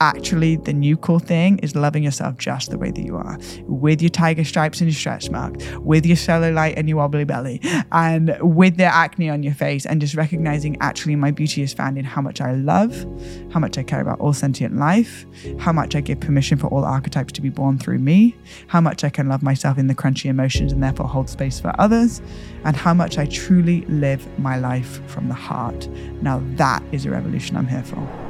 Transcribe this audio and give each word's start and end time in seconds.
actually 0.00 0.56
the 0.56 0.72
new 0.72 0.96
cool 0.96 1.18
thing 1.18 1.58
is 1.58 1.76
loving 1.76 2.02
yourself 2.02 2.36
just 2.38 2.70
the 2.70 2.78
way 2.78 2.90
that 2.90 3.02
you 3.02 3.16
are 3.16 3.38
with 3.66 4.00
your 4.00 4.08
tiger 4.08 4.44
stripes 4.44 4.80
and 4.80 4.88
your 4.88 4.94
stretch 4.94 5.30
marks 5.30 5.64
with 5.78 6.06
your 6.06 6.16
cellulite 6.16 6.74
and 6.76 6.88
your 6.88 6.96
wobbly 6.96 7.24
belly 7.24 7.60
and 7.92 8.36
with 8.40 8.78
the 8.78 8.84
acne 8.84 9.28
on 9.28 9.42
your 9.42 9.52
face 9.52 9.84
and 9.84 10.00
just 10.00 10.14
recognizing 10.14 10.76
actually 10.80 11.14
my 11.16 11.30
beauty 11.30 11.60
is 11.62 11.74
found 11.74 11.98
in 11.98 12.04
how 12.04 12.22
much 12.22 12.40
i 12.40 12.52
love 12.52 13.06
how 13.52 13.60
much 13.60 13.76
i 13.76 13.82
care 13.82 14.00
about 14.00 14.18
all 14.20 14.32
sentient 14.32 14.76
life 14.76 15.26
how 15.58 15.72
much 15.72 15.94
i 15.94 16.00
give 16.00 16.18
permission 16.18 16.56
for 16.56 16.68
all 16.68 16.84
archetypes 16.84 17.32
to 17.32 17.42
be 17.42 17.50
born 17.50 17.78
through 17.78 17.98
me 17.98 18.34
how 18.68 18.80
much 18.80 19.04
i 19.04 19.10
can 19.10 19.28
love 19.28 19.42
myself 19.42 19.76
in 19.76 19.86
the 19.86 19.94
crunchy 19.94 20.26
emotions 20.26 20.72
and 20.72 20.82
therefore 20.82 21.06
hold 21.06 21.28
space 21.28 21.60
for 21.60 21.72
others 21.78 22.22
and 22.64 22.74
how 22.74 22.94
much 22.94 23.18
i 23.18 23.26
truly 23.26 23.82
live 23.82 24.26
my 24.38 24.56
life 24.56 25.06
from 25.08 25.28
the 25.28 25.34
heart. 25.34 25.88
Now 26.22 26.42
that 26.56 26.82
is 26.92 27.04
a 27.04 27.10
revolution 27.10 27.56
i'm 27.56 27.66
here 27.66 27.82
for 27.82 28.29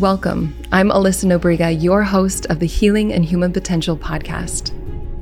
Welcome. 0.00 0.54
I'm 0.72 0.88
Alyssa 0.88 1.26
Nobriga, 1.26 1.82
your 1.82 2.02
host 2.02 2.46
of 2.46 2.58
the 2.58 2.66
Healing 2.66 3.12
and 3.12 3.24
Human 3.24 3.52
Potential 3.52 3.96
podcast, 3.96 4.72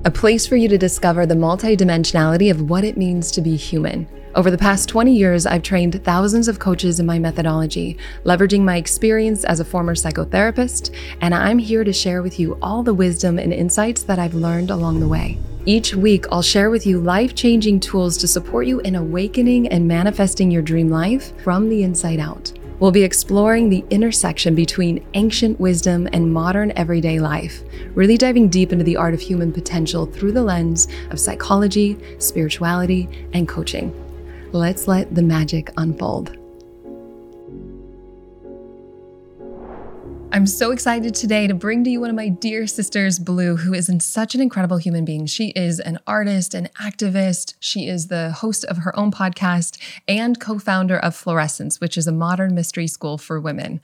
a 0.04 0.10
place 0.10 0.46
for 0.46 0.56
you 0.56 0.68
to 0.68 0.78
discover 0.78 1.26
the 1.26 1.34
multidimensionality 1.34 2.50
of 2.50 2.70
what 2.70 2.84
it 2.84 2.96
means 2.96 3.30
to 3.32 3.40
be 3.40 3.56
human. 3.56 4.06
Over 4.34 4.50
the 4.50 4.58
past 4.58 4.88
20 4.88 5.16
years, 5.16 5.46
I've 5.46 5.62
trained 5.62 6.04
thousands 6.04 6.46
of 6.46 6.60
coaches 6.60 7.00
in 7.00 7.06
my 7.06 7.18
methodology, 7.18 7.98
leveraging 8.24 8.60
my 8.60 8.76
experience 8.76 9.42
as 9.44 9.58
a 9.58 9.64
former 9.64 9.94
psychotherapist, 9.94 10.94
and 11.20 11.34
I'm 11.34 11.58
here 11.58 11.82
to 11.82 11.92
share 11.92 12.22
with 12.22 12.38
you 12.38 12.56
all 12.62 12.82
the 12.82 12.94
wisdom 12.94 13.38
and 13.38 13.52
insights 13.52 14.02
that 14.04 14.18
I've 14.18 14.34
learned 14.34 14.70
along 14.70 15.00
the 15.00 15.08
way. 15.08 15.38
Each 15.66 15.94
week, 15.94 16.24
I'll 16.30 16.40
share 16.40 16.70
with 16.70 16.86
you 16.86 17.00
life 17.00 17.34
changing 17.34 17.80
tools 17.80 18.16
to 18.18 18.28
support 18.28 18.66
you 18.66 18.80
in 18.80 18.94
awakening 18.94 19.68
and 19.68 19.88
manifesting 19.88 20.50
your 20.50 20.62
dream 20.62 20.88
life 20.88 21.32
from 21.42 21.68
the 21.68 21.82
inside 21.82 22.20
out. 22.20 22.52
We'll 22.80 22.92
be 22.92 23.02
exploring 23.02 23.68
the 23.68 23.84
intersection 23.90 24.54
between 24.54 25.04
ancient 25.14 25.58
wisdom 25.58 26.08
and 26.12 26.32
modern 26.32 26.72
everyday 26.76 27.18
life, 27.18 27.62
really 27.94 28.16
diving 28.16 28.48
deep 28.48 28.72
into 28.72 28.84
the 28.84 28.96
art 28.96 29.14
of 29.14 29.20
human 29.20 29.52
potential 29.52 30.06
through 30.06 30.32
the 30.32 30.44
lens 30.44 30.86
of 31.10 31.18
psychology, 31.18 31.98
spirituality, 32.18 33.08
and 33.32 33.48
coaching. 33.48 33.92
Let's 34.52 34.86
let 34.86 35.12
the 35.12 35.22
magic 35.22 35.72
unfold. 35.76 36.37
I'm 40.30 40.46
so 40.46 40.72
excited 40.72 41.14
today 41.14 41.46
to 41.46 41.54
bring 41.54 41.84
to 41.84 41.90
you 41.90 42.02
one 42.02 42.10
of 42.10 42.16
my 42.16 42.28
dear 42.28 42.66
sisters, 42.66 43.18
Blu, 43.18 43.56
who 43.56 43.72
is 43.72 43.90
such 44.00 44.34
an 44.34 44.42
incredible 44.42 44.76
human 44.76 45.06
being. 45.06 45.24
She 45.24 45.48
is 45.56 45.80
an 45.80 45.98
artist, 46.06 46.52
an 46.52 46.68
activist. 46.78 47.54
She 47.60 47.88
is 47.88 48.08
the 48.08 48.32
host 48.32 48.62
of 48.66 48.76
her 48.78 48.96
own 48.96 49.10
podcast 49.10 49.78
and 50.06 50.38
co 50.38 50.58
founder 50.58 50.98
of 50.98 51.14
Florescence, 51.16 51.80
which 51.80 51.96
is 51.96 52.06
a 52.06 52.12
modern 52.12 52.54
mystery 52.54 52.86
school 52.86 53.16
for 53.16 53.40
women. 53.40 53.80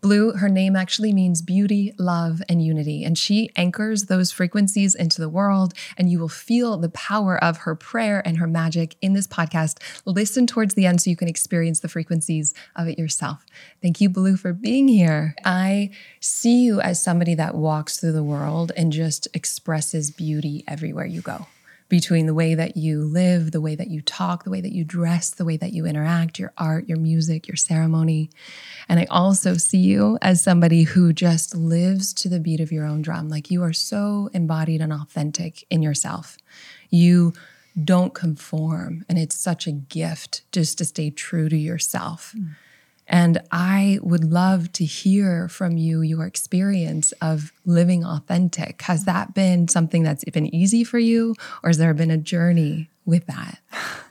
Blu, 0.00 0.32
her 0.32 0.48
name 0.48 0.76
actually 0.76 1.12
means 1.12 1.42
beauty, 1.42 1.92
love, 1.98 2.40
and 2.48 2.64
unity. 2.64 3.02
And 3.02 3.18
she 3.18 3.50
anchors 3.56 4.04
those 4.04 4.30
frequencies 4.30 4.94
into 4.94 5.20
the 5.20 5.28
world. 5.28 5.74
And 5.96 6.10
you 6.10 6.20
will 6.20 6.28
feel 6.28 6.76
the 6.76 6.88
power 6.88 7.42
of 7.42 7.58
her 7.58 7.74
prayer 7.74 8.22
and 8.24 8.38
her 8.38 8.46
magic 8.46 8.96
in 9.02 9.14
this 9.14 9.26
podcast. 9.26 9.78
Listen 10.04 10.46
towards 10.46 10.74
the 10.74 10.86
end 10.86 11.00
so 11.00 11.10
you 11.10 11.16
can 11.16 11.28
experience 11.28 11.80
the 11.80 11.88
frequencies 11.88 12.54
of 12.76 12.86
it 12.86 12.98
yourself. 12.98 13.44
Thank 13.82 14.00
you, 14.00 14.08
Blu, 14.08 14.36
for 14.36 14.52
being 14.52 14.86
here. 14.86 15.34
I 15.44 15.90
see 16.20 16.62
you 16.62 16.80
as 16.80 17.02
somebody 17.02 17.34
that 17.34 17.54
walks 17.54 17.98
through 17.98 18.12
the 18.12 18.22
world 18.22 18.70
and 18.76 18.92
just 18.92 19.26
expresses 19.34 20.10
beauty 20.10 20.64
everywhere 20.68 21.06
you 21.06 21.22
go. 21.22 21.46
Between 21.88 22.26
the 22.26 22.34
way 22.34 22.54
that 22.54 22.76
you 22.76 23.02
live, 23.02 23.50
the 23.50 23.60
way 23.60 23.74
that 23.74 23.88
you 23.88 24.02
talk, 24.02 24.44
the 24.44 24.50
way 24.50 24.60
that 24.60 24.72
you 24.72 24.84
dress, 24.84 25.30
the 25.30 25.44
way 25.44 25.56
that 25.56 25.72
you 25.72 25.86
interact, 25.86 26.38
your 26.38 26.52
art, 26.58 26.88
your 26.88 26.98
music, 26.98 27.48
your 27.48 27.56
ceremony. 27.56 28.30
And 28.88 29.00
I 29.00 29.06
also 29.10 29.54
see 29.54 29.78
you 29.78 30.18
as 30.20 30.42
somebody 30.42 30.82
who 30.82 31.12
just 31.12 31.56
lives 31.56 32.12
to 32.14 32.28
the 32.28 32.40
beat 32.40 32.60
of 32.60 32.70
your 32.70 32.84
own 32.84 33.00
drum. 33.00 33.28
Like 33.28 33.50
you 33.50 33.62
are 33.62 33.72
so 33.72 34.28
embodied 34.34 34.82
and 34.82 34.92
authentic 34.92 35.64
in 35.70 35.82
yourself. 35.82 36.36
You 36.90 37.32
don't 37.82 38.14
conform. 38.14 39.04
And 39.08 39.18
it's 39.18 39.36
such 39.36 39.66
a 39.66 39.72
gift 39.72 40.42
just 40.52 40.78
to 40.78 40.84
stay 40.84 41.10
true 41.10 41.48
to 41.48 41.56
yourself. 41.56 42.34
Mm. 42.36 42.56
And 43.08 43.40
I 43.50 43.98
would 44.02 44.24
love 44.24 44.70
to 44.72 44.84
hear 44.84 45.48
from 45.48 45.78
you 45.78 46.02
your 46.02 46.26
experience 46.26 47.12
of 47.22 47.52
living 47.64 48.04
authentic. 48.04 48.82
Has 48.82 49.06
that 49.06 49.34
been 49.34 49.66
something 49.66 50.02
that's 50.02 50.24
been 50.24 50.54
easy 50.54 50.84
for 50.84 50.98
you, 50.98 51.34
or 51.62 51.70
has 51.70 51.78
there 51.78 51.94
been 51.94 52.10
a 52.10 52.18
journey 52.18 52.90
with 53.06 53.26
that? 53.26 53.58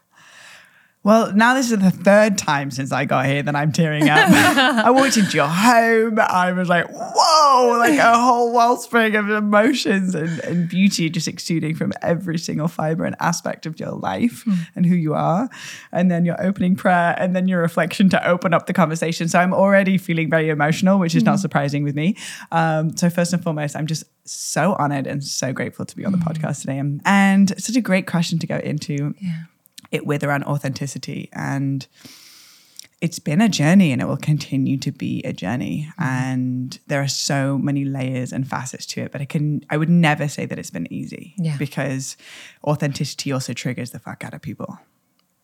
Well, 1.08 1.32
now 1.34 1.54
this 1.54 1.72
is 1.72 1.80
the 1.80 1.90
third 1.90 2.38
time 2.38 2.70
since 2.70 2.92
I 2.92 3.06
got 3.06 3.28
here 3.28 3.42
that 3.42 3.56
I'm 3.56 3.72
tearing 3.72 4.10
up. 4.10 4.30
I 4.30 4.90
walked 4.90 5.16
into 5.16 5.38
your 5.38 5.48
home. 5.48 6.20
I 6.20 6.52
was 6.52 6.68
like, 6.68 6.86
whoa, 6.90 7.78
like 7.80 7.98
a 7.98 8.20
whole 8.20 8.52
wellspring 8.52 9.16
of 9.16 9.30
emotions 9.30 10.14
and, 10.16 10.38
and 10.42 10.68
beauty 10.68 11.10
just 11.10 11.30
exuding 11.30 11.76
from 11.76 11.94
every 12.02 12.38
single 12.38 12.68
fiber 12.68 13.06
and 13.06 13.16
aspect 13.22 13.66
of 13.66 13.80
your 13.80 13.92
life 13.92 14.44
mm. 14.44 14.58
and 14.76 14.86
who 14.86 14.96
you 14.96 15.14
are. 15.14 15.48
And 15.94 16.12
then 16.12 16.26
your 16.26 16.36
opening 16.46 16.76
prayer 16.76 17.16
and 17.18 17.34
then 17.34 17.48
your 17.48 17.62
reflection 17.62 18.10
to 18.10 18.28
open 18.28 18.54
up 18.54 18.66
the 18.66 18.74
conversation. 18.74 19.30
So 19.30 19.40
I'm 19.40 19.54
already 19.54 19.98
feeling 19.98 20.30
very 20.30 20.50
emotional, 20.50 21.00
which 21.00 21.16
is 21.16 21.24
mm. 21.24 21.28
not 21.28 21.36
hmm. 21.36 21.44
surprising 21.44 21.86
with 21.86 21.96
me. 21.96 22.18
Um, 22.52 22.98
so, 22.98 23.10
first 23.10 23.32
and 23.32 23.42
foremost, 23.42 23.78
I'm 23.78 23.88
just 23.88 24.04
so 24.26 24.76
honored 24.78 25.08
and 25.08 25.24
so 25.24 25.54
grateful 25.54 25.86
to 25.86 25.96
be 25.96 26.04
on 26.04 26.12
the 26.12 26.18
mm. 26.18 26.28
podcast 26.28 26.60
today. 26.64 26.78
And, 26.78 27.02
and 27.06 27.64
such 27.64 27.78
a 27.78 27.82
great 27.82 28.08
question 28.08 28.40
to 28.40 28.48
go 28.48 28.58
into. 28.58 29.16
Yeah 29.22 29.44
it 29.92 30.06
with 30.06 30.24
around 30.24 30.44
authenticity. 30.44 31.30
And 31.34 31.88
it's 33.00 33.20
been 33.20 33.42
a 33.42 33.50
journey 33.50 33.92
and 33.92 34.02
it 34.02 34.08
will 34.08 34.18
continue 34.18 34.78
to 34.78 34.92
be 34.92 35.22
a 35.24 35.34
journey. 35.34 35.88
Mm-hmm. 35.92 36.04
And 36.04 36.80
there 36.88 37.02
are 37.02 37.08
so 37.08 37.58
many 37.58 37.86
layers 37.86 38.32
and 38.32 38.48
facets 38.48 38.86
to 38.88 39.02
it. 39.02 39.12
But 39.12 39.22
I 39.22 39.26
can 39.26 39.64
I 39.70 39.78
would 39.78 39.90
never 39.90 40.28
say 40.28 40.46
that 40.46 40.58
it's 40.58 40.72
been 40.72 40.92
easy. 40.92 41.36
Yeah. 41.38 41.58
Because 41.58 42.18
authenticity 42.64 43.32
also 43.32 43.54
triggers 43.54 43.92
the 43.92 44.00
fuck 44.00 44.24
out 44.24 44.34
of 44.34 44.42
people. 44.42 44.80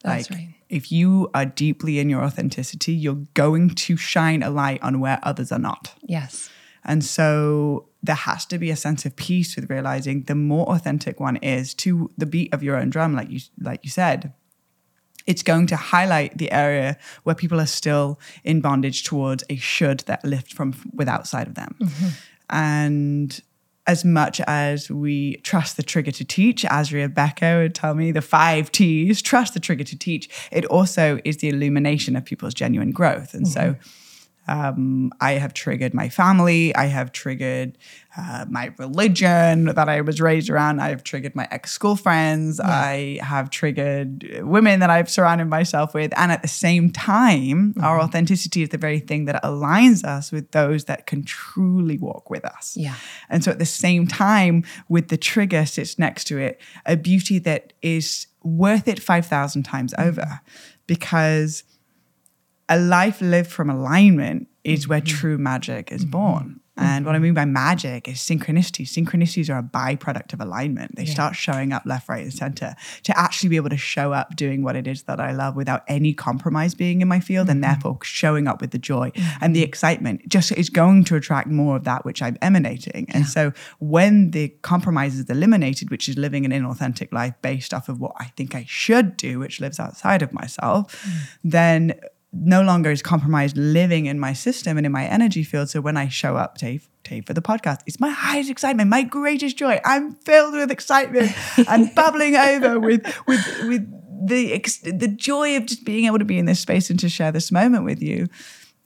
That's 0.04 0.30
like, 0.30 0.40
right. 0.40 0.54
If 0.70 0.92
you 0.92 1.30
are 1.34 1.46
deeply 1.46 2.00
in 2.00 2.10
your 2.10 2.24
authenticity, 2.24 2.94
you're 2.94 3.26
going 3.36 3.70
to 3.70 3.96
shine 3.96 4.44
a 4.44 4.50
light 4.50 4.82
on 4.84 5.00
where 5.00 5.20
others 5.24 5.52
are 5.52 5.60
not. 5.60 5.94
Yes. 6.02 6.50
And 6.86 7.04
so 7.04 7.88
there 8.02 8.16
has 8.16 8.46
to 8.48 8.58
be 8.58 8.70
a 8.70 8.76
sense 8.76 9.06
of 9.06 9.16
peace 9.16 9.56
with 9.56 9.70
realizing 9.70 10.24
the 10.24 10.36
more 10.36 10.68
authentic 10.68 11.20
one 11.20 11.38
is 11.38 11.74
to 11.76 12.12
the 12.18 12.26
beat 12.26 12.54
of 12.54 12.62
your 12.62 12.76
own 12.76 12.90
drum, 12.90 13.16
like 13.16 13.30
you 13.30 13.40
like 13.60 13.80
you 13.84 13.90
said, 13.90 14.34
it's 15.26 15.44
going 15.44 15.68
to 15.68 15.76
highlight 15.76 16.38
the 16.38 16.52
area 16.52 16.98
where 17.24 17.36
people 17.36 17.60
are 17.60 17.66
still 17.66 18.20
in 18.44 18.62
bondage 18.62 19.04
towards 19.04 19.44
a 19.50 19.56
should 19.56 20.02
that 20.02 20.24
lift 20.26 20.54
from 20.54 20.74
with 20.94 21.08
outside 21.08 21.48
of 21.48 21.56
them. 21.56 21.76
Mm-hmm. 21.80 22.08
And 22.50 23.42
as 23.86 24.06
much 24.06 24.40
as 24.42 24.90
we 24.90 25.38
trust 25.38 25.76
the 25.78 25.84
trigger 25.84 26.12
to 26.12 26.24
teach, 26.24 26.66
as 26.66 26.94
Rebecca 26.94 27.60
would 27.62 27.76
tell 27.76 27.96
me, 27.96 28.12
the 28.12 28.22
five 28.22 28.72
T's, 28.72 29.22
trust 29.22 29.54
the 29.54 29.60
trigger 29.60 29.84
to 29.84 29.98
teach, 29.98 30.30
it 30.52 30.66
also 30.66 31.20
is 31.26 31.38
the 31.38 31.50
illumination 31.50 32.16
of 32.16 32.24
people's 32.24 32.54
genuine 32.54 32.92
growth. 32.92 33.34
And 33.34 33.46
mm-hmm. 33.46 33.74
so 33.74 33.76
um, 34.48 35.12
I 35.22 35.34
have 35.34 35.54
triggered 35.54 35.94
my 35.94 36.10
family. 36.10 36.76
I 36.76 36.86
have 36.86 37.12
triggered 37.12 37.78
uh, 38.18 38.46
my 38.50 38.74
religion 38.78 39.66
that 39.66 39.88
I 39.88 40.02
was 40.02 40.20
raised 40.20 40.50
around. 40.50 40.82
I 40.82 40.90
have 40.90 41.04
triggered 41.04 41.36
my 41.36 41.48
ex 41.50 41.72
school 41.72 41.96
friends. 41.96 42.60
Yeah. 42.62 42.70
I 42.70 43.20
have 43.22 43.50
triggered 43.50 44.42
women 44.42 44.82
that 44.82 44.90
I've 44.90 45.10
surrounded 45.10 45.46
myself 45.46 45.94
with. 45.94 46.12
And 46.18 46.32
at 46.32 46.42
the 46.42 46.48
same 46.48 46.92
time, 46.92 47.74
mm-hmm. 47.74 47.84
our 47.84 48.02
authenticity 48.02 48.64
is 48.64 48.70
the 48.70 48.78
very 48.78 49.00
thing 49.00 49.26
that 49.26 49.42
aligns 49.44 50.04
us 50.04 50.32
with 50.32 50.52
those 50.52 50.86
that 50.86 51.08
can 51.08 51.24
truly 51.24 51.98
walk 51.98 52.30
with 52.30 52.44
us. 52.44 52.76
Yeah. 52.76 52.96
And 53.30 53.44
so 53.44 53.52
at 53.52 53.60
the 53.60 53.66
same 53.66 54.08
time, 54.08 54.64
with 54.90 55.08
the 55.08 55.18
trigger 55.18 55.66
sits 55.66 55.98
next 55.98 56.26
to 56.26 56.38
it, 56.38 56.60
a 56.86 56.98
beauty 56.98 57.40
that 57.40 57.74
is 57.82 58.28
worth 58.44 58.90
it 58.90 59.00
5,000 59.00 59.64
times 59.64 59.94
mm-hmm. 59.94 60.10
over 60.10 60.42
because 60.86 61.64
a 62.70 62.80
life 62.80 63.22
lived 63.22 63.52
from 63.52 63.70
alignment 63.70 64.48
is 64.64 64.88
where 64.88 65.02
mm-hmm. 65.02 65.18
true 65.18 65.38
magic 65.38 65.92
is 65.92 66.06
born. 66.06 66.60
And 66.76 67.06
what 67.06 67.14
I 67.14 67.20
mean 67.20 67.36
by 67.36 67.46
magic 67.46 68.08
is 68.08 68.16
synchronicity. 68.16 68.88
Synchronicities 68.88 69.54
are 69.54 69.60
a 69.60 69.64
byproduct 69.64 70.34
of 70.34 70.42
alignment. 70.42 70.96
They 70.96 71.04
yeah. 71.04 71.14
start 71.14 71.36
showing 71.36 71.72
up 71.72 71.84
left, 71.86 72.10
right, 72.10 72.24
and 72.24 72.34
center 72.34 72.76
to 73.04 73.18
actually 73.18 73.50
be 73.50 73.58
able 73.58 73.70
to 73.70 73.78
show 73.78 74.12
up 74.12 74.36
doing 74.36 74.64
what 74.64 74.76
it 74.76 74.88
is 74.88 75.04
that 75.04 75.20
I 75.20 75.34
love 75.34 75.56
without 75.56 75.84
any 75.88 76.16
compromise 76.16 76.74
being 76.74 77.02
in 77.02 77.08
my 77.08 77.20
field, 77.20 77.46
mm-hmm. 77.46 77.58
and 77.58 77.64
therefore 77.64 78.00
showing 78.02 78.48
up 78.48 78.60
with 78.60 78.72
the 78.72 78.80
joy 78.80 79.12
mm-hmm. 79.12 79.44
and 79.44 79.56
the 79.56 79.62
excitement. 79.62 80.28
Just 80.28 80.52
is 80.54 80.72
going 80.72 81.04
to 81.06 81.16
attract 81.16 81.48
more 81.48 81.76
of 81.76 81.84
that 81.84 82.06
which 82.06 82.24
I'm 82.24 82.38
emanating. 82.42 83.06
Yeah. 83.08 83.18
And 83.18 83.28
so 83.28 83.54
when 83.80 84.32
the 84.32 84.50
compromise 84.64 85.16
is 85.16 85.30
eliminated, 85.30 85.92
which 85.92 86.10
is 86.10 86.18
living 86.18 86.44
an 86.44 86.52
inauthentic 86.52 87.14
life 87.14 87.36
based 87.44 87.72
off 87.72 87.88
of 87.88 88.00
what 88.00 88.14
I 88.20 88.26
think 88.36 88.56
I 88.56 88.66
should 88.68 89.16
do, 89.16 89.38
which 89.38 89.62
lives 89.62 89.80
outside 89.80 90.24
of 90.24 90.34
myself, 90.34 91.06
mm. 91.06 91.20
then 91.44 92.00
no 92.34 92.62
longer 92.64 92.90
is 92.90 93.02
compromised 93.02 93.56
living 93.56 94.08
in 94.08 94.20
my 94.20 94.34
system 94.34 94.76
and 94.78 94.86
in 94.86 94.92
my 94.92 95.06
energy 95.06 95.44
field. 95.44 95.70
So 95.70 95.82
when 95.82 95.96
I 95.98 96.08
show 96.08 96.36
up, 96.36 96.58
Dave, 96.58 96.90
Dave 97.04 97.26
for 97.28 97.34
the 97.34 97.42
podcast, 97.42 97.82
it's 97.86 98.00
my 98.00 98.10
highest 98.10 98.50
excitement, 98.50 98.90
my 98.90 99.04
greatest 99.04 99.56
joy. 99.56 99.80
I'm 99.86 100.16
filled 100.16 100.54
with 100.56 100.72
excitement 100.72 101.32
and 101.68 101.94
bubbling 101.94 102.36
over 102.36 102.80
with 102.80 103.06
with 103.28 103.46
with 103.68 104.28
the 104.28 104.58
the 104.92 105.08
joy 105.08 105.58
of 105.58 105.66
just 105.68 105.86
being 105.86 106.06
able 106.06 106.20
to 106.20 106.26
be 106.26 106.40
in 106.40 106.46
this 106.46 106.60
space 106.60 106.90
and 106.90 107.00
to 107.00 107.10
share 107.10 107.32
this 107.32 107.52
moment 107.52 107.84
with 107.86 108.02
you. 108.02 108.28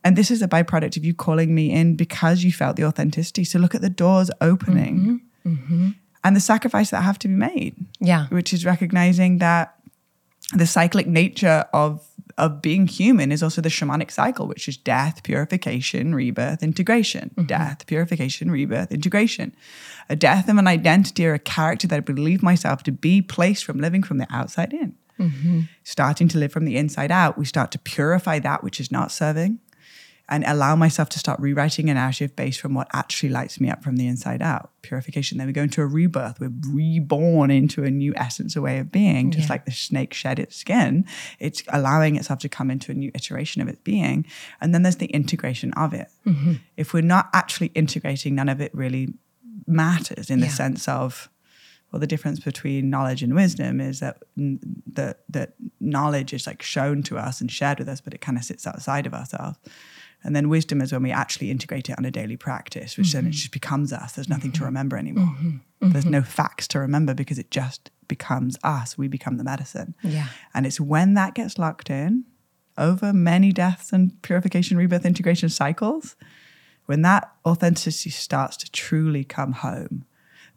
and 0.04 0.16
this 0.16 0.30
is 0.32 0.42
a 0.42 0.48
byproduct 0.48 0.98
of 0.98 1.04
you 1.06 1.14
calling 1.14 1.54
me 1.56 1.72
in 1.72 1.96
because 1.96 2.44
you 2.44 2.52
felt 2.52 2.76
the 2.76 2.84
authenticity. 2.86 3.44
So 3.44 3.60
look 3.60 3.76
at 3.76 3.82
the 3.82 3.90
doors 3.90 4.30
opening 4.42 5.22
mm-hmm. 5.46 5.54
Mm-hmm. 5.54 5.90
and 6.24 6.36
the 6.36 6.40
sacrifice 6.40 6.90
that 6.92 7.02
have 7.02 7.20
to 7.20 7.28
be 7.28 7.34
made, 7.34 7.76
Yeah. 8.00 8.28
which 8.28 8.52
is 8.54 8.66
recognizing 8.66 9.40
that 9.40 9.76
the 10.54 10.66
cyclic 10.66 11.08
nature 11.08 11.66
of 11.74 12.06
of 12.38 12.62
being 12.62 12.88
human 12.88 13.32
is 13.32 13.42
also 13.42 13.62
the 13.62 13.70
shamanic 13.70 14.12
cycle, 14.12 14.48
which 14.48 14.68
is 14.68 14.78
death, 14.78 15.24
purification, 15.24 16.14
rebirth, 16.14 16.62
integration. 16.62 17.32
Mm-hmm. 17.32 17.48
Death, 17.48 17.86
purification, 17.88 18.52
rebirth, 18.52 18.92
integration. 18.92 19.56
A 20.10 20.16
death 20.16 20.48
of 20.48 20.58
an 20.58 20.68
identity 20.68 21.26
or 21.26 21.34
a 21.34 21.40
character 21.40 21.88
that 21.88 21.98
I 21.98 22.02
believe 22.02 22.44
myself 22.44 22.84
to 22.84 22.92
be 22.92 23.22
placed 23.22 23.66
from 23.66 23.80
living 23.80 24.04
from 24.04 24.20
the 24.20 24.28
outside 24.30 24.74
in. 24.74 24.96
Mm-hmm. 25.20 25.62
Starting 25.84 26.28
to 26.28 26.38
live 26.38 26.52
from 26.52 26.66
the 26.66 26.78
inside 26.78 27.12
out, 27.12 27.38
we 27.38 27.46
start 27.46 27.72
to 27.72 27.80
purify 27.80 28.38
that 28.40 28.64
which 28.64 28.80
is 28.80 28.92
not 28.92 29.12
serving 29.12 29.60
and 30.30 30.44
allow 30.46 30.76
myself 30.76 31.08
to 31.10 31.20
start 31.20 31.40
rewriting 31.40 31.90
a 31.90 31.94
narrative 31.94 32.36
based 32.36 32.60
from 32.60 32.74
what 32.74 32.88
actually 32.94 33.30
lights 33.30 33.62
me 33.62 33.70
up 33.70 33.82
from 33.84 33.96
the 33.96 34.08
inside 34.08 34.42
out. 34.42 34.72
Purification. 34.82 35.38
Then 35.38 35.48
we 35.48 35.54
go 35.54 35.64
into 35.64 35.82
a 35.82 35.86
rebirth. 35.86 36.40
We're 36.40 36.52
reborn 36.70 37.50
into 37.50 37.84
a 37.86 37.90
new 37.92 38.14
essence, 38.18 38.56
a 38.56 38.62
way 38.62 38.78
of 38.80 38.92
being, 38.92 39.32
just 39.32 39.48
Yeah. 39.48 39.54
like 39.54 39.66
the 39.66 39.72
snake 39.72 40.14
shed 40.14 40.38
its 40.38 40.56
skin. 40.58 41.06
It's 41.40 41.64
allowing 41.70 42.18
itself 42.18 42.40
to 42.40 42.50
come 42.50 42.70
into 42.70 42.92
a 42.92 42.96
new 42.96 43.12
iteration 43.16 43.62
of 43.62 43.70
its 43.70 43.80
being. 43.84 44.26
And 44.60 44.74
then 44.74 44.84
there's 44.84 44.98
the 44.98 45.08
integration 45.08 45.72
of 45.74 45.94
it. 45.94 46.10
Mm-hmm. 46.26 46.54
If 46.76 46.94
we're 46.94 47.02
not 47.04 47.30
actually 47.34 47.68
integrating, 47.68 48.36
none 48.36 48.50
of 48.50 48.60
it 48.60 48.76
really 48.76 49.14
matters 49.66 50.30
in 50.30 50.40
the 50.42 50.46
Yeah. 50.48 50.52
sense 50.54 50.88
of 50.88 51.30
well 51.92 52.00
the 52.02 52.08
difference 52.08 52.40
between 52.42 52.90
knowledge 52.90 53.24
and 53.24 53.34
wisdom 53.34 53.80
is 53.82 54.00
that 54.02 54.22
that 54.36 55.20
that 55.30 55.54
knowledge 55.80 56.34
is 56.34 56.46
like 56.48 56.62
shown 56.62 57.02
to 57.04 57.18
us 57.18 57.40
and 57.42 57.50
shared 57.52 57.80
with 57.80 57.88
us 57.90 58.00
but 58.02 58.14
it 58.14 58.22
kind 58.22 58.38
of 58.38 58.44
sits 58.44 58.68
outside 58.68 59.06
of 59.06 59.14
ourselves 59.14 59.58
and 60.24 60.36
then 60.36 60.50
wisdom 60.50 60.82
is 60.82 60.92
when 60.92 61.04
we 61.04 61.12
actually 61.12 61.52
integrate 61.52 61.90
it 61.90 61.98
on 61.98 62.06
a 62.06 62.12
daily 62.12 62.38
practice 62.38 62.98
which 62.98 63.14
then 63.14 63.26
it 63.26 63.30
mm-hmm. 63.30 63.32
just 63.34 63.52
becomes 63.52 63.94
us. 63.94 64.14
There's 64.14 64.30
nothing 64.30 64.52
to 64.54 64.58
mm-hmm. 64.58 64.66
remember 64.66 64.98
anymore. 64.98 65.36
Mm-hmm. 65.40 65.92
There's 65.92 66.06
no 66.06 66.22
facts 66.22 66.68
to 66.70 66.80
remember 66.80 67.14
because 67.14 67.40
it 67.40 67.52
just 67.52 67.92
becomes 68.08 68.58
us. 68.64 68.98
We 68.98 69.08
become 69.08 69.38
the 69.38 69.44
medicine. 69.44 69.96
Yeah. 70.04 70.28
and 70.54 70.66
it's 70.66 70.80
when 70.80 71.14
that 71.14 71.34
gets 71.34 71.58
locked 71.58 71.90
in 71.90 72.26
over 72.78 73.14
many 73.14 73.52
deaths 73.52 73.92
and 73.92 74.22
purification 74.22 74.78
rebirth 74.78 75.06
integration 75.06 75.50
cycles 75.50 76.16
when 76.88 77.02
that 77.04 77.32
authenticity 77.46 78.10
starts 78.10 78.58
to 78.58 78.72
truly 78.72 79.24
come 79.24 79.52
home, 79.52 80.06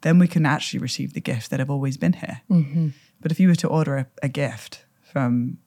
then 0.01 0.17
we 0.17 0.27
can 0.27 0.45
actually 0.45 0.79
receive 0.79 1.13
the 1.13 1.21
gifts 1.21 1.49
that 1.49 1.59
have 1.59 1.69
always 1.69 1.97
been 1.97 2.13
here. 2.13 2.41
Mm-hmm. 2.49 2.89
But 3.19 3.31
if 3.31 3.39
you 3.39 3.49
were 3.49 3.55
to 3.55 3.67
order 3.67 3.97
a, 3.97 4.07
a 4.23 4.29
gift 4.29 4.85
from, 5.03 5.59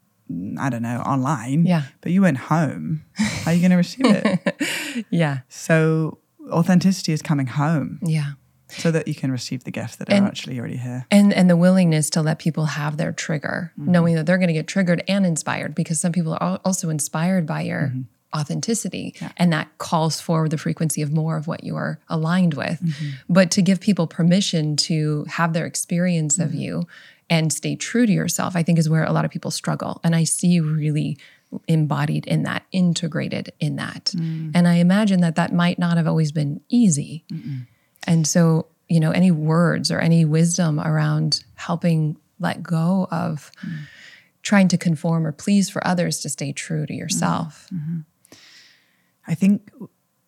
I 0.59 0.71
don't 0.71 0.83
know, 0.83 1.01
online, 1.01 1.67
Yeah. 1.67 1.83
but 2.01 2.13
you 2.13 2.23
went 2.23 2.39
home, 2.39 3.05
how 3.15 3.51
are 3.51 3.55
you 3.55 3.61
going 3.61 3.71
to 3.73 3.77
receive 3.77 4.07
it? 4.07 5.05
Yeah. 5.11 5.39
so 5.49 6.19
authenticity 6.51 7.13
is 7.13 7.21
coming 7.23 7.47
home 7.47 7.99
Yeah. 8.03 8.33
so 8.69 8.91
that 8.91 9.07
you 9.09 9.15
can 9.15 9.31
receive 9.31 9.65
the 9.65 9.71
gifts 9.71 9.97
that 9.97 10.09
And- 10.11 10.25
are 10.25 10.29
actually 10.29 10.59
already 10.59 10.77
here. 10.79 11.07
and 11.11 11.33
and 11.33 11.49
the 11.51 11.57
willingness 11.57 12.11
to 12.11 12.23
let 12.23 12.39
people 12.39 12.67
have 12.67 12.97
their 12.97 13.13
trigger 13.13 13.73
Mm-hmm. 13.79 13.91
knowing 13.93 14.15
that 14.15 14.25
they're 14.27 14.39
going 14.39 14.49
to 14.55 14.55
get 14.55 14.67
triggered 14.67 15.03
and 15.09 15.27
inspired 15.27 15.75
because 15.75 16.01
some 16.01 16.13
people 16.13 16.37
are 16.41 16.61
also 16.65 16.89
inspired 16.91 17.45
by 17.47 17.63
your 17.63 17.89
Mm-hmm. 17.89 18.03
authenticity 18.41 19.15
and 19.37 19.53
that 19.53 19.69
calls 19.79 20.21
for 20.21 20.49
the 20.49 20.59
frequency 20.59 21.03
of 21.03 21.13
more 21.13 21.37
of 21.37 21.47
what 21.47 21.63
you 21.65 21.77
are 21.77 21.99
aligned 22.09 22.55
with 22.55 22.81
Mm-hmm. 22.81 23.11
but 23.29 23.51
to 23.53 23.63
give 23.63 23.79
people 23.81 24.07
permission 24.07 24.77
to 24.89 25.25
have 25.29 25.53
their 25.53 25.67
experience 25.67 26.35
Mm-hmm. 26.39 26.49
of 26.49 26.55
you 26.55 26.87
and 27.31 27.53
stay 27.53 27.77
true 27.77 28.07
to 28.07 28.13
yourself 28.13 28.57
i 28.57 28.63
think 28.63 28.79
is 28.79 28.89
where 28.89 29.05
a 29.05 29.13
lot 29.13 29.25
of 29.25 29.31
people 29.31 29.51
struggle. 29.51 30.01
And 30.05 30.15
i 30.15 30.25
see 30.25 30.49
you 30.49 30.65
really 30.65 31.19
embodied 31.69 32.27
in 32.27 32.43
that 32.43 32.65
integrated 32.73 33.53
in 33.61 33.77
that. 33.77 34.13
Mm. 34.17 34.53
and 34.55 34.67
i 34.67 34.75
imagine 34.75 35.21
that 35.21 35.37
that 35.37 35.53
might 35.53 35.79
not 35.79 35.97
have 35.97 36.07
always 36.07 36.33
been 36.33 36.61
easy. 36.69 37.25
And 38.07 38.27
so, 38.27 38.67
you 38.89 39.01
know, 39.01 39.11
any 39.11 39.31
words 39.31 39.91
or 39.91 39.99
any 39.99 40.25
wisdom 40.25 40.79
around 40.79 41.45
helping 41.55 42.17
let 42.39 42.63
go 42.63 43.09
of 43.11 43.51
mm. 43.65 43.87
trying 44.43 44.69
to 44.69 44.79
conform 44.79 45.27
or 45.27 45.33
please 45.33 45.71
for 45.71 45.85
others 45.87 46.21
to 46.21 46.29
stay 46.29 46.53
true 46.53 46.87
to 46.87 46.93
mm-hmm. 46.93 47.01
yourself. 47.01 47.69
Mm-hmm. 47.73 48.01
I 49.27 49.35
think 49.35 49.71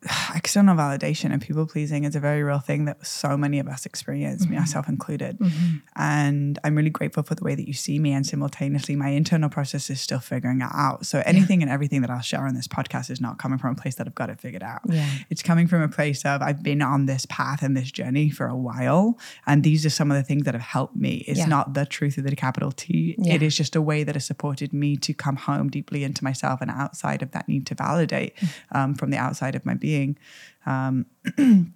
external 0.34 0.76
validation 0.76 1.32
and 1.32 1.40
people 1.40 1.66
pleasing 1.66 2.04
is 2.04 2.16
a 2.16 2.20
very 2.20 2.42
real 2.42 2.58
thing 2.58 2.84
that 2.86 3.04
so 3.06 3.36
many 3.36 3.58
of 3.58 3.68
us 3.68 3.86
experience, 3.86 4.42
me 4.42 4.48
mm-hmm. 4.48 4.60
myself 4.60 4.88
included. 4.88 5.38
Mm-hmm. 5.38 5.76
And 5.96 6.58
I'm 6.64 6.74
really 6.74 6.90
grateful 6.90 7.22
for 7.22 7.34
the 7.34 7.44
way 7.44 7.54
that 7.54 7.66
you 7.66 7.74
see 7.74 7.98
me. 7.98 8.12
And 8.12 8.26
simultaneously, 8.26 8.96
my 8.96 9.08
internal 9.08 9.48
process 9.48 9.90
is 9.90 10.00
still 10.00 10.20
figuring 10.20 10.60
it 10.60 10.68
out. 10.72 11.06
So 11.06 11.22
anything 11.24 11.62
and 11.62 11.70
everything 11.70 12.00
that 12.02 12.10
I'll 12.10 12.20
share 12.20 12.46
on 12.46 12.54
this 12.54 12.68
podcast 12.68 13.10
is 13.10 13.20
not 13.20 13.38
coming 13.38 13.58
from 13.58 13.72
a 13.72 13.74
place 13.74 13.96
that 13.96 14.06
I've 14.06 14.14
got 14.14 14.30
it 14.30 14.40
figured 14.40 14.62
out. 14.62 14.80
Yeah. 14.88 15.08
It's 15.30 15.42
coming 15.42 15.66
from 15.66 15.82
a 15.82 15.88
place 15.88 16.24
of 16.24 16.42
I've 16.42 16.62
been 16.62 16.82
on 16.82 17.06
this 17.06 17.26
path 17.26 17.62
and 17.62 17.76
this 17.76 17.90
journey 17.90 18.30
for 18.30 18.46
a 18.46 18.56
while. 18.56 19.18
And 19.46 19.62
these 19.62 19.84
are 19.86 19.90
some 19.90 20.10
of 20.10 20.16
the 20.16 20.22
things 20.22 20.44
that 20.44 20.54
have 20.54 20.62
helped 20.62 20.96
me. 20.96 21.24
It's 21.26 21.40
Yeah. 21.40 21.46
not 21.46 21.74
the 21.74 21.86
truth 21.86 22.16
with 22.16 22.26
a 22.26 22.36
capital 22.36 22.72
T. 22.72 23.14
Yeah. 23.18 23.34
It 23.34 23.42
is 23.42 23.56
just 23.56 23.74
a 23.76 23.82
way 23.82 24.04
that 24.04 24.14
has 24.14 24.24
supported 24.24 24.72
me 24.72 24.96
to 24.98 25.14
come 25.14 25.36
home 25.36 25.68
deeply 25.68 26.04
into 26.04 26.22
myself 26.22 26.60
and 26.60 26.70
outside 26.70 27.22
of 27.22 27.30
that 27.32 27.48
need 27.48 27.66
to 27.66 27.74
validate 27.74 28.36
mm. 28.36 28.48
um, 28.72 28.94
from 28.94 29.10
the 29.10 29.16
outside 29.16 29.54
of 29.54 29.64
my 29.64 29.74
being. 29.74 29.95
Um, 30.64 31.06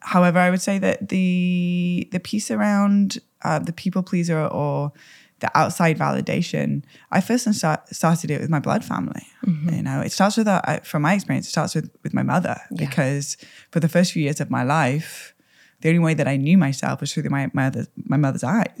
however, 0.00 0.38
I 0.38 0.50
would 0.50 0.62
say 0.62 0.78
that 0.78 1.08
the 1.08 2.08
the 2.12 2.20
piece 2.20 2.50
around 2.50 3.18
uh, 3.42 3.58
the 3.58 3.72
people 3.72 4.02
pleaser 4.02 4.46
or 4.46 4.92
the 5.40 5.50
outside 5.58 5.98
validation, 5.98 6.82
I 7.10 7.20
first 7.20 7.52
start, 7.54 7.88
started 7.88 8.30
it 8.30 8.40
with 8.40 8.50
my 8.50 8.60
blood 8.60 8.84
family. 8.84 9.26
You 9.74 9.82
know, 9.82 10.00
it 10.02 10.12
starts 10.12 10.36
with, 10.36 10.46
uh, 10.46 10.80
from 10.80 11.02
my 11.02 11.14
experience, 11.14 11.46
it 11.46 11.50
starts 11.50 11.74
with 11.74 11.90
with 12.02 12.12
my 12.12 12.22
mother 12.22 12.56
because 12.76 13.36
for 13.70 13.80
the 13.80 13.88
first 13.88 14.12
few 14.12 14.22
years 14.22 14.40
of 14.40 14.50
my 14.50 14.62
life, 14.62 15.34
the 15.80 15.88
only 15.88 16.00
way 16.00 16.14
that 16.14 16.28
I 16.28 16.36
knew 16.36 16.58
myself 16.58 17.00
was 17.00 17.12
through 17.12 17.24
the, 17.24 17.30
my 17.30 17.50
mother's 17.54 17.88
my 17.96 18.18
mother's 18.18 18.44
eyes. 18.44 18.76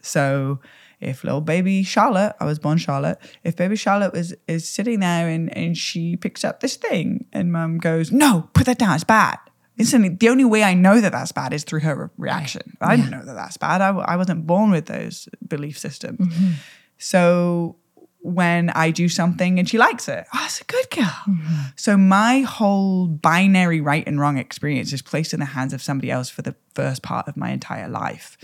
So 0.00 0.60
if 1.02 1.24
little 1.24 1.40
baby 1.40 1.82
Charlotte, 1.82 2.34
I 2.38 2.44
was 2.44 2.58
born 2.58 2.78
Charlotte, 2.78 3.18
if 3.42 3.56
baby 3.56 3.76
Charlotte 3.76 4.12
was 4.12 4.34
is 4.46 4.68
sitting 4.68 5.00
there 5.00 5.28
and, 5.28 5.54
and 5.56 5.76
she 5.76 6.16
picks 6.16 6.44
up 6.44 6.60
this 6.60 6.76
thing 6.76 7.26
and 7.32 7.52
mum 7.52 7.78
goes, 7.78 8.12
no, 8.12 8.48
put 8.54 8.66
that 8.66 8.78
down, 8.78 8.94
it's 8.94 9.04
bad. 9.04 9.38
Instantly, 9.78 10.10
the 10.10 10.28
only 10.28 10.44
way 10.44 10.62
I 10.62 10.74
know 10.74 11.00
that 11.00 11.12
that's 11.12 11.32
bad 11.32 11.52
is 11.52 11.64
through 11.64 11.80
her 11.80 11.96
re- 11.96 12.08
reaction. 12.16 12.76
I 12.80 12.96
didn't 12.96 13.10
know 13.10 13.24
that 13.24 13.34
that's 13.34 13.56
bad. 13.56 13.80
I, 13.80 13.88
I 13.88 14.16
wasn't 14.16 14.46
born 14.46 14.70
with 14.70 14.86
those 14.86 15.28
belief 15.46 15.78
systems. 15.78 16.20
Mm-hmm. 16.20 16.52
So 16.98 17.76
when 18.20 18.70
I 18.70 18.92
do 18.92 19.08
something 19.08 19.58
and 19.58 19.68
she 19.68 19.78
likes 19.78 20.08
it, 20.08 20.24
oh, 20.32 20.38
that's 20.40 20.60
a 20.60 20.64
good 20.64 20.90
girl. 20.90 21.04
Mm-hmm. 21.04 21.60
So 21.74 21.96
my 21.96 22.40
whole 22.40 23.08
binary 23.08 23.80
right 23.80 24.06
and 24.06 24.20
wrong 24.20 24.38
experience 24.38 24.92
is 24.92 25.02
placed 25.02 25.34
in 25.34 25.40
the 25.40 25.46
hands 25.46 25.72
of 25.72 25.82
somebody 25.82 26.10
else 26.10 26.28
for 26.28 26.42
the 26.42 26.54
first 26.74 27.02
part 27.02 27.26
of 27.26 27.36
my 27.36 27.50
entire 27.50 27.88
life. 27.88 28.38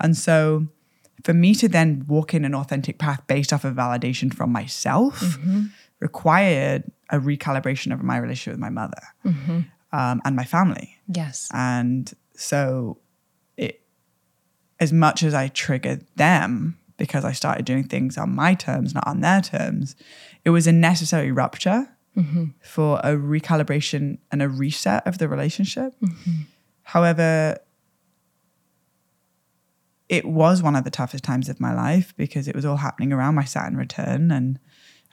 And 0.00 0.16
so 0.16 0.66
for 1.24 1.32
me 1.32 1.54
to 1.54 1.68
then 1.68 2.04
walk 2.08 2.34
in 2.34 2.44
an 2.44 2.54
authentic 2.54 2.98
path 2.98 3.22
based 3.26 3.52
off 3.52 3.64
of 3.64 3.74
validation 3.74 4.32
from 4.32 4.50
myself 4.50 5.20
mm-hmm. 5.20 5.64
required 6.00 6.84
a 7.10 7.18
recalibration 7.18 7.92
of 7.92 8.02
my 8.02 8.16
relationship 8.16 8.54
with 8.54 8.60
my 8.60 8.70
mother 8.70 9.02
mm-hmm. 9.24 9.60
um, 9.92 10.20
and 10.24 10.36
my 10.36 10.44
family. 10.44 10.96
Yes. 11.08 11.48
And 11.52 12.12
so 12.34 12.98
it 13.56 13.82
as 14.80 14.92
much 14.92 15.22
as 15.22 15.34
I 15.34 15.48
triggered 15.48 16.06
them 16.16 16.78
because 16.96 17.24
I 17.24 17.32
started 17.32 17.64
doing 17.64 17.84
things 17.84 18.16
on 18.16 18.34
my 18.34 18.54
terms, 18.54 18.94
not 18.94 19.06
on 19.06 19.20
their 19.20 19.40
terms, 19.40 19.96
it 20.44 20.50
was 20.50 20.66
a 20.66 20.72
necessary 20.72 21.32
rupture 21.32 21.88
mm-hmm. 22.16 22.46
for 22.62 22.98
a 22.98 23.16
recalibration 23.16 24.18
and 24.30 24.42
a 24.42 24.48
reset 24.48 25.06
of 25.06 25.18
the 25.18 25.28
relationship. 25.28 25.94
However, 26.82 27.58
it 30.08 30.24
was 30.24 30.62
one 30.62 30.76
of 30.76 30.84
the 30.84 30.90
toughest 30.90 31.24
times 31.24 31.48
of 31.48 31.60
my 31.60 31.74
life 31.74 32.14
because 32.16 32.48
it 32.48 32.54
was 32.54 32.64
all 32.64 32.76
happening 32.76 33.12
around 33.12 33.34
my 33.34 33.44
Saturn 33.44 33.76
return 33.76 34.30
and 34.30 34.58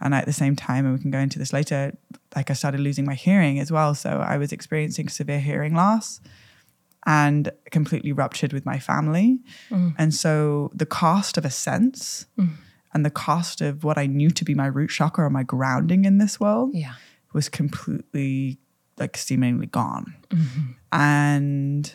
and 0.01 0.13
at 0.13 0.25
the 0.25 0.33
same 0.33 0.55
time 0.55 0.85
and 0.85 0.95
we 0.95 1.01
can 1.01 1.11
go 1.11 1.19
into 1.19 1.37
this 1.37 1.51
later 1.51 1.97
like 2.35 2.49
I 2.49 2.53
started 2.53 2.79
losing 2.79 3.05
my 3.05 3.15
hearing 3.15 3.59
as 3.59 3.71
well. 3.71 3.93
So 3.95 4.09
I 4.25 4.37
was 4.37 4.51
experiencing 4.51 5.09
severe 5.09 5.41
hearing 5.41 5.73
loss 5.75 6.21
and 7.05 7.51
completely 7.71 8.11
ruptured 8.11 8.53
with 8.53 8.65
my 8.65 8.79
family. 8.79 9.39
Mm. 9.69 9.95
And 9.97 10.13
so 10.13 10.71
the 10.73 10.85
cost 10.85 11.37
of 11.37 11.45
a 11.45 11.49
sense 11.49 12.27
mm. 12.37 12.51
and 12.93 13.05
the 13.05 13.09
cost 13.09 13.61
of 13.61 13.83
what 13.83 13.97
I 13.97 14.05
knew 14.05 14.29
to 14.31 14.45
be 14.45 14.53
my 14.55 14.67
root 14.67 14.89
chakra 14.89 15.25
or 15.25 15.29
my 15.29 15.43
grounding 15.43 16.05
in 16.05 16.17
this 16.17 16.39
world 16.39 16.71
Yeah. 16.73 16.93
was 17.33 17.49
completely 17.49 18.59
like 18.97 19.17
seemingly 19.17 19.67
gone. 19.67 20.15
Mm-hmm. 20.29 20.71
And 20.91 21.93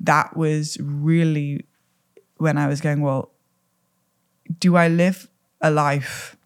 that 0.00 0.36
was 0.36 0.76
really 0.80 1.66
when 2.42 2.58
I 2.58 2.66
was 2.66 2.80
going, 2.80 3.00
well, 3.00 3.30
do 4.58 4.76
I 4.76 4.88
live 4.88 5.28
a 5.60 5.70
life 5.70 6.36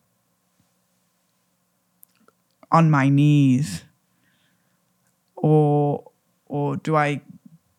on 2.71 2.91
my 2.91 3.09
knees 3.09 3.85
or 5.35 6.11
or 6.47 6.76
do 6.76 6.95
I 6.95 7.23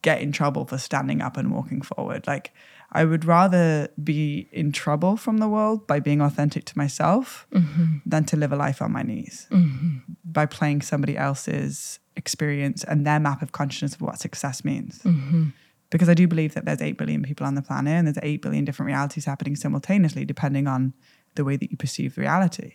get 0.02 0.22
in 0.22 0.32
trouble 0.32 0.66
for 0.66 0.78
standing 0.78 1.22
up 1.22 1.36
and 1.36 1.52
walking 1.52 1.82
forward. 1.82 2.26
Like 2.28 2.54
I 2.92 3.04
would 3.04 3.26
rather 3.26 3.90
be 4.02 4.48
in 4.52 4.72
trouble 4.72 5.18
from 5.18 5.40
the 5.40 5.50
world 5.50 5.86
by 5.86 6.00
being 6.00 6.22
authentic 6.22 6.64
to 6.66 6.78
myself 6.78 7.46
mm-hmm. 7.54 7.98
than 8.06 8.24
to 8.26 8.38
live 8.38 8.54
a 8.54 8.56
life 8.56 8.82
on 8.82 8.94
my 8.94 9.04
knees 9.04 9.48
mm-hmm. 9.52 9.98
by 10.24 10.46
playing 10.46 10.82
somebody 10.82 11.18
else's 11.18 12.00
experience 12.16 12.86
and 12.86 13.06
their 13.06 13.20
map 13.20 13.42
of 13.42 13.52
consciousness 13.52 13.96
of 13.96 14.02
what 14.02 14.18
success 14.20 14.64
means. 14.64 15.00
Mm-hmm. 15.00 15.50
Because 15.90 16.10
I 16.10 16.14
do 16.14 16.28
believe 16.28 16.54
that 16.54 16.66
there's 16.66 16.82
8 16.82 16.98
billion 16.98 17.24
people 17.24 17.46
on 17.48 17.56
the 17.56 17.62
planet 17.62 17.94
and 17.94 18.08
there's 18.08 18.20
8 18.22 18.42
billion 18.42 18.66
different 18.66 18.88
realities 18.88 19.26
happening 19.26 19.56
simultaneously, 19.56 20.26
depending 20.26 20.68
on 20.68 20.94
the 21.36 21.46
way 21.46 21.56
that 21.56 21.72
you 21.72 21.78
perceive 21.78 22.18
reality. 22.18 22.74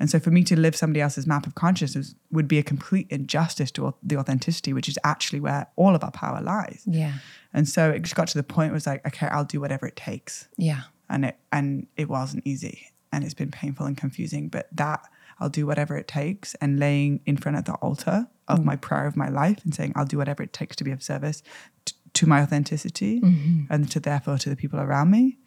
And 0.00 0.08
so 0.08 0.18
for 0.18 0.30
me 0.30 0.44
to 0.44 0.58
live 0.58 0.76
somebody 0.76 1.00
else's 1.00 1.26
map 1.26 1.46
of 1.46 1.54
consciousness 1.54 2.14
would 2.30 2.46
be 2.46 2.58
a 2.58 2.62
complete 2.62 3.08
injustice 3.10 3.70
to 3.72 3.94
the 4.02 4.16
authenticity, 4.16 4.72
which 4.72 4.88
is 4.88 4.98
actually 5.02 5.40
where 5.40 5.66
all 5.76 5.94
of 5.94 6.04
our 6.04 6.10
power 6.10 6.40
lies. 6.40 6.82
Yeah. 6.86 7.14
And 7.52 7.68
so 7.68 7.90
it 7.90 8.02
just 8.02 8.14
got 8.14 8.28
to 8.28 8.38
the 8.38 8.44
point 8.44 8.68
where 8.68 8.74
it 8.74 8.74
was 8.74 8.86
like, 8.86 9.06
okay, 9.06 9.26
I'll 9.26 9.44
do 9.44 9.60
whatever 9.60 9.86
it 9.86 9.96
takes. 9.96 10.48
Yeah. 10.56 10.82
And 11.08 11.24
it 11.24 11.38
and 11.52 11.86
it 11.96 12.08
wasn't 12.08 12.46
easy. 12.46 12.88
And 13.12 13.24
it's 13.24 13.34
been 13.34 13.50
painful 13.50 13.86
and 13.86 13.96
confusing. 13.96 14.48
But 14.48 14.68
that 14.72 15.00
I'll 15.40 15.48
do 15.48 15.66
whatever 15.66 15.96
it 15.96 16.06
takes 16.06 16.54
and 16.56 16.78
laying 16.78 17.20
in 17.26 17.36
front 17.36 17.58
of 17.58 17.64
the 17.64 17.74
altar 17.74 18.28
of 18.46 18.60
mm. 18.60 18.64
my 18.64 18.76
prayer 18.76 19.06
of 19.06 19.16
my 19.16 19.28
life 19.28 19.64
and 19.64 19.74
saying, 19.74 19.92
I'll 19.96 20.04
do 20.04 20.18
whatever 20.18 20.42
it 20.42 20.52
takes 20.52 20.76
to 20.76 20.84
be 20.84 20.90
of 20.90 21.02
service 21.02 21.42
t- 21.84 21.94
to 22.18 22.26
my 22.26 22.42
authenticity 22.42 23.20
mm-hmm. 23.20 23.72
and 23.72 23.90
to 23.90 24.00
therefore 24.00 24.38
to 24.38 24.50
the 24.50 24.56
people 24.56 24.80
around 24.80 25.10
me. 25.10 25.38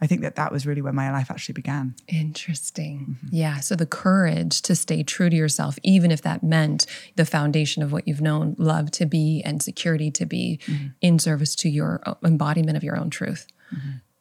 I 0.00 0.06
think 0.06 0.20
that 0.20 0.36
that 0.36 0.52
was 0.52 0.64
really 0.64 0.80
where 0.80 0.92
my 0.92 1.10
life 1.10 1.28
actually 1.30 1.54
began. 1.54 1.96
Interesting. 2.06 3.16
Mm-hmm. 3.24 3.34
Yeah. 3.34 3.58
So 3.58 3.74
the 3.74 3.86
courage 3.86 4.62
to 4.62 4.76
stay 4.76 5.02
true 5.02 5.28
to 5.28 5.34
yourself, 5.36 5.76
even 5.82 6.12
if 6.12 6.22
that 6.22 6.42
meant 6.42 6.86
the 7.16 7.24
foundation 7.24 7.82
of 7.82 7.90
what 7.90 8.06
you've 8.06 8.20
known 8.20 8.54
love 8.58 8.92
to 8.92 9.06
be 9.06 9.42
and 9.44 9.60
security 9.60 10.10
to 10.12 10.24
be 10.24 10.60
mm-hmm. 10.66 10.86
in 11.00 11.18
service 11.18 11.56
to 11.56 11.68
your 11.68 12.00
embodiment 12.24 12.76
of 12.76 12.84
your 12.84 12.96
own 12.96 13.10
truth. 13.10 13.48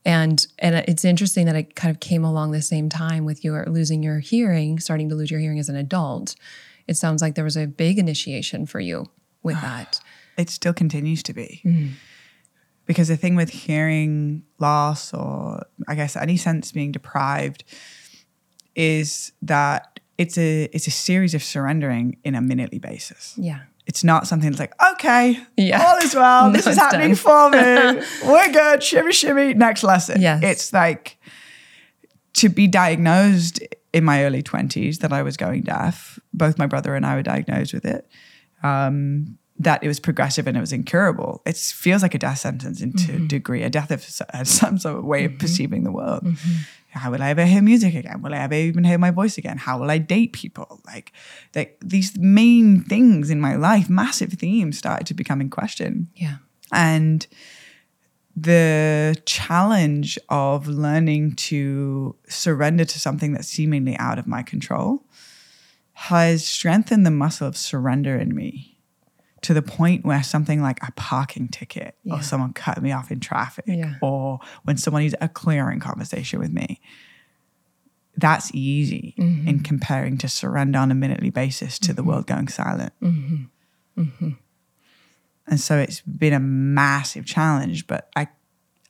And 0.03 0.48
and 0.60 0.75
it's 0.88 1.03
interesting 1.06 1.46
that 1.48 1.56
it 1.56 1.75
kind 1.75 1.94
of 1.94 2.00
came 2.00 2.24
along 2.24 2.51
the 2.51 2.62
same 2.62 2.89
time 2.89 3.25
with 3.25 3.44
your 3.44 3.65
losing 3.65 4.01
your 4.01 4.20
hearing, 4.20 4.79
starting 4.79 5.10
to 5.10 5.15
lose 5.15 5.29
your 5.29 5.41
hearing 5.41 5.60
as 5.60 5.70
an 5.70 5.75
adult. 5.75 6.36
It 6.88 6.96
sounds 6.96 7.22
like 7.22 7.36
there 7.36 7.44
was 7.44 7.58
a 7.58 7.67
big 7.67 8.00
initiation 8.00 8.65
for 8.65 8.79
you 8.79 9.08
with 9.44 9.58
ah. 9.58 9.62
that. 9.62 10.00
It 10.38 10.50
still 10.50 10.74
continues 10.74 11.24
to 11.24 11.34
be. 11.34 11.62
Because 12.86 13.10
the 13.10 13.17
thing 13.17 13.36
with 13.36 13.50
hearing 13.50 14.44
loss, 14.60 15.13
or 15.13 15.65
I 15.88 15.96
guess 15.96 16.15
any 16.15 16.38
sense 16.38 16.72
being 16.72 16.91
deprived, 16.94 17.63
is 18.75 19.34
that 19.41 20.00
it's 20.17 20.38
a 20.38 20.63
it's 20.74 20.88
a 20.88 20.91
series 20.91 21.34
of 21.34 21.44
surrendering 21.44 22.17
in 22.24 22.34
a 22.36 22.41
minutely 22.41 22.79
basis. 22.79 23.34
Yeah. 23.38 23.60
It's 23.86 24.03
not 24.03 24.27
something 24.27 24.50
that's 24.51 24.60
like, 24.60 24.74
okay, 24.94 25.39
Yeah. 25.56 25.82
all 25.82 25.98
is 25.98 26.13
well, 26.13 26.48
No, 26.51 26.53
this 26.53 26.67
is 26.67 26.75
happening 26.77 27.13
done. 27.13 27.15
for 27.15 27.50
me. 27.50 28.01
We're 28.25 28.51
good, 28.51 28.84
shimmy 28.84 29.13
shimmy, 29.13 29.53
next 29.53 29.84
lesson. 29.84 30.22
Yes. 30.22 30.44
It's 30.44 30.74
like 30.74 31.17
to 32.34 32.50
be 32.50 32.67
diagnosed 32.67 33.60
in 33.94 34.03
my 34.03 34.24
early 34.25 34.44
20s 34.44 35.00
that 35.00 35.13
I 35.13 35.24
was 35.24 35.38
going 35.38 35.62
deaf. 35.63 36.20
Both 36.34 36.58
my 36.58 36.67
brother 36.67 36.96
and 36.96 37.06
I 37.06 37.15
were 37.15 37.24
diagnosed 37.24 37.74
with 37.74 37.86
it. 37.86 38.08
Um, 38.62 39.38
that 39.60 39.84
it 39.84 39.88
was 39.88 40.00
progressive 40.00 40.46
and 40.48 40.56
it 40.56 40.60
was 40.60 40.72
incurable. 40.74 41.42
It 41.46 41.58
feels 41.58 42.02
like 42.04 42.14
a 42.14 42.20
death 42.20 42.40
sentence 42.40 42.82
into 42.82 43.12
Mm-hmm. 43.12 43.26
a 43.26 43.28
degree, 43.28 43.64
a 43.64 43.70
death 43.70 43.90
of 43.92 44.06
uh, 44.34 44.44
some 44.44 44.78
sort 44.78 44.98
of 44.98 45.04
way 45.04 45.26
of 45.26 45.38
perceiving 45.40 45.84
the 45.84 45.92
world. 45.92 46.28
How 46.90 47.12
will 47.12 47.22
I 47.22 47.30
ever 47.30 47.46
hear 47.46 47.62
music 47.62 47.94
again? 47.96 48.22
Will 48.22 48.34
I 48.34 48.38
ever 48.40 48.54
even 48.56 48.84
hear 48.84 48.98
my 48.98 49.12
voice 49.12 49.38
again? 49.38 49.58
How 49.58 49.80
will 49.80 49.90
I 49.92 49.98
date 50.00 50.34
people? 50.34 50.82
Like, 50.86 51.12
like 51.56 51.78
these 51.84 52.18
main 52.18 52.84
things 52.84 53.30
in 53.30 53.40
my 53.42 53.56
life, 53.56 53.90
massive 53.90 54.34
themes 54.34 54.78
started 54.78 55.06
to 55.08 55.14
become 55.14 55.42
in 55.42 55.50
question. 55.50 56.10
Yeah. 56.16 56.38
And 56.72 57.26
the 58.36 59.16
challenge 59.26 60.20
of 60.30 60.68
learning 60.68 61.36
to 61.36 62.16
surrender 62.30 62.86
to 62.86 63.00
something 63.00 63.34
that's 63.34 63.48
seemingly 63.48 63.96
out 63.98 64.20
of 64.20 64.28
my 64.28 64.44
control 64.44 65.04
has 65.94 66.46
strengthened 66.46 67.06
the 67.06 67.12
muscle 67.12 67.48
of 67.48 67.58
surrender 67.58 68.16
in 68.18 68.36
me 68.36 68.76
to 69.41 69.53
the 69.53 69.62
point 69.62 70.06
where 70.06 70.24
something 70.24 70.62
like 70.62 70.79
a 70.88 70.91
parking 70.94 71.48
ticket 71.48 71.96
Yeah. 72.03 72.15
or 72.15 72.22
someone 72.22 72.53
cut 72.53 72.82
me 72.82 72.91
off 72.91 73.12
in 73.12 73.20
traffic 73.20 73.65
Yeah. 73.67 73.96
or 74.01 74.39
when 74.63 74.77
someone 74.77 75.03
needs 75.03 75.15
a 75.22 75.29
clearing 75.29 75.79
conversation 75.79 76.39
with 76.39 76.51
me 76.51 76.79
that's 78.20 78.53
easy 78.53 79.13
mm-hmm. 79.17 79.48
in 79.48 79.60
comparing 79.60 80.17
to 80.17 80.27
surrender 80.27 80.79
on 80.79 80.91
a 80.91 80.96
minutely 80.96 81.29
basis 81.29 81.77
to 81.79 81.94
the 81.94 82.01
mm-hmm. 82.01 82.10
world 82.10 82.27
going 82.27 82.48
silent 82.48 82.94
mm-hmm. 83.01 84.29
and 85.48 85.60
so 85.60 85.77
it's 85.77 86.01
been 86.01 86.34
a 86.34 86.39
massive 86.39 87.25
challenge 87.25 87.86
but 87.88 88.10
i 88.15 88.27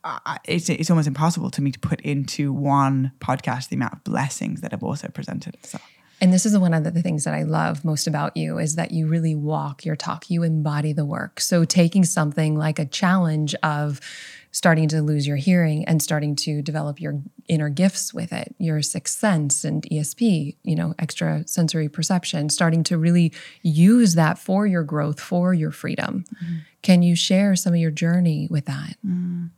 I, 0.04 0.38
it's 0.46 0.70
it's 0.70 0.89
almost 0.89 1.08
impossible 1.08 1.50
to 1.51 1.62
me 1.62 1.72
to 1.72 1.80
put 1.80 2.00
into 2.01 2.54
one 2.54 3.12
podcast 3.20 3.68
the 3.70 3.75
amount 3.75 3.94
of 3.94 4.04
blessings 4.06 4.62
that 4.62 4.72
have 4.72 4.84
also 4.84 5.10
presented 5.10 5.56
itself. 5.56 5.84
And 6.20 6.34
this 6.34 6.46
is 6.46 6.58
one 6.58 6.74
of 6.74 6.84
the 6.84 6.92
things 7.02 7.26
that 7.26 7.34
I 7.34 7.44
love 7.44 7.86
most 7.86 8.08
about 8.08 8.36
you 8.36 8.58
is 8.58 8.76
that 8.76 8.92
you 8.92 9.08
really 9.08 9.36
walk 9.36 9.86
your 9.86 9.96
talk, 9.96 10.30
you 10.30 10.44
embody 10.44 10.94
the 10.94 11.06
work. 11.06 11.40
So 11.40 11.64
taking 11.64 12.04
something 12.04 12.58
like 12.58 12.80
a 12.80 12.86
challenge 12.86 13.54
of 13.62 14.00
starting 14.52 14.88
to 14.88 15.02
lose 15.04 15.28
your 15.28 15.38
hearing 15.38 15.86
and 15.86 16.02
starting 16.02 16.36
to 16.36 16.64
develop 16.64 17.00
your 17.00 17.22
inner 17.48 17.70
gifts 17.70 18.14
with 18.14 18.34
it, 18.34 18.56
your 18.58 18.82
sixth 18.82 19.20
sense 19.20 19.64
and 19.64 19.84
ESP, 19.84 20.56
you 20.64 20.76
know, 20.76 20.96
extra 20.98 21.48
sensory 21.48 21.88
perception, 21.88 22.50
starting 22.50 22.84
to 22.84 22.98
really 22.98 23.32
use 23.62 24.16
that 24.16 24.40
for 24.40 24.66
your 24.66 24.84
growth, 24.84 25.20
for 25.20 25.54
your 25.54 25.72
freedom. 25.72 26.26
Mm-hmm. 26.44 26.56
Can 26.82 27.04
you 27.04 27.16
share 27.16 27.56
some 27.56 27.74
of 27.74 27.80
your 27.80 27.92
journey 27.92 28.48
with 28.50 28.66
that? 28.66 28.96
Mm. 29.06 29.52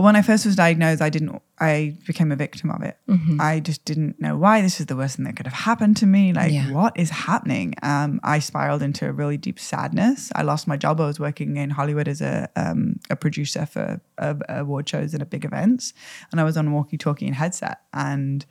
Well, 0.00 0.06
when 0.06 0.16
I 0.16 0.22
first 0.22 0.46
was 0.46 0.56
diagnosed, 0.56 1.02
I 1.02 1.10
didn't. 1.10 1.42
I 1.58 1.94
became 2.06 2.32
a 2.32 2.36
victim 2.36 2.70
of 2.70 2.80
it. 2.82 2.96
I 3.38 3.60
just 3.60 3.84
didn't 3.84 4.18
know 4.18 4.34
why. 4.34 4.62
This 4.62 4.80
is 4.80 4.86
the 4.86 4.96
worst 4.96 5.16
thing 5.16 5.26
that 5.26 5.36
could 5.36 5.46
have 5.46 5.52
happened 5.68 5.98
to 5.98 6.06
me. 6.06 6.32
Like, 6.32 6.52
Yeah. 6.52 6.70
what 6.72 6.98
is 6.98 7.10
happening? 7.10 7.74
Um, 7.82 8.18
I 8.24 8.38
spiraled 8.38 8.80
into 8.80 9.06
a 9.06 9.12
really 9.12 9.36
deep 9.36 9.60
sadness. 9.60 10.32
I 10.34 10.40
lost 10.40 10.66
my 10.66 10.78
job. 10.78 11.02
I 11.02 11.06
was 11.06 11.20
working 11.20 11.58
in 11.58 11.68
Hollywood 11.68 12.08
as 12.08 12.22
a 12.22 12.48
um, 12.56 12.98
a 13.10 13.16
producer 13.16 13.66
for 13.66 14.00
uh, 14.16 14.36
award 14.48 14.88
shows 14.88 15.12
and 15.12 15.28
big 15.28 15.44
events, 15.44 15.92
and 16.32 16.40
I 16.40 16.44
was 16.44 16.56
on 16.56 16.72
walkie-talkie 16.72 17.26
and 17.26 17.34
headset, 17.34 17.82
and 17.92 18.46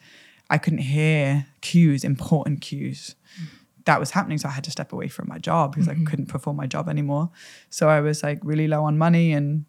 I 0.52 0.60
couldn't 0.60 0.84
hear 0.84 1.48
cues, 1.62 2.04
important 2.04 2.62
cues. 2.62 3.16
That 3.86 4.00
was 4.00 4.12
happening, 4.12 4.38
so 4.38 4.50
I 4.50 4.52
had 4.52 4.66
to 4.66 4.72
step 4.72 4.94
away 4.94 5.08
from 5.08 5.28
my 5.28 5.40
job 5.40 5.72
because 5.72 5.88
I 5.88 5.96
couldn't 5.96 6.28
perform 6.28 6.58
my 6.58 6.68
job 6.68 6.88
anymore. 6.88 7.32
So 7.72 7.90
I 7.90 8.02
was 8.02 8.22
like 8.22 8.40
really 8.44 8.68
low 8.68 8.84
on 8.84 9.00
money 9.00 9.34
and 9.34 9.66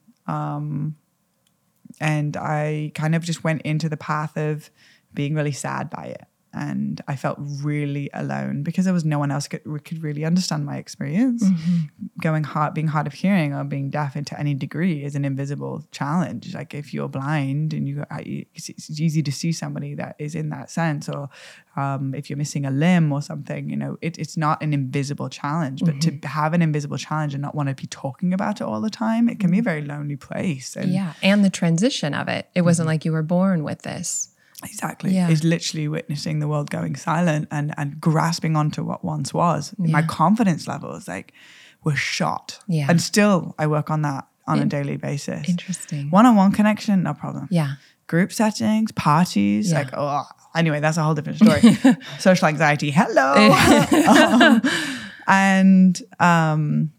and 2.00 2.36
I 2.36 2.92
kind 2.94 3.14
of 3.14 3.22
just 3.22 3.44
went 3.44 3.62
into 3.62 3.88
the 3.88 3.96
path 3.96 4.36
of 4.36 4.70
being 5.12 5.34
really 5.34 5.52
sad 5.52 5.90
by 5.90 6.04
it. 6.04 6.24
And 6.52 7.00
I 7.06 7.14
felt 7.14 7.38
really 7.38 8.10
alone 8.12 8.64
because 8.64 8.84
there 8.84 8.94
was 8.94 9.04
no 9.04 9.20
one 9.20 9.30
else 9.30 9.46
could, 9.46 9.62
could 9.84 10.02
really 10.02 10.24
understand 10.24 10.66
my 10.66 10.78
experience. 10.78 11.44
Mm-hmm. 11.44 11.78
Going 12.20 12.42
hard, 12.42 12.74
being 12.74 12.88
hard 12.88 13.06
of 13.06 13.12
hearing 13.12 13.54
or 13.54 13.62
being 13.62 13.88
deaf 13.88 14.16
into 14.16 14.38
any 14.38 14.54
degree 14.54 15.04
is 15.04 15.14
an 15.14 15.24
invisible 15.24 15.84
challenge. 15.92 16.52
Like 16.54 16.74
if 16.74 16.92
you're 16.92 17.08
blind 17.08 17.72
and 17.72 17.86
uh, 18.10 18.18
you, 18.24 18.46
it's, 18.54 18.68
it's 18.68 19.00
easy 19.00 19.22
to 19.22 19.30
see 19.30 19.52
somebody 19.52 19.94
that 19.94 20.16
is 20.18 20.34
in 20.34 20.48
that 20.50 20.70
sense, 20.70 21.08
or 21.08 21.28
um, 21.76 22.14
if 22.14 22.28
you're 22.28 22.36
missing 22.36 22.66
a 22.66 22.70
limb 22.70 23.12
or 23.12 23.22
something, 23.22 23.70
you 23.70 23.76
know, 23.76 23.96
it, 24.00 24.18
it's 24.18 24.36
not 24.36 24.60
an 24.60 24.72
invisible 24.72 25.28
challenge. 25.28 25.84
But 25.84 26.00
to 26.00 26.10
mm-hmm. 26.10 26.26
have 26.26 26.52
an 26.52 26.62
invisible 26.62 26.98
challenge 26.98 27.32
and 27.32 27.42
not 27.42 27.54
want 27.54 27.68
to 27.68 27.74
be 27.76 27.86
talking 27.86 28.34
about 28.34 28.60
it 28.60 28.64
all 28.64 28.80
the 28.80 28.90
time, 28.90 29.28
it 29.28 29.38
can 29.38 29.52
be 29.52 29.60
a 29.60 29.62
very 29.62 29.82
lonely 29.82 30.16
place. 30.16 30.74
And 30.74 30.92
Yeah. 30.92 31.12
And 31.22 31.44
the 31.44 31.50
transition 31.50 32.12
of 32.12 32.28
it. 32.28 32.48
It 32.54 32.62
wasn't 32.62 32.84
mm-hmm. 32.84 32.92
like 32.94 33.04
you 33.04 33.12
were 33.12 33.22
born 33.22 33.62
with 33.62 33.82
this. 33.82 34.30
Exactly. 34.64 35.12
Yeah. 35.14 35.28
Is 35.30 35.42
literally 35.44 35.88
witnessing 35.88 36.40
the 36.40 36.48
world 36.48 36.70
going 36.70 36.96
silent 36.96 37.48
and 37.50 37.72
and 37.76 38.00
grasping 38.00 38.56
onto 38.56 38.82
what 38.84 39.04
once 39.04 39.32
was. 39.34 39.74
My 39.78 40.02
confidence 40.02 40.66
levels 40.68 41.08
like 41.08 41.32
were 41.84 41.96
shot. 41.96 42.58
Yeah. 42.68 42.86
And 42.88 43.00
still 43.00 43.54
I 43.58 43.66
work 43.66 43.90
on 43.90 44.02
that 44.02 44.26
on 44.46 44.58
a 44.60 44.66
daily 44.66 44.96
basis. 44.96 45.48
Interesting. 45.48 46.10
One-on-one 46.10 46.52
connection, 46.52 47.02
no 47.04 47.14
problem. 47.14 47.48
Yeah. 47.50 47.74
Group 48.06 48.32
settings, 48.32 48.92
parties, 48.92 49.70
Yeah. 49.70 49.78
like 49.78 49.90
oh 49.94 50.24
anyway, 50.54 50.80
that's 50.80 50.96
a 50.96 51.02
whole 51.02 51.14
different 51.14 51.38
story. 51.38 51.78
Social 52.18 52.48
anxiety, 52.48 52.90
hello. 52.90 53.34
Um, 54.60 54.62
and 55.26 56.02
um 56.18 56.90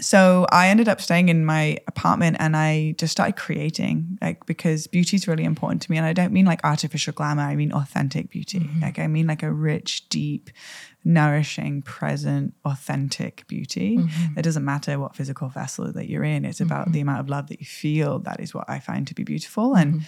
so 0.00 0.46
I 0.50 0.68
ended 0.68 0.88
up 0.88 1.00
staying 1.00 1.28
in 1.28 1.44
my 1.44 1.78
apartment 1.86 2.36
and 2.40 2.56
I 2.56 2.94
just 2.98 3.12
started 3.12 3.36
creating, 3.36 4.18
like, 4.20 4.46
because 4.46 4.86
beauty 4.86 5.16
is 5.16 5.28
really 5.28 5.44
important 5.44 5.82
to 5.82 5.90
me. 5.90 5.96
And 5.96 6.06
I 6.06 6.12
don't 6.12 6.32
mean 6.32 6.46
like 6.46 6.64
artificial 6.64 7.12
glamour, 7.12 7.42
I 7.42 7.56
mean 7.56 7.72
authentic 7.72 8.30
beauty. 8.30 8.60
Mm-hmm. 8.60 8.80
Like, 8.80 8.98
I 8.98 9.06
mean 9.06 9.26
like 9.26 9.42
a 9.42 9.52
rich, 9.52 10.08
deep, 10.08 10.50
nourishing, 11.04 11.82
present, 11.82 12.54
authentic 12.64 13.46
beauty. 13.46 13.98
Mm-hmm. 13.98 14.38
It 14.38 14.42
doesn't 14.42 14.64
matter 14.64 14.98
what 14.98 15.14
physical 15.14 15.48
vessel 15.48 15.92
that 15.92 16.08
you're 16.08 16.24
in, 16.24 16.44
it's 16.44 16.60
about 16.60 16.86
mm-hmm. 16.86 16.92
the 16.92 17.00
amount 17.00 17.20
of 17.20 17.28
love 17.28 17.48
that 17.48 17.60
you 17.60 17.66
feel. 17.66 18.18
That 18.20 18.40
is 18.40 18.54
what 18.54 18.68
I 18.68 18.80
find 18.80 19.06
to 19.08 19.14
be 19.14 19.24
beautiful. 19.24 19.74
And 19.74 20.02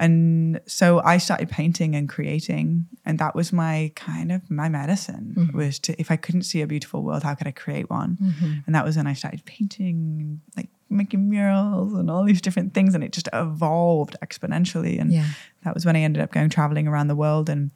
And 0.00 0.60
so 0.66 1.02
I 1.04 1.18
started 1.18 1.50
painting 1.50 1.94
and 1.94 2.08
creating, 2.08 2.86
and 3.04 3.18
that 3.18 3.34
was 3.34 3.52
my 3.52 3.92
kind 3.96 4.32
of 4.32 4.50
my 4.50 4.70
medicine 4.70 5.34
mm-hmm. 5.36 5.56
was 5.56 5.78
to 5.80 6.00
if 6.00 6.10
I 6.10 6.16
couldn't 6.16 6.44
see 6.44 6.62
a 6.62 6.66
beautiful 6.66 7.02
world, 7.02 7.22
how 7.22 7.34
could 7.34 7.46
I 7.46 7.50
create 7.50 7.90
one? 7.90 8.16
Mm-hmm. 8.16 8.52
And 8.64 8.74
that 8.74 8.82
was 8.82 8.96
when 8.96 9.06
I 9.06 9.12
started 9.12 9.44
painting, 9.44 10.40
like 10.56 10.70
making 10.88 11.28
murals 11.28 11.92
and 11.92 12.10
all 12.10 12.24
these 12.24 12.40
different 12.40 12.72
things, 12.72 12.94
and 12.94 13.04
it 13.04 13.12
just 13.12 13.28
evolved 13.34 14.16
exponentially. 14.24 14.98
And 14.98 15.12
Yeah. 15.12 15.26
that 15.64 15.74
was 15.74 15.84
when 15.84 15.96
I 15.96 16.00
ended 16.00 16.22
up 16.22 16.32
going 16.32 16.48
traveling 16.48 16.88
around 16.88 17.08
the 17.08 17.16
world 17.16 17.50
and 17.50 17.70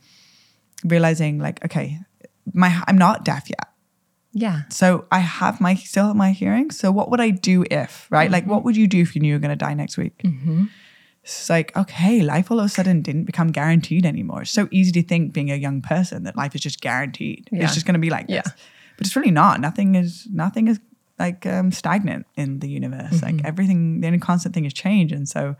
realizing, 0.82 1.38
like, 1.38 1.62
okay, 1.62 2.00
my 2.54 2.82
I'm 2.86 2.96
not 2.96 3.26
deaf 3.26 3.50
yet. 3.50 3.68
Yeah. 4.32 4.62
So 4.70 5.04
I 5.12 5.18
have 5.18 5.60
my 5.60 5.74
still 5.74 6.06
have 6.06 6.16
my 6.16 6.32
hearing. 6.32 6.70
So 6.70 6.90
what 6.90 7.10
would 7.10 7.20
I 7.20 7.28
do 7.28 7.66
if, 7.70 8.06
right? 8.10 8.30
Like 8.30 8.44
mm-hmm. 8.44 8.52
what 8.52 8.64
would 8.64 8.78
you 8.78 8.86
do 8.86 9.02
if 9.02 9.14
you 9.14 9.20
knew 9.20 9.28
you 9.28 9.34
were 9.34 9.40
gonna 9.40 9.56
die 9.56 9.74
next 9.74 9.98
week? 9.98 10.22
It's 11.24 11.48
like, 11.48 11.74
okay, 11.74 12.20
life 12.20 12.50
all 12.50 12.60
of 12.60 12.66
a 12.66 12.68
sudden 12.68 13.00
didn't 13.00 13.24
become 13.24 13.50
guaranteed 13.50 14.04
anymore. 14.04 14.42
It's 14.42 14.50
so 14.50 14.68
easy 14.70 14.92
to 14.92 15.02
think 15.02 15.32
being 15.32 15.50
a 15.50 15.56
young 15.56 15.80
person 15.80 16.24
that 16.24 16.36
life 16.36 16.54
is 16.54 16.60
just 16.60 16.82
guaranteed. 16.82 17.48
Yeah. 17.50 17.64
It's 17.64 17.72
just 17.72 17.86
gonna 17.86 17.98
be 17.98 18.10
like 18.10 18.26
Yeah. 18.28 18.42
this. 18.42 18.52
But 18.98 19.06
it's 19.06 19.16
really 19.16 19.30
not. 19.30 19.58
Nothing 19.58 19.94
is 19.94 20.28
nothing 20.30 20.68
is 20.68 20.80
like 21.18 21.46
um, 21.46 21.72
stagnant 21.72 22.26
in 22.36 22.58
the 22.58 22.68
universe. 22.68 23.22
Like 23.22 23.36
mm-hmm. 23.36 23.46
everything, 23.46 24.00
the 24.00 24.06
only 24.06 24.18
constant 24.18 24.54
thing 24.54 24.66
is 24.66 24.74
change. 24.74 25.12
And 25.12 25.26
so 25.26 25.56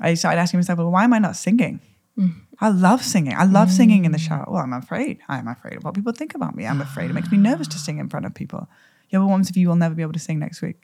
I 0.00 0.14
started 0.14 0.40
asking 0.40 0.58
myself, 0.58 0.78
well, 0.78 0.90
why 0.90 1.04
am 1.04 1.12
I 1.12 1.20
not 1.20 1.36
singing? 1.36 1.80
Mm. 2.18 2.34
I 2.60 2.70
love 2.70 3.04
singing. 3.04 3.34
I 3.34 3.44
love 3.44 3.70
singing 3.70 4.04
in 4.04 4.12
the 4.12 4.18
mm. 4.18 4.26
shower. 4.26 4.46
Well, 4.48 4.62
I'm 4.62 4.72
afraid. 4.72 5.20
I'm 5.28 5.46
afraid 5.46 5.76
of 5.76 5.84
what 5.84 5.94
people 5.94 6.12
think 6.12 6.34
about 6.34 6.56
me. 6.56 6.66
I'm 6.66 6.80
afraid. 6.80 7.10
It 7.10 7.14
makes 7.14 7.30
me 7.30 7.38
nervous 7.48 7.68
to 7.68 7.78
sing 7.78 7.98
in 7.98 8.08
front 8.08 8.26
of 8.26 8.34
people. 8.34 8.68
Yeah, 9.10 9.20
but 9.20 9.26
what 9.26 9.48
if 9.48 9.56
you 9.56 9.68
will 9.68 9.76
never 9.76 9.94
be 9.94 10.02
able 10.02 10.14
to 10.14 10.18
sing 10.18 10.40
next 10.40 10.62
week 10.62 10.76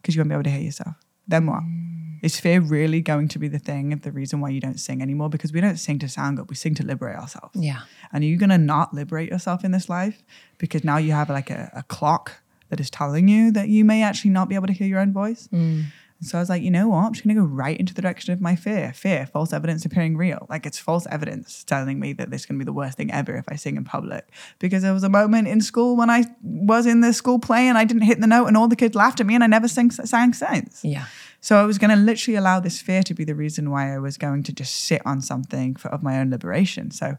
because 0.00 0.16
you 0.16 0.20
won't 0.20 0.30
be 0.30 0.34
able 0.34 0.42
to 0.42 0.50
hear 0.50 0.60
yourself? 0.60 0.96
Then 1.28 1.46
what? 1.46 1.62
Mm. 1.62 1.91
Is 2.22 2.38
fear 2.38 2.60
really 2.60 3.00
going 3.00 3.26
to 3.28 3.38
be 3.40 3.48
the 3.48 3.58
thing, 3.58 3.92
of 3.92 4.02
the 4.02 4.12
reason 4.12 4.40
why 4.40 4.50
you 4.50 4.60
don't 4.60 4.78
sing 4.78 5.02
anymore? 5.02 5.28
Because 5.28 5.52
we 5.52 5.60
don't 5.60 5.76
sing 5.76 5.98
to 5.98 6.08
sound 6.08 6.36
good. 6.36 6.48
We 6.48 6.54
sing 6.54 6.74
to 6.76 6.84
liberate 6.84 7.16
ourselves. 7.16 7.56
Yeah. 7.56 7.80
And 8.12 8.22
are 8.22 8.26
you 8.26 8.36
going 8.36 8.50
to 8.50 8.58
not 8.58 8.94
liberate 8.94 9.28
yourself 9.30 9.64
in 9.64 9.72
this 9.72 9.88
life 9.88 10.22
because 10.58 10.84
now 10.84 10.98
you 10.98 11.12
have 11.12 11.28
like 11.28 11.50
a, 11.50 11.70
a 11.74 11.82
clock 11.82 12.40
that 12.68 12.78
is 12.78 12.88
telling 12.90 13.26
you 13.28 13.50
that 13.50 13.68
you 13.68 13.84
may 13.84 14.02
actually 14.02 14.30
not 14.30 14.48
be 14.48 14.54
able 14.54 14.68
to 14.68 14.72
hear 14.72 14.86
your 14.86 15.00
own 15.00 15.12
voice? 15.12 15.48
And 15.52 15.86
so 16.22 16.38
I 16.38 16.40
was 16.40 16.48
like, 16.48 16.62
you 16.62 16.70
know 16.70 16.88
what? 16.88 16.98
I'm 16.98 17.12
just 17.12 17.24
going 17.24 17.34
to 17.34 17.42
go 17.42 17.46
right 17.46 17.76
into 17.78 17.92
the 17.92 18.00
direction 18.00 18.32
of 18.32 18.40
my 18.40 18.54
fear. 18.54 18.92
Fear, 18.94 19.26
false 19.26 19.52
evidence 19.52 19.84
appearing 19.84 20.16
real. 20.16 20.46
Like 20.48 20.66
it's 20.66 20.78
false 20.78 21.04
evidence 21.08 21.64
telling 21.64 21.98
me 21.98 22.12
that 22.12 22.30
this 22.30 22.42
is 22.42 22.46
going 22.46 22.58
to 22.58 22.64
be 22.64 22.66
the 22.66 22.72
worst 22.72 22.96
thing 22.96 23.10
ever 23.10 23.34
if 23.36 23.44
I 23.48 23.56
sing 23.56 23.76
in 23.76 23.84
public. 23.84 24.28
Because 24.60 24.82
there 24.82 24.92
was 24.92 25.02
a 25.02 25.08
moment 25.08 25.48
in 25.48 25.60
school 25.60 25.96
when 25.96 26.10
I 26.10 26.24
was 26.42 26.86
in 26.86 27.00
the 27.00 27.12
school 27.12 27.40
play 27.40 27.66
and 27.66 27.76
I 27.76 27.84
didn't 27.84 28.04
hit 28.04 28.20
the 28.20 28.28
note 28.28 28.46
and 28.46 28.56
all 28.56 28.68
the 28.68 28.76
kids 28.76 28.94
laughed 28.94 29.20
at 29.20 29.26
me 29.26 29.34
and 29.34 29.42
I 29.42 29.48
never 29.48 29.66
sang, 29.66 29.90
sang 29.90 30.32
since. 30.32 30.84
Yeah. 30.84 31.06
So 31.40 31.60
I 31.60 31.64
was 31.64 31.76
going 31.76 31.90
to 31.90 31.96
literally 31.96 32.36
allow 32.36 32.60
this 32.60 32.80
fear 32.80 33.02
to 33.02 33.14
be 33.14 33.24
the 33.24 33.34
reason 33.34 33.70
why 33.70 33.92
I 33.92 33.98
was 33.98 34.16
going 34.16 34.44
to 34.44 34.52
just 34.52 34.74
sit 34.76 35.02
on 35.04 35.20
something 35.20 35.74
for, 35.74 35.88
of 35.88 36.04
my 36.04 36.20
own 36.20 36.30
liberation. 36.30 36.92
So 36.92 37.18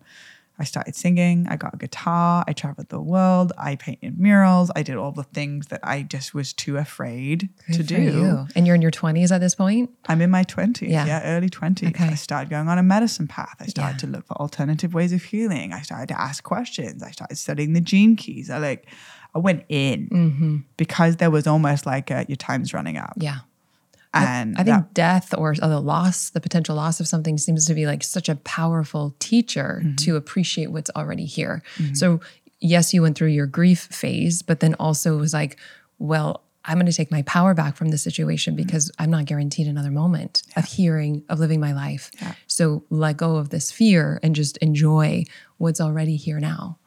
I 0.60 0.66
started 0.66 0.96
singing. 0.96 1.48
I 1.50 1.56
got 1.56 1.74
a 1.74 1.78
guitar. 1.78 2.44
I 2.48 2.54
traveled 2.54 2.90
the 2.90 3.02
world. 3.02 3.52
I 3.58 3.76
painted 3.76 4.20
murals. 4.20 4.70
I 4.76 4.84
did 4.84 4.98
all 4.98 5.12
the 5.12 5.24
things 5.24 5.68
that 5.68 5.80
I 5.84 6.04
just 6.04 6.34
was 6.36 6.54
too 6.54 6.78
afraid 6.78 7.50
to 7.72 7.78
Good 7.78 7.78
for 7.78 7.84
do. 7.96 8.02
you. 8.02 8.48
And 8.56 8.68
you're 8.68 8.76
in 8.76 8.82
your 8.82 8.92
20s 8.92 9.32
at 9.32 9.40
this 9.42 9.56
point? 9.56 9.90
I'm 10.08 10.22
in 10.22 10.30
my 10.30 10.44
20s, 10.44 10.88
Yeah. 10.90 11.06
yeah, 11.08 11.22
early 11.24 11.50
20s. 11.50 11.90
Okay. 11.90 12.06
I 12.06 12.14
started 12.16 12.50
going 12.52 12.68
on 12.70 12.78
a 12.78 12.84
medicine 12.84 13.28
path. 13.28 13.56
I 13.60 13.66
started 13.66 13.96
Yeah. 13.96 13.98
to 14.00 14.08
look 14.08 14.28
for 14.28 14.36
alternative 14.40 14.94
ways 14.94 15.12
of 15.12 15.24
healing. 15.24 15.74
I 15.74 15.82
started 15.82 16.10
to 16.10 16.22
ask 16.22 16.44
questions. 16.44 17.02
I 17.02 17.10
started 17.12 17.38
studying 17.38 17.74
the 17.74 17.82
gene 17.82 18.16
keys. 18.16 18.50
I 18.52 18.60
like, 18.60 18.86
I 19.36 19.40
went 19.40 19.64
in 19.70 20.08
Mm-hmm. 20.10 20.58
because 20.78 21.18
there 21.18 21.32
was 21.32 21.48
almost 21.48 21.88
like 21.88 22.12
a, 22.12 22.26
your 22.28 22.36
time's 22.38 22.74
running 22.76 22.98
out. 22.98 23.14
Yeah. 23.18 23.40
And 24.14 24.56
I 24.58 24.64
think 24.64 24.78
that- 24.78 24.94
death 24.94 25.34
or 25.38 25.56
the 25.56 25.80
loss, 25.80 26.30
the 26.30 26.40
potential 26.42 26.76
loss 26.76 27.00
of 27.00 27.08
something 27.08 27.38
seems 27.38 27.66
to 27.66 27.74
be 27.74 27.86
like 27.88 28.04
such 28.04 28.30
a 28.30 28.36
powerful 28.36 29.16
teacher 29.20 29.82
Mm-hmm. 29.84 29.96
to 29.96 30.16
appreciate 30.16 30.72
what's 30.72 30.90
already 30.96 31.26
here. 31.26 31.64
So, 31.94 32.20
yes, 32.60 32.94
you 32.94 33.02
went 33.02 33.18
through 33.18 33.30
your 33.30 33.48
grief 33.48 33.80
phase, 33.92 34.42
but 34.42 34.60
then 34.60 34.76
also 34.76 35.16
it 35.18 35.20
was 35.20 35.34
like, 35.34 35.58
well, 36.00 36.44
I'm 36.66 36.78
going 36.78 36.86
to 36.86 36.94
take 36.94 37.12
my 37.12 37.24
power 37.24 37.54
back 37.54 37.76
from 37.76 37.90
the 37.90 37.98
situation 37.98 38.54
Mm-hmm. 38.56 38.64
because 38.64 38.92
I'm 39.00 39.10
not 39.10 39.26
guaranteed 39.26 39.68
another 39.68 39.92
moment 39.92 40.44
of 40.56 40.64
hearing, 40.66 41.24
of 41.28 41.40
living 41.40 41.60
my 41.60 41.74
life. 41.74 42.12
So, 42.48 42.84
let 42.90 43.18
go 43.18 43.36
of 43.38 43.50
this 43.50 43.72
fear 43.72 44.20
and 44.24 44.34
just 44.36 44.58
enjoy 44.58 45.26
what's 45.58 45.82
already 45.82 46.16
here 46.16 46.40
now. 46.40 46.78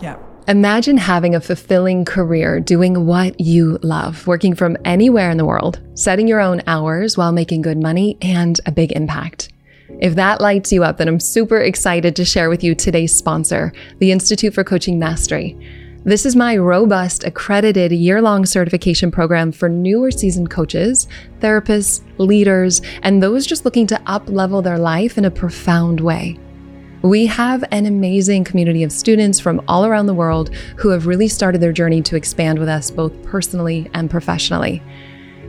Yeah. 0.00 0.16
Imagine 0.48 0.96
having 0.96 1.36
a 1.36 1.40
fulfilling 1.40 2.04
career 2.04 2.58
doing 2.58 3.06
what 3.06 3.40
you 3.40 3.78
love, 3.82 4.26
working 4.26 4.56
from 4.56 4.76
anywhere 4.84 5.30
in 5.30 5.36
the 5.36 5.44
world, 5.44 5.80
setting 5.94 6.26
your 6.26 6.40
own 6.40 6.62
hours 6.66 7.16
while 7.16 7.30
making 7.30 7.62
good 7.62 7.80
money 7.80 8.18
and 8.20 8.60
a 8.66 8.72
big 8.72 8.90
impact. 8.92 9.52
If 10.00 10.16
that 10.16 10.40
lights 10.40 10.72
you 10.72 10.82
up, 10.82 10.98
then 10.98 11.06
I'm 11.06 11.20
super 11.20 11.58
excited 11.58 12.16
to 12.16 12.24
share 12.24 12.48
with 12.48 12.64
you 12.64 12.74
today's 12.74 13.14
sponsor, 13.14 13.72
the 13.98 14.10
Institute 14.10 14.52
for 14.52 14.64
Coaching 14.64 14.98
Mastery. 14.98 15.56
This 16.04 16.26
is 16.26 16.34
my 16.34 16.56
robust, 16.56 17.22
accredited 17.22 17.92
year 17.92 18.20
long 18.20 18.44
certification 18.44 19.12
program 19.12 19.52
for 19.52 19.68
newer 19.68 20.10
seasoned 20.10 20.50
coaches, 20.50 21.06
therapists, 21.38 22.02
leaders, 22.18 22.82
and 23.04 23.22
those 23.22 23.46
just 23.46 23.64
looking 23.64 23.86
to 23.86 24.02
up 24.06 24.28
level 24.28 24.60
their 24.60 24.78
life 24.78 25.16
in 25.16 25.24
a 25.24 25.30
profound 25.30 26.00
way. 26.00 26.36
We 27.02 27.26
have 27.26 27.64
an 27.72 27.86
amazing 27.86 28.44
community 28.44 28.84
of 28.84 28.92
students 28.92 29.40
from 29.40 29.60
all 29.66 29.84
around 29.84 30.06
the 30.06 30.14
world 30.14 30.54
who 30.76 30.90
have 30.90 31.08
really 31.08 31.26
started 31.26 31.60
their 31.60 31.72
journey 31.72 32.00
to 32.02 32.14
expand 32.14 32.60
with 32.60 32.68
us 32.68 32.92
both 32.92 33.24
personally 33.24 33.90
and 33.92 34.08
professionally. 34.08 34.80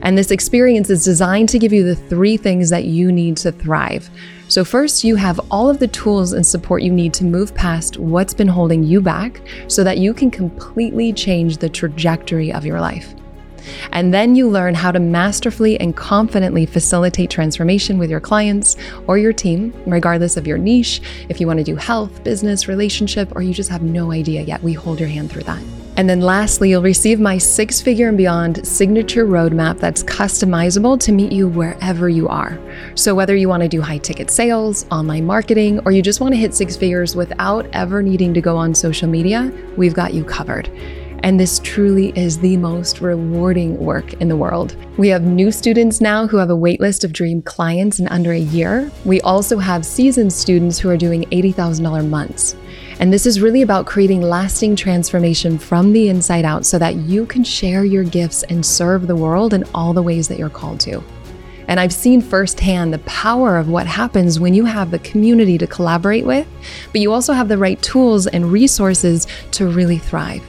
And 0.02 0.18
this 0.18 0.32
experience 0.32 0.90
is 0.90 1.04
designed 1.04 1.48
to 1.50 1.60
give 1.60 1.72
you 1.72 1.84
the 1.84 1.94
three 1.94 2.36
things 2.36 2.70
that 2.70 2.86
you 2.86 3.12
need 3.12 3.36
to 3.38 3.52
thrive. 3.52 4.10
So, 4.48 4.64
first, 4.64 5.04
you 5.04 5.14
have 5.14 5.40
all 5.48 5.70
of 5.70 5.78
the 5.78 5.86
tools 5.86 6.32
and 6.32 6.44
support 6.44 6.82
you 6.82 6.92
need 6.92 7.14
to 7.14 7.24
move 7.24 7.54
past 7.54 7.98
what's 7.98 8.34
been 8.34 8.48
holding 8.48 8.82
you 8.82 9.00
back 9.00 9.40
so 9.68 9.84
that 9.84 9.98
you 9.98 10.12
can 10.12 10.32
completely 10.32 11.12
change 11.12 11.58
the 11.58 11.68
trajectory 11.68 12.52
of 12.52 12.66
your 12.66 12.80
life. 12.80 13.14
And 13.92 14.12
then 14.12 14.34
you 14.34 14.48
learn 14.48 14.74
how 14.74 14.92
to 14.92 15.00
masterfully 15.00 15.78
and 15.80 15.96
confidently 15.96 16.66
facilitate 16.66 17.30
transformation 17.30 17.98
with 17.98 18.10
your 18.10 18.20
clients 18.20 18.76
or 19.06 19.18
your 19.18 19.32
team, 19.32 19.74
regardless 19.86 20.36
of 20.36 20.46
your 20.46 20.58
niche. 20.58 21.00
If 21.28 21.40
you 21.40 21.46
want 21.46 21.58
to 21.58 21.64
do 21.64 21.76
health, 21.76 22.24
business, 22.24 22.68
relationship, 22.68 23.34
or 23.34 23.42
you 23.42 23.54
just 23.54 23.70
have 23.70 23.82
no 23.82 24.12
idea 24.12 24.42
yet, 24.42 24.62
we 24.62 24.72
hold 24.72 25.00
your 25.00 25.08
hand 25.08 25.30
through 25.30 25.44
that. 25.44 25.62
And 25.96 26.10
then 26.10 26.20
lastly, 26.20 26.70
you'll 26.70 26.82
receive 26.82 27.20
my 27.20 27.38
six 27.38 27.80
figure 27.80 28.08
and 28.08 28.16
beyond 28.16 28.66
signature 28.66 29.26
roadmap 29.26 29.78
that's 29.78 30.02
customizable 30.02 30.98
to 31.00 31.12
meet 31.12 31.30
you 31.30 31.46
wherever 31.46 32.08
you 32.08 32.26
are. 32.28 32.58
So, 32.96 33.14
whether 33.14 33.36
you 33.36 33.48
want 33.48 33.62
to 33.62 33.68
do 33.68 33.80
high 33.80 33.98
ticket 33.98 34.28
sales, 34.28 34.86
online 34.90 35.24
marketing, 35.24 35.80
or 35.84 35.92
you 35.92 36.02
just 36.02 36.20
want 36.20 36.34
to 36.34 36.38
hit 36.38 36.52
six 36.52 36.76
figures 36.76 37.14
without 37.14 37.66
ever 37.72 38.02
needing 38.02 38.34
to 38.34 38.40
go 38.40 38.56
on 38.56 38.74
social 38.74 39.08
media, 39.08 39.52
we've 39.76 39.94
got 39.94 40.14
you 40.14 40.24
covered. 40.24 40.68
And 41.24 41.40
this 41.40 41.58
truly 41.60 42.12
is 42.18 42.38
the 42.38 42.58
most 42.58 43.00
rewarding 43.00 43.78
work 43.78 44.12
in 44.20 44.28
the 44.28 44.36
world. 44.36 44.76
We 44.98 45.08
have 45.08 45.22
new 45.22 45.50
students 45.50 46.02
now 46.02 46.26
who 46.26 46.36
have 46.36 46.50
a 46.50 46.56
waitlist 46.56 47.02
of 47.02 47.14
dream 47.14 47.40
clients 47.40 47.98
in 47.98 48.06
under 48.08 48.32
a 48.32 48.38
year. 48.38 48.92
We 49.06 49.22
also 49.22 49.56
have 49.56 49.86
seasoned 49.86 50.34
students 50.34 50.78
who 50.78 50.90
are 50.90 50.98
doing 50.98 51.22
$80,000 51.30 52.10
months. 52.10 52.56
And 53.00 53.10
this 53.10 53.24
is 53.24 53.40
really 53.40 53.62
about 53.62 53.86
creating 53.86 54.20
lasting 54.20 54.76
transformation 54.76 55.56
from 55.58 55.94
the 55.94 56.10
inside 56.10 56.44
out 56.44 56.66
so 56.66 56.78
that 56.78 56.96
you 56.96 57.24
can 57.24 57.42
share 57.42 57.86
your 57.86 58.04
gifts 58.04 58.42
and 58.42 58.64
serve 58.64 59.06
the 59.06 59.16
world 59.16 59.54
in 59.54 59.64
all 59.74 59.94
the 59.94 60.02
ways 60.02 60.28
that 60.28 60.38
you're 60.38 60.50
called 60.50 60.80
to. 60.80 61.02
And 61.68 61.80
I've 61.80 61.94
seen 61.94 62.20
firsthand 62.20 62.92
the 62.92 62.98
power 62.98 63.56
of 63.56 63.70
what 63.70 63.86
happens 63.86 64.38
when 64.38 64.52
you 64.52 64.66
have 64.66 64.90
the 64.90 64.98
community 64.98 65.56
to 65.56 65.66
collaborate 65.66 66.26
with, 66.26 66.46
but 66.92 67.00
you 67.00 67.14
also 67.14 67.32
have 67.32 67.48
the 67.48 67.56
right 67.56 67.80
tools 67.80 68.26
and 68.26 68.52
resources 68.52 69.26
to 69.52 69.68
really 69.68 69.96
thrive. 69.96 70.42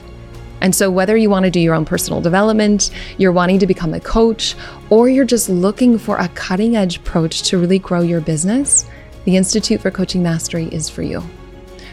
And 0.60 0.74
so, 0.74 0.90
whether 0.90 1.16
you 1.16 1.30
want 1.30 1.44
to 1.44 1.50
do 1.50 1.60
your 1.60 1.74
own 1.74 1.84
personal 1.84 2.20
development, 2.20 2.90
you're 3.18 3.32
wanting 3.32 3.58
to 3.58 3.66
become 3.66 3.94
a 3.94 4.00
coach, 4.00 4.54
or 4.90 5.08
you're 5.08 5.24
just 5.24 5.48
looking 5.48 5.98
for 5.98 6.16
a 6.16 6.28
cutting 6.30 6.76
edge 6.76 6.96
approach 6.96 7.42
to 7.44 7.58
really 7.58 7.78
grow 7.78 8.00
your 8.00 8.20
business, 8.20 8.86
the 9.24 9.36
Institute 9.36 9.80
for 9.80 9.90
Coaching 9.90 10.22
Mastery 10.22 10.66
is 10.66 10.88
for 10.88 11.02
you. 11.02 11.22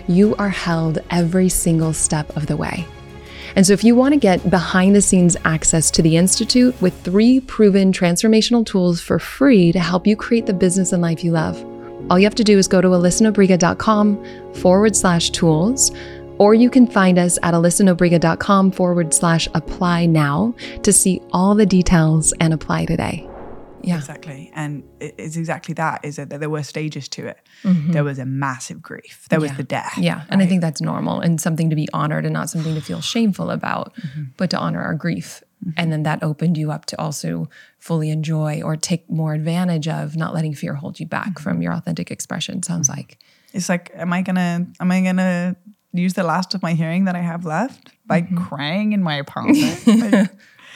You 0.07 0.35
are 0.35 0.49
held 0.49 0.99
every 1.09 1.49
single 1.49 1.93
step 1.93 2.35
of 2.37 2.47
the 2.47 2.57
way. 2.57 2.85
And 3.55 3.67
so, 3.67 3.73
if 3.73 3.83
you 3.83 3.95
want 3.95 4.13
to 4.13 4.19
get 4.19 4.49
behind 4.49 4.95
the 4.95 5.01
scenes 5.01 5.35
access 5.43 5.91
to 5.91 6.01
the 6.01 6.15
Institute 6.15 6.79
with 6.81 6.99
three 7.01 7.41
proven 7.41 7.91
transformational 7.91 8.65
tools 8.65 9.01
for 9.01 9.19
free 9.19 9.71
to 9.71 9.79
help 9.79 10.07
you 10.07 10.15
create 10.15 10.45
the 10.45 10.53
business 10.53 10.93
and 10.93 11.01
life 11.01 11.23
you 11.23 11.31
love, 11.31 11.63
all 12.09 12.19
you 12.19 12.25
have 12.25 12.35
to 12.35 12.43
do 12.43 12.57
is 12.57 12.67
go 12.67 12.81
to 12.81 12.87
alyssanobriga.com 12.89 14.53
forward 14.55 14.95
slash 14.95 15.29
tools, 15.29 15.91
or 16.37 16.53
you 16.53 16.69
can 16.69 16.87
find 16.87 17.17
us 17.17 17.37
at 17.43 17.53
alyssanobriga.com 17.53 18.71
forward 18.71 19.13
slash 19.13 19.47
apply 19.53 20.05
now 20.05 20.53
to 20.83 20.93
see 20.93 21.21
all 21.31 21.55
the 21.55 21.65
details 21.65 22.33
and 22.39 22.53
apply 22.53 22.85
today. 22.85 23.27
Yeah. 23.83 23.97
Exactly. 23.97 24.49
And 24.55 24.83
it's 25.01 25.35
exactly 25.35 25.73
that 25.73 26.05
is 26.05 26.15
that 26.15 26.29
there 26.29 26.49
were 26.49 26.63
stages 26.63 27.09
to 27.09 27.27
it. 27.27 27.37
Mm-hmm. 27.63 27.91
There 27.91 28.03
was 28.05 28.17
a 28.17 28.25
massive 28.25 28.81
grief. 28.81 29.27
There 29.29 29.41
was 29.41 29.51
Yeah. 29.51 29.57
the 29.57 29.63
death. 29.63 29.97
Yeah. 29.97 30.23
And 30.29 30.41
I 30.41 30.45
think 30.45 30.61
that's 30.61 30.79
normal 30.79 31.19
and 31.19 31.39
something 31.39 31.69
to 31.69 31.75
be 31.75 31.89
honored 31.93 32.23
and 32.23 32.33
not 32.33 32.49
something 32.49 32.75
to 32.75 32.81
feel 32.81 33.01
shameful 33.01 33.49
about, 33.49 33.93
mm-hmm. 33.95 34.23
but 34.37 34.49
to 34.51 34.57
honor 34.57 34.81
our 34.81 34.93
grief 34.93 35.43
mm-hmm. 35.63 35.71
And 35.75 35.91
then 35.91 36.03
that 36.03 36.23
opened 36.23 36.57
you 36.57 36.71
up 36.71 36.85
to 36.87 37.01
also 37.01 37.49
fully 37.77 38.09
enjoy 38.09 38.61
or 38.63 38.77
take 38.77 39.09
more 39.09 39.33
advantage 39.33 39.89
of 39.89 40.15
not 40.15 40.33
letting 40.33 40.53
fear 40.53 40.75
hold 40.75 41.01
you 41.01 41.05
back 41.05 41.37
from 41.39 41.61
your 41.61 41.73
authentic 41.73 42.09
expression, 42.09 42.63
sounds 42.63 42.87
like. 42.87 43.19
It's 43.53 43.69
like, 43.69 43.91
am 43.95 44.11
I 44.13 44.21
gonna 44.23 44.65
am 44.79 44.91
I 44.91 45.01
gonna 45.01 45.55
use 46.01 46.13
the 46.13 46.23
last 46.23 46.53
of 46.55 46.61
my 46.61 46.73
hearing 46.73 47.05
that 47.05 47.15
I 47.15 47.21
have 47.21 47.45
left 47.45 47.91
by 48.05 48.21
crying 48.21 48.93
in 48.93 49.03
my 49.03 49.15
apartment? 49.15 49.85
like, 49.87 50.29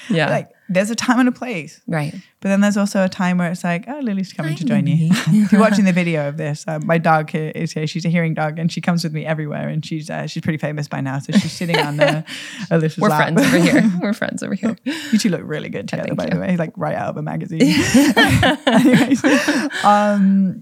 Yeah. 0.10 0.30
like, 0.30 0.50
there's 0.70 0.90
a 0.90 0.96
time 0.96 1.20
and 1.20 1.28
a 1.30 1.32
place. 1.32 1.82
right. 1.88 2.14
But 2.40 2.50
then 2.50 2.62
there's 2.62 2.78
also 2.78 3.04
a 3.04 3.10
time 3.10 3.40
where 3.40 3.50
it's 3.52 3.64
like, 3.64 3.86
oh, 3.88 4.00
Lily's 4.00 4.32
coming 4.32 4.56
to 4.58 4.64
join 4.64 4.86
you. 4.86 5.10
if 5.28 5.52
you're 5.52 5.60
watching 5.60 5.86
the 5.86 5.92
video 6.04 6.28
of 6.30 6.38
this, 6.38 6.64
uh, 6.68 6.80
my 6.84 6.98
dog 7.00 7.30
here 7.32 7.52
is 7.56 7.72
here. 7.72 7.88
She's 7.88 8.06
a 8.06 8.10
hearing 8.10 8.34
dog, 8.36 8.60
and 8.60 8.72
she 8.72 8.80
comes 8.80 9.04
with 9.04 9.12
me 9.12 9.26
everywhere. 9.26 9.68
And 9.70 9.84
she's 9.84 10.10
uh, 10.10 10.28
she's 10.28 10.44
pretty 10.44 10.60
famous 10.60 10.88
by 10.88 11.02
now, 11.02 11.18
so 11.20 11.34
she's 11.34 11.52
sitting 11.52 11.78
on 11.78 12.00
uh, 12.00 12.22
Alicia's 12.70 13.00
We're 13.02 13.10
lap. 13.10 13.34
friends 13.34 13.42
over 13.48 13.58
here. 13.58 13.92
We're 14.02 14.14
friends 14.14 14.44
over 14.44 14.54
here. 14.54 14.78
you 14.84 15.18
two 15.18 15.30
look 15.30 15.42
really 15.44 15.70
good 15.70 15.88
together, 15.88 16.10
thank 16.10 16.18
by 16.18 16.26
you. 16.26 16.30
the 16.32 16.40
way, 16.40 16.58
like 16.58 16.74
right 16.78 16.96
out 16.96 17.10
of 17.10 17.18
a 17.18 17.22
magazine. 17.24 17.62
Anyways, 18.68 19.24
um, 19.84 20.62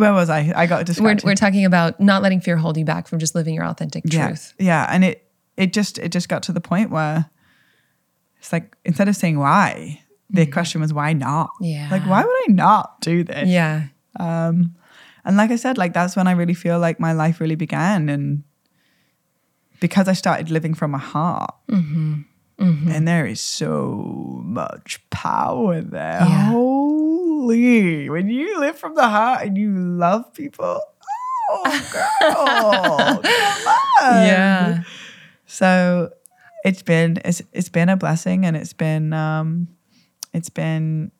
where 0.00 0.12
was 0.14 0.30
I? 0.30 0.52
I 0.56 0.66
got 0.66 0.78
We're, 0.78 0.84
distracted. 0.84 1.26
we're 1.26 1.34
talking 1.34 1.64
about 1.66 2.00
not 2.00 2.22
letting 2.22 2.40
fear 2.40 2.56
hold 2.56 2.76
you 2.76 2.84
back 2.84 3.06
from 3.06 3.18
just 3.18 3.34
living 3.34 3.54
your 3.54 3.66
authentic 3.66 4.04
yeah, 4.06 4.28
truth. 4.28 4.54
yeah, 4.58 4.86
and 4.90 5.04
it 5.04 5.30
it 5.56 5.72
just 5.72 5.98
it 5.98 6.08
just 6.10 6.28
got 6.28 6.42
to 6.44 6.52
the 6.52 6.60
point 6.60 6.90
where 6.90 7.26
it's 8.38 8.52
like 8.52 8.74
instead 8.84 9.08
of 9.08 9.14
saying 9.14 9.38
why, 9.38 10.00
the 10.30 10.46
question 10.46 10.80
was 10.80 10.92
why 10.92 11.12
not? 11.12 11.50
Mm-hmm. 11.54 11.64
Yeah. 11.64 11.88
like 11.90 12.02
why 12.06 12.24
would 12.24 12.30
I 12.48 12.52
not 12.52 13.00
do 13.02 13.22
this? 13.22 13.48
Yeah. 13.48 13.88
Um, 14.18 14.74
and 15.24 15.36
like 15.36 15.50
I 15.50 15.56
said, 15.56 15.76
like 15.76 15.92
that's 15.92 16.16
when 16.16 16.26
I 16.26 16.32
really 16.32 16.54
feel 16.54 16.78
like 16.78 16.98
my 16.98 17.12
life 17.12 17.38
really 17.40 17.54
began, 17.54 18.08
and 18.08 18.42
because 19.80 20.08
I 20.08 20.14
started 20.14 20.50
living 20.50 20.72
from 20.74 20.92
my 20.92 20.98
heart, 20.98 21.54
and 21.68 23.06
there 23.06 23.26
is 23.26 23.40
so 23.40 24.40
much 24.44 25.00
power 25.10 25.80
there. 25.82 26.20
Yeah. 26.26 26.52
Holy, 27.50 28.08
when 28.08 28.28
you 28.28 28.60
live 28.60 28.78
from 28.78 28.94
the 28.94 29.08
heart 29.08 29.44
and 29.44 29.58
you 29.58 29.72
love 29.74 30.32
people, 30.34 30.80
oh 31.50 33.20
girl. 33.22 33.22
Yeah. 34.02 34.82
So 35.46 36.10
it's 36.64 36.82
been 36.82 37.18
it's 37.24 37.42
it's 37.52 37.68
been 37.68 37.88
a 37.88 37.96
blessing, 37.96 38.46
and 38.46 38.56
it's 38.56 38.72
been 38.72 39.12
um, 39.12 39.68
it's 40.32 40.48
been 40.48 41.10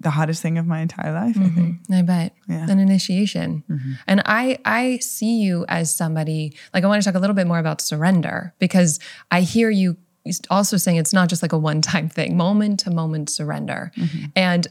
the 0.00 0.10
hardest 0.10 0.42
thing 0.42 0.58
of 0.58 0.66
my 0.66 0.80
entire 0.80 1.12
life. 1.12 1.36
I 1.36 1.48
think. 1.48 1.76
I 1.92 2.02
bet. 2.02 2.34
Yeah. 2.48 2.70
An 2.70 2.78
initiation. 2.78 3.64
And 4.06 4.22
I 4.26 4.58
I 4.64 4.98
see 4.98 5.40
you 5.40 5.64
as 5.68 5.94
somebody 5.94 6.54
like 6.72 6.84
I 6.84 6.86
want 6.86 7.02
to 7.02 7.08
talk 7.08 7.16
a 7.16 7.20
little 7.20 7.34
bit 7.36 7.48
more 7.48 7.58
about 7.58 7.80
surrender 7.80 8.54
because 8.60 9.00
I 9.30 9.40
hear 9.40 9.70
you 9.70 9.96
also 10.50 10.76
saying 10.76 10.96
it's 10.96 11.12
not 11.12 11.28
just 11.28 11.42
like 11.42 11.52
a 11.52 11.58
one-time 11.58 12.08
thing, 12.08 12.36
moment 12.36 12.80
to 12.80 12.90
moment 12.90 13.30
surrender. 13.30 13.92
Mm-hmm. 13.96 14.26
And 14.36 14.66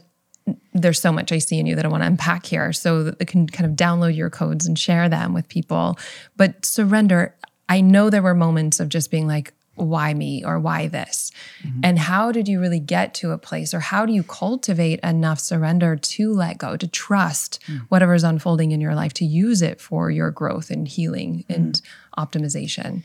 there's 0.72 1.00
so 1.00 1.12
much 1.12 1.32
I 1.32 1.38
see 1.38 1.58
in 1.58 1.66
you 1.66 1.76
that 1.76 1.84
I 1.84 1.88
want 1.88 2.02
to 2.02 2.06
unpack 2.06 2.46
here 2.46 2.72
so 2.72 3.02
that 3.02 3.18
they 3.18 3.24
can 3.24 3.46
kind 3.46 3.68
of 3.68 3.76
download 3.76 4.16
your 4.16 4.30
codes 4.30 4.66
and 4.66 4.78
share 4.78 5.08
them 5.08 5.34
with 5.34 5.48
people. 5.48 5.98
But 6.36 6.64
surrender, 6.64 7.34
I 7.68 7.80
know 7.80 8.10
there 8.10 8.22
were 8.22 8.34
moments 8.34 8.80
of 8.80 8.88
just 8.88 9.10
being 9.10 9.26
like, 9.26 9.52
why 9.74 10.12
me 10.12 10.44
or 10.44 10.58
why 10.58 10.88
this? 10.88 11.30
Mm-hmm. 11.62 11.80
And 11.84 11.98
how 11.98 12.32
did 12.32 12.48
you 12.48 12.60
really 12.60 12.80
get 12.80 13.14
to 13.14 13.30
a 13.30 13.38
place 13.38 13.72
or 13.72 13.80
how 13.80 14.06
do 14.06 14.12
you 14.12 14.22
cultivate 14.22 14.98
enough 15.00 15.38
surrender 15.38 15.96
to 15.96 16.32
let 16.32 16.58
go, 16.58 16.76
to 16.76 16.86
trust 16.88 17.60
mm. 17.66 17.80
whatever 17.88 18.14
is 18.14 18.24
unfolding 18.24 18.72
in 18.72 18.80
your 18.80 18.94
life, 18.94 19.12
to 19.14 19.24
use 19.24 19.62
it 19.62 19.80
for 19.80 20.10
your 20.10 20.30
growth 20.30 20.70
and 20.70 20.88
healing 20.88 21.44
mm-hmm. 21.48 21.52
and 21.52 21.82
optimization? 22.16 23.02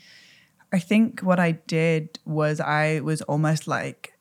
I 0.73 0.79
think 0.79 1.19
what 1.21 1.39
I 1.39 1.51
did 1.51 2.19
was 2.25 2.59
I 2.59 2.99
was 3.01 3.21
almost 3.23 3.67
like 3.67 4.13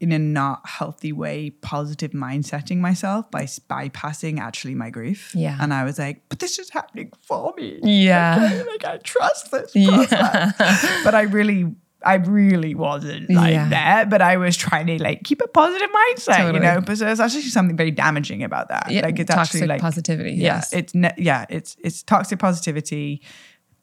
in 0.00 0.12
a 0.12 0.18
not 0.18 0.68
healthy 0.68 1.12
way, 1.12 1.50
positive 1.50 2.10
mindsetting 2.10 2.78
myself 2.78 3.30
by 3.30 3.44
bypassing 3.44 4.38
actually 4.38 4.74
my 4.74 4.90
grief. 4.90 5.32
Yeah. 5.34 5.56
And 5.60 5.72
I 5.72 5.84
was 5.84 5.98
like, 5.98 6.22
but 6.28 6.40
this 6.40 6.58
is 6.58 6.68
happening 6.68 7.10
for 7.22 7.54
me. 7.56 7.80
Yeah. 7.82 8.36
Okay, 8.44 8.70
like 8.70 8.84
I 8.84 8.98
trust 8.98 9.50
this 9.50 9.72
process. 9.72 10.54
but 11.04 11.14
I 11.14 11.22
really 11.22 11.74
I 12.04 12.16
really 12.16 12.74
wasn't 12.74 13.30
like 13.30 13.54
Yeah. 13.54 13.68
that, 13.70 14.10
but 14.10 14.20
I 14.20 14.36
was 14.36 14.58
trying 14.58 14.86
to 14.88 15.02
like 15.02 15.22
keep 15.24 15.40
a 15.40 15.48
positive 15.48 15.88
mindset, 15.88 16.36
Totally. 16.36 16.54
you 16.54 16.60
know. 16.60 16.82
But 16.84 16.98
there's 16.98 17.18
actually 17.20 17.42
something 17.42 17.76
very 17.78 17.90
damaging 17.92 18.42
about 18.42 18.68
that. 18.68 18.90
Yeah, 18.90 19.00
like 19.00 19.18
it's 19.18 19.30
toxic 19.34 19.54
actually 19.62 19.68
like 19.68 19.80
positivity, 19.80 20.32
Yeah, 20.32 20.56
yes. 20.56 20.72
it's 20.74 20.94
ne- 20.94 21.14
yeah, 21.16 21.46
it's 21.48 21.76
it's 21.82 22.02
toxic 22.02 22.38
positivity, 22.38 23.22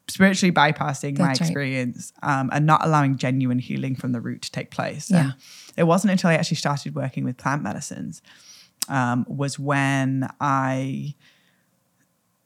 spiritually 0.08 0.52
bypassing 0.52 1.18
my 1.18 1.28
That's 1.28 1.40
right. 1.40 1.46
experience, 1.48 2.12
um, 2.22 2.50
and 2.52 2.66
not 2.66 2.84
allowing 2.84 3.16
genuine 3.16 3.58
healing 3.58 3.94
from 3.96 4.12
the 4.12 4.20
root 4.20 4.42
to 4.42 4.50
take 4.50 4.70
place. 4.70 5.10
Yeah. 5.10 5.20
And 5.20 5.34
it 5.76 5.84
wasn't 5.84 6.12
until 6.12 6.30
I 6.30 6.34
actually 6.34 6.56
started 6.58 6.94
working 6.94 7.24
with 7.24 7.36
plant 7.36 7.62
medicines 7.62 8.22
um, 8.88 9.24
was 9.28 9.58
when 9.58 10.28
I 10.40 11.14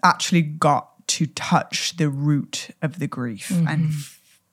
actually 0.02 0.42
got 0.42 1.06
to 1.08 1.26
touch 1.26 1.96
the 1.96 2.08
root 2.08 2.70
of 2.82 2.98
the 2.98 3.06
grief 3.06 3.50
and 3.50 3.92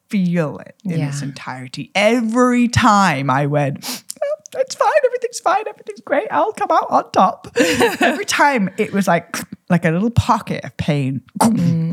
feel 0.10 0.60
it 0.60 0.76
in 0.86 1.00
its 1.02 1.22
entirety. 1.22 1.92
Every 1.96 2.68
time 2.68 3.30
I 3.30 3.48
went, 3.48 4.04
"Oh, 4.24 4.33
it's 4.56 4.76
fine, 4.76 4.92
everything's 5.06 5.40
fine, 5.40 5.64
everything's 5.68 6.02
great, 6.02 6.28
I'll 6.32 6.52
come 6.54 6.70
out 6.72 6.88
on 6.90 7.12
top. 7.12 7.48
Every 8.00 8.26
time 8.26 8.70
it 8.78 8.92
was 8.94 9.08
like 9.08 9.38
like 9.70 9.86
a 9.86 9.92
little 9.92 10.12
pocket 10.12 10.64
of 10.64 10.76
pain 10.78 11.22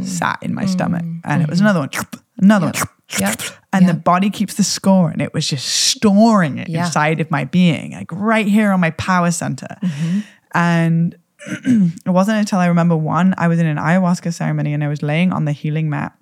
sat 0.04 0.38
in 0.42 0.54
my 0.54 0.66
stomach. 0.66 1.04
And 1.24 1.42
it 1.42 1.48
was 1.48 1.60
another 1.60 1.80
one, 1.80 1.90
another 2.38 2.66
one. 2.66 2.74
Yep. 3.18 3.40
And 3.72 3.88
the 3.88 3.94
body 3.94 4.30
keeps 4.30 4.54
the 4.54 4.64
score, 4.64 5.10
and 5.10 5.20
it 5.22 5.32
was 5.34 5.46
just 5.48 5.66
storing 5.66 6.58
it 6.58 6.68
Yeah. 6.68 6.84
inside 6.86 7.20
of 7.20 7.30
my 7.30 7.44
being, 7.44 7.92
like 7.92 8.10
right 8.12 8.46
here 8.46 8.70
on 8.72 8.80
my 8.80 8.90
power 8.90 9.30
center. 9.30 9.76
Mm-hmm. 9.82 10.20
And 10.54 11.16
it 11.48 12.10
wasn't 12.10 12.38
until 12.38 12.58
I 12.58 12.66
remember 12.66 12.96
one, 12.96 13.34
I 13.38 13.48
was 13.48 13.58
in 13.58 13.66
an 13.66 13.78
ayahuasca 13.78 14.32
ceremony 14.34 14.74
and 14.74 14.84
I 14.84 14.88
was 14.88 15.02
laying 15.02 15.32
on 15.32 15.44
the 15.44 15.52
healing 15.52 15.88
mat. 15.88 16.12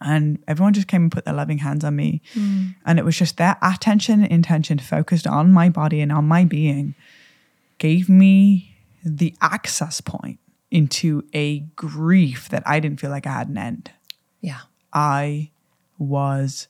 And 0.00 0.42
everyone 0.48 0.72
just 0.72 0.88
came 0.88 1.02
and 1.02 1.12
put 1.12 1.24
their 1.24 1.34
loving 1.34 1.58
hands 1.58 1.84
on 1.84 1.96
me. 1.96 2.22
Mm. 2.34 2.74
And 2.86 2.98
it 2.98 3.04
was 3.04 3.16
just 3.16 3.36
their 3.36 3.56
attention 3.62 4.22
and 4.22 4.32
intention 4.32 4.78
focused 4.78 5.26
on 5.26 5.52
my 5.52 5.68
body 5.68 6.00
and 6.00 6.10
on 6.10 6.26
my 6.26 6.44
being 6.44 6.94
gave 7.78 8.08
me 8.08 8.76
the 9.04 9.34
access 9.40 10.00
point 10.00 10.38
into 10.70 11.22
a 11.34 11.60
grief 11.76 12.48
that 12.48 12.62
I 12.66 12.80
didn't 12.80 13.00
feel 13.00 13.10
like 13.10 13.26
I 13.26 13.32
had 13.32 13.48
an 13.48 13.58
end. 13.58 13.90
Yeah. 14.40 14.60
I 14.92 15.50
was 15.98 16.68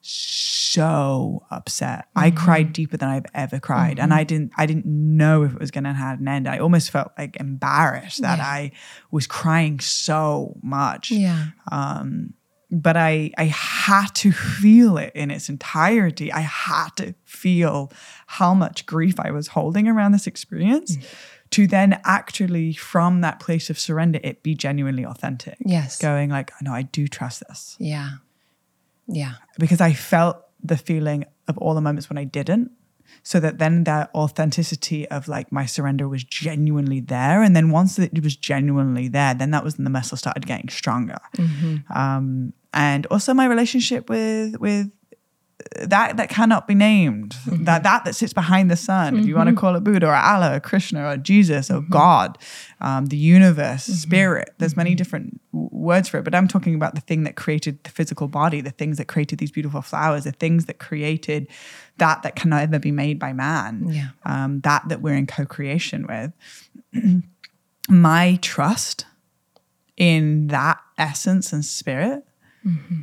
so 0.00 1.44
upset. 1.50 2.06
I 2.14 2.30
mm-hmm. 2.30 2.38
cried 2.38 2.72
deeper 2.72 2.96
than 2.96 3.08
I've 3.08 3.26
ever 3.34 3.58
cried. 3.58 3.98
And 3.98 4.10
mm-hmm. 4.10 4.20
I 4.20 4.24
didn't 4.24 4.52
I 4.56 4.66
didn't 4.66 4.86
know 4.86 5.42
if 5.42 5.52
it 5.52 5.60
was 5.60 5.70
gonna 5.70 5.94
have 5.94 6.20
an 6.20 6.28
end. 6.28 6.48
I 6.48 6.58
almost 6.58 6.90
felt 6.90 7.12
like 7.18 7.36
embarrassed 7.36 8.22
that 8.22 8.38
Yeah. 8.38 8.44
I 8.44 8.72
was 9.10 9.26
crying 9.26 9.80
so 9.80 10.56
much. 10.62 11.10
Yeah. 11.10 11.48
Um, 11.70 12.34
But 12.70 12.96
I 12.96 13.30
I 13.38 13.44
had 13.44 14.08
to 14.16 14.32
feel 14.32 14.98
it 14.98 15.12
in 15.14 15.30
its 15.30 15.48
entirety. 15.48 16.30
I 16.32 16.40
had 16.40 16.90
to 16.96 17.14
feel 17.24 17.90
how 18.26 18.52
much 18.54 18.84
grief 18.84 19.18
I 19.18 19.30
was 19.30 19.48
holding 19.48 19.88
around 19.88 20.12
this 20.12 20.26
experience 20.26 20.98
to 21.50 21.66
then 21.66 21.98
actually 22.04 22.74
from 22.74 23.22
that 23.22 23.40
place 23.40 23.70
of 23.70 23.78
surrender 23.78 24.20
it 24.22 24.42
be 24.42 24.54
genuinely 24.54 25.04
authentic. 25.06 25.56
Yes. 25.64 25.98
Going 25.98 26.28
like, 26.28 26.52
no, 26.60 26.72
I 26.74 26.82
do 26.82 27.08
trust 27.08 27.42
this 27.48 27.76
Yeah. 27.78 28.10
Yeah. 29.06 29.34
because 29.58 29.80
I 29.80 29.94
felt 29.94 30.36
the 30.62 30.76
feeling 30.76 31.24
of 31.46 31.56
all 31.58 31.74
the 31.74 31.80
moments 31.80 32.10
when 32.10 32.18
I 32.18 32.24
didn't. 32.24 32.70
So 33.22 33.40
that 33.40 33.58
then 33.58 33.84
that 33.84 34.10
authenticity 34.14 35.08
of 35.08 35.28
like 35.28 35.50
my 35.50 35.64
surrender 35.64 36.06
was 36.06 36.22
genuinely 36.24 37.00
there. 37.00 37.42
And 37.42 37.56
then 37.56 37.70
once 37.70 37.98
it 37.98 38.22
was 38.22 38.36
genuinely 38.36 39.08
there, 39.08 39.32
then 39.32 39.50
that 39.52 39.64
was 39.64 39.78
when 39.78 39.84
the 39.84 39.90
muscle 39.90 40.18
started 40.18 40.46
getting 40.46 40.68
stronger. 40.68 41.16
Um, 41.94 42.52
and 42.72 43.06
also 43.06 43.34
my 43.34 43.46
relationship 43.46 44.08
with 44.08 44.56
with 44.58 44.90
that 45.76 46.16
that 46.16 46.28
cannot 46.28 46.66
be 46.66 46.74
named. 46.74 47.30
Mm-hmm. 47.30 47.64
That 47.64 47.82
that 47.82 48.04
that 48.04 48.14
sits 48.14 48.32
behind 48.32 48.70
the 48.70 48.76
sun. 48.76 49.18
If 49.18 49.26
you 49.26 49.34
want 49.34 49.48
to 49.48 49.52
mm-hmm. 49.52 49.60
call 49.60 49.76
it 49.76 49.84
Buddha 49.84 50.06
or 50.06 50.14
Allah 50.14 50.56
or 50.56 50.60
Krishna 50.60 51.08
or 51.08 51.16
Jesus 51.16 51.70
or 51.70 51.80
mm-hmm. 51.80 51.92
God, 51.92 52.38
um, 52.80 53.06
the 53.06 53.16
universe, 53.16 53.84
spirit. 53.84 54.54
There's 54.58 54.76
many 54.76 54.94
different 54.94 55.40
w- 55.52 55.68
words 55.72 56.08
for 56.08 56.18
it, 56.18 56.24
but 56.24 56.34
I'm 56.34 56.48
talking 56.48 56.74
about 56.74 56.94
the 56.94 57.00
thing 57.00 57.24
that 57.24 57.36
created 57.36 57.82
the 57.84 57.90
physical 57.90 58.28
body, 58.28 58.60
the 58.60 58.70
things 58.70 58.98
that 58.98 59.06
created 59.06 59.38
these 59.38 59.50
beautiful 59.50 59.82
flowers, 59.82 60.24
the 60.24 60.32
things 60.32 60.66
that 60.66 60.78
created 60.78 61.48
that 61.98 62.22
that 62.22 62.36
can 62.36 62.50
neither 62.50 62.78
be 62.78 62.92
made 62.92 63.18
by 63.18 63.32
man. 63.32 63.88
Yeah. 63.88 64.08
Um, 64.24 64.60
that 64.60 64.88
that 64.88 65.02
we're 65.02 65.16
in 65.16 65.26
co-creation 65.26 66.06
with. 66.06 66.32
My 67.88 68.38
trust 68.42 69.06
in 69.96 70.46
that 70.48 70.78
essence 70.96 71.52
and 71.52 71.64
spirit 71.64 72.27
Mm-hmm. 72.66 73.02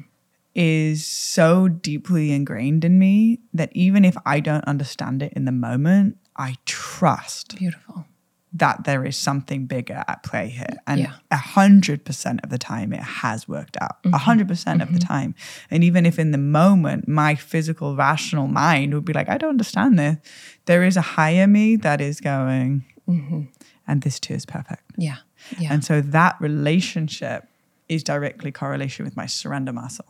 is 0.54 1.06
so 1.06 1.68
deeply 1.68 2.32
ingrained 2.32 2.86
in 2.86 2.98
me 2.98 3.40
that 3.54 3.70
even 3.74 4.06
if 4.06 4.16
I 4.26 4.40
don't 4.40 4.64
understand 4.66 5.22
it 5.22 5.34
in 5.34 5.46
the 5.46 5.52
moment, 5.52 6.18
I 6.38 6.56
trust 6.66 7.58
Beautiful. 7.58 8.06
that 8.54 8.86
there 8.86 9.06
is 9.06 9.18
something 9.18 9.66
bigger 9.66 10.04
at 10.08 10.24
play 10.24 10.48
here. 10.50 10.78
And 10.88 11.08
a 11.32 11.36
hundred 11.36 12.06
percent 12.06 12.40
of 12.44 12.50
the 12.50 12.58
time 12.58 12.94
it 12.94 13.02
has 13.02 13.48
worked 13.48 13.78
out. 13.82 13.98
A 14.04 14.08
mm-hmm. 14.08 14.18
hundred 14.18 14.48
percent 14.48 14.82
of 14.82 14.94
the 14.94 15.00
mm-hmm. 15.00 15.08
time. 15.08 15.36
And 15.70 15.84
even 15.84 16.06
if 16.06 16.20
in 16.20 16.32
the 16.32 16.38
moment 16.38 17.08
my 17.08 17.36
physical 17.36 17.96
rational 17.96 18.48
mind 18.48 18.94
would 18.94 19.06
be 19.06 19.14
like, 19.14 19.30
I 19.30 19.38
don't 19.38 19.50
understand 19.50 20.00
this, 20.00 20.18
there 20.66 20.84
is 20.84 20.96
a 20.96 21.02
higher 21.02 21.48
me 21.48 21.76
that 21.78 22.02
is 22.02 22.22
going, 22.22 22.86
and 23.08 24.02
this 24.02 24.20
too 24.20 24.34
is 24.34 24.46
perfect. 24.46 24.84
Yeah. 24.98 25.18
Yeah. 25.60 25.74
And 25.74 25.84
so 25.84 26.02
that 26.02 26.38
relationship 26.40 27.48
is 27.88 28.04
directly 28.04 28.52
correlation 28.52 29.06
with 29.06 29.16
my 29.16 29.26
surrender 29.26 29.74
muscle. 29.74 30.06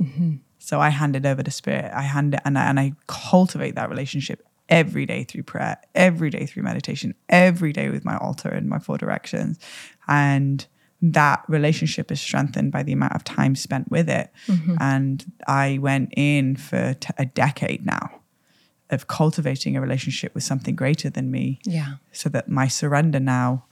Mm-hmm. 0.00 0.36
So 0.58 0.80
I 0.80 0.90
hand 0.90 1.16
it 1.16 1.26
over 1.26 1.42
to 1.42 1.50
spirit. 1.50 1.90
I 1.94 2.02
hand 2.02 2.34
it 2.34 2.40
and 2.44 2.58
I, 2.58 2.68
and 2.68 2.78
I 2.78 2.92
cultivate 3.06 3.74
that 3.74 3.90
relationship 3.90 4.42
every 4.68 5.04
day 5.04 5.24
through 5.24 5.42
prayer, 5.42 5.78
every 5.94 6.30
day 6.30 6.46
through 6.46 6.62
meditation, 6.62 7.14
every 7.28 7.72
day 7.72 7.88
with 7.88 8.04
my 8.04 8.16
altar 8.16 8.48
and 8.48 8.68
my 8.68 8.78
four 8.78 8.96
directions. 8.96 9.58
And 10.06 10.66
that 11.02 11.44
relationship 11.48 12.12
is 12.12 12.20
strengthened 12.20 12.72
by 12.72 12.82
the 12.82 12.92
amount 12.92 13.14
of 13.14 13.24
time 13.24 13.56
spent 13.56 13.90
with 13.90 14.08
it. 14.08 14.30
Mm-hmm. 14.46 14.76
And 14.80 15.32
I 15.46 15.78
went 15.78 16.12
in 16.16 16.56
for 16.56 16.94
t- 16.94 17.08
a 17.18 17.24
decade 17.24 17.84
now 17.84 18.20
of 18.90 19.06
cultivating 19.06 19.76
a 19.76 19.80
relationship 19.80 20.34
with 20.34 20.44
something 20.44 20.74
greater 20.74 21.08
than 21.08 21.30
me 21.30 21.60
yeah. 21.64 21.94
so 22.12 22.28
that 22.28 22.48
my 22.48 22.68
surrender 22.68 23.20
now 23.20 23.64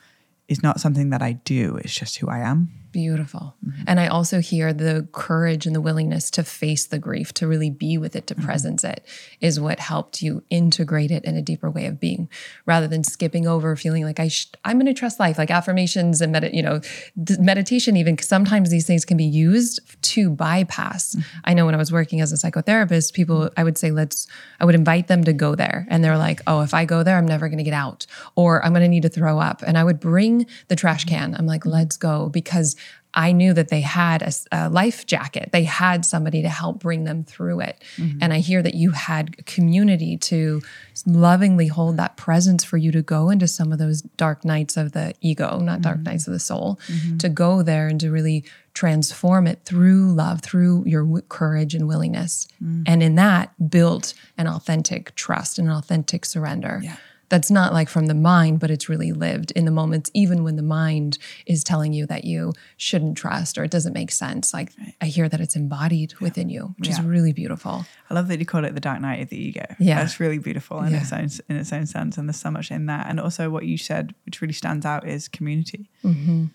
is 0.49 0.63
not 0.63 0.81
something 0.81 1.11
that 1.11 1.23
I 1.23 1.33
do, 1.33 1.77
it's 1.77 1.95
just 1.95 2.17
who 2.17 2.29
I 2.29 2.39
am. 2.39 2.71
Beautiful. 2.91 3.55
Mm-hmm. 3.65 3.83
And 3.87 4.01
I 4.01 4.07
also 4.07 4.41
hear 4.41 4.73
the 4.73 5.07
courage 5.13 5.67
and 5.67 5.75
the 5.75 5.81
willingness 5.81 6.31
to 6.33 6.43
face 6.43 6.87
the 6.87 6.99
grief, 6.99 7.35
to 7.35 7.47
really 7.47 7.71
be 7.71 7.99
with 7.99 8.17
it, 8.17 8.27
to 8.29 8.35
mm-hmm. 8.35 8.47
presence 8.47 8.83
it, 8.83 9.05
is 9.41 9.61
what 9.61 9.79
helped 9.79 10.23
you 10.23 10.43
integrate 10.49 11.11
it 11.11 11.25
in 11.25 11.37
a 11.37 11.43
deeper 11.43 11.71
way 11.71 11.87
of 11.87 12.01
being, 12.01 12.29
rather 12.65 12.89
than 12.89 13.05
skipping 13.05 13.47
over, 13.47 13.77
feeling 13.77 14.05
like 14.05 14.19
I 14.19 14.29
sh- 14.29 14.51
I'm 14.65 14.79
going 14.79 14.87
to 14.87 14.95
trust 14.95 15.21
life, 15.21 15.37
like 15.37 15.51
affirmations 15.51 16.21
and 16.21 16.33
med- 16.33 16.55
you 16.55 16.63
know, 16.63 16.81
th- 17.27 17.39
meditation. 17.39 17.97
Even 17.97 18.17
sometimes 18.19 18.71
these 18.71 18.87
things 18.87 19.05
can 19.05 19.17
be 19.17 19.25
used 19.25 19.81
to 20.03 20.31
bypass. 20.31 21.15
Mm-hmm. 21.15 21.39
I 21.45 21.55
know 21.55 21.67
when 21.67 21.75
I 21.75 21.79
was 21.79 21.93
working 21.93 22.21
as 22.23 22.33
a 22.33 22.37
psychotherapist, 22.37 23.13
people 23.13 23.51
I 23.57 23.65
would 23.65 23.77
say 23.77 23.91
let's 23.91 24.27
I 24.61 24.65
would 24.65 24.75
invite 24.75 25.09
them 25.09 25.25
to 25.25 25.33
go 25.35 25.55
there, 25.55 25.87
and 25.91 26.03
they're 26.03 26.19
like, 26.19 26.41
oh, 26.47 26.63
if 26.63 26.73
I 26.73 26.87
go 26.87 27.03
there, 27.03 27.19
I'm 27.19 27.27
never 27.27 27.49
going 27.49 27.59
to 27.59 27.65
get 27.65 27.75
out, 27.75 28.07
or 28.35 28.65
I'm 28.65 28.73
going 28.73 28.83
to 28.83 28.89
need 28.89 29.03
to 29.03 29.09
throw 29.11 29.39
up, 29.39 29.63
and 29.63 29.77
I 29.77 29.85
would 29.85 30.01
bring 30.01 30.47
the 30.69 30.77
trash 30.77 31.05
can. 31.05 31.35
I'm 31.35 31.47
like, 31.47 31.67
let's 31.67 31.97
go 31.99 32.31
because 32.31 32.77
I 33.19 33.33
knew 33.33 33.53
that 33.53 33.67
they 33.67 33.81
had 33.81 34.33
a 34.53 34.71
life 34.71 35.05
jacket. 35.05 35.51
They 35.51 35.65
had 35.65 36.05
somebody 36.05 36.41
to 36.43 36.49
help 36.49 36.79
bring 36.79 37.03
them 37.03 37.25
through 37.25 37.59
it. 37.63 37.83
Mm-hmm. 37.97 38.19
And 38.23 38.33
I 38.33 38.39
hear 38.39 38.63
that 38.63 38.75
you 38.75 38.93
had 38.93 39.45
community 39.45 40.17
to 40.19 40.63
lovingly 41.05 41.67
hold 41.67 41.97
that 41.97 42.17
presence 42.17 42.63
for 42.63 42.77
you 42.77 42.93
to 42.93 43.03
go 43.03 43.29
into 43.31 43.49
some 43.49 43.73
of 43.73 43.81
those 43.81 44.03
dark 44.03 44.45
nights 44.45 44.77
of 44.77 44.93
the 44.93 45.15
ego, 45.21 45.59
not 45.59 45.83
dark 45.83 45.97
mm-hmm. 45.97 46.05
nights 46.05 46.29
of 46.29 46.33
the 46.33 46.39
soul, 46.39 46.79
mm-hmm. 46.87 47.17
to 47.17 47.29
go 47.29 47.61
there 47.63 47.89
and 47.89 47.99
to 47.99 48.13
really 48.13 48.45
transform 48.73 49.49
it 49.49 49.65
through 49.65 50.13
love, 50.13 50.41
through 50.41 50.85
your 50.87 51.03
w- 51.03 51.25
courage 51.29 51.75
and 51.75 51.89
willingness. 51.89 52.47
Mm. 52.63 52.85
And 52.87 53.03
in 53.03 53.17
that, 53.17 53.53
built 53.69 54.15
an 54.37 54.47
authentic 54.47 55.13
trust 55.17 55.59
and 55.59 55.67
an 55.67 55.75
authentic 55.75 56.25
surrender 56.25 56.79
Yeah. 56.85 56.99
That's 57.29 57.51
not 57.51 57.73
like 57.73 57.89
from 57.89 58.07
the 58.07 58.15
mind, 58.15 58.59
but 58.61 58.71
it's 58.71 58.89
really 58.89 59.13
lived 59.13 59.51
in 59.53 59.65
the 59.65 59.71
moments, 59.71 60.11
even 60.15 60.45
when 60.45 60.57
the 60.57 60.63
mind 60.63 61.19
is 61.47 61.63
telling 61.63 61.93
you 61.93 62.07
that 62.07 62.25
you 62.25 62.53
shouldn't 62.77 63.17
trust 63.19 63.59
or 63.59 63.65
it 63.65 63.71
doesn't 63.71 63.93
make 63.93 64.11
sense. 64.11 64.55
Like 64.55 64.73
I 65.01 65.07
hear 65.07 65.29
that 65.29 65.41
it's 65.41 65.55
embodied 65.57 66.15
within 66.21 66.49
you, 66.49 66.75
which 66.79 66.89
is 66.89 67.01
really 67.01 67.33
beautiful. 67.33 67.85
I 68.11 68.15
love 68.15 68.29
that 68.29 68.39
you 68.39 68.47
call 68.47 68.65
it 68.65 68.75
the 68.75 68.81
dark 68.81 69.01
night 69.01 69.21
of 69.23 69.29
the 69.29 69.37
ego. 69.37 69.67
Yeah. 69.79 69.97
That's 70.01 70.19
really 70.21 70.39
beautiful 70.39 70.81
in 70.83 70.93
Yeah. 70.93 71.01
its 71.03 71.13
own 71.13 71.29
in 71.49 71.57
its 71.57 71.73
own 71.73 71.87
sense. 71.87 72.17
And 72.17 72.29
there's 72.29 72.41
so 72.41 72.51
much 72.51 72.71
in 72.71 72.87
that. 72.87 73.07
And 73.09 73.21
also 73.21 73.51
what 73.51 73.67
you 73.67 73.77
said, 73.77 74.15
which 74.25 74.41
really 74.41 74.55
stands 74.55 74.87
out, 74.87 75.07
is 75.07 75.29
community. 75.29 75.91
Mm-hmm. 76.05 76.47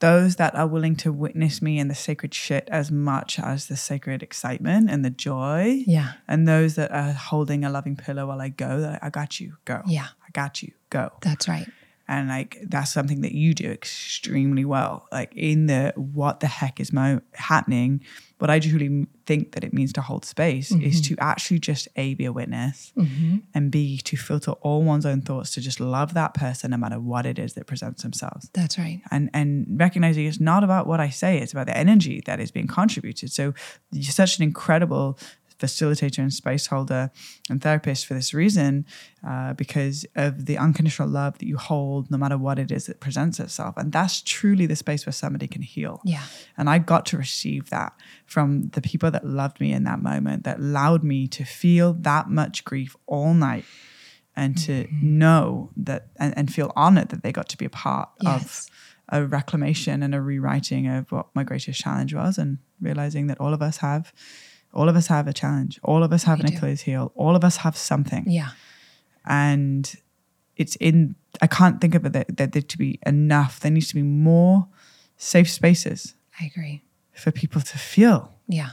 Those 0.00 0.36
that 0.36 0.54
are 0.54 0.66
willing 0.66 0.94
to 0.96 1.12
witness 1.12 1.62
me 1.62 1.78
in 1.78 1.88
the 1.88 1.94
sacred 1.94 2.34
shit 2.34 2.68
as 2.70 2.90
much 2.90 3.38
as 3.38 3.66
the 3.66 3.76
sacred 3.76 4.22
excitement 4.22 4.90
and 4.90 5.04
the 5.04 5.10
joy. 5.10 5.84
Yeah. 5.86 6.12
And 6.28 6.46
those 6.46 6.74
that 6.74 6.90
are 6.92 7.12
holding 7.12 7.64
a 7.64 7.70
loving 7.70 7.96
pillow 7.96 8.26
while 8.26 8.40
I 8.40 8.50
go, 8.50 8.80
that 8.80 9.02
I 9.02 9.08
got 9.10 9.40
you, 9.40 9.56
go. 9.64 9.82
Yeah. 9.86 10.08
I 10.26 10.30
got 10.32 10.62
you, 10.62 10.72
go. 10.90 11.12
That's 11.22 11.48
right. 11.48 11.66
and 12.08 12.28
like 12.28 12.58
that's 12.68 12.92
something 12.92 13.22
that 13.22 13.32
you 13.32 13.52
do 13.54 13.68
extremely 13.70 14.64
well 14.64 15.08
like 15.10 15.32
in 15.34 15.66
the 15.66 15.92
what 15.96 16.38
the 16.40 16.46
heck 16.46 16.78
is 16.78 16.92
mo- 16.92 17.20
happening 17.34 18.00
what 18.38 18.50
i 18.50 18.58
truly 18.58 19.06
think 19.24 19.52
that 19.52 19.64
it 19.64 19.72
means 19.72 19.92
to 19.92 20.00
hold 20.00 20.24
space 20.24 20.70
is 20.70 21.00
mm-hmm. 21.00 21.14
to 21.14 21.22
actually 21.22 21.58
just 21.58 21.88
a 21.96 22.14
be 22.14 22.24
a 22.24 22.32
witness 22.32 22.92
mm-hmm. 22.96 23.38
and 23.54 23.70
b 23.70 23.98
to 23.98 24.16
filter 24.16 24.52
all 24.52 24.82
one's 24.82 25.06
own 25.06 25.20
thoughts 25.20 25.52
to 25.52 25.60
just 25.60 25.80
love 25.80 26.14
that 26.14 26.34
person 26.34 26.70
no 26.70 26.76
matter 26.76 27.00
what 27.00 27.26
it 27.26 27.38
is 27.38 27.54
that 27.54 27.66
presents 27.66 28.02
themselves 28.02 28.50
That's 28.52 28.78
right. 28.78 29.00
and 29.10 29.30
and 29.32 29.66
recognizing 29.68 30.26
it's 30.26 30.40
not 30.40 30.64
about 30.64 30.86
what 30.86 31.00
I 31.00 31.08
say, 31.08 31.38
it's 31.38 31.52
about 31.52 31.66
the 31.66 31.76
energy 31.76 32.22
that 32.26 32.40
is 32.40 32.50
being 32.50 32.66
contributed. 32.66 33.32
So 33.32 33.54
you're 33.90 34.04
such 34.04 34.38
an 34.38 34.42
incredible 34.42 35.18
facilitator 35.58 36.18
and 36.18 36.32
space 36.32 36.66
holder 36.66 37.10
and 37.50 37.62
therapist 37.62 38.06
for 38.06 38.14
this 38.14 38.34
reason, 38.34 38.84
uh, 39.26 39.52
because 39.54 40.04
of 40.14 40.46
the 40.46 40.58
unconditional 40.58 41.08
love 41.08 41.38
that 41.38 41.46
you 41.46 41.56
hold, 41.56 42.10
no 42.10 42.18
matter 42.18 42.36
what 42.38 42.58
it 42.58 42.70
is 42.70 42.86
that 42.86 43.00
presents 43.00 43.40
itself. 43.40 43.76
And 43.76 43.90
that's 43.92 44.20
truly 44.22 44.66
the 44.66 44.76
space 44.76 45.06
where 45.06 45.12
somebody 45.12 45.46
can 45.48 45.62
heal. 45.62 46.00
Yeah. 46.04 46.22
And 46.58 46.68
I 46.68 46.78
got 46.78 47.06
to 47.06 47.16
receive 47.18 47.70
that 47.70 47.92
from 48.26 48.68
the 48.70 48.80
people 48.82 49.10
that 49.10 49.26
loved 49.26 49.60
me 49.60 49.72
in 49.72 49.84
that 49.84 50.02
moment, 50.02 50.44
that 50.44 50.58
allowed 50.58 51.02
me 51.02 51.26
to 51.28 51.44
feel 51.44 51.94
that 51.94 52.28
much 52.28 52.64
grief 52.64 52.94
all 53.06 53.32
night 53.34 53.64
and 54.36 54.56
to 54.58 54.84
Mm-hmm. 54.84 55.18
know 55.18 55.70
that 55.78 56.08
and, 56.16 56.36
and 56.36 56.52
feel 56.52 56.70
honored 56.76 57.08
that 57.08 57.22
they 57.22 57.32
got 57.32 57.48
to 57.48 57.56
be 57.56 57.64
a 57.64 57.70
part 57.70 58.10
Yes. 58.20 58.68
of 59.10 59.22
a 59.22 59.24
reclamation 59.26 60.02
and 60.02 60.14
a 60.14 60.20
rewriting 60.20 60.86
of 60.88 61.10
what 61.12 61.28
my 61.34 61.44
greatest 61.44 61.80
challenge 61.80 62.12
was 62.12 62.36
and 62.38 62.58
realizing 62.80 63.28
that 63.28 63.40
all 63.40 63.54
of 63.54 63.62
us 63.62 63.78
have 63.78 64.12
all 64.72 64.88
of 64.88 64.96
us 64.96 65.06
have 65.06 65.26
a 65.26 65.32
challenge 65.32 65.78
all 65.82 66.02
of 66.02 66.12
us 66.12 66.24
have 66.24 66.38
We 66.38 66.44
an 66.44 66.50
do. 66.50 66.56
achilles 66.56 66.82
heel 66.82 67.12
all 67.14 67.34
of 67.36 67.44
us 67.44 67.58
have 67.58 67.76
something 67.76 68.24
Yeah. 68.26 68.50
and 69.26 69.94
it's 70.56 70.76
in 70.76 71.14
i 71.42 71.46
can't 71.46 71.80
think 71.80 71.94
of 71.94 72.04
it 72.06 72.12
that, 72.12 72.36
that 72.36 72.52
there 72.52 72.62
to 72.62 72.78
be 72.78 72.98
enough 73.06 73.60
there 73.60 73.70
needs 73.70 73.88
to 73.88 73.94
be 73.94 74.02
more 74.02 74.66
safe 75.16 75.50
spaces 75.50 76.14
I 76.40 76.44
agree. 76.46 76.82
for 77.14 77.30
people 77.32 77.60
to 77.62 77.78
feel 77.78 78.32
Yeah. 78.48 78.70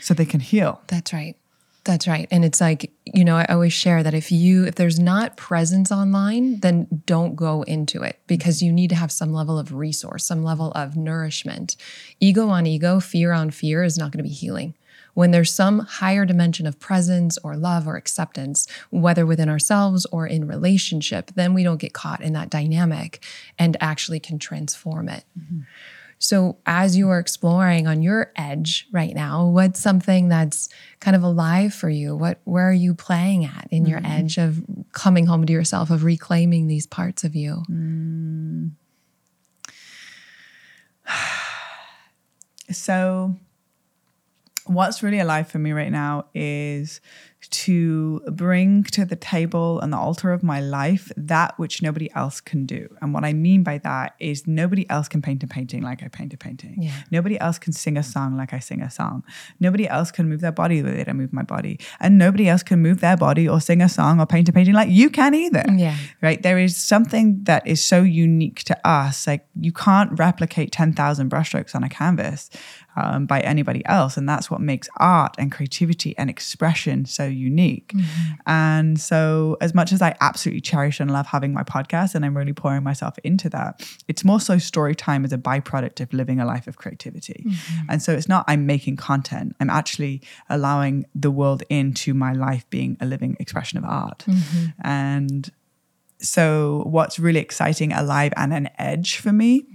so 0.00 0.12
they 0.14 0.26
can 0.26 0.40
heal 0.40 0.80
That's 0.88 1.12
right. 1.12 1.36
That's 1.84 2.08
right. 2.08 2.26
And 2.32 2.44
it's 2.44 2.60
like, 2.60 2.90
you 3.04 3.24
know, 3.24 3.36
I 3.36 3.44
always 3.44 3.72
share 3.72 4.02
that 4.02 4.12
if 4.12 4.32
you, 4.32 4.64
if 4.64 4.74
there's 4.74 4.98
not 4.98 5.36
presence 5.36 5.92
online, 5.92 6.58
then 6.58 6.88
don't 7.06 7.36
go 7.36 7.62
into 7.62 8.02
it 8.02 8.18
because 8.26 8.60
you 8.60 8.72
need 8.72 8.90
to 8.90 8.96
have 8.96 9.12
some 9.12 9.32
level 9.32 9.56
of 9.56 9.72
resource, 9.72 10.26
some 10.26 10.42
level 10.42 10.72
of 10.72 10.96
nourishment. 10.96 11.76
Ego 12.18 12.48
on 12.48 12.66
ego, 12.66 12.98
fear 12.98 13.30
on 13.30 13.52
fear 13.52 13.84
is 13.84 13.96
not 13.96 14.10
going 14.10 14.18
to 14.18 14.28
be 14.28 14.34
healing. 14.34 14.74
When 15.16 15.30
there's 15.30 15.50
some 15.50 15.78
higher 15.78 16.26
dimension 16.26 16.66
of 16.66 16.78
presence 16.78 17.38
or 17.42 17.56
love 17.56 17.88
or 17.88 17.96
acceptance, 17.96 18.68
whether 18.90 19.24
within 19.24 19.48
ourselves 19.48 20.04
or 20.12 20.26
in 20.26 20.46
relationship, 20.46 21.30
then 21.34 21.54
we 21.54 21.62
don't 21.62 21.80
get 21.80 21.94
caught 21.94 22.20
in 22.20 22.34
that 22.34 22.50
dynamic 22.50 23.24
and 23.58 23.78
actually 23.80 24.20
can 24.20 24.38
transform 24.38 25.08
it. 25.08 25.24
Mm-hmm. 25.38 25.60
So, 26.18 26.58
as 26.66 26.98
you 26.98 27.08
are 27.08 27.18
exploring 27.18 27.86
on 27.86 28.02
your 28.02 28.30
edge 28.36 28.88
right 28.92 29.14
now, 29.14 29.46
what's 29.46 29.80
something 29.80 30.28
that's 30.28 30.68
kind 31.00 31.16
of 31.16 31.22
alive 31.22 31.72
for 31.72 31.88
you? 31.88 32.14
What 32.14 32.42
where 32.44 32.68
are 32.68 32.72
you 32.74 32.94
playing 32.94 33.46
at 33.46 33.68
in 33.70 33.86
your 33.86 34.00
mm-hmm. 34.00 34.12
edge 34.12 34.36
of 34.36 34.62
coming 34.92 35.24
home 35.24 35.46
to 35.46 35.52
yourself, 35.54 35.88
of 35.88 36.04
reclaiming 36.04 36.66
these 36.66 36.86
parts 36.86 37.24
of 37.24 37.34
you? 37.34 37.62
Mm. 37.70 38.72
So, 42.72 43.36
what's 44.66 45.02
really 45.02 45.18
alive 45.18 45.48
for 45.48 45.58
me 45.58 45.72
right 45.72 45.92
now 45.92 46.26
is 46.34 47.00
to 47.48 48.20
bring 48.32 48.82
to 48.82 49.04
the 49.04 49.14
table 49.14 49.78
and 49.80 49.92
the 49.92 49.96
altar 49.96 50.32
of 50.32 50.42
my 50.42 50.58
life 50.60 51.12
that 51.16 51.56
which 51.58 51.80
nobody 51.80 52.10
else 52.14 52.40
can 52.40 52.66
do. 52.66 52.88
And 53.00 53.14
what 53.14 53.24
I 53.24 53.32
mean 53.34 53.62
by 53.62 53.78
that 53.78 54.14
is 54.18 54.46
nobody 54.48 54.88
else 54.90 55.06
can 55.06 55.22
paint 55.22 55.44
a 55.44 55.46
painting 55.46 55.82
like 55.82 56.02
I 56.02 56.08
paint 56.08 56.34
a 56.34 56.36
painting. 56.36 56.82
Yeah. 56.82 56.92
Nobody 57.10 57.38
else 57.38 57.58
can 57.58 57.72
sing 57.72 57.96
a 57.96 58.02
song 58.02 58.36
like 58.36 58.52
I 58.52 58.58
sing 58.58 58.82
a 58.82 58.90
song. 58.90 59.22
Nobody 59.60 59.86
else 59.86 60.10
can 60.10 60.28
move 60.28 60.40
their 60.40 60.50
body 60.50 60.80
the 60.80 60.90
way 60.90 60.96
that 60.96 61.08
I 61.08 61.12
move 61.12 61.32
my 61.32 61.42
body. 61.44 61.78
And 62.00 62.18
nobody 62.18 62.48
else 62.48 62.62
can 62.64 62.80
move 62.82 63.00
their 63.00 63.16
body 63.16 63.48
or 63.48 63.60
sing 63.60 63.80
a 63.80 63.88
song 63.88 64.18
or 64.20 64.26
paint 64.26 64.48
a 64.48 64.52
painting 64.52 64.74
like 64.74 64.88
you 64.90 65.08
can 65.10 65.34
either 65.34 65.64
Yeah. 65.72 65.96
right? 66.22 66.42
There 66.42 66.58
is 66.58 66.76
something 66.76 67.44
that 67.44 67.64
is 67.66 67.84
so 67.84 68.02
unique 68.02 68.64
to 68.64 68.88
us. 68.88 69.26
Like 69.26 69.46
you 69.60 69.72
can't 69.72 70.18
replicate 70.18 70.72
10,000 70.72 71.30
brushstrokes 71.30 71.74
on 71.76 71.84
a 71.84 71.88
canvas 71.88 72.50
um, 72.96 73.26
by 73.26 73.40
anybody 73.40 73.84
else. 73.86 74.16
And 74.16 74.28
that's 74.28 74.50
what 74.50 74.60
makes 74.60 74.88
art 74.98 75.34
and 75.38 75.52
creativity 75.52 76.16
and 76.18 76.30
expression 76.30 77.04
so 77.04 77.24
unique. 77.24 77.92
Mm-hmm. 77.94 78.32
And 78.46 79.00
so, 79.00 79.56
as 79.60 79.74
much 79.74 79.92
as 79.92 80.02
I 80.02 80.16
absolutely 80.20 80.60
cherish 80.60 81.00
and 81.00 81.12
love 81.12 81.26
having 81.26 81.52
my 81.52 81.62
podcast, 81.62 82.14
and 82.14 82.24
I'm 82.24 82.36
really 82.36 82.52
pouring 82.52 82.82
myself 82.82 83.18
into 83.24 83.48
that, 83.50 83.88
it's 84.08 84.24
more 84.24 84.40
so 84.40 84.58
story 84.58 84.94
time 84.94 85.24
as 85.24 85.32
a 85.32 85.38
byproduct 85.38 86.00
of 86.00 86.12
living 86.12 86.40
a 86.40 86.46
life 86.46 86.66
of 86.66 86.76
creativity. 86.76 87.44
Mm-hmm. 87.46 87.86
And 87.90 88.02
so, 88.02 88.12
it's 88.12 88.28
not 88.28 88.44
I'm 88.48 88.66
making 88.66 88.96
content, 88.96 89.54
I'm 89.60 89.70
actually 89.70 90.22
allowing 90.48 91.06
the 91.14 91.30
world 91.30 91.62
into 91.68 92.14
my 92.14 92.32
life 92.32 92.68
being 92.70 92.96
a 93.00 93.06
living 93.06 93.36
expression 93.38 93.78
of 93.78 93.84
art. 93.84 94.24
Mm-hmm. 94.26 94.66
And 94.82 95.50
so 96.18 96.82
what's 96.86 97.18
really 97.18 97.40
exciting, 97.40 97.92
alive, 97.92 98.32
and 98.36 98.52
an 98.52 98.70
edge 98.78 99.18
for 99.18 99.32
me 99.32 99.66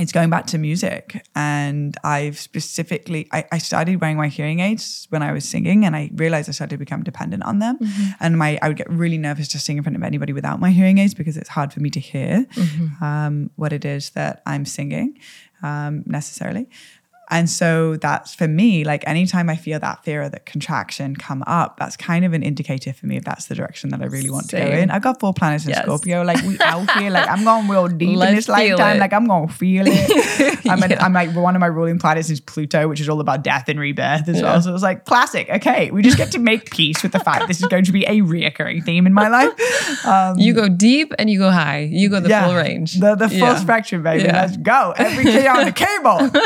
it's 0.00 0.12
going 0.12 0.30
back 0.30 0.46
to 0.46 0.58
music 0.58 1.24
and 1.34 1.96
i've 2.04 2.38
specifically 2.38 3.28
I, 3.32 3.44
I, 3.52 3.58
started 3.58 4.00
wearing 4.00 4.16
my 4.16 4.28
hearing 4.28 4.60
aids 4.60 5.06
when 5.10 5.22
i 5.22 5.32
was 5.32 5.48
singing 5.48 5.84
and 5.84 5.94
i 5.94 6.10
realized 6.14 6.48
i 6.48 6.52
started 6.52 6.74
to 6.74 6.78
become 6.78 7.02
dependent 7.02 7.42
on 7.44 7.58
them 7.58 7.78
mm-hmm. 7.78 8.10
and 8.20 8.38
my 8.38 8.58
i 8.62 8.68
would 8.68 8.76
get 8.76 8.90
really 8.90 9.18
nervous 9.18 9.48
to 9.48 9.58
sing 9.58 9.76
in 9.76 9.82
front 9.82 9.96
of 9.96 10.02
anybody 10.02 10.32
without 10.32 10.60
my 10.60 10.70
hearing 10.70 10.98
aids 10.98 11.14
because 11.14 11.36
it's 11.36 11.50
hard 11.50 11.72
for 11.72 11.80
me 11.80 11.90
to 11.90 12.00
hear 12.00 12.46
mm-hmm. 12.54 13.04
um, 13.04 13.50
what 13.56 13.72
it 13.72 13.84
is 13.84 14.10
that 14.10 14.42
i'm 14.46 14.64
singing 14.64 15.18
um, 15.62 16.02
necessarily 16.06 16.68
and 17.30 17.48
so 17.48 17.96
that's 17.96 18.34
for 18.34 18.48
me, 18.48 18.82
like 18.82 19.06
anytime 19.06 19.48
I 19.48 19.54
feel 19.54 19.78
that 19.78 20.04
fear 20.04 20.22
or 20.22 20.28
that 20.28 20.46
contraction 20.46 21.14
come 21.14 21.44
up, 21.46 21.78
that's 21.78 21.96
kind 21.96 22.24
of 22.24 22.32
an 22.32 22.42
indicator 22.42 22.92
for 22.92 23.06
me 23.06 23.16
if 23.16 23.24
that's 23.24 23.46
the 23.46 23.54
direction 23.54 23.90
that 23.90 24.02
I 24.02 24.06
really 24.06 24.30
want 24.30 24.50
Same. 24.50 24.64
to 24.64 24.70
go 24.70 24.76
in. 24.76 24.90
I've 24.90 25.02
got 25.02 25.20
four 25.20 25.32
planets 25.32 25.64
in 25.64 25.70
yes. 25.70 25.84
Scorpio, 25.84 26.24
like 26.24 26.42
we 26.42 26.58
out 26.58 26.90
here, 26.98 27.10
like 27.10 27.28
I'm 27.28 27.44
going 27.44 27.68
real 27.68 27.86
deep 27.86 28.16
Let's 28.16 28.30
in 28.30 28.36
this 28.36 28.48
lifetime, 28.48 28.96
it. 28.96 29.00
like 29.00 29.12
I'm 29.12 29.26
going 29.26 29.46
to 29.46 29.54
feel 29.54 29.84
it. 29.86 30.60
I'm, 30.66 30.78
yeah. 30.90 31.04
I'm, 31.04 31.12
like 31.12 31.34
one 31.34 31.54
of 31.54 31.60
my 31.60 31.66
ruling 31.66 32.00
planets 32.00 32.30
is 32.30 32.40
Pluto, 32.40 32.88
which 32.88 33.00
is 33.00 33.08
all 33.08 33.20
about 33.20 33.44
death 33.44 33.68
and 33.68 33.78
rebirth 33.78 34.28
as 34.28 34.36
yeah. 34.36 34.42
well. 34.42 34.60
So 34.62 34.70
it 34.70 34.72
was 34.72 34.82
like 34.82 35.04
classic. 35.04 35.48
Okay, 35.48 35.92
we 35.92 36.02
just 36.02 36.16
get 36.16 36.32
to 36.32 36.40
make 36.40 36.70
peace 36.70 37.02
with 37.02 37.12
the 37.12 37.20
fact 37.20 37.46
this 37.46 37.60
is 37.60 37.66
going 37.66 37.84
to 37.84 37.92
be 37.92 38.04
a 38.06 38.22
reoccurring 38.22 38.84
theme 38.84 39.06
in 39.06 39.14
my 39.14 39.28
life. 39.28 40.04
Um, 40.04 40.38
you 40.38 40.52
go 40.52 40.68
deep 40.68 41.12
and 41.18 41.30
you 41.30 41.38
go 41.38 41.50
high. 41.50 41.80
You 41.80 42.08
go 42.08 42.18
the 42.18 42.28
yeah, 42.28 42.46
full 42.46 42.56
range. 42.56 42.94
The, 42.94 43.14
the 43.14 43.28
full 43.28 43.54
spectrum, 43.56 44.02
baby. 44.02 44.24
Let's 44.24 44.56
go. 44.56 44.94
Every 44.96 45.24
key 45.24 45.46
on 45.46 45.64
the 45.64 45.72
cable. 45.72 46.30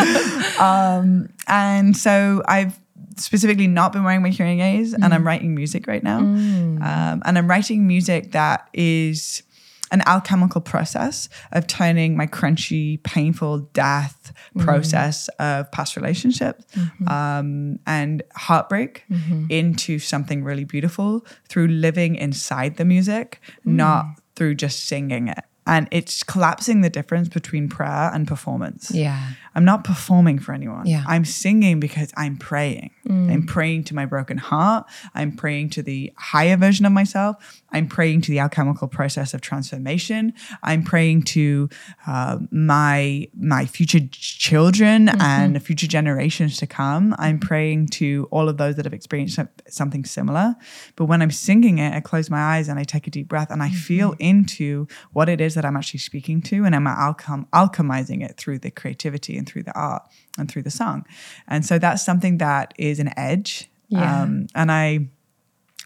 Um, 0.55 0.74
um, 0.75 1.29
and 1.47 1.97
so 1.97 2.43
I've 2.47 2.79
specifically 3.17 3.67
not 3.67 3.93
been 3.93 4.05
wearing 4.05 4.23
my 4.23 4.31
hearing 4.31 4.61
aids 4.61 4.93
mm. 4.93 5.03
and 5.03 5.15
I'm 5.15 5.23
mm. 5.23 5.27
writing 5.27 5.55
music 5.55 5.87
right 5.87 6.03
now. 6.03 6.21
Mm. 6.21 6.83
Um, 6.83 7.23
and 7.25 7.39
I'm 7.39 7.49
writing 7.49 7.87
music 7.87 8.33
that 8.33 8.69
is 8.73 9.43
an 9.91 10.03
alchemical 10.07 10.61
process 10.61 11.29
of 11.53 11.67
turning 11.67 12.17
my 12.17 12.27
crunchy, 12.27 13.01
painful 13.05 13.59
death 13.73 14.33
mm. 14.57 14.65
process 14.65 15.29
of 15.39 15.71
past 15.71 15.97
relationships 15.97 16.65
mm-hmm. 16.75 17.09
um, 17.09 17.79
and 17.87 18.23
heartbreak 18.35 19.05
mm-hmm. 19.11 19.47
into 19.51 19.99
something 19.99 20.43
really 20.43 20.65
beautiful 20.65 21.25
through 21.49 21.69
living 21.69 22.17
inside 22.17 22.77
the 22.77 22.85
music, 22.85 23.41
not 23.65 24.05
mm. 24.05 24.17
through 24.35 24.55
just 24.55 24.87
singing 24.87 25.29
it 25.29 25.45
and 25.67 25.89
it's 25.91 26.23
collapsing 26.23 26.83
the 26.83 26.91
difference 26.91 27.29
between 27.29 27.69
prayer 27.69 28.11
and 28.13 28.29
performance. 28.29 28.91
Yeah. 28.91 29.31
I'm 29.55 29.65
not 29.65 29.85
performing 29.85 30.39
for 30.39 30.53
anyone. 30.53 30.87
Yeah. 30.87 31.05
I'm 31.07 31.25
singing 31.25 31.81
because 31.81 32.13
I'm 32.17 32.37
praying. 32.37 32.91
Mm. 33.07 33.33
I'm 33.33 33.47
praying 33.47 33.85
to 33.85 33.95
my 33.95 34.07
broken 34.07 34.37
heart. 34.39 34.87
I'm 35.15 35.37
praying 35.37 35.71
to 35.71 35.83
the 35.83 36.13
higher 36.17 36.57
version 36.57 36.87
of 36.87 36.93
myself. 36.93 37.63
I'm 37.71 37.89
praying 37.89 38.23
to 38.23 38.31
the 38.31 38.39
alchemical 38.39 38.89
process 38.89 39.35
of 39.35 39.41
transformation. 39.41 40.33
I'm 40.63 40.83
praying 40.83 41.23
to 41.23 41.69
uh, 42.07 42.39
my 42.51 43.29
my 43.35 43.67
future 43.67 44.01
children 44.11 45.07
mm-hmm. 45.07 45.21
and 45.21 45.63
future 45.63 45.87
generations 45.87 46.57
to 46.59 46.67
come. 46.67 47.15
I'm 47.19 47.39
praying 47.39 47.89
to 47.89 48.29
all 48.31 48.49
of 48.49 48.57
those 48.57 48.77
that 48.77 48.85
have 48.85 48.95
experienced 48.95 49.39
something 49.69 50.05
similar. 50.05 50.55
But 50.97 51.07
when 51.07 51.23
I'm 51.23 51.31
singing 51.31 51.79
it, 51.79 51.95
I 51.95 52.01
close 52.01 52.31
my 52.31 52.41
eyes 52.41 52.69
and 52.69 52.79
I 52.79 52.85
take 52.85 53.07
a 53.07 53.11
deep 53.11 53.29
breath 53.29 53.51
and 53.51 53.63
I 53.63 53.69
mm-hmm. 53.69 53.77
feel 53.77 54.15
into 54.19 54.87
what 55.13 55.29
it 55.29 55.41
is 55.41 55.55
that 55.55 55.65
I'm 55.65 55.77
actually 55.77 56.01
speaking 56.01 56.43
to, 56.43 56.65
and 56.65 56.75
I'm 56.75 56.87
alchem- 56.87 57.49
alchemizing 57.51 58.25
it 58.25 58.37
through 58.37 58.61
the 58.61 58.71
creativity 58.71 59.37
and 59.37 59.44
through 59.45 59.65
the 59.65 59.79
art 59.79 60.03
and 60.39 60.51
through 60.51 60.63
the 60.63 60.71
song. 60.71 61.05
And 61.47 61.65
so 61.65 61.79
that's 61.79 62.05
something 62.05 62.39
that 62.39 62.75
is 62.79 62.99
an 62.99 63.11
edge. 63.17 63.71
Yeah. 63.89 64.23
Um, 64.23 64.47
and 64.55 64.71
I, 64.73 65.09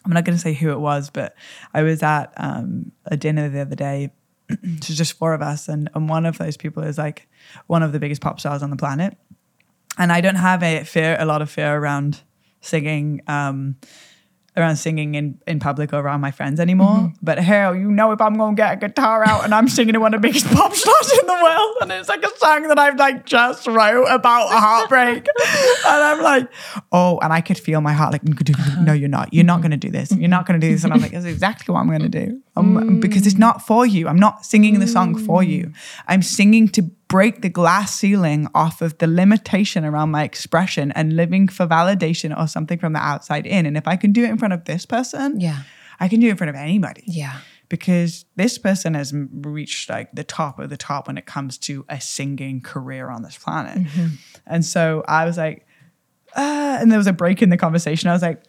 I'm 0.04 0.12
not 0.12 0.24
going 0.24 0.36
to 0.36 0.42
say 0.42 0.54
who 0.54 0.70
it 0.70 0.80
was, 0.80 1.10
but 1.10 1.34
I 1.74 1.82
was 1.82 2.02
at 2.02 2.32
um, 2.36 2.92
a 3.06 3.16
dinner 3.16 3.48
the 3.48 3.60
other 3.60 3.76
day. 3.76 4.10
it's 4.48 4.88
just 4.88 5.12
four 5.14 5.34
of 5.34 5.42
us, 5.42 5.68
and, 5.68 5.90
and 5.94 6.08
one 6.08 6.24
of 6.24 6.38
those 6.38 6.56
people 6.56 6.82
is 6.82 6.96
like 6.96 7.28
one 7.66 7.82
of 7.82 7.92
the 7.92 7.98
biggest 7.98 8.22
pop 8.22 8.40
stars 8.40 8.62
on 8.62 8.70
the 8.70 8.76
planet. 8.76 9.16
And 9.98 10.12
I 10.12 10.20
don't 10.20 10.36
have 10.36 10.62
a 10.62 10.84
fear, 10.84 11.16
a 11.18 11.26
lot 11.26 11.42
of 11.42 11.50
fear 11.50 11.76
around 11.76 12.22
singing. 12.60 13.20
Um, 13.26 13.76
around 14.58 14.76
singing 14.76 15.14
in, 15.14 15.40
in 15.46 15.60
public 15.60 15.92
or 15.92 16.00
around 16.00 16.20
my 16.20 16.30
friends 16.30 16.60
anymore. 16.60 16.88
Mm-hmm. 16.88 17.16
But 17.22 17.38
hell, 17.38 17.74
you 17.74 17.90
know, 17.90 18.12
if 18.12 18.20
I'm 18.20 18.34
going 18.34 18.56
to 18.56 18.60
get 18.60 18.72
a 18.74 18.76
guitar 18.76 19.26
out 19.26 19.44
and 19.44 19.54
I'm 19.54 19.68
singing 19.68 19.94
to 19.94 20.00
one 20.00 20.12
of 20.12 20.20
the 20.20 20.28
biggest 20.28 20.46
pop 20.54 20.74
stars 20.74 21.12
in 21.20 21.26
the 21.26 21.40
world, 21.42 21.76
and 21.80 21.92
it's 21.92 22.08
like 22.08 22.24
a 22.24 22.36
song 22.38 22.68
that 22.68 22.78
I've 22.78 22.96
like 22.96 23.24
just 23.24 23.66
wrote 23.66 24.06
about 24.06 24.52
a 24.52 24.58
heartbreak, 24.58 25.26
and 25.86 26.02
I'm 26.04 26.22
like, 26.22 26.48
oh, 26.92 27.18
and 27.20 27.32
I 27.32 27.40
could 27.40 27.58
feel 27.58 27.80
my 27.80 27.92
heart 27.92 28.12
like, 28.12 28.22
no, 28.80 28.92
you're 28.92 29.08
not. 29.08 29.32
You're 29.32 29.44
not 29.44 29.60
going 29.60 29.70
to 29.70 29.76
do 29.76 29.90
this. 29.90 30.12
You're 30.12 30.28
not 30.28 30.46
going 30.46 30.60
to 30.60 30.66
do 30.66 30.72
this. 30.72 30.84
And 30.84 30.92
I'm 30.92 31.00
like, 31.00 31.12
that's 31.12 31.24
exactly 31.24 31.72
what 31.72 31.80
I'm 31.80 31.88
going 31.88 32.02
to 32.02 32.08
do. 32.08 32.42
Um, 32.56 32.76
mm. 32.76 33.00
Because 33.00 33.26
it's 33.26 33.38
not 33.38 33.62
for 33.62 33.86
you. 33.86 34.08
I'm 34.08 34.18
not 34.18 34.44
singing 34.44 34.80
the 34.80 34.86
song 34.86 35.16
for 35.16 35.42
you. 35.42 35.66
Mm. 35.66 35.74
I'm 36.08 36.22
singing 36.22 36.68
to 36.68 36.90
break 37.08 37.40
the 37.40 37.48
glass 37.48 37.94
ceiling 37.94 38.46
off 38.54 38.82
of 38.82 38.98
the 38.98 39.06
limitation 39.06 39.84
around 39.84 40.10
my 40.10 40.22
expression 40.22 40.92
and 40.92 41.16
living 41.16 41.48
for 41.48 41.66
validation 41.66 42.38
or 42.38 42.46
something 42.46 42.78
from 42.78 42.92
the 42.92 42.98
outside 42.98 43.46
in. 43.46 43.66
And 43.66 43.76
if 43.76 43.88
I 43.88 43.96
can 43.96 44.12
do 44.12 44.24
it 44.24 44.30
in 44.30 44.38
front 44.38 44.54
of 44.54 44.66
this 44.66 44.84
person, 44.84 45.40
yeah, 45.40 45.62
I 45.98 46.08
can 46.08 46.20
do 46.20 46.28
it 46.28 46.30
in 46.30 46.36
front 46.36 46.50
of 46.50 46.56
anybody. 46.56 47.02
Yeah. 47.06 47.40
Because 47.68 48.24
this 48.36 48.56
person 48.56 48.94
has 48.94 49.12
reached 49.12 49.90
like 49.90 50.10
the 50.12 50.24
top 50.24 50.58
of 50.58 50.70
the 50.70 50.76
top 50.76 51.06
when 51.06 51.18
it 51.18 51.26
comes 51.26 51.58
to 51.58 51.84
a 51.88 52.00
singing 52.00 52.62
career 52.62 53.10
on 53.10 53.22
this 53.22 53.36
planet. 53.36 53.78
Mm-hmm. 53.78 54.14
And 54.46 54.64
so 54.64 55.04
I 55.06 55.26
was 55.26 55.36
like, 55.36 55.66
uh, 56.34 56.78
and 56.80 56.90
there 56.90 56.98
was 56.98 57.06
a 57.06 57.12
break 57.12 57.42
in 57.42 57.50
the 57.50 57.58
conversation. 57.58 58.08
I 58.08 58.12
was 58.12 58.22
like, 58.22 58.42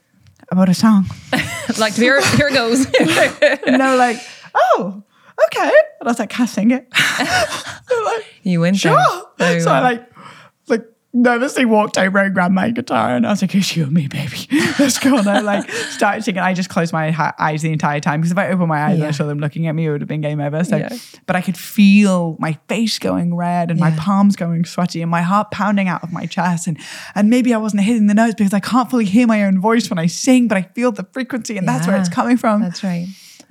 about 0.52 0.70
a 0.70 0.74
song. 0.74 1.06
like 1.78 1.94
here, 1.94 2.22
here 2.36 2.48
it 2.48 2.54
goes. 2.54 2.86
no, 3.68 3.98
like, 3.98 4.18
oh, 4.56 5.04
okay. 5.46 5.72
And 6.00 6.08
I 6.08 6.12
was 6.12 6.20
like, 6.20 6.30
can 6.30 6.44
I 6.44 6.46
sing 6.46 6.72
it? 6.72 6.88
like, 8.06 8.26
you 8.44 8.62
went 8.62 8.78
sure. 8.78 8.98
There. 9.38 9.60
So 9.60 9.72
I 9.72 9.80
like, 9.80 10.10
like 10.68 10.86
nervously 11.12 11.66
walked 11.66 11.98
over 11.98 12.20
and 12.20 12.34
grabbed 12.34 12.54
my 12.54 12.70
guitar 12.70 13.16
and 13.16 13.26
I 13.26 13.32
was 13.32 13.42
like, 13.42 13.56
it's 13.56 13.76
you 13.76 13.84
and 13.84 13.92
me, 13.92 14.08
baby. 14.08 14.48
Let's 14.80 15.00
go. 15.00 15.18
And 15.18 15.28
I 15.28 15.40
like 15.40 15.70
started 15.70 16.24
singing. 16.24 16.42
I 16.42 16.54
just 16.54 16.70
closed 16.70 16.94
my 16.94 17.10
ha- 17.10 17.34
eyes 17.40 17.64
the 17.64 17.72
entire 17.72 18.00
time 18.00 18.22
because 18.22 18.32
if 18.32 18.38
I 18.38 18.50
opened 18.50 18.68
my 18.68 18.84
eyes 18.84 18.98
yeah. 18.98 19.06
and 19.06 19.08
I 19.08 19.12
saw 19.12 19.26
them 19.26 19.40
looking 19.40 19.68
at 19.68 19.74
me, 19.74 19.88
it 19.88 19.92
would 19.92 20.02
have 20.02 20.08
been 20.08 20.22
game 20.22 20.40
over. 20.40 20.64
So, 20.64 20.78
yeah. 20.78 20.96
but 21.26 21.36
I 21.36 21.42
could 21.42 21.58
feel 21.58 22.38
my 22.40 22.60
face 22.68 23.00
going 23.00 23.36
red 23.36 23.72
and 23.72 23.80
yeah. 23.80 23.90
my 23.90 23.96
palms 23.98 24.36
going 24.36 24.66
sweaty 24.66 25.02
and 25.02 25.10
my 25.10 25.22
heart 25.22 25.50
pounding 25.52 25.88
out 25.88 26.04
of 26.04 26.14
my 26.14 26.26
chest. 26.26 26.68
And, 26.68 26.78
and 27.16 27.30
maybe 27.30 27.54
I 27.54 27.58
wasn't 27.58 27.84
hitting 27.84 28.08
the 28.08 28.14
notes 28.14 28.36
because 28.36 28.54
I 28.54 28.60
can't 28.60 28.90
fully 28.90 29.06
hear 29.06 29.26
my 29.26 29.44
own 29.44 29.60
voice 29.60 29.90
when 29.90 29.98
I 29.98 30.06
sing, 30.06 30.48
but 30.48 30.58
I 30.58 30.62
feel 30.62 30.92
the 30.92 31.08
frequency 31.12 31.58
and 31.58 31.68
that's 31.68 31.88
where 31.88 31.98
it's 31.98 32.10
coming 32.10 32.38
from. 32.38 32.62
That's 32.62 32.84
right. 32.84 33.08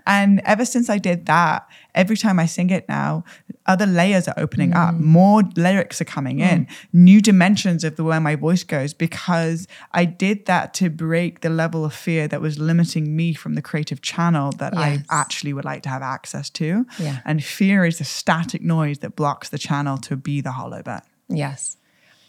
And 0.08 0.40
ever 0.46 0.64
since 0.64 0.88
I 0.88 0.96
did 0.96 1.26
that, 1.26 1.68
every 1.94 2.16
time 2.16 2.40
I 2.40 2.46
sing 2.46 2.70
it 2.70 2.88
now, 2.88 3.24
other 3.66 3.84
layers 3.84 4.26
are 4.26 4.34
opening 4.38 4.70
mm. 4.70 4.76
up, 4.76 4.94
more 4.94 5.42
lyrics 5.54 6.00
are 6.00 6.06
coming 6.06 6.38
mm. 6.38 6.50
in, 6.50 6.66
new 6.94 7.20
dimensions 7.20 7.84
of 7.84 7.96
the 7.96 8.04
way 8.04 8.18
my 8.18 8.34
voice 8.34 8.64
goes, 8.64 8.94
because 8.94 9.68
I 9.92 10.06
did 10.06 10.46
that 10.46 10.72
to 10.74 10.88
break 10.88 11.42
the 11.42 11.50
level 11.50 11.84
of 11.84 11.92
fear 11.92 12.26
that 12.26 12.40
was 12.40 12.58
limiting 12.58 13.14
me 13.14 13.34
from 13.34 13.54
the 13.54 13.60
creative 13.60 14.00
channel 14.00 14.50
that 14.52 14.72
yes. 14.74 14.82
I 15.10 15.20
actually 15.20 15.52
would 15.52 15.66
like 15.66 15.82
to 15.82 15.90
have 15.90 16.00
access 16.00 16.48
to. 16.50 16.86
Yeah. 16.98 17.20
And 17.26 17.44
fear 17.44 17.84
is 17.84 17.98
the 17.98 18.04
static 18.04 18.62
noise 18.62 19.00
that 19.00 19.14
blocks 19.14 19.50
the 19.50 19.58
channel 19.58 19.98
to 19.98 20.16
be 20.16 20.40
the 20.40 20.52
hollow 20.52 20.82
bit. 20.82 21.02
Yes. 21.28 21.76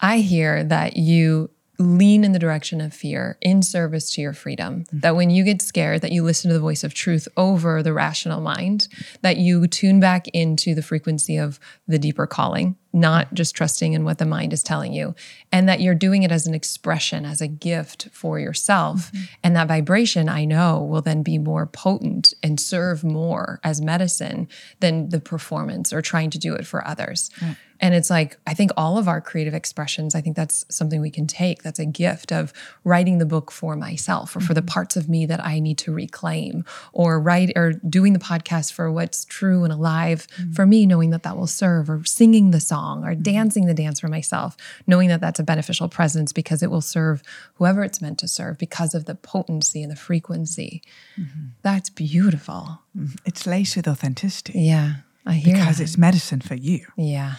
I 0.02 0.20
hear 0.20 0.66
that 0.66 0.98
you 0.98 1.50
lean 1.80 2.26
in 2.26 2.34
the 2.34 2.40
direction 2.40 2.82
of 2.82 2.94
fear 2.94 3.38
in 3.42 3.64
service 3.64 4.10
to 4.12 4.22
your 4.22 4.34
freedom. 4.34 4.84
Mm-hmm. 4.84 5.00
That 5.00 5.16
when 5.16 5.30
you 5.30 5.44
get 5.44 5.62
scared, 5.62 6.02
that 6.02 6.12
you 6.12 6.24
listen 6.24 6.50
to 6.50 6.54
the 6.54 6.60
voice 6.60 6.84
of 6.84 6.94
truth 6.94 7.28
over 7.38 7.82
the 7.82 7.94
rational 7.94 8.42
mind, 8.42 8.88
that 9.22 9.38
you 9.38 9.66
tune 9.68 10.00
back 10.00 10.28
into 10.30 10.76
the 10.76 10.82
frequency 10.82 11.38
of 11.38 11.60
the 11.88 11.98
deeper 11.98 12.28
calling, 12.28 12.76
not 12.92 13.34
just 13.34 13.56
trusting 13.56 13.94
in 13.94 14.04
what 14.04 14.18
the 14.18 14.26
mind 14.26 14.52
is 14.52 14.64
telling 14.64 14.94
you, 14.94 15.14
and 15.52 15.70
that 15.70 15.80
you're 15.80 15.96
doing 15.96 16.24
it 16.24 16.32
as 16.32 16.48
an 16.48 16.56
expression, 16.56 17.26
as 17.26 17.42
a 17.42 17.48
gift 17.48 18.10
for 18.12 18.40
yourself. 18.40 19.12
Mm-hmm. 19.12 19.24
And 19.44 19.56
that 19.56 19.68
vibration, 19.68 20.28
I 20.28 20.46
know, 20.46 20.84
will 20.84 21.02
then 21.02 21.22
be 21.22 21.38
more 21.38 21.66
potent 21.66 22.34
and 22.42 22.60
serve 22.60 23.04
more 23.04 23.60
as 23.64 23.82
medicine 23.82 24.48
than 24.80 25.10
the 25.10 25.20
performance 25.20 25.94
or 25.94 26.02
trying 26.02 26.30
to 26.32 26.40
do 26.40 26.54
it 26.56 26.66
for 26.66 26.86
others. 26.88 27.30
Right. 27.42 27.56
And 27.82 27.96
it's 27.96 28.10
like, 28.10 28.38
I 28.46 28.54
think 28.54 28.72
all 28.76 28.98
of 28.98 29.08
our 29.08 29.22
creative 29.22 29.54
expressions, 29.54 30.14
I 30.14 30.20
think 30.20 30.36
that's 30.36 30.66
something 30.70 31.00
we 31.00 31.10
can 31.10 31.28
take. 31.28 31.64
That's 31.64 31.80
a 31.80 31.86
gift 31.86 32.34
of 32.34 32.52
writing 32.84 33.20
the 33.20 33.26
book 33.26 33.52
for 33.52 33.78
myself 33.78 34.36
or 34.36 34.42
for 34.42 34.54
the 34.54 34.60
mm-hmm. 34.60 34.68
parts 34.68 34.98
of 34.98 35.08
me 35.08 35.26
that 35.28 35.44
I 35.44 35.60
need 35.60 35.78
to 35.78 35.94
reclaim 35.94 36.66
or 36.92 37.22
write 37.22 37.54
or 37.56 37.72
doing 37.72 38.12
the 38.12 38.20
podcast 38.20 38.74
for 38.74 38.92
what's 38.92 39.24
true 39.24 39.64
and 39.64 39.72
alive 39.72 40.28
mm-hmm. 40.36 40.52
for 40.52 40.66
me, 40.66 40.86
knowing 40.86 41.12
that 41.12 41.24
that 41.24 41.38
will 41.38 41.48
serve 41.48 41.90
or 41.90 42.04
singing 42.04 42.52
the 42.52 42.60
song 42.60 42.79
or 42.80 43.12
mm-hmm. 43.12 43.22
dancing 43.22 43.66
the 43.66 43.74
dance 43.74 44.00
for 44.00 44.08
myself, 44.08 44.56
knowing 44.88 45.10
that 45.10 45.22
that's 45.22 45.40
a 45.40 45.44
beneficial 45.44 45.90
presence 45.90 46.34
because 46.34 46.64
it 46.64 46.72
will 46.72 46.82
serve 46.82 47.22
whoever 47.56 47.84
it's 47.84 48.02
meant 48.02 48.20
to 48.20 48.28
serve 48.28 48.58
because 48.58 48.94
of 48.94 49.06
the 49.06 49.16
potency 49.16 49.84
and 49.84 49.92
the 49.92 49.96
frequency. 49.96 50.82
Mm-hmm. 51.18 51.48
That's 51.62 51.90
beautiful. 51.90 52.82
Mm-hmm. 52.98 53.16
It's 53.26 53.46
laced 53.46 53.76
with 53.76 53.88
authenticity. 53.88 54.60
Yeah. 54.60 54.94
I 55.26 55.34
hear 55.34 55.56
because 55.56 55.78
that. 55.78 55.84
it's 55.84 55.98
medicine 55.98 56.42
for 56.42 56.56
you. 56.56 56.86
Yeah. 56.98 57.36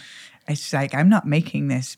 It's 0.49 0.73
like 0.73 0.95
I'm 0.95 1.09
not 1.09 1.27
making 1.27 1.69
this 1.69 1.97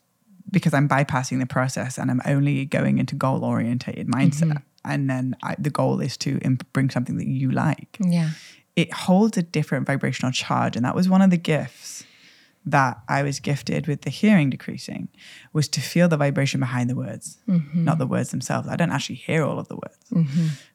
because 0.50 0.74
I'm 0.74 0.88
bypassing 0.88 1.38
the 1.38 1.46
process 1.46 1.98
and 1.98 2.10
I'm 2.10 2.20
only 2.26 2.64
going 2.64 2.98
into 2.98 3.14
goal 3.14 3.44
orientated 3.44 4.08
mindset. 4.08 4.48
Mm-hmm. 4.48 4.56
And 4.84 5.08
then 5.08 5.36
I, 5.42 5.54
the 5.58 5.70
goal 5.70 6.00
is 6.00 6.16
to 6.18 6.38
imp- 6.38 6.70
bring 6.72 6.90
something 6.90 7.16
that 7.18 7.26
you 7.26 7.50
like. 7.50 7.96
Yeah. 8.00 8.30
it 8.74 8.92
holds 8.92 9.36
a 9.36 9.42
different 9.42 9.86
vibrational 9.86 10.32
charge. 10.32 10.76
And 10.76 10.84
that 10.84 10.94
was 10.94 11.08
one 11.08 11.22
of 11.22 11.30
the 11.30 11.36
gifts 11.36 12.04
that 12.64 13.00
I 13.08 13.22
was 13.24 13.40
gifted 13.40 13.86
with 13.88 14.02
the 14.02 14.10
hearing 14.10 14.48
decreasing 14.50 15.08
was 15.52 15.66
to 15.68 15.80
feel 15.80 16.08
the 16.08 16.16
vibration 16.16 16.60
behind 16.60 16.88
the 16.88 16.94
words, 16.94 17.38
Mm-hmm. 17.48 17.84
not 17.84 17.98
the 17.98 18.06
words 18.06 18.30
themselves. 18.30 18.68
I 18.68 18.76
don't 18.76 18.92
actually 18.92 19.16
hear 19.16 19.42
all 19.44 19.58
of 19.58 19.66
the 19.68 19.76
words, 19.76 19.98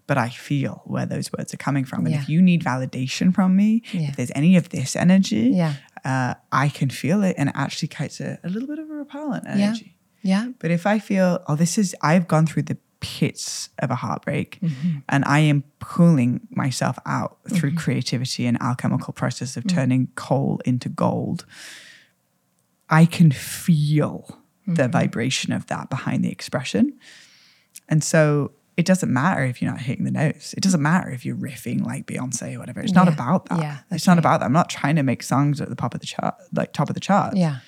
but 0.06 0.18
I 0.18 0.30
feel 0.30 0.82
where 0.86 1.06
those 1.06 1.32
words 1.32 1.54
are 1.54 1.58
coming 1.58 1.86
from. 1.86 2.06
And 2.06 2.14
Yeah. 2.14 2.22
if 2.22 2.30
you 2.30 2.42
need 2.42 2.62
validation 2.64 3.34
from 3.34 3.56
me, 3.56 3.84
Yeah. 3.94 4.10
if 4.10 4.16
there's 4.18 4.32
any 4.36 4.58
of 4.58 4.70
this 4.70 4.96
energy, 4.96 5.52
Yeah. 5.54 5.74
uh, 6.04 6.34
I 6.52 6.70
can 6.70 6.90
feel 6.90 7.24
it 7.24 7.36
and 7.38 7.50
it 7.50 7.56
actually 7.58 7.88
creates 7.88 8.20
a, 8.20 8.38
a 8.44 8.50
little 8.50 8.68
bit 8.68 8.80
of 8.80 8.90
a 8.90 8.94
repellent 8.94 9.46
energy. 9.48 9.96
Yeah. 10.24 10.50
But 10.60 10.72
if 10.72 10.86
I 10.86 11.00
feel, 11.00 11.42
oh, 11.48 11.56
this 11.56 11.78
is, 11.78 11.96
I've 12.02 12.28
gone 12.28 12.46
through 12.48 12.64
the 12.64 12.78
pits 13.00 13.70
of 13.80 13.92
a 13.92 13.96
heartbreak 13.96 14.60
Mm-hmm. 14.62 14.98
and 15.10 15.24
I 15.26 15.40
am 15.40 15.64
pulling 15.80 16.48
myself 16.50 16.98
out 17.06 17.38
through 17.50 17.76
creativity 17.76 18.46
and 18.46 18.62
alchemical 18.62 19.14
process 19.14 19.56
of 19.58 19.68
turning 19.68 20.08
coal 20.16 20.62
into 20.66 20.90
gold, 20.90 21.46
I 22.90 23.06
can 23.06 23.32
feel 23.32 24.26
the 24.66 24.74
Mm-hmm. 24.84 24.92
vibration 24.92 25.54
of 25.54 25.68
that 25.68 25.90
behind 25.90 26.26
the 26.26 26.30
expression. 26.32 26.94
And 27.88 28.04
so 28.04 28.52
it 28.76 28.86
doesn't 28.86 29.12
matter 29.12 29.44
if 29.46 29.62
you're 29.62 29.72
not 29.72 29.80
hitting 29.82 30.04
the 30.04 30.12
notes. 30.12 30.54
It 30.54 30.62
doesn't 30.62 30.82
matter 30.82 31.10
if 31.10 31.26
you're 31.26 31.38
riffing 31.38 31.86
like 31.86 32.06
Beyonce 32.06 32.56
or 32.56 32.60
whatever. 32.60 32.82
It's 32.82 32.94
not 32.94 33.08
about 33.08 33.46
that. 33.50 33.60
Yeah, 33.60 33.78
it's 33.92 34.06
not 34.06 34.20
about 34.20 34.40
that. 34.42 34.46
I'm 34.46 34.52
not 34.54 34.70
trying 34.70 34.98
to 34.98 35.04
make 35.04 35.24
songs 35.24 35.62
at 35.62 35.70
the 35.70 35.76
top 35.76 35.94
of 35.94 36.02
the 36.02 36.06
chart, 36.06 36.36
like 36.54 36.74
top 36.74 36.90
of 36.90 36.94
the 36.96 37.00
chart. 37.00 37.36
Yeah. 37.38 37.60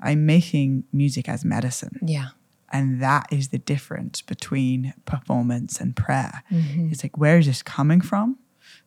I'm 0.00 0.26
making 0.26 0.84
music 0.92 1.28
as 1.28 1.44
medicine. 1.44 1.98
Yeah. 2.02 2.28
And 2.70 3.02
that 3.02 3.26
is 3.30 3.48
the 3.48 3.58
difference 3.58 4.20
between 4.20 4.94
performance 5.04 5.80
and 5.80 5.96
prayer. 5.96 6.42
Mm-hmm. 6.50 6.90
It's 6.92 7.02
like, 7.02 7.16
where 7.16 7.38
is 7.38 7.46
this 7.46 7.62
coming 7.62 8.00
from? 8.00 8.38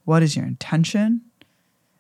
What 0.05 0.23
is 0.23 0.35
your 0.35 0.45
intention? 0.45 1.21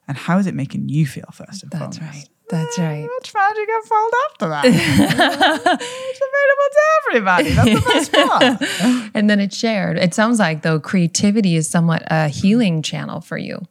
And 0.07 0.17
how 0.17 0.37
is 0.37 0.47
it 0.47 0.53
making 0.53 0.89
you 0.89 1.05
feel 1.05 1.29
first 1.33 1.63
and 1.63 1.71
That's 1.71 1.97
foremost? 1.97 2.17
right. 2.17 2.29
That's 2.49 2.77
right. 2.77 3.07
Much 3.07 3.33
magic 3.33 3.69
unfold 3.69 4.13
after 4.29 4.49
that. 4.49 4.65
it's 5.81 6.21
available 6.27 6.69
to 6.71 6.81
everybody. 7.07 7.51
That's 7.51 7.85
the 7.85 7.91
best 7.93 8.11
part. 8.11 9.11
and 9.15 9.29
then 9.29 9.39
it's 9.39 9.55
shared. 9.55 9.97
It 9.97 10.13
sounds 10.13 10.37
like 10.37 10.61
though 10.61 10.79
creativity 10.79 11.55
is 11.55 11.69
somewhat 11.69 12.03
a 12.07 12.27
healing 12.27 12.81
channel 12.81 13.21
for 13.21 13.37
you. 13.37 13.65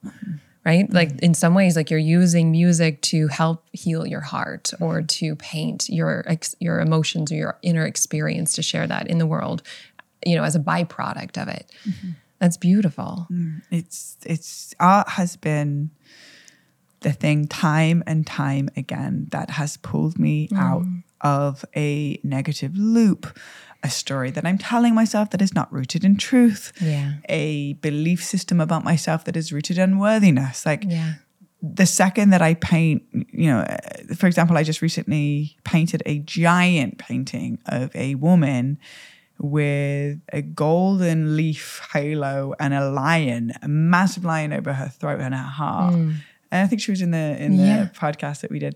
Right? 0.64 0.92
Like 0.92 1.08
mm-hmm. 1.08 1.24
in 1.24 1.34
some 1.34 1.54
ways 1.54 1.74
like 1.74 1.90
you're 1.90 1.98
using 1.98 2.50
music 2.50 3.00
to 3.02 3.28
help 3.28 3.64
heal 3.72 4.06
your 4.06 4.20
heart 4.20 4.72
or 4.78 4.98
mm-hmm. 4.98 5.06
to 5.06 5.36
paint 5.36 5.88
your 5.88 6.22
ex- 6.26 6.54
your 6.61 6.80
emotions 6.80 7.32
or 7.32 7.36
your 7.36 7.58
inner 7.62 7.86
experience 7.86 8.52
to 8.54 8.62
share 8.62 8.86
that 8.86 9.08
in 9.08 9.18
the 9.18 9.26
world, 9.26 9.62
you 10.26 10.36
know, 10.36 10.44
as 10.44 10.54
a 10.54 10.61
byproduct 10.61 11.40
of 11.40 11.48
it. 11.48 11.72
Mm-hmm. 11.88 12.11
That's 12.40 12.56
beautiful. 12.56 13.26
Mm, 13.30 13.62
it's 13.70 14.16
it's 14.24 14.74
art 14.80 15.11
has 15.11 15.36
been 15.36 15.90
the 17.00 17.12
thing 17.12 17.46
time 17.46 18.02
and 18.06 18.26
time 18.26 18.68
again 18.76 19.28
that 19.30 19.50
has 19.50 19.76
pulled 19.78 20.18
me 20.18 20.48
mm. 20.48 20.58
out 20.58 20.84
of 21.20 21.64
a 21.76 22.18
negative 22.22 22.76
loop, 22.76 23.38
a 23.82 23.90
story 23.90 24.30
that 24.30 24.44
I'm 24.44 24.58
telling 24.58 24.94
myself 24.94 25.30
that 25.30 25.40
is 25.42 25.54
not 25.54 25.72
rooted 25.72 26.04
in 26.04 26.16
truth, 26.16 26.72
Yeah. 26.80 27.14
a 27.28 27.74
belief 27.74 28.22
system 28.22 28.60
about 28.60 28.84
myself 28.84 29.24
that 29.24 29.36
is 29.36 29.52
rooted 29.52 29.78
in 29.78 29.98
worthiness. 29.98 30.66
Like 30.66 30.84
Yeah. 30.86 31.14
the 31.62 31.86
second 31.86 32.30
that 32.30 32.42
I 32.42 32.54
paint, 32.54 33.02
you 33.12 33.48
know, 33.50 33.64
for 34.16 34.26
example, 34.26 34.56
I 34.58 34.62
just 34.64 34.82
recently 34.82 35.56
painted 35.64 36.02
a 36.06 36.18
giant 36.20 36.98
painting 36.98 37.58
of 37.66 37.94
a 37.94 38.14
woman 38.16 38.78
with 39.38 40.18
a 40.32 40.42
golden 40.42 41.36
leaf 41.36 41.80
halo 41.92 42.54
and 42.60 42.74
a 42.74 42.90
lion, 42.90 43.52
a 43.62 43.68
massive 43.68 44.24
lion 44.24 44.52
over 44.52 44.74
her 44.74 44.88
throat 44.88 45.20
and 45.20 45.34
her 45.34 45.42
heart. 45.42 45.94
Mm. 45.94 46.14
And 46.52 46.64
I 46.64 46.66
think 46.66 46.82
she 46.82 46.90
was 46.90 47.00
in 47.00 47.12
the 47.12 47.36
in 47.42 47.56
the 47.56 47.62
Yeah. 47.64 47.88
podcast 47.94 48.40
that 48.42 48.50
we 48.50 48.58
did. 48.58 48.74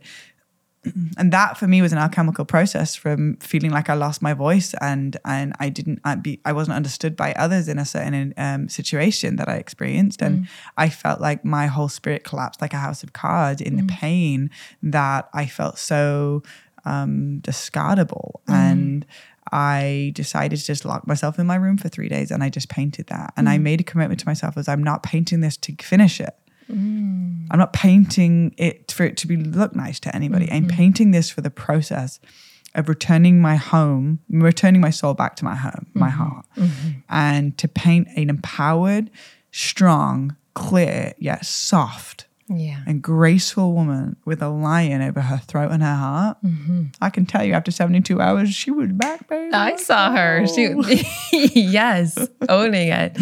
And 1.17 1.33
that 1.33 1.57
for 1.57 1.67
me 1.67 1.81
was 1.81 1.93
an 1.93 1.99
alchemical 1.99 2.45
process 2.45 2.97
from 2.97 3.37
feeling 3.37 3.71
like 3.71 3.89
I 3.89 3.95
lost 3.95 4.21
my 4.21 4.35
voice 4.35 4.75
and 4.81 5.17
and 5.25 5.53
I 5.61 5.69
didn't 5.69 6.01
I 6.05 6.17
be 6.17 6.41
I 6.45 6.53
wasn't 6.53 6.77
understood 6.77 7.17
by 7.17 7.33
others 7.35 7.69
in 7.69 7.79
a 7.79 7.85
certain 7.85 8.35
um, 8.37 8.69
situation 8.69 9.37
that 9.37 9.49
I 9.49 9.57
experienced. 9.57 10.23
And 10.23 10.49
I 10.77 10.89
felt 10.89 11.21
like 11.21 11.45
my 11.45 11.67
whole 11.67 11.89
spirit 11.89 12.25
collapsed 12.25 12.61
like 12.61 12.73
a 12.73 12.79
house 12.79 13.03
of 13.03 13.13
cards 13.13 13.61
in 13.61 13.77
the 13.77 13.85
pain 13.85 14.51
that 14.83 15.29
I 15.33 15.47
felt 15.47 15.79
so 15.79 16.43
um, 16.85 17.41
discardable. 17.43 18.41
And 18.49 19.07
I 19.53 20.13
decided 20.15 20.59
to 20.59 20.65
just 20.65 20.85
lock 20.85 21.07
myself 21.07 21.39
in 21.39 21.47
my 21.47 21.57
room 21.57 21.77
for 21.77 21.89
three 21.89 22.09
days 22.09 22.31
and 22.31 22.43
I 22.43 22.49
just 22.49 22.69
painted 22.69 23.07
that. 23.09 23.33
And 23.37 23.49
I 23.49 23.59
made 23.59 23.81
a 23.81 23.85
commitment 23.85 24.21
to 24.21 24.27
myself 24.27 24.57
as 24.57 24.69
I'm 24.69 24.83
not 24.83 25.03
painting 25.03 25.41
this 25.41 25.57
to 25.59 25.75
finish 25.81 26.21
it. 26.21 26.35
Mm. 26.71 27.47
I'm 27.51 27.59
not 27.59 27.73
painting 27.73 28.55
it 28.57 28.91
for 28.93 29.05
it 29.05 29.17
to 29.19 29.27
be 29.27 29.37
look 29.37 29.75
nice 29.75 30.01
to 30.01 30.15
anybody. 30.15 30.51
I'm 30.51 30.67
mm-hmm. 30.67 30.77
painting 30.77 31.11
this 31.11 31.31
for 31.31 31.41
the 31.41 31.51
process 31.51 32.21
of 32.75 32.89
returning 32.89 33.41
my 33.41 33.57
home, 33.57 34.19
returning 34.29 34.81
my 34.81 34.91
soul 34.91 35.15
back 35.15 35.37
to 35.37 35.45
my 35.45 35.55
home, 35.55 35.87
my 35.95 36.09
mm-hmm. 36.09 36.19
heart, 36.19 36.47
mm-hmm. 36.57 36.91
and 37.09 37.57
to 37.59 37.69
paint 37.69 38.09
an 38.17 38.31
empowered, 38.31 39.11
strong, 39.53 40.37
clear 40.55 41.15
yet 41.19 41.45
soft 41.45 42.27
Yeah. 42.49 42.81
and 42.87 43.01
graceful 43.03 43.73
woman 43.75 44.17
with 44.25 44.43
a 44.43 44.49
lion 44.49 45.03
over 45.03 45.21
her 45.21 45.39
throat 45.39 45.71
and 45.71 45.83
her 45.83 45.95
heart. 45.95 46.39
I 47.01 47.11
can 47.11 47.27
tell 47.27 47.45
you, 47.45 47.53
after 47.53 47.71
72 47.71 48.21
hours, 48.21 48.53
she 48.53 48.71
was 48.71 48.91
back, 48.91 49.29
baby. 49.29 49.53
I 49.53 49.77
saw 49.77 50.13
her. 50.13 50.47
She, 50.47 50.69
oh. 50.69 50.83
yes, 51.33 52.19
owning 52.49 52.89
it. 52.89 53.17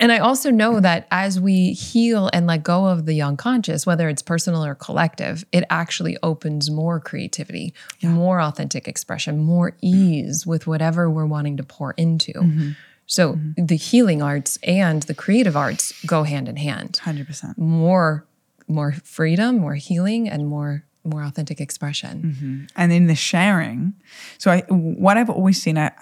And 0.00 0.10
I 0.10 0.18
also 0.18 0.50
know 0.50 0.80
that 0.80 1.06
as 1.10 1.38
we 1.38 1.74
heal 1.74 2.30
and 2.32 2.46
let 2.46 2.62
go 2.62 2.86
of 2.86 3.04
the 3.04 3.20
unconscious, 3.20 3.84
whether 3.86 4.08
it's 4.08 4.22
personal 4.22 4.64
or 4.64 4.74
collective, 4.74 5.44
it 5.52 5.62
actually 5.68 6.16
opens 6.22 6.70
more 6.70 6.98
creativity, 6.98 7.74
more 8.02 8.40
authentic 8.40 8.88
expression, 8.88 9.38
more 9.38 9.76
ease 9.82 10.46
with 10.46 10.66
whatever 10.66 11.10
we're 11.10 11.26
wanting 11.26 11.58
to 11.58 11.62
pour 11.62 11.92
into. 11.92 12.32
Mm-hmm. 12.32 12.70
So 13.06 13.34
mm-hmm. 13.34 13.66
the 13.66 13.76
healing 13.76 14.22
arts 14.22 14.58
and 14.62 15.02
the 15.02 15.14
creative 15.14 15.56
arts 15.56 15.92
go 16.06 16.22
hand 16.22 16.48
in 16.48 16.56
hand. 16.56 16.98
100%. 17.04 17.58
More, 17.58 18.24
more 18.68 18.92
freedom, 19.04 19.58
more 19.58 19.74
healing, 19.74 20.30
and 20.30 20.46
more, 20.46 20.84
more 21.04 21.24
authentic 21.24 21.60
expression. 21.60 22.22
Mm-hmm. 22.22 22.64
and 22.74 22.92
in 22.92 23.06
the 23.06 23.14
sharing. 23.14 23.94
So 24.38 24.50
I, 24.50 24.60
what 24.68 25.18
I've 25.18 25.28
always 25.28 25.60
seen, 25.60 25.76
I, 25.76 25.92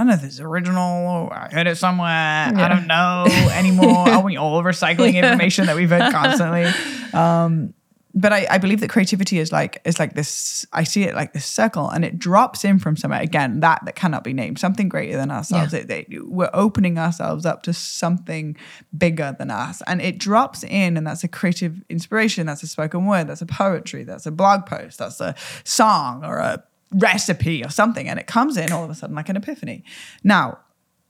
I 0.00 0.02
don't 0.02 0.08
know 0.08 0.14
if 0.14 0.24
it's 0.24 0.40
original 0.40 1.08
or 1.08 1.34
I 1.34 1.50
heard 1.50 1.66
it 1.66 1.76
somewhere. 1.76 2.08
I 2.08 2.68
don't 2.68 2.86
know 2.86 3.26
anymore. 3.52 4.08
Are 4.08 4.22
we 4.22 4.38
all 4.38 4.62
recycling 4.62 5.12
information 5.12 5.66
that 5.66 5.76
we've 5.76 5.90
heard 5.90 6.10
constantly? 6.10 6.66
Um, 7.12 7.74
but 8.14 8.32
I, 8.32 8.46
I 8.48 8.58
believe 8.58 8.78
that 8.80 8.88
creativity 8.88 9.40
is 9.40 9.50
like 9.50 9.80
is 9.84 9.98
like 9.98 10.14
this. 10.14 10.64
I 10.72 10.84
see 10.84 11.02
it 11.02 11.16
like 11.16 11.32
this 11.32 11.44
circle, 11.44 11.90
and 11.90 12.04
it 12.04 12.20
drops 12.20 12.64
in 12.64 12.78
from 12.78 12.96
somewhere. 12.96 13.20
Again, 13.20 13.58
that 13.60 13.84
that 13.84 13.96
cannot 13.96 14.22
be 14.22 14.32
named. 14.32 14.60
Something 14.60 14.88
greater 14.88 15.16
than 15.16 15.32
ourselves. 15.32 15.74
It, 15.74 15.88
they, 15.88 16.06
we're 16.20 16.50
opening 16.54 16.98
ourselves 16.98 17.44
up 17.44 17.64
to 17.64 17.72
something 17.72 18.56
bigger 18.96 19.34
than 19.40 19.50
us, 19.50 19.82
and 19.88 20.00
it 20.00 20.18
drops 20.18 20.62
in, 20.62 20.96
and 20.96 21.04
that's 21.04 21.24
a 21.24 21.28
creative 21.28 21.82
inspiration. 21.88 22.46
That's 22.46 22.62
a 22.62 22.68
spoken 22.68 23.06
word. 23.06 23.26
That's 23.26 23.42
a 23.42 23.46
poetry. 23.46 24.04
That's 24.04 24.26
a 24.26 24.30
blog 24.30 24.66
post. 24.66 25.00
That's 25.00 25.20
a 25.20 25.34
song 25.64 26.24
or 26.24 26.38
a 26.38 26.62
recipe 26.92 27.64
or 27.64 27.70
something, 27.70 28.08
and 28.08 28.18
it 28.18 28.26
comes 28.26 28.56
in 28.56 28.72
all 28.72 28.84
of 28.84 28.90
a 28.90 28.94
sudden 28.94 29.16
like 29.16 29.28
an 29.28 29.36
epiphany. 29.36 29.84
Now, 30.24 30.58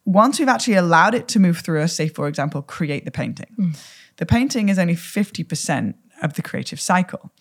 once 0.05 0.39
we've 0.39 0.49
actually 0.49 0.75
allowed 0.75 1.15
it 1.15 1.29
to 1.29 1.39
move 1.39 1.59
through 1.59 1.83
us, 1.83 1.95
say, 1.95 2.09
for 2.09 2.29
example, 2.29 2.63
create 2.63 3.05
the 3.05 3.11
painting, 3.11 3.55
mm. 3.59 3.79
the 4.17 4.27
painting 4.27 4.69
is 4.69 4.79
only 4.79 4.95
50% 4.95 5.95
of 6.23 6.35
the 6.35 6.43
creative 6.43 6.81
cycle. 6.81 7.33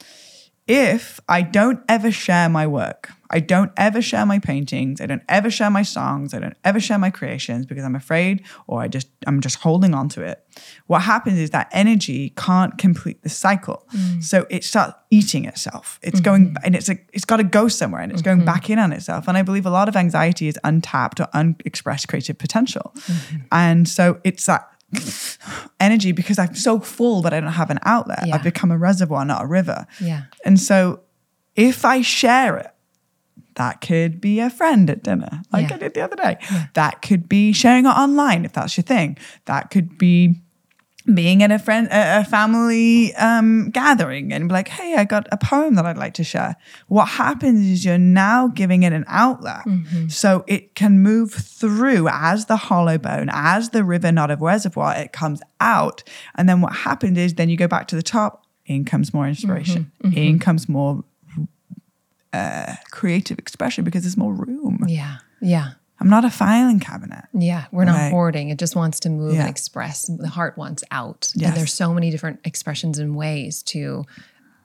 If 0.70 1.20
I 1.28 1.42
don't 1.42 1.84
ever 1.90 2.12
share 2.12 2.48
my 2.48 2.68
work, 2.68 3.10
I 3.32 3.40
don't 3.40 3.72
ever 3.76 4.04
share 4.04 4.24
my 4.24 4.38
paintings, 4.38 5.02
I 5.02 5.08
don't 5.08 5.24
ever 5.28 5.50
share 5.50 5.72
my 5.72 5.82
songs, 5.82 6.34
I 6.34 6.40
don't 6.40 6.56
ever 6.64 6.80
share 6.80 7.00
my 7.00 7.10
creations 7.10 7.66
because 7.66 7.84
I'm 7.84 7.96
afraid 7.96 8.44
or 8.68 8.80
I 8.80 8.88
just 8.88 9.08
I'm 9.26 9.42
just 9.42 9.58
holding 9.58 9.96
on 9.96 10.10
to 10.10 10.22
it. 10.22 10.46
What 10.86 11.02
happens 11.02 11.40
is 11.40 11.50
that 11.50 11.70
energy 11.72 12.34
can't 12.38 12.78
complete 12.78 13.24
the 13.24 13.30
cycle. 13.30 13.88
Mm. 13.96 14.24
So 14.24 14.46
it 14.52 14.64
starts 14.64 14.94
eating 15.10 15.46
itself. 15.46 16.00
It's 16.04 16.22
mm-hmm. 16.22 16.24
going 16.24 16.56
and 16.64 16.76
it's 16.76 16.88
like 16.88 17.10
it's 17.14 17.26
got 17.26 17.38
to 17.38 17.44
go 17.44 17.68
somewhere 17.68 18.02
and 18.02 18.12
it's 18.12 18.22
going 18.22 18.38
mm-hmm. 18.40 18.46
back 18.46 18.70
in 18.70 18.78
on 18.78 18.92
itself. 18.92 19.28
And 19.28 19.38
I 19.38 19.42
believe 19.42 19.66
a 19.66 19.72
lot 19.72 19.90
of 19.90 19.96
anxiety 19.96 20.48
is 20.48 20.60
untapped 20.64 21.20
or 21.20 21.28
unexpressed 21.34 22.08
creative 22.08 22.38
potential. 22.38 22.94
Mm-hmm. 22.96 23.38
And 23.52 23.90
so 23.90 24.22
it's 24.24 24.46
that 24.46 24.70
energy 25.80 26.12
because 26.12 26.40
I'm 26.40 26.56
so 26.56 26.80
full 26.80 27.22
but 27.22 27.34
I 27.34 27.40
don't 27.40 27.52
have 27.52 27.70
an 27.70 27.80
outlet. 27.84 28.20
Yeah. 28.26 28.36
I've 28.36 28.44
become 28.44 28.72
a 28.72 28.78
reservoir, 28.78 29.26
not 29.26 29.44
a 29.44 29.48
river. 29.48 29.86
Yeah. 30.00 30.24
And 30.46 30.60
so 30.60 31.02
if 31.56 31.86
I 31.86 32.02
share 32.02 32.58
it, 32.58 32.72
that 33.56 33.82
could 33.82 34.22
be 34.22 34.40
a 34.40 34.50
friend 34.50 34.90
at 34.90 35.04
dinner, 35.04 35.42
like 35.52 35.70
Yeah. 35.70 35.76
I 35.76 35.80
did 35.80 35.94
the 35.94 36.02
other 36.02 36.16
day. 36.16 36.38
That 36.76 37.02
could 37.02 37.28
be 37.28 37.52
sharing 37.54 37.86
it 37.86 37.90
online 37.90 38.46
if 38.46 38.54
that's 38.54 38.78
your 38.78 38.84
thing. 38.84 39.18
That 39.46 39.70
could 39.70 39.98
be 39.98 40.36
being 41.16 41.44
at 41.44 41.52
a 41.52 41.60
friend 41.60 41.88
a 41.92 42.24
family 42.24 43.14
um, 43.16 43.70
gathering 43.72 44.32
and 44.34 44.48
be 44.48 44.54
like 44.54 44.68
hey 44.68 44.96
i 44.96 45.04
got 45.04 45.28
a 45.32 45.38
poem 45.38 45.76
that 45.76 45.86
i'd 45.86 45.98
like 45.98 46.14
to 46.14 46.24
share. 46.24 46.56
What 46.88 47.06
happens 47.06 47.66
is 47.66 47.86
you're 47.86 47.98
now 47.98 48.48
giving 48.48 48.84
it 48.84 48.94
an 48.94 49.06
outlet. 49.08 49.64
So 50.10 50.44
it 50.48 50.76
can 50.76 51.00
move 51.02 51.32
through 51.34 52.08
as 52.10 52.46
the 52.46 52.58
hollow 52.58 52.98
bone 52.98 53.30
as 53.32 53.70
the 53.70 53.84
river 53.84 54.12
not 54.12 54.32
of 54.32 54.42
reservoir 54.42 54.96
it 54.96 55.12
comes 55.12 55.42
out. 55.60 56.04
And 56.36 56.48
then 56.48 56.62
what 56.62 56.74
happened 56.74 57.18
is 57.18 57.34
then 57.36 57.50
you 57.50 57.58
go 57.58 57.68
back 57.68 57.88
to 57.88 57.96
the 57.96 58.04
top 58.04 58.46
in 58.66 58.86
comes 58.86 59.14
more 59.14 59.28
inspiration. 59.28 59.92
In 60.16 60.40
comes 60.40 60.70
more 60.70 61.04
uh, 62.34 62.76
creative 62.92 63.40
expression 63.40 63.84
because 63.84 64.04
there's 64.04 64.18
more 64.18 64.34
room. 64.34 64.86
Yeah. 64.88 65.18
Yeah. 65.42 65.72
I'm 66.00 66.10
not 66.10 66.24
a 66.26 66.30
filing 66.30 66.80
cabinet 66.80 67.26
Yeah, 67.34 67.66
we're 67.72 67.86
not 67.86 67.96
Right. 67.98 68.12
hoarding. 68.12 68.50
It 68.50 68.58
just 68.60 68.76
wants 68.76 69.00
to 69.02 69.10
move 69.10 69.34
Yeah. 69.34 69.42
and 69.42 69.50
express. 69.50 70.06
The 70.08 70.28
heart 70.30 70.58
wants 70.58 70.84
out. 70.92 71.32
Yes. 71.36 71.50
And 71.50 71.58
there's 71.58 71.74
so 71.74 71.94
many 71.94 72.10
different 72.12 72.40
expressions 72.46 73.00
and 73.00 73.16
ways 73.16 73.64
to 73.64 74.06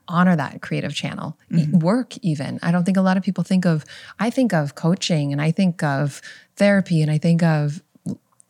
honor 0.08 0.36
that 0.36 0.60
creative 0.62 0.94
channel. 0.94 1.36
Mm-hmm. 1.50 1.78
Work, 1.78 2.16
even. 2.18 2.58
I 2.62 2.70
don't 2.72 2.84
think 2.84 2.96
a 2.96 3.02
lot 3.02 3.16
of 3.16 3.22
people 3.22 3.42
think 3.44 3.64
of, 3.64 3.84
I 4.18 4.30
think 4.30 4.52
of 4.52 4.74
coaching 4.74 5.32
and 5.32 5.40
I 5.40 5.50
think 5.50 5.82
of 5.82 6.20
therapy 6.56 7.00
and 7.02 7.10
I 7.10 7.18
think 7.18 7.42
of 7.42 7.82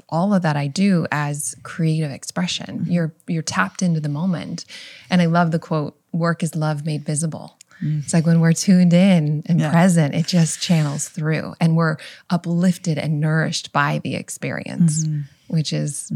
all 0.08 0.34
of 0.34 0.42
that 0.42 0.56
I 0.56 0.66
do 0.66 1.06
as 1.10 1.54
creative 1.62 2.10
expression. 2.10 2.80
Mm-hmm. 2.80 2.90
You're 2.92 3.14
you're 3.26 3.42
tapped 3.42 3.82
into 3.82 4.00
the 4.00 4.08
moment. 4.08 4.64
And 5.10 5.22
I 5.22 5.26
love 5.26 5.50
the 5.50 5.58
quote, 5.58 5.96
work 6.12 6.42
is 6.42 6.54
love 6.54 6.84
made 6.84 7.04
visible. 7.04 7.56
It's 7.80 8.12
like 8.14 8.26
when 8.26 8.40
we're 8.40 8.52
tuned 8.52 8.92
in 8.92 9.42
and 9.46 9.58
Mm. 9.58 9.60
Yeah. 9.60 9.70
present, 9.70 10.14
it 10.14 10.26
just 10.26 10.60
channels 10.60 11.08
through 11.08 11.54
and 11.60 11.76
we're 11.76 11.96
uplifted 12.30 12.98
and 12.98 13.20
nourished 13.20 13.72
by 13.72 14.00
the 14.02 14.14
experience, 14.14 15.04
Mm-hmm. 15.04 15.20
which 15.48 15.72
is 15.72 16.10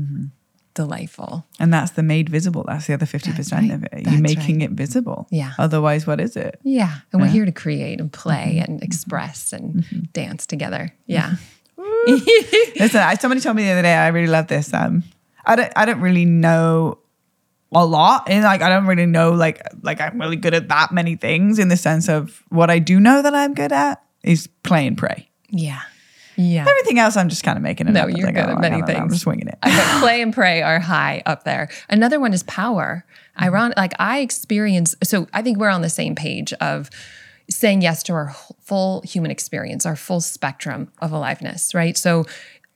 delightful. 0.75 1.45
And 1.59 1.73
that's 1.75 1.93
the 1.93 2.03
made 2.03 2.29
visible. 2.29 2.65
That's 2.67 2.87
the 2.87 2.95
other 2.95 3.07
50% 3.07 3.53
right. 3.53 3.71
of 3.73 3.83
it. 3.85 3.91
That's 3.93 4.11
You're 4.13 4.21
making 4.21 4.61
right. 4.61 4.71
it 4.71 4.73
visible. 4.73 5.27
Yeah. 5.31 5.53
Otherwise, 5.59 6.07
what 6.07 6.21
is 6.21 6.37
it? 6.37 6.61
Yeah. 6.63 6.95
And 7.13 7.21
we're 7.21 7.29
here 7.29 7.45
to 7.45 7.53
create 7.53 8.01
and 8.01 8.13
play 8.13 8.61
Mm-hmm. 8.63 8.73
and 8.73 8.83
express 8.83 9.53
and 9.53 9.85
dance 10.13 10.47
together. 10.47 10.95
Yeah. 11.07 11.35
Listen, 12.79 13.01
I, 13.03 13.15
somebody 13.21 13.41
told 13.41 13.57
me 13.57 13.65
the 13.65 13.71
other 13.73 13.83
day, 13.83 13.95
I 13.95 14.09
really 14.09 14.29
love 14.29 14.47
this. 14.47 14.73
Um, 14.73 15.03
I 15.45 15.57
don't, 15.57 15.73
I 15.77 15.85
don't 15.85 16.01
really 16.01 16.25
know 16.25 16.99
a 17.73 17.85
lot, 17.85 18.29
and 18.29 18.45
like 18.45 18.63
I 18.63 18.69
don't 18.69 18.87
really 18.87 19.07
know 19.07 19.33
like 19.33 19.61
like 19.83 20.01
I'm 20.01 20.21
really 20.21 20.37
good 20.37 20.55
at 20.55 20.69
that 20.69 20.93
many 20.93 21.17
things 21.17 21.59
in 21.59 21.69
the 21.69 21.77
sense 21.77 22.09
of 22.09 22.43
what 22.49 22.71
I 22.71 22.79
do 22.79 22.99
know 22.99 23.21
that 23.23 23.35
I'm 23.35 23.55
good 23.55 23.73
at 23.73 24.03
is 24.23 24.47
play 24.63 24.87
and 24.87 24.97
pray. 24.97 25.29
Yeah. 25.51 25.81
Yeah. 26.37 26.65
Everything 26.69 27.01
else, 27.01 27.17
I'm 27.17 27.29
just 27.29 27.43
kind 27.43 27.57
of 27.57 27.63
making 27.65 27.89
it 27.89 27.93
No, 27.93 28.03
up. 28.03 28.11
You're 28.11 28.27
like, 28.27 28.37
good 28.37 28.45
oh, 28.45 28.53
at 28.53 28.59
I 28.59 28.61
many 28.61 28.79
don't 28.81 28.89
know, 28.89 28.95
I'm 28.95 29.01
things. 29.03 29.15
just 29.15 29.27
winging 29.27 29.49
it. 29.49 29.59
but 29.61 29.73
play 30.01 30.23
and 30.23 30.33
pray 30.33 30.63
are 30.63 30.79
high 30.79 31.21
up 31.27 31.43
there. 31.43 31.69
Another 31.89 32.21
one 32.21 32.33
is 32.33 32.45
power. 32.45 33.05
Mm-hmm. 33.37 33.45
Ironic, 33.45 33.77
like 33.77 33.93
I 33.99 34.21
experience. 34.21 34.95
So 35.03 35.27
I 35.33 35.43
think 35.43 35.59
we're 35.59 35.69
on 35.69 35.83
the 35.83 35.89
same 35.91 36.15
page 36.15 36.53
of 36.55 36.91
saying 37.51 37.83
yes 37.83 38.03
to 38.05 38.13
our 38.13 38.35
full 38.61 39.01
human 39.03 39.31
experience, 39.33 39.85
our 39.85 39.97
full 39.97 40.21
spectrum 40.21 40.93
of 41.01 41.11
aliveness, 41.13 41.75
right? 41.75 41.97
So 41.97 42.25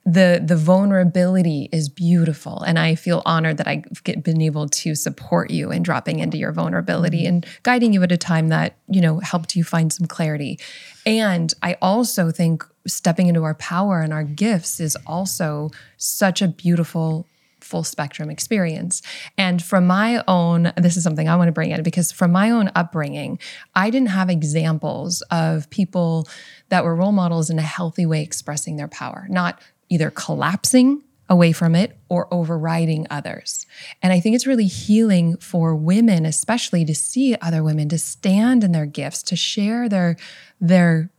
the 0.05 0.41
the 0.43 0.57
vulnerability 0.57 1.69
is 1.71 1.87
beautiful, 1.87 2.61
and 2.63 2.77
I 2.77 2.95
feel 2.95 3.21
honored 3.25 3.57
that 3.57 3.67
I've 3.67 4.03
been 4.23 4.41
able 4.41 4.67
to 4.67 4.95
support 4.95 5.49
you 5.49 5.71
in 5.71 5.81
dropping 5.81 6.19
into 6.19 6.37
your 6.37 6.51
vulnerability 6.51 7.19
mm-hmm. 7.19 7.35
and 7.35 7.45
guiding 7.63 7.93
you 7.93 8.03
at 8.03 8.11
a 8.11 8.17
time 8.17 8.49
that 8.49 8.75
you 8.89 8.99
know 8.99 9.19
helped 9.19 9.55
you 9.55 9.63
find 9.63 9.93
some 9.93 10.07
clarity. 10.07 10.59
And 11.05 11.53
I 11.61 11.77
also 11.81 12.31
think 12.31 12.65
stepping 12.85 13.27
into 13.27 13.43
our 13.43 13.55
power 13.55 14.01
and 14.01 14.11
our 14.11 14.23
gifts 14.23 14.81
is 14.81 14.97
also 15.07 15.71
such 15.97 16.41
a 16.41 16.49
beautiful 16.49 17.25
full 17.63 17.83
spectrum 17.83 18.29
experience. 18.29 19.01
And 19.37 19.63
from 19.63 19.87
my 19.87 20.23
own, 20.27 20.73
this 20.77 20.97
is 20.97 21.03
something 21.03 21.29
I 21.29 21.35
want 21.35 21.47
to 21.47 21.53
bring 21.53 21.71
in 21.71 21.81
because 21.81 22.11
from 22.11 22.31
my 22.31 22.51
own 22.51 22.69
upbringing, 22.75 23.39
I 23.73 23.89
didn't 23.89 24.09
have 24.09 24.29
examples 24.29 25.21
of 25.31 25.69
people 25.69 26.27
that 26.69 26.83
were 26.83 26.95
role 26.95 27.11
models 27.11 27.49
in 27.49 27.57
a 27.57 27.63
healthy 27.63 28.05
way 28.05 28.21
expressing 28.21 28.75
their 28.75 28.87
power, 28.89 29.27
not 29.29 29.61
either 29.93 30.09
collapsing 30.09 31.03
away 31.29 31.51
from 31.51 31.75
it 31.75 31.97
or 32.09 32.31
overriding 32.33 33.07
others. 33.09 33.65
And 34.01 34.11
I 34.11 34.19
think 34.19 34.35
it's 34.35 34.47
really 34.47 34.67
healing 34.67 35.37
for 35.37 35.75
women 35.75 36.25
especially 36.25 36.83
to 36.85 36.95
see 36.95 37.35
other 37.41 37.63
women 37.63 37.89
to 37.89 37.97
stand 37.97 38.63
in 38.63 38.71
their 38.71 38.85
gifts, 38.85 39.23
to 39.23 39.35
share 39.35 39.87
their 39.87 40.17
their 40.59 41.09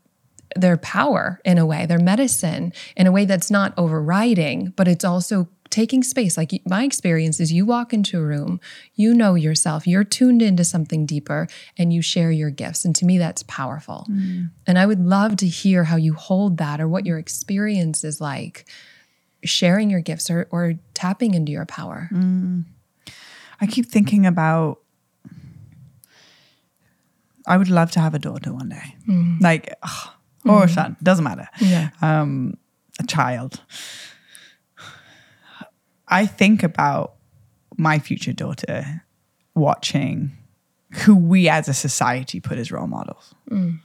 their 0.57 0.77
power 0.77 1.41
in 1.45 1.59
a 1.59 1.67
way, 1.67 1.85
their 1.87 1.99
medicine 1.99 2.73
in 2.97 3.07
a 3.07 3.13
way 3.13 3.25
that's 3.25 3.51
not 3.51 3.75
overriding, 3.77 4.73
but 4.77 4.87
it's 4.87 5.05
also 5.05 5.49
taking 5.75 6.05
space. 6.05 6.37
Like 6.37 6.53
my 6.65 6.85
experience 6.85 7.41
is 7.41 7.53
you 7.53 7.67
walk 7.67 7.93
into 7.93 8.17
a 8.19 8.23
room, 8.23 8.61
you 8.95 9.13
know 9.13 9.35
yourself, 9.35 9.89
you're 9.89 10.05
tuned 10.05 10.41
into 10.41 10.63
something 10.63 11.05
deeper, 11.05 11.49
and 11.77 11.93
you 11.93 12.01
share 12.01 12.31
your 12.31 12.51
gifts. 12.51 12.85
And 12.85 12.95
to 12.95 13.05
me, 13.05 13.19
that's 13.19 13.43
powerful. 13.43 14.07
Mm. 14.09 14.51
And 14.69 14.79
I 14.79 14.87
would 14.87 15.05
love 15.05 15.37
to 15.39 15.49
hear 15.49 15.83
how 15.85 15.97
you 15.97 16.15
hold 16.15 16.59
that 16.59 16.81
or 16.81 16.87
what 16.87 17.05
your 17.07 17.19
experience 17.19 18.05
is 18.05 18.21
like 18.21 18.67
sharing 19.43 19.91
your 19.91 20.01
gifts 20.01 20.31
or, 20.31 20.47
or 20.53 20.75
tapping 20.95 21.35
into 21.35 21.51
your 21.51 21.67
power. 21.67 22.09
Mm. 22.13 22.67
I 23.61 23.67
keep 23.67 23.87
thinking 23.87 24.27
about. 24.27 24.79
I 27.47 27.59
would 27.59 27.69
love 27.69 27.91
to 27.91 28.01
have 28.01 28.15
a 28.15 28.19
daughter 28.19 28.55
one 28.55 28.71
day, 28.71 28.95
mm. 29.07 29.39
like 29.41 29.75
ugh, 29.83 30.15
or 30.47 30.65
a 30.65 30.69
son, 30.69 30.97
doesn't 31.03 31.25
matter. 31.25 31.49
Yeah. 31.61 31.91
um, 32.01 32.57
a 33.01 33.07
child. 33.07 33.61
I 36.15 36.27
think 36.27 36.63
about 36.63 37.15
my 37.77 37.99
future 37.99 38.33
daughter 38.33 39.03
watching 39.57 40.31
who 40.99 41.17
we 41.17 41.49
as 41.49 41.69
a 41.69 41.75
society 41.75 42.39
put 42.39 42.57
as 42.57 42.71
role 42.71 42.87
models 42.87 43.35
mm. 43.51 43.81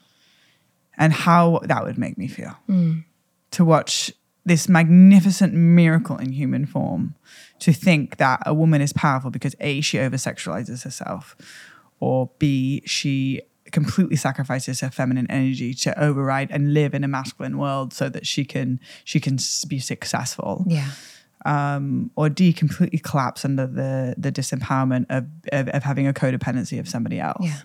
and 0.95 1.11
how 1.11 1.61
that 1.63 1.83
would 1.83 1.97
make 1.97 2.19
me 2.19 2.27
feel. 2.27 2.55
Mm. 2.69 3.03
To 3.51 3.65
watch 3.65 4.13
this 4.45 4.69
magnificent 4.69 5.55
miracle 5.55 6.17
in 6.17 6.31
human 6.31 6.67
form 6.67 7.15
to 7.57 7.73
think 7.73 8.17
that 8.17 8.43
a 8.45 8.53
woman 8.53 8.79
is 8.79 8.93
powerful 8.93 9.31
because 9.31 9.55
a 9.59 9.81
she 9.81 9.97
over 9.97 10.17
sexualizes 10.17 10.83
herself 10.83 11.35
or 11.99 12.29
b 12.37 12.83
she 12.85 13.41
completely 13.71 14.15
sacrifices 14.15 14.81
her 14.81 14.89
feminine 14.91 15.29
energy 15.31 15.73
to 15.73 15.99
override 15.99 16.51
and 16.51 16.75
live 16.75 16.93
in 16.93 17.03
a 17.03 17.07
masculine 17.07 17.57
world 17.57 17.91
so 17.91 18.07
that 18.07 18.27
she 18.27 18.45
can 18.45 18.79
she 19.03 19.19
can 19.19 19.37
be 19.67 19.79
successful. 19.79 20.63
Yeah. 20.67 20.91
Um, 21.45 22.11
or 22.15 22.29
D 22.29 22.53
completely 22.53 22.99
collapse 22.99 23.45
under 23.45 23.65
the 23.67 24.15
the 24.17 24.31
disempowerment 24.31 25.05
of, 25.09 25.25
of 25.51 25.69
of 25.69 25.83
having 25.83 26.07
a 26.07 26.13
codependency 26.13 26.79
of 26.79 26.87
somebody 26.87 27.19
else. 27.19 27.45
Yeah. 27.45 27.61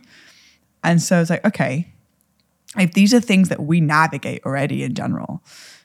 And 0.83 1.01
so 1.01 1.21
it's 1.21 1.31
like, 1.31 1.45
okay, 1.45 1.93
if 2.79 2.93
these 2.93 3.15
are 3.15 3.21
things 3.21 3.49
that 3.49 3.63
we 3.63 3.81
navigate 3.81 4.45
already 4.45 4.83
in 4.83 4.95
general, 4.95 5.43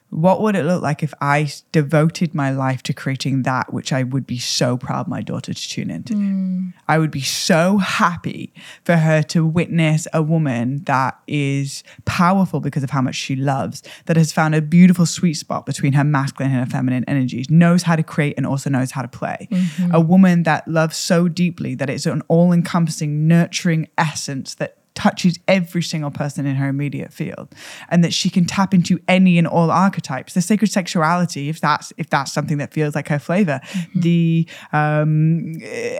what 0.09 0.41
would 0.41 0.55
it 0.55 0.63
look 0.63 0.81
like 0.81 1.03
if 1.03 1.13
I 1.21 1.51
devoted 1.71 2.33
my 2.33 2.49
life 2.49 2.81
to 2.83 2.93
creating 2.93 3.43
that 3.43 3.71
which 3.71 3.93
I 3.93 4.03
would 4.03 4.25
be 4.25 4.39
so 4.39 4.75
proud 4.75 5.07
my 5.07 5.21
daughter 5.21 5.53
to 5.53 5.69
tune 5.69 5.91
into? 5.91 6.13
Hmm. 6.13 6.69
I 6.87 6.97
would 6.97 7.11
be 7.11 7.21
so 7.21 7.77
happy 7.77 8.53
for 8.83 8.95
her 8.95 9.21
to 9.23 9.45
witness 9.45 10.07
a 10.11 10.23
woman 10.23 10.83
that 10.85 11.19
is 11.27 11.83
powerful 12.05 12.59
because 12.59 12.83
of 12.83 12.89
how 12.89 13.01
much 13.01 13.15
she 13.15 13.35
loves, 13.35 13.83
that 14.05 14.17
has 14.17 14.31
found 14.31 14.55
a 14.55 14.61
beautiful 14.61 15.05
sweet 15.05 15.35
spot 15.35 15.65
between 15.65 15.93
her 15.93 16.03
masculine 16.03 16.51
and 16.51 16.59
her 16.65 16.69
feminine 16.69 17.05
energies, 17.07 17.49
knows 17.49 17.83
how 17.83 17.95
to 17.95 18.03
create 18.03 18.33
and 18.35 18.47
also 18.47 18.69
knows 18.69 18.91
how 18.91 19.03
to 19.03 19.07
play. 19.07 19.47
Mm-hmm. 19.51 19.93
A 19.93 20.01
woman 20.01 20.43
that 20.43 20.67
loves 20.67 20.97
so 20.97 21.27
deeply 21.27 21.75
that 21.75 21.89
it's 21.89 22.07
an 22.07 22.23
all 22.27 22.51
encompassing, 22.51 23.27
nurturing 23.27 23.87
essence 23.97 24.55
that 24.55 24.78
touches 24.99 25.39
every 25.47 25.81
single 25.81 26.11
person 26.11 26.45
in 26.45 26.55
her 26.55 26.67
immediate 26.67 27.13
field 27.13 27.47
and 27.89 28.03
that 28.03 28.13
she 28.13 28.29
can 28.29 28.45
tap 28.45 28.73
into 28.73 28.99
any 29.07 29.37
and 29.37 29.47
all 29.47 29.71
archetypes. 29.71 30.33
The 30.33 30.41
sacred 30.41 30.69
sexuality 30.69 31.47
if 31.47 31.61
that's 31.61 31.93
if 31.97 32.09
that's 32.09 32.31
something 32.33 32.57
that 32.57 32.73
feels 32.73 32.95
like 32.95 33.07
her 33.07 33.19
flavor 33.19 33.61
the 33.95 34.47
um 34.73 35.53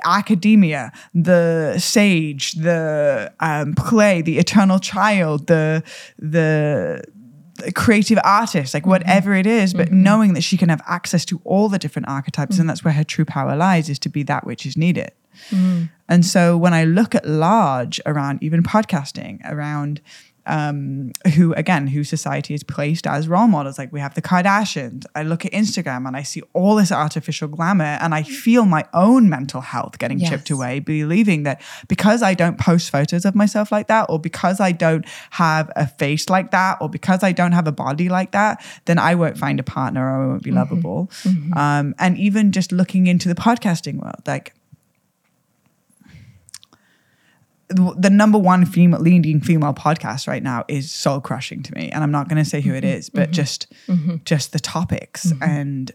academia 0.04 0.92
the 1.14 1.78
sage 1.80 2.54
the 2.54 3.34
um 3.40 3.74
play 3.74 4.22
the 4.22 4.38
eternal 4.38 4.80
child 4.80 5.48
the 5.48 5.82
the 6.18 7.02
creative 7.76 8.18
artist, 8.24 8.74
like 8.74 8.86
whatever 8.86 9.34
it 9.34 9.46
is, 9.46 9.74
but 9.74 9.92
knowing 9.92 10.34
that 10.34 10.44
she 10.44 10.56
can 10.56 10.70
have 10.70 10.82
access 10.88 11.26
to 11.26 11.42
all 11.44 11.68
the 11.68 11.78
different 11.78 12.08
archetypes, 12.08 12.58
and 12.58 12.70
that's 12.70 12.84
where 12.86 12.94
her 12.94 13.04
true 13.04 13.26
power 13.26 13.56
lies, 13.56 13.90
is 13.90 14.00
to 14.00 14.10
be 14.10 14.24
that 14.24 14.46
which 14.46 14.66
is 14.66 14.78
needed. 14.78 15.12
And 16.08 16.26
so 16.26 16.58
when 16.58 16.74
I 16.74 16.84
look 16.86 17.14
at 17.16 17.28
large 17.28 18.02
around 18.06 18.42
even 18.42 18.64
podcasting, 18.64 19.40
around 19.50 20.02
um, 20.46 21.12
who 21.36 21.54
again, 21.54 21.86
who 21.88 22.04
society 22.04 22.56
is 22.56 22.64
placed 22.64 23.06
as 23.06 23.28
role 23.28 23.46
models. 23.48 23.78
Like 23.78 23.94
we 23.94 24.00
have 24.00 24.16
the 24.16 24.22
Kardashians. 24.22 25.06
I 25.14 25.22
look 25.22 25.46
at 25.46 25.52
Instagram 25.52 26.08
and 26.08 26.18
I 26.18 26.24
see 26.24 26.42
all 26.54 26.76
this 26.76 26.92
artificial 26.92 27.48
glamour, 27.48 27.98
and 28.02 28.16
I 28.16 28.24
feel 28.24 28.66
my 28.66 28.84
own 28.94 29.30
mental 29.30 29.62
health 29.62 30.00
getting 30.00 30.18
Yes. 30.20 30.30
chipped 30.30 30.50
away, 30.50 30.80
believing 30.80 31.44
that 31.44 31.62
because 31.88 32.24
I 32.24 32.34
don't 32.34 32.58
post 32.58 32.90
photos 32.90 33.26
of 33.26 33.36
myself 33.36 33.72
like 33.72 33.88
that, 33.88 34.08
or 34.10 34.18
because 34.18 34.60
I 34.60 34.72
don't 34.72 35.06
have 35.32 35.70
a 35.76 35.86
face 35.86 36.30
like 36.30 36.50
that, 36.50 36.80
or 36.82 36.90
because 36.90 37.22
I 37.22 37.32
don't 37.32 37.52
have 37.52 37.68
a 37.68 37.72
body 37.72 38.10
like 38.10 38.32
that, 38.32 38.64
then 38.86 38.98
I 38.98 39.14
won't 39.14 39.38
find 39.38 39.60
a 39.60 39.64
partner 39.64 40.04
or 40.04 40.24
I 40.24 40.28
won't 40.30 40.44
be 40.44 40.52
lovable. 40.52 41.12
Um, 41.54 41.94
and 42.00 42.18
even 42.18 42.52
just 42.52 42.72
looking 42.72 43.06
into 43.06 43.28
the 43.30 43.36
podcasting 43.36 44.02
world, 44.02 44.22
like 44.26 44.56
the 47.70 48.10
number 48.10 48.38
one 48.38 48.66
female 48.66 49.00
leading 49.00 49.40
female 49.42 49.74
podcast 49.74 50.28
right 50.28 50.42
now 50.42 50.66
is 50.68 50.92
soul 50.92 51.22
crushing 51.22 51.62
to 51.64 51.74
me. 51.76 51.90
And 51.90 52.04
i'm 52.04 52.12
not 52.12 52.28
going 52.28 52.44
to 52.44 52.50
say 52.50 52.62
who 52.62 52.74
it 52.74 52.84
mm-hmm. 52.84 52.98
is 52.98 53.10
but 53.10 53.24
mm-hmm. 53.24 53.32
just 53.34 53.74
mm-hmm. 53.88 54.16
just 54.26 54.52
the 54.54 54.60
topics. 54.60 55.32
And 55.42 55.92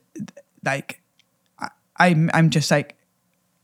like 0.65 1.01
I, 1.59 1.69
i'm 1.97 2.31
i'm 2.33 2.51
just 2.51 2.71
like 2.71 2.97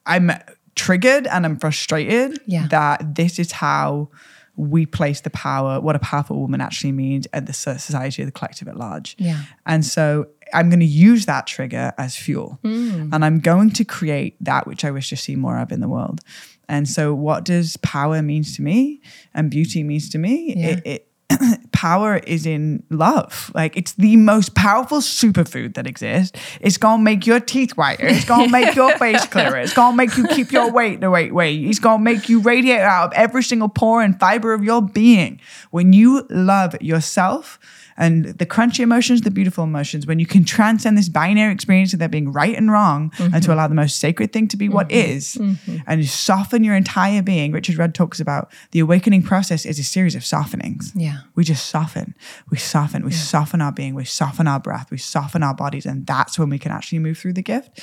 i'm 0.07 0.31
triggered 0.75 1.27
and 1.27 1.45
i'm 1.45 1.59
frustrated 1.59 2.41
Yeah. 2.47 2.67
that 2.69 3.15
this 3.15 3.39
is 3.39 3.53
how 3.53 4.11
we 4.57 4.85
place 4.87 5.21
the 5.21 5.31
power 5.31 5.81
what 5.81 5.97
a 5.97 6.01
powerful 6.01 6.39
woman 6.39 6.61
actually 6.61 6.93
means 6.93 7.27
at 7.33 7.47
the 7.47 7.53
society 7.53 8.23
of 8.23 8.27
the 8.27 8.33
collective 8.33 8.69
at 8.69 8.77
large. 8.77 9.17
Yeah. 9.19 9.43
and 9.67 9.85
so 9.85 10.27
I'm 10.53 10.69
going 10.69 10.81
to 10.81 10.87
use 10.87 11.27
that 11.27 11.47
trigger 11.47 11.93
as 11.99 12.17
fuel. 12.17 12.59
Mm. 12.65 13.11
And 13.13 13.25
I'm 13.25 13.41
going 13.41 13.71
to 13.71 13.85
create 13.85 14.37
that 14.41 14.67
which 14.67 14.85
I 14.85 14.91
wish 14.91 15.09
to 15.11 15.17
see 15.17 15.37
more 15.37 15.59
of 15.59 15.73
in 15.73 15.81
the 15.81 15.89
world. 15.89 16.21
And 16.69 16.89
so, 16.89 17.13
what 17.15 17.45
does 17.45 17.77
power 17.79 18.23
means 18.23 18.57
to 18.57 18.63
me 18.63 19.01
and 19.35 19.51
beauty 19.51 19.83
means 19.83 20.09
to 20.11 20.19
me? 20.19 20.55
Yeah. 20.57 20.67
It, 20.69 20.83
it 20.87 21.11
power 21.73 22.17
is 22.19 22.47
in 22.47 22.83
love. 22.91 23.51
Like 23.55 23.77
it's 23.77 23.93
the 23.93 24.17
most 24.17 24.55
powerful 24.55 24.99
superfood 24.99 25.75
that 25.75 25.87
exists. 25.87 26.39
It's 26.61 26.77
gonna 26.77 27.03
make 27.03 27.27
your 27.27 27.41
teeth 27.41 27.77
whiter. 27.77 28.07
It's 28.07 28.25
gonna 28.25 28.51
make 28.51 28.75
your 28.75 28.97
face 28.99 29.27
clearer. 29.27 29.59
It's 29.59 29.73
gonna 29.73 29.97
make 29.97 30.17
you 30.17 30.27
keep 30.29 30.53
your 30.53 30.71
weight 30.71 31.01
the 31.01 31.09
right 31.09 31.33
way. 31.33 31.57
It's 31.57 31.79
gonna 31.79 32.03
make 32.03 32.29
you 32.29 32.41
radiate 32.41 32.81
out 32.81 33.07
of 33.07 33.13
every 33.15 33.43
single 33.43 33.69
pore 33.69 34.03
and 34.03 34.19
fiber 34.19 34.53
of 34.53 34.65
your 34.65 34.83
being. 34.83 35.41
When 35.71 35.93
you 35.93 36.27
love 36.31 36.81
yourself, 36.81 37.59
and 38.01 38.25
the 38.25 38.47
crunchy 38.47 38.81
emotions, 38.81 39.21
the 39.21 39.31
beautiful 39.31 39.63
emotions, 39.63 40.07
when 40.07 40.19
you 40.19 40.27
can 40.27 40.45
transcend 40.45 40.97
this 40.97 41.09
binary 41.09 41.53
experience 41.53 41.93
of 41.93 41.99
there 41.99 42.09
being 42.09 42.33
right 42.33 42.57
and 42.57 42.73
wrong 42.73 43.13
and 43.19 43.33
to 43.33 43.39
mm-hmm. 43.39 43.51
allow 43.53 43.69
the 43.69 43.75
most 43.75 44.01
sacred 44.01 44.33
thing 44.33 44.49
to 44.49 44.57
be 44.57 44.69
what 44.69 44.89
mm-hmm. 44.89 45.11
is, 45.13 45.35
mm-hmm. 45.35 45.77
and 45.87 46.01
you 46.01 46.07
soften 46.07 46.65
your 46.65 46.75
entire 46.75 47.23
being. 47.23 47.53
Richard 47.53 47.77
Rudd 47.77 47.95
talks 47.95 48.19
about 48.19 48.51
the 48.71 48.81
awakening 48.81 49.23
process 49.23 49.67
is 49.67 49.79
a 49.79 49.85
series 49.85 50.15
of 50.15 50.23
softenings. 50.23 50.93
Yeah. 50.95 51.19
We 51.35 51.45
just 51.45 51.69
soften, 51.69 52.15
we 52.51 52.57
soften, 52.57 53.05
we 53.05 53.13
soften 53.13 53.61
our 53.61 53.73
being, 53.73 53.95
we 53.95 54.07
soften 54.07 54.49
our 54.49 54.59
breath, 54.59 54.91
we 54.91 54.99
soften 54.99 55.43
our 55.43 55.55
bodies, 55.55 55.85
and 55.85 56.07
that's 56.07 56.39
when 56.39 56.49
we 56.49 56.59
can 56.59 56.73
actually 56.73 57.01
move 57.01 57.19
through 57.19 57.35
the 57.35 57.43
gift. 57.43 57.81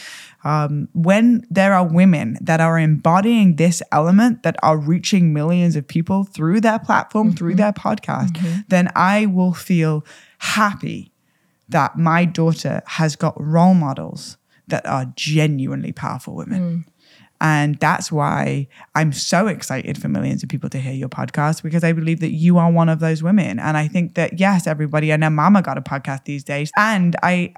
Um, 0.48 0.88
when 0.94 1.46
there 1.50 1.74
are 1.74 1.86
women 1.86 2.38
that 2.40 2.62
are 2.62 2.80
embodying 2.80 3.58
this 3.58 3.84
element 3.92 4.44
that 4.44 4.56
are 4.64 4.78
reaching 4.78 5.34
millions 5.34 5.76
of 5.76 5.86
people 5.86 6.24
through 6.24 6.62
their 6.62 6.80
platform, 6.80 7.34
through 7.34 7.52
mm-hmm. 7.52 7.58
their 7.58 7.74
podcast, 7.74 8.32
mm-hmm. 8.32 8.62
then 8.70 8.90
I 8.96 9.26
will 9.26 9.54
feel 9.54 10.06
happy 10.38 11.12
that 11.68 11.98
my 11.98 12.24
daughter 12.24 12.82
has 12.86 13.18
got 13.18 13.34
role 13.38 13.74
models 13.74 14.38
that 14.70 14.86
are 14.86 15.12
genuinely 15.18 15.92
powerful 15.92 16.36
women. 16.36 16.62
Mm. 16.62 16.92
And 17.40 17.76
that's 17.80 18.10
why 18.10 18.68
I'm 18.96 19.12
so 19.12 19.48
excited 19.48 20.02
for 20.02 20.08
millions 20.08 20.44
of 20.44 20.50
people 20.50 20.70
to 20.70 20.80
hear 20.80 20.94
your 20.94 21.10
podcast 21.10 21.62
because 21.62 21.84
I 21.84 21.92
believe 21.92 22.22
that 22.22 22.32
you 22.32 22.58
are 22.58 22.72
one 22.72 22.88
of 22.90 23.00
those 23.00 23.22
women. 23.22 23.60
And 23.60 23.76
I 23.76 23.88
think 23.88 24.16
that, 24.16 24.40
yes, 24.40 24.66
everybody, 24.66 25.12
I 25.12 25.18
know 25.18 25.30
Mama 25.30 25.62
got 25.62 25.78
a 25.78 25.82
podcast 25.82 26.24
these 26.24 26.44
days. 26.44 26.72
And 26.78 27.16
I, 27.22 27.54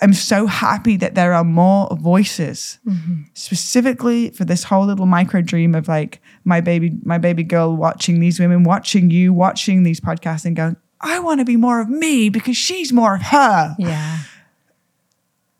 am 0.00 0.12
so 0.12 0.46
happy 0.46 0.96
that 0.96 1.14
there 1.14 1.32
are 1.32 1.44
more 1.44 1.88
voices 1.96 2.78
mm-hmm. 2.86 3.22
specifically 3.34 4.30
for 4.30 4.44
this 4.44 4.64
whole 4.64 4.86
little 4.86 5.06
micro 5.06 5.40
dream 5.42 5.74
of 5.74 5.88
like 5.88 6.20
my 6.44 6.60
baby 6.60 6.92
my 7.04 7.18
baby 7.18 7.42
girl 7.42 7.76
watching 7.76 8.20
these 8.20 8.40
women 8.40 8.64
watching 8.64 9.10
you 9.10 9.32
watching 9.32 9.82
these 9.82 10.00
podcasts 10.00 10.44
and 10.44 10.56
going 10.56 10.76
i 11.00 11.18
want 11.18 11.40
to 11.40 11.44
be 11.44 11.56
more 11.56 11.80
of 11.80 11.88
me 11.88 12.28
because 12.28 12.56
she's 12.56 12.92
more 12.92 13.14
of 13.14 13.22
her 13.22 13.74
Yeah. 13.78 14.18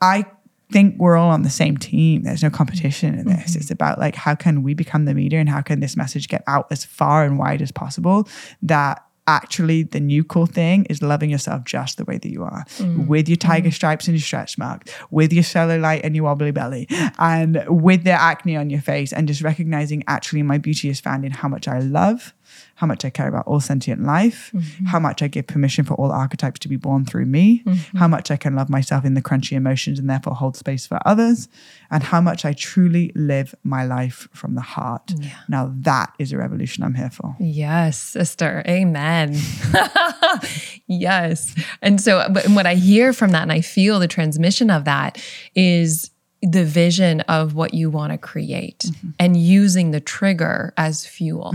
I 0.01 0.24
think 0.72 0.97
we're 0.99 1.16
all 1.16 1.30
on 1.30 1.43
the 1.43 1.51
same 1.51 1.76
team. 1.76 2.22
There's 2.22 2.43
no 2.43 2.51
competition 2.51 3.18
in 3.18 3.26
this. 3.26 3.51
Mm-hmm. 3.51 3.61
It's 3.61 3.70
about 3.70 3.99
like 3.99 4.14
how 4.14 4.34
can 4.34 4.62
we 4.62 4.74
become 4.74 5.05
the 5.05 5.14
media 5.14 5.41
and 5.41 5.49
how 5.49 5.61
can 5.61 5.80
this 5.80 5.97
message 5.97 6.28
get 6.28 6.43
out 6.47 6.68
as 6.70 6.84
far 6.84 7.24
and 7.24 7.38
wide 7.38 7.61
as 7.61 7.72
possible 7.72 8.28
that 8.62 9.05
actually 9.27 9.85
the 9.85 10.01
new 10.01 10.25
cool 10.25 10.47
thing 10.47 10.85
is 10.87 11.03
loving 11.03 11.31
yourself 11.31 11.64
just 11.64 11.97
the 11.97 12.05
way 12.05 12.18
that 12.18 12.31
you 12.31 12.43
are. 12.43 12.64
Mm. 12.79 13.07
With 13.07 13.29
your 13.29 13.37
tiger 13.37 13.68
mm. 13.68 13.75
stripes 13.75 14.09
and 14.09 14.16
your 14.16 14.23
stretch 14.23 14.59
marks 14.59 14.93
with 15.11 15.33
your 15.33 15.43
cellulite 15.43 16.01
and 16.05 16.14
your 16.14 16.25
wobbly 16.25 16.51
belly 16.51 16.87
and 17.18 17.62
with 17.68 18.05
the 18.05 18.12
acne 18.12 18.57
on 18.57 18.71
your 18.71 18.81
face 18.81 19.12
and 19.12 19.29
just 19.29 19.43
recognizing 19.43 20.03
actually 20.07 20.43
my 20.43 20.59
beauty 20.59 20.89
is 20.89 21.01
found 21.01 21.25
in 21.25 21.33
how 21.33 21.49
much 21.49 21.68
i 21.68 21.79
love 21.79 22.35
how 22.81 22.87
much 22.87 23.05
I 23.05 23.11
care 23.11 23.28
about 23.28 23.47
all 23.47 23.61
sentient 23.61 24.05
life, 24.05 24.51
mm-hmm. 24.55 24.87
how 24.87 24.99
much 24.99 25.20
I 25.20 25.28
give 25.28 25.47
permission 25.47 25.85
for 25.85 25.93
all 25.97 26.11
archetypes 26.11 26.59
to 26.61 26.68
be 26.68 26.76
born 26.76 27.05
through 27.05 27.26
me, 27.26 27.62
mm-hmm. 27.62 27.99
how 27.99 28.09
much 28.09 28.31
I 28.31 28.39
can 28.39 28.57
love 28.57 28.70
myself 28.70 29.05
in 29.05 29.12
the 29.12 29.20
crunchy 29.20 29.53
emotions 29.53 29.99
and 29.99 30.09
therefore 30.09 30.35
hold 30.35 30.57
space 30.57 30.87
for 30.87 30.99
others, 31.05 31.51
and 31.91 32.03
how 32.03 32.22
much 32.22 32.47
I 32.47 32.55
truly 32.55 33.12
live 33.14 33.55
my 33.64 33.85
life 33.85 34.28
from 34.33 34.55
the 34.55 34.62
heart. 34.62 35.12
Now, 35.47 35.74
that 35.81 36.14
is 36.18 36.33
a 36.33 36.39
revolution 36.39 36.83
I'm 36.83 36.95
here 36.95 37.11
for. 37.11 37.37
Yes, 37.39 37.99
sister. 38.01 38.62
Amen. 38.66 39.37
yes. 40.87 41.55
And 41.83 42.01
so, 42.01 42.26
what 42.49 42.64
I 42.64 42.76
hear 42.76 43.12
from 43.12 43.33
that 43.33 43.43
and 43.43 43.53
I 43.53 43.61
feel 43.61 43.99
the 43.99 44.09
transmission 44.09 44.70
of 44.70 44.87
that 44.87 45.22
is 45.55 46.12
the 46.41 46.64
vision 46.64 47.20
of 47.22 47.55
what 47.55 47.74
you 47.74 47.91
want 47.91 48.12
to 48.12 48.16
create 48.16 48.87
mm-hmm. 48.87 49.11
and 49.18 49.37
using 49.37 49.91
the 49.91 50.01
trigger 50.01 50.72
as 50.78 51.05
fuel. 51.05 51.55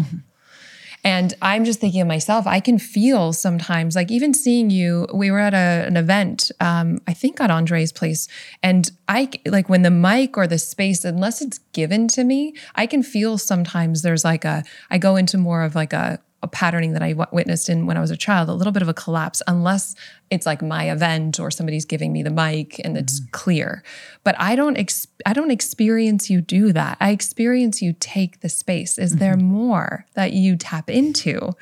And 1.06 1.36
I'm 1.40 1.66
just 1.66 1.80
thinking 1.80 2.02
of 2.02 2.08
myself, 2.08 2.48
I 2.48 2.60
can 2.60 2.80
feel 2.80 3.32
sometimes, 3.32 3.96
like 3.96 4.10
even 4.10 4.34
seeing 4.34 4.72
you, 4.72 5.08
we 5.14 5.30
were 5.30 5.40
at 5.40 5.54
a, 5.54 5.86
an 5.88 5.98
event, 5.98 6.52
um, 6.60 7.00
I 7.08 7.14
think 7.14 7.40
at 7.40 7.52
Andre's 7.52 7.92
place. 7.92 8.28
And 8.64 8.90
I, 9.08 9.30
like 9.46 9.70
when 9.70 9.84
the 9.84 9.92
mic 9.92 10.36
or 10.36 10.48
the 10.48 10.58
space, 10.58 11.06
unless 11.06 11.44
it's 11.44 11.60
given 11.74 12.08
to 12.10 12.24
me, 12.24 12.56
I 12.74 12.88
can 12.88 13.04
feel 13.04 13.38
sometimes 13.38 14.02
there's 14.02 14.26
like 14.26 14.46
a, 14.46 14.64
I 14.90 14.98
go 14.98 15.16
into 15.16 15.38
more 15.38 15.62
of 15.62 15.76
like 15.76 15.94
a, 15.94 16.20
a 16.46 16.48
patterning 16.48 16.94
that 16.94 17.02
I 17.02 17.12
w- 17.12 17.28
witnessed 17.32 17.68
in 17.68 17.88
when 17.88 17.98
I 17.98 18.00
was 18.00 18.12
a 18.12 18.16
child, 18.16 18.48
a 18.48 18.54
little 18.54 18.72
bit 18.72 18.84
of 18.84 18.88
a 18.88 18.94
collapse, 18.94 19.42
unless 19.48 19.96
it's 20.30 20.46
like 20.46 20.62
my 20.62 20.90
event 20.92 21.40
or 21.40 21.52
somebody's 21.52 21.86
giving 21.86 22.14
me 22.14 22.24
the 22.24 22.30
mic 22.30 22.80
and 22.86 22.98
it's 22.98 23.20
mm-hmm. 23.20 23.32
clear. 23.32 23.84
But 24.24 24.36
I 24.40 24.56
don't, 24.56 24.78
ex- 24.78 25.08
I 25.26 25.34
don't 25.34 25.52
experience 25.52 26.30
you 26.30 26.40
do 26.40 26.72
that. 26.72 26.98
I 27.02 27.10
experience 27.10 27.82
you 27.82 27.94
take 28.00 28.40
the 28.40 28.50
space. 28.50 28.98
Is 28.98 29.18
there 29.18 29.36
mm-hmm. 29.36 29.48
more 29.48 30.06
that 30.14 30.32
you 30.32 30.56
tap 30.56 30.90
into? 30.90 31.56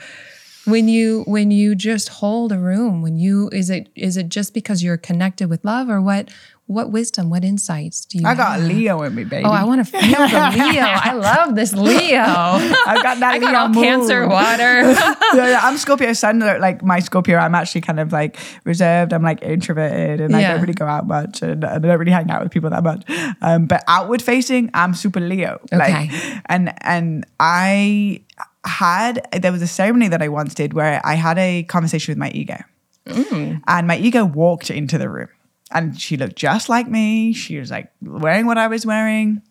when 0.65 0.88
you 0.88 1.23
when 1.27 1.51
you 1.51 1.75
just 1.75 2.07
hold 2.07 2.51
a 2.51 2.57
room 2.57 3.01
when 3.01 3.17
you 3.17 3.49
is 3.51 3.69
it 3.69 3.89
is 3.95 4.15
it 4.15 4.29
just 4.29 4.53
because 4.53 4.81
you're 4.81 4.95
connected 4.95 5.49
with 5.49 5.65
love 5.65 5.89
or 5.89 5.99
what 5.99 6.29
what 6.68 6.91
wisdom 6.91 7.30
what 7.30 7.43
insights 7.43 8.05
do 8.05 8.18
you 8.18 8.26
I 8.26 8.36
got 8.36 8.59
have? 8.59 8.70
Leo 8.70 9.01
in 9.03 9.14
me, 9.16 9.26
baby. 9.26 9.43
oh 9.45 9.51
i 9.51 9.64
want 9.66 9.86
to 9.86 9.91
feel 9.91 10.01
the 10.01 10.07
leo 10.72 10.82
i 10.86 11.14
love 11.14 11.55
this 11.55 11.74
leo 11.88 12.22
I've 12.22 13.03
got 13.03 13.20
that 13.20 13.34
i 13.34 13.39
got 13.39 13.51
Leo 13.51 13.59
all 13.59 13.74
cancer 13.74 14.28
water 14.28 14.82
yeah, 14.82 15.16
yeah, 15.49 15.59
I'm 15.64 15.78
Scorpio 15.78 16.14
Sun. 16.14 16.39
Like 16.39 16.84
my 16.84 16.99
Scorpio, 16.99 17.38
I'm 17.38 17.55
actually 17.55 17.82
kind 17.82 17.99
of 17.99 18.11
like 18.11 18.38
reserved. 18.66 19.14
I'm 19.14 19.24
like 19.24 19.41
introverted, 19.41 20.22
and 20.22 20.36
I 20.36 20.41
don't 20.43 20.61
really 20.61 20.74
go 20.74 20.86
out 20.86 21.07
much, 21.07 21.41
and 21.41 21.66
I 21.66 21.80
don't 21.80 21.97
really 21.97 22.11
hang 22.11 22.30
out 22.30 22.43
with 22.43 22.51
people 22.51 22.70
that 22.70 22.84
much. 22.84 23.03
Um, 23.41 23.66
but 23.66 23.84
outward 23.88 24.22
facing, 24.22 24.70
I'm 24.76 24.93
super 24.93 25.20
Leo. 25.20 25.59
Like, 25.72 25.89
Okay. 26.11 26.39
and 26.45 26.74
and 26.84 27.26
I 27.39 28.22
had 28.64 29.28
there 29.41 29.51
was 29.51 29.61
a 29.64 29.68
ceremony 29.68 30.07
that 30.09 30.22
I 30.22 30.28
once 30.30 30.53
did 30.53 30.74
where 30.74 31.01
I 31.03 31.16
had 31.16 31.38
a 31.39 31.64
conversation 31.64 32.11
with 32.11 32.20
my 32.20 32.30
ego, 32.30 32.57
and 33.05 33.88
my 33.88 33.97
ego 33.97 34.24
walked 34.26 34.70
into 34.70 34.97
the 34.99 35.09
room, 35.09 35.30
and 35.74 35.99
she 35.99 36.15
looked 36.17 36.36
just 36.38 36.69
like 36.69 36.88
me. 36.88 37.34
She 37.34 37.57
was 37.59 37.69
like 37.71 37.91
wearing 38.01 38.45
what 38.45 38.57
I 38.57 38.67
was 38.67 38.86
wearing. 38.86 39.41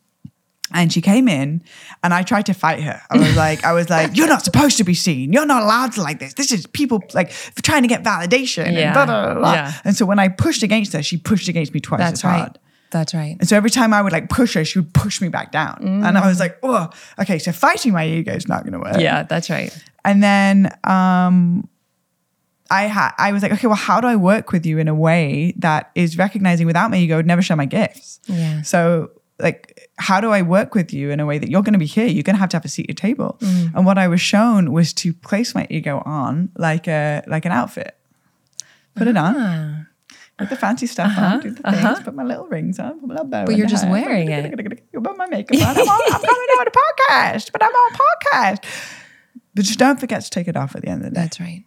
And 0.74 0.90
she 0.90 1.02
came 1.02 1.28
in 1.28 1.62
and 2.02 2.14
I 2.14 2.22
tried 2.22 2.46
to 2.46 2.54
fight 2.54 2.82
her. 2.82 3.02
I 3.10 3.18
was 3.18 3.36
like, 3.36 3.62
I 3.62 3.72
was 3.74 3.90
like, 3.90 4.16
you're 4.16 4.26
not 4.28 4.42
supposed 4.42 4.78
to 4.78 4.84
be 4.84 4.94
seen. 4.94 5.30
You're 5.30 5.44
not 5.44 5.62
allowed 5.62 5.92
to 5.92 6.02
like 6.02 6.18
this. 6.18 6.32
This 6.32 6.50
is 6.50 6.66
people 6.66 7.02
like 7.12 7.30
trying 7.62 7.82
to 7.82 7.88
get 7.88 8.02
validation. 8.02 8.64
And, 8.68 8.76
Yeah. 8.76 8.94
blah, 8.94 9.04
blah, 9.04 9.24
blah, 9.24 9.34
blah. 9.34 9.52
Yeah. 9.52 9.72
and 9.84 9.94
so 9.94 10.06
when 10.06 10.18
I 10.18 10.28
pushed 10.28 10.62
against 10.62 10.94
her, 10.94 11.02
she 11.02 11.18
pushed 11.18 11.48
against 11.48 11.74
me 11.74 11.80
twice 11.80 11.98
that's 12.00 12.20
as 12.20 12.24
right 12.24 12.38
hard. 12.38 12.58
that's 12.90 13.12
right 13.12 13.36
And 13.38 13.46
so 13.46 13.54
every 13.54 13.68
time 13.68 13.92
I 13.92 14.00
would 14.00 14.12
like 14.12 14.30
push 14.30 14.54
her, 14.54 14.64
she 14.64 14.78
would 14.78 14.94
push 14.94 15.20
me 15.20 15.28
back 15.28 15.52
down. 15.52 15.76
And 16.06 16.16
I 16.16 16.26
was 16.26 16.40
like, 16.40 16.56
oh, 16.62 16.88
okay, 17.18 17.38
so 17.38 17.52
fighting 17.52 17.92
my 17.92 18.06
ego 18.06 18.32
is 18.32 18.48
not 18.48 18.62
going 18.62 18.72
to 18.72 18.78
work. 18.80 18.98
yeah 18.98 19.24
that's 19.24 19.50
right 19.50 19.76
And 20.06 20.22
then 20.22 20.70
um, 20.84 21.68
I 22.72 22.82
had 22.84 23.10
I 23.18 23.32
was 23.32 23.42
like, 23.42 23.52
okay, 23.52 23.66
well, 23.66 23.76
how 23.76 24.00
do 24.00 24.08
I 24.08 24.16
work 24.16 24.50
with 24.52 24.64
you 24.66 24.78
in 24.78 24.88
a 24.88 24.94
way 24.94 25.54
that 25.58 25.90
is 25.94 26.16
recognizing 26.18 26.66
without 26.66 26.90
my 26.90 26.96
ego 26.98 27.16
would 27.16 27.26
never 27.26 27.42
share 27.42 27.56
my 27.56 27.66
gifts? 27.66 28.18
Yeah. 28.26 28.62
So 28.62 29.10
like 29.38 29.88
how 29.98 30.20
do 30.20 30.30
I 30.30 30.42
work 30.42 30.74
with 30.74 30.92
you 30.92 31.10
in 31.10 31.20
a 31.20 31.26
way 31.26 31.38
that 31.38 31.48
you're 31.50 31.62
going 31.62 31.72
to 31.74 31.78
be 31.78 31.86
here? 31.86 32.06
You're 32.06 32.22
going 32.22 32.34
to 32.36 32.40
have 32.40 32.48
to 32.50 32.56
have 32.56 32.64
a 32.64 32.68
seat 32.68 32.84
at 32.84 32.88
your 32.90 32.94
table. 32.94 33.38
Mm. 33.40 33.74
And 33.74 33.86
what 33.86 33.98
I 33.98 34.08
was 34.08 34.20
shown 34.20 34.72
was 34.72 34.92
to 34.94 35.12
place 35.12 35.54
my 35.54 35.66
ego 35.70 36.02
on 36.06 36.50
like 36.56 36.86
a 36.88 37.22
like 37.26 37.44
an 37.44 37.52
outfit, 37.52 37.96
put 38.94 39.06
it 39.08 39.16
on, 39.16 39.34
Ah. 39.38 39.84
put 40.38 40.48
the 40.50 40.56
fancy 40.56 40.86
stuff 40.86 41.12
on, 41.18 41.40
do 41.40 41.50
the 41.50 41.62
things, 41.62 42.00
put 42.00 42.14
my 42.14 42.24
little 42.24 42.46
rings 42.46 42.78
on, 42.78 42.98
put 43.00 43.08
my 43.08 43.14
little 43.14 43.28
bow. 43.28 43.44
But 43.46 43.56
you're 43.56 43.66
just 43.66 43.84
hair, 43.84 43.92
wearing 43.92 44.28
it. 44.30 44.42
Put 44.92 45.16
my 45.16 45.26
makeup 45.26 45.56
on. 45.56 45.76
I'm, 45.76 45.88
on, 45.88 46.00
I'm 46.14 46.20
coming 46.20 46.50
on 46.60 46.66
a 46.66 46.70
podcast, 46.70 47.52
but 47.52 47.62
I'm 47.62 47.70
on 47.72 47.90
podcast. 48.04 48.64
But 49.54 49.64
just 49.64 49.78
don't 49.78 49.98
forget 50.00 50.22
to 50.22 50.30
take 50.30 50.48
it 50.48 50.56
off 50.56 50.74
at 50.76 50.82
the 50.82 50.88
end 50.88 51.04
of 51.04 51.10
the 51.10 51.14
day. 51.14 51.20
That's 51.22 51.40
right. 51.40 51.64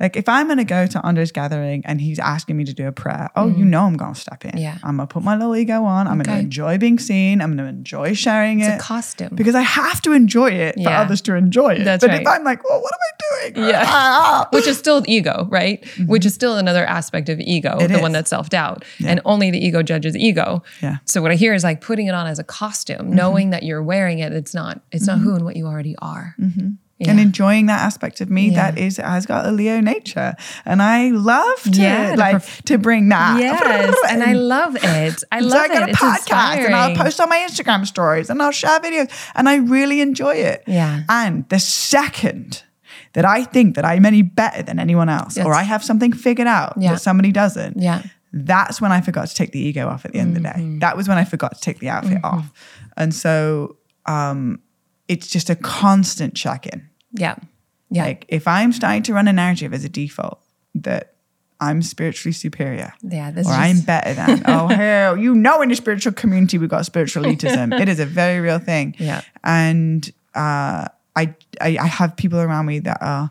Like 0.00 0.16
if 0.16 0.28
I'm 0.28 0.48
gonna 0.48 0.64
go 0.64 0.86
to 0.86 1.00
Andre's 1.02 1.30
gathering 1.30 1.82
and 1.84 2.00
he's 2.00 2.18
asking 2.18 2.56
me 2.56 2.64
to 2.64 2.72
do 2.74 2.86
a 2.88 2.92
prayer, 2.92 3.28
oh, 3.36 3.46
you 3.48 3.64
know 3.64 3.82
I'm 3.84 3.96
gonna 3.96 4.14
step 4.14 4.44
in. 4.46 4.52
Mm. 4.52 4.60
Yeah. 4.62 4.78
I'm 4.82 4.96
gonna 4.96 5.06
put 5.06 5.22
my 5.22 5.36
little 5.36 5.54
ego 5.54 5.84
on. 5.84 6.08
I'm 6.08 6.18
gonna 6.18 6.38
enjoy 6.38 6.78
being 6.78 6.98
seen. 6.98 7.40
I'm 7.42 7.56
gonna 7.56 7.68
enjoy 7.68 8.14
sharing 8.14 8.60
It's 8.60 8.68
it 8.68 8.74
It's 8.76 8.84
a 8.84 8.86
costume. 8.86 9.30
because 9.34 9.54
I 9.54 9.60
have 9.62 10.00
to 10.02 10.12
enjoy 10.12 10.50
it 10.52 10.76
for 10.82 10.88
others 10.90 11.20
to 11.22 11.34
enjoy 11.34 11.74
it. 11.74 11.84
That's 11.84 12.02
but 12.02 12.10
right. 12.10 12.22
if 12.22 12.26
I'm 12.26 12.44
like, 12.44 12.66
well, 12.68 12.80
what 12.80 12.92
am 12.92 12.98
I 13.00 13.50
doing? 13.52 13.68
Yeah. 13.68 13.84
Ah. 13.86 14.48
which 14.52 14.66
is 14.66 14.78
still 14.78 15.02
ego, 15.06 15.46
right? 15.50 15.84
Which 16.06 16.24
is 16.24 16.32
still 16.34 16.56
another 16.56 16.84
aspect 16.86 17.28
of 17.28 17.38
ego, 17.40 17.70
Mm-hmm. 17.72 17.84
It 17.84 17.88
the 17.96 18.00
one 18.00 18.10
is. 18.12 18.14
that's 18.14 18.30
self 18.30 18.48
doubt. 18.48 18.84
And 19.06 19.20
only 19.24 19.50
the 19.50 19.58
ego 19.64 19.82
judges 19.82 20.16
ego. 20.16 20.62
Yeah. 20.82 20.96
So 21.04 21.20
what 21.22 21.30
I 21.30 21.34
hear 21.34 21.52
is 21.54 21.62
like 21.64 21.80
putting 21.80 22.06
it 22.06 22.14
on 22.14 22.26
as 22.26 22.38
a 22.38 22.44
costume, 22.44 22.96
Mm-hmm. 22.98 23.14
knowing 23.14 23.50
that 23.50 23.62
you're 23.64 23.82
wearing 23.82 24.18
it. 24.20 24.32
It's 24.32 24.54
not. 24.54 24.80
It's 24.92 25.06
not 25.06 25.18
who 25.18 25.34
and 25.34 25.44
what 25.44 25.56
you 25.56 25.66
already 25.66 25.94
are. 26.00 26.34
Mm-hmm. 27.00 27.04
Yeah. 27.06 27.10
And 27.12 27.20
enjoying 27.20 27.66
that 27.66 27.80
aspect 27.80 28.20
of 28.20 28.28
me 28.28 28.50
Yeah. 28.50 28.70
that 28.72 28.78
is 28.78 28.98
has 28.98 29.24
got 29.24 29.46
a 29.46 29.50
Leo 29.50 29.80
nature, 29.80 30.34
and 30.66 30.82
I 30.82 31.08
love 31.10 31.62
to 31.62 31.70
Yeah, 31.80 32.14
like 32.18 32.36
perf- 32.36 32.62
to 32.64 32.76
bring 32.78 33.08
that. 33.08 33.40
Yes, 33.40 33.96
and 34.10 34.22
I 34.22 34.34
love 34.34 34.76
it. 34.76 35.24
I 35.32 35.40
so 35.40 35.46
love 35.46 35.62
I 35.62 35.68
got 35.68 35.88
it. 35.88 35.94
a 35.94 35.96
podcast 35.96 36.64
and 36.66 36.74
I'll 36.74 36.90
inspiring. 36.90 36.96
post 36.96 37.20
on 37.20 37.28
my 37.30 37.38
Instagram 37.48 37.86
stories 37.86 38.28
and 38.28 38.42
I'll 38.42 38.50
share 38.52 38.78
videos 38.80 39.10
and 39.34 39.48
I 39.48 39.56
really 39.56 40.00
enjoy 40.02 40.34
it. 40.34 40.62
Yeah. 40.66 41.04
And 41.08 41.48
the 41.48 41.58
second 41.58 42.62
that 43.14 43.24
I 43.24 43.44
think 43.44 43.76
that 43.76 43.84
I'm 43.86 44.04
any 44.04 44.22
better 44.22 44.62
than 44.62 44.78
anyone 44.78 45.08
else 45.08 45.38
or 45.38 45.54
I 45.54 45.62
have 45.62 45.82
something 45.82 46.12
figured 46.12 46.46
out 46.48 46.74
Yeah. 46.76 46.92
that 46.92 47.00
somebody 47.00 47.32
doesn't, 47.32 47.78
Yeah. 47.78 48.02
that's 48.32 48.80
when 48.80 48.92
I 48.92 49.00
forgot 49.00 49.28
to 49.28 49.34
take 49.34 49.52
the 49.52 49.58
ego 49.60 49.88
off 49.88 50.04
at 50.04 50.12
the 50.12 50.18
end 50.18 50.36
of 50.36 50.42
the 50.42 50.48
Mm-hmm. 50.50 50.72
day. 50.74 50.78
That 50.80 50.96
was 50.98 51.08
when 51.08 51.16
I 51.18 51.24
forgot 51.24 51.54
to 51.54 51.60
take 51.60 51.78
the 51.80 51.88
outfit 51.88 52.18
off. 52.22 52.52
And 52.96 53.14
so 53.14 53.76
um, 54.06 54.60
it's 55.08 55.26
just 55.28 55.50
a 55.50 55.56
constant 55.56 56.34
check 56.34 56.66
in. 56.66 56.88
Yeah. 57.12 57.36
Yeah. 57.90 58.04
Like 58.04 58.24
if 58.28 58.46
I'm 58.46 58.72
starting 58.72 59.02
to 59.04 59.14
run 59.14 59.26
a 59.28 59.32
narrative 59.32 59.72
as 59.74 59.84
a 59.84 59.88
default 59.88 60.40
that 60.76 61.14
I'm 61.60 61.82
spiritually 61.82 62.32
superior, 62.32 62.94
yeah. 63.02 63.30
This 63.32 63.46
or 63.46 63.50
is 63.50 63.56
I'm 63.56 63.80
better 63.80 64.14
than. 64.14 64.42
Oh 64.46 64.68
hell, 64.68 65.16
you 65.16 65.34
know, 65.34 65.60
in 65.62 65.68
the 65.68 65.74
spiritual 65.76 66.12
community 66.12 66.56
we've 66.58 66.70
got 66.70 66.86
spiritual 66.86 67.24
elitism. 67.24 67.78
it 67.78 67.88
is 67.88 68.00
a 68.00 68.06
very 68.06 68.40
real 68.40 68.58
thing. 68.58 68.94
Yeah. 68.98 69.22
and 69.44 70.08
uh, 70.34 70.86
I, 71.16 71.34
I 71.60 71.76
I 71.78 71.86
have 71.86 72.16
people 72.16 72.38
around 72.38 72.66
me 72.66 72.78
that 72.80 72.98
are 73.02 73.30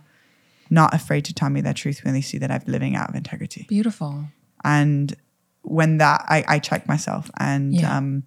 not 0.70 0.94
afraid 0.94 1.26
to 1.26 1.34
tell 1.34 1.50
me 1.50 1.62
their 1.62 1.74
truth 1.74 2.04
when 2.04 2.14
they 2.14 2.22
see 2.22 2.38
that 2.40 2.52
I'm 2.52 2.62
living 2.68 2.96
out 2.96 3.10
of 3.10 3.16
integrity. 3.16 3.66
beautiful. 3.70 4.26
And 4.64 5.16
when 5.64 5.98
that, 5.98 6.26
I, 6.28 6.44
I 6.48 6.60
check 6.60 6.88
myself 6.88 7.32
and. 7.38 7.74
Yeah. 7.74 7.98
um 7.98 8.24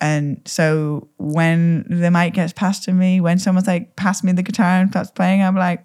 and 0.00 0.40
so 0.44 1.08
when 1.18 1.84
the 1.88 2.10
mic 2.10 2.34
gets 2.34 2.52
passed 2.52 2.84
to 2.84 2.92
me, 2.92 3.20
when 3.20 3.38
someone's 3.38 3.66
like, 3.66 3.96
pass 3.96 4.22
me 4.24 4.32
the 4.32 4.42
guitar 4.42 4.80
and 4.80 4.90
starts 4.90 5.10
playing, 5.10 5.42
I'm 5.42 5.56
like, 5.56 5.84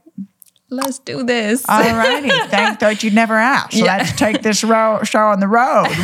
Let's 0.70 1.00
do 1.00 1.24
this. 1.24 1.66
Alrighty, 1.66 2.30
thank 2.50 2.80
God 2.80 3.02
you 3.02 3.10
never 3.12 3.36
asked. 3.36 3.74
Yeah. 3.74 4.00
Let's 4.00 4.12
take 4.18 4.42
this 4.42 4.66
ro- 4.66 5.02
show 5.04 5.20
on 5.28 5.40
the 5.40 5.48
road. 5.48 5.88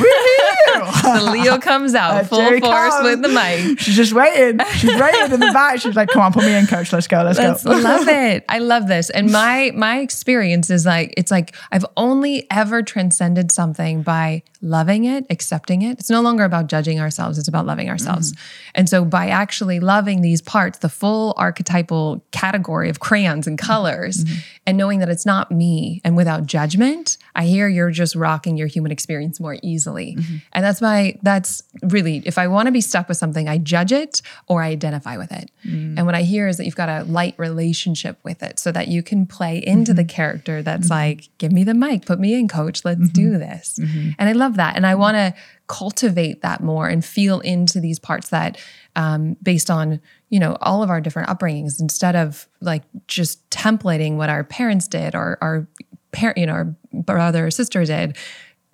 The 0.73 1.29
Leo 1.31 1.59
comes 1.59 1.93
out 1.93 2.13
Uh, 2.21 2.23
full 2.23 2.59
force 2.59 2.61
comes. 2.61 3.03
with 3.03 3.21
the 3.21 3.27
mic. 3.29 3.79
She's 3.79 3.95
just 3.95 4.13
waiting. 4.13 4.59
She's 4.77 4.99
waiting 4.99 5.31
in 5.33 5.39
the 5.39 5.51
back. 5.53 5.79
She's 5.79 5.95
like, 5.95 6.09
"Come 6.09 6.21
on, 6.23 6.33
put 6.33 6.43
me 6.43 6.53
in, 6.55 6.65
coach. 6.65 6.91
Let's 6.91 7.07
go. 7.07 7.21
Let's 7.23 7.37
Let's 7.37 7.63
go." 7.63 7.71
love 7.71 8.07
it. 8.07 8.43
I 8.49 8.59
love 8.59 8.87
this. 8.87 9.09
And 9.09 9.31
my 9.31 9.71
my 9.75 9.99
experience 9.99 10.69
is 10.69 10.85
like 10.85 11.13
it's 11.17 11.29
like 11.31 11.55
I've 11.71 11.85
only 11.95 12.47
ever 12.49 12.81
transcended 12.81 13.51
something 13.51 14.01
by 14.01 14.43
loving 14.63 15.03
it, 15.05 15.25
accepting 15.29 15.81
it. 15.81 15.99
It's 15.99 16.09
no 16.09 16.21
longer 16.21 16.43
about 16.43 16.67
judging 16.67 16.99
ourselves, 16.99 17.37
it's 17.37 17.47
about 17.47 17.65
loving 17.65 17.89
ourselves. 17.89 18.31
Mm-hmm. 18.31 18.69
And 18.75 18.89
so 18.89 19.05
by 19.05 19.27
actually 19.27 19.79
loving 19.79 20.21
these 20.21 20.41
parts, 20.41 20.79
the 20.79 20.89
full 20.89 21.33
archetypal 21.37 22.23
category 22.31 22.89
of 22.89 22.99
crayons 22.99 23.45
and 23.45 23.57
colors 23.57 24.23
Mm-hmm. 24.23 24.39
And 24.65 24.77
knowing 24.77 24.99
that 24.99 25.09
it's 25.09 25.25
not 25.25 25.51
me 25.51 25.99
and 26.05 26.15
without 26.15 26.45
judgment, 26.45 27.17
I 27.35 27.45
hear 27.45 27.67
you're 27.67 27.91
just 27.91 28.15
rocking 28.15 28.55
your 28.57 28.67
human 28.67 28.91
experience 28.91 29.39
more 29.39 29.57
easily. 29.61 30.15
Mm-hmm. 30.17 30.35
And 30.53 30.63
that's 30.63 30.81
my 30.81 31.17
that's 31.21 31.61
really 31.81 32.23
if 32.25 32.37
I 32.37 32.47
want 32.47 32.67
to 32.67 32.71
be 32.71 32.81
stuck 32.81 33.09
with 33.09 33.17
something, 33.17 33.49
I 33.49 33.57
judge 33.57 33.91
it 33.91 34.21
or 34.47 34.63
I 34.63 34.69
identify 34.69 35.17
with 35.17 35.31
it. 35.31 35.51
Mm. 35.67 35.97
And 35.97 36.05
what 36.05 36.15
I 36.15 36.21
hear 36.23 36.47
is 36.47 36.57
that 36.57 36.65
you've 36.65 36.75
got 36.75 36.89
a 36.89 37.03
light 37.03 37.35
relationship 37.37 38.19
with 38.23 38.41
it 38.41 38.57
so 38.59 38.71
that 38.71 38.87
you 38.87 39.03
can 39.03 39.25
play 39.25 39.57
into 39.57 39.91
Mm-hmm. 39.91 39.97
the 39.97 40.05
character 40.05 40.61
that's 40.63 40.89
like, 40.89 41.27
give 41.39 41.51
me 41.51 41.63
the 41.65 41.73
mic, 41.73 42.05
put 42.05 42.19
me 42.19 42.33
in, 42.33 42.47
coach, 42.47 42.85
let's 42.85 43.01
Mm-hmm. 43.01 43.13
do 43.13 43.37
this. 43.37 43.77
And 43.79 44.29
I 44.29 44.31
love 44.31 44.55
that. 44.55 44.75
And 44.77 44.85
I 44.87 44.95
want 44.95 45.15
to 45.17 45.33
cultivate 45.67 46.41
that 46.41 46.61
more 46.61 46.87
and 46.87 47.03
feel 47.03 47.39
into 47.39 47.79
these 47.79 47.99
parts 47.99 48.29
that 48.29 48.57
um, 48.95 49.35
based 49.41 49.71
on, 49.71 49.99
you 50.29 50.39
know, 50.39 50.57
all 50.61 50.83
of 50.83 50.89
our 50.89 51.01
different 51.01 51.29
upbringings, 51.29 51.79
instead 51.79 52.15
of 52.15 52.47
like 52.61 52.83
just 53.07 53.49
templating 53.49 54.17
what 54.17 54.29
our 54.29 54.43
parents 54.43 54.87
did 54.87 55.15
or 55.15 55.37
our 55.41 55.67
parent, 56.11 56.37
you 56.37 56.45
know, 56.45 56.53
our 56.53 56.75
brother 56.93 57.47
or 57.47 57.51
sister 57.51 57.85
did, 57.85 58.17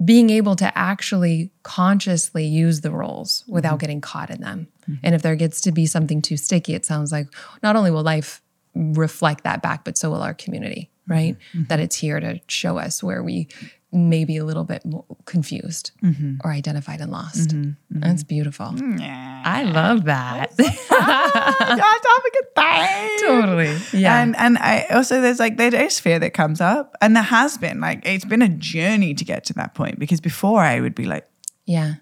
being 0.04 0.30
able 0.30 0.56
to 0.56 0.78
actually 0.78 1.52
consciously 1.64 2.46
use 2.46 2.82
the 2.82 2.92
roles 2.92 3.44
without 3.48 3.72
Mm-hmm. 3.72 3.78
getting 3.80 4.02
caught 4.02 4.30
in 4.30 4.42
them. 4.42 4.68
And 5.04 5.14
if 5.14 5.22
there 5.22 5.36
gets 5.36 5.62
to 5.62 5.72
be 5.72 5.86
something 5.86 6.20
too 6.22 6.36
sticky, 6.36 6.74
it 6.74 6.84
sounds 6.84 7.12
like 7.12 7.28
not 7.62 7.76
only 7.76 7.92
will 7.92 8.02
life 8.02 8.42
reflect 8.74 9.44
that 9.44 9.62
back, 9.62 9.84
but 9.84 9.98
so 9.98 10.10
will 10.10 10.24
our 10.24 10.34
community, 10.34 10.90
right? 11.08 11.38
Mm-hmm. 11.54 11.66
That 11.66 11.80
it's 11.80 11.96
here 11.96 12.20
to 12.20 12.40
show 12.48 12.80
us 12.80 13.04
where 13.04 13.22
we 13.22 13.50
may 13.92 14.24
be 14.24 14.38
a 14.38 14.46
little 14.46 14.64
bit 14.66 14.84
confused 15.26 15.92
Mm-hmm. 16.04 16.36
or 16.44 16.52
identified 16.52 17.02
and 17.02 17.12
lost. 17.12 17.56
That's 17.90 18.24
beautiful. 18.24 18.74
Yeah. 18.98 19.42
I 19.46 19.64
love 19.64 20.06
that. 20.06 20.56
God's 20.58 20.88
having 20.90 22.36
a 22.40 22.46
thing. 22.56 23.28
totally. 23.28 23.78
Yeah. 24.00 24.22
And 24.22 24.36
and 24.36 24.58
I 24.60 24.86
also 24.92 25.22
there's 25.22 25.40
like 25.40 25.58
there 25.58 25.74
is 25.74 26.00
fear 26.00 26.20
that 26.20 26.34
comes 26.34 26.62
up, 26.62 26.96
and 27.02 27.16
there 27.16 27.24
has 27.24 27.58
been 27.58 27.80
like 27.82 28.06
it's 28.06 28.26
been 28.26 28.42
a 28.44 28.50
journey 28.50 29.14
to 29.16 29.26
get 29.26 29.44
to 29.46 29.54
that 29.54 29.74
point 29.74 29.98
because 30.00 30.22
before 30.22 30.62
I 30.62 30.80
would 30.82 30.96
be 30.96 31.06
like, 31.06 31.28
yeah. 31.66 31.96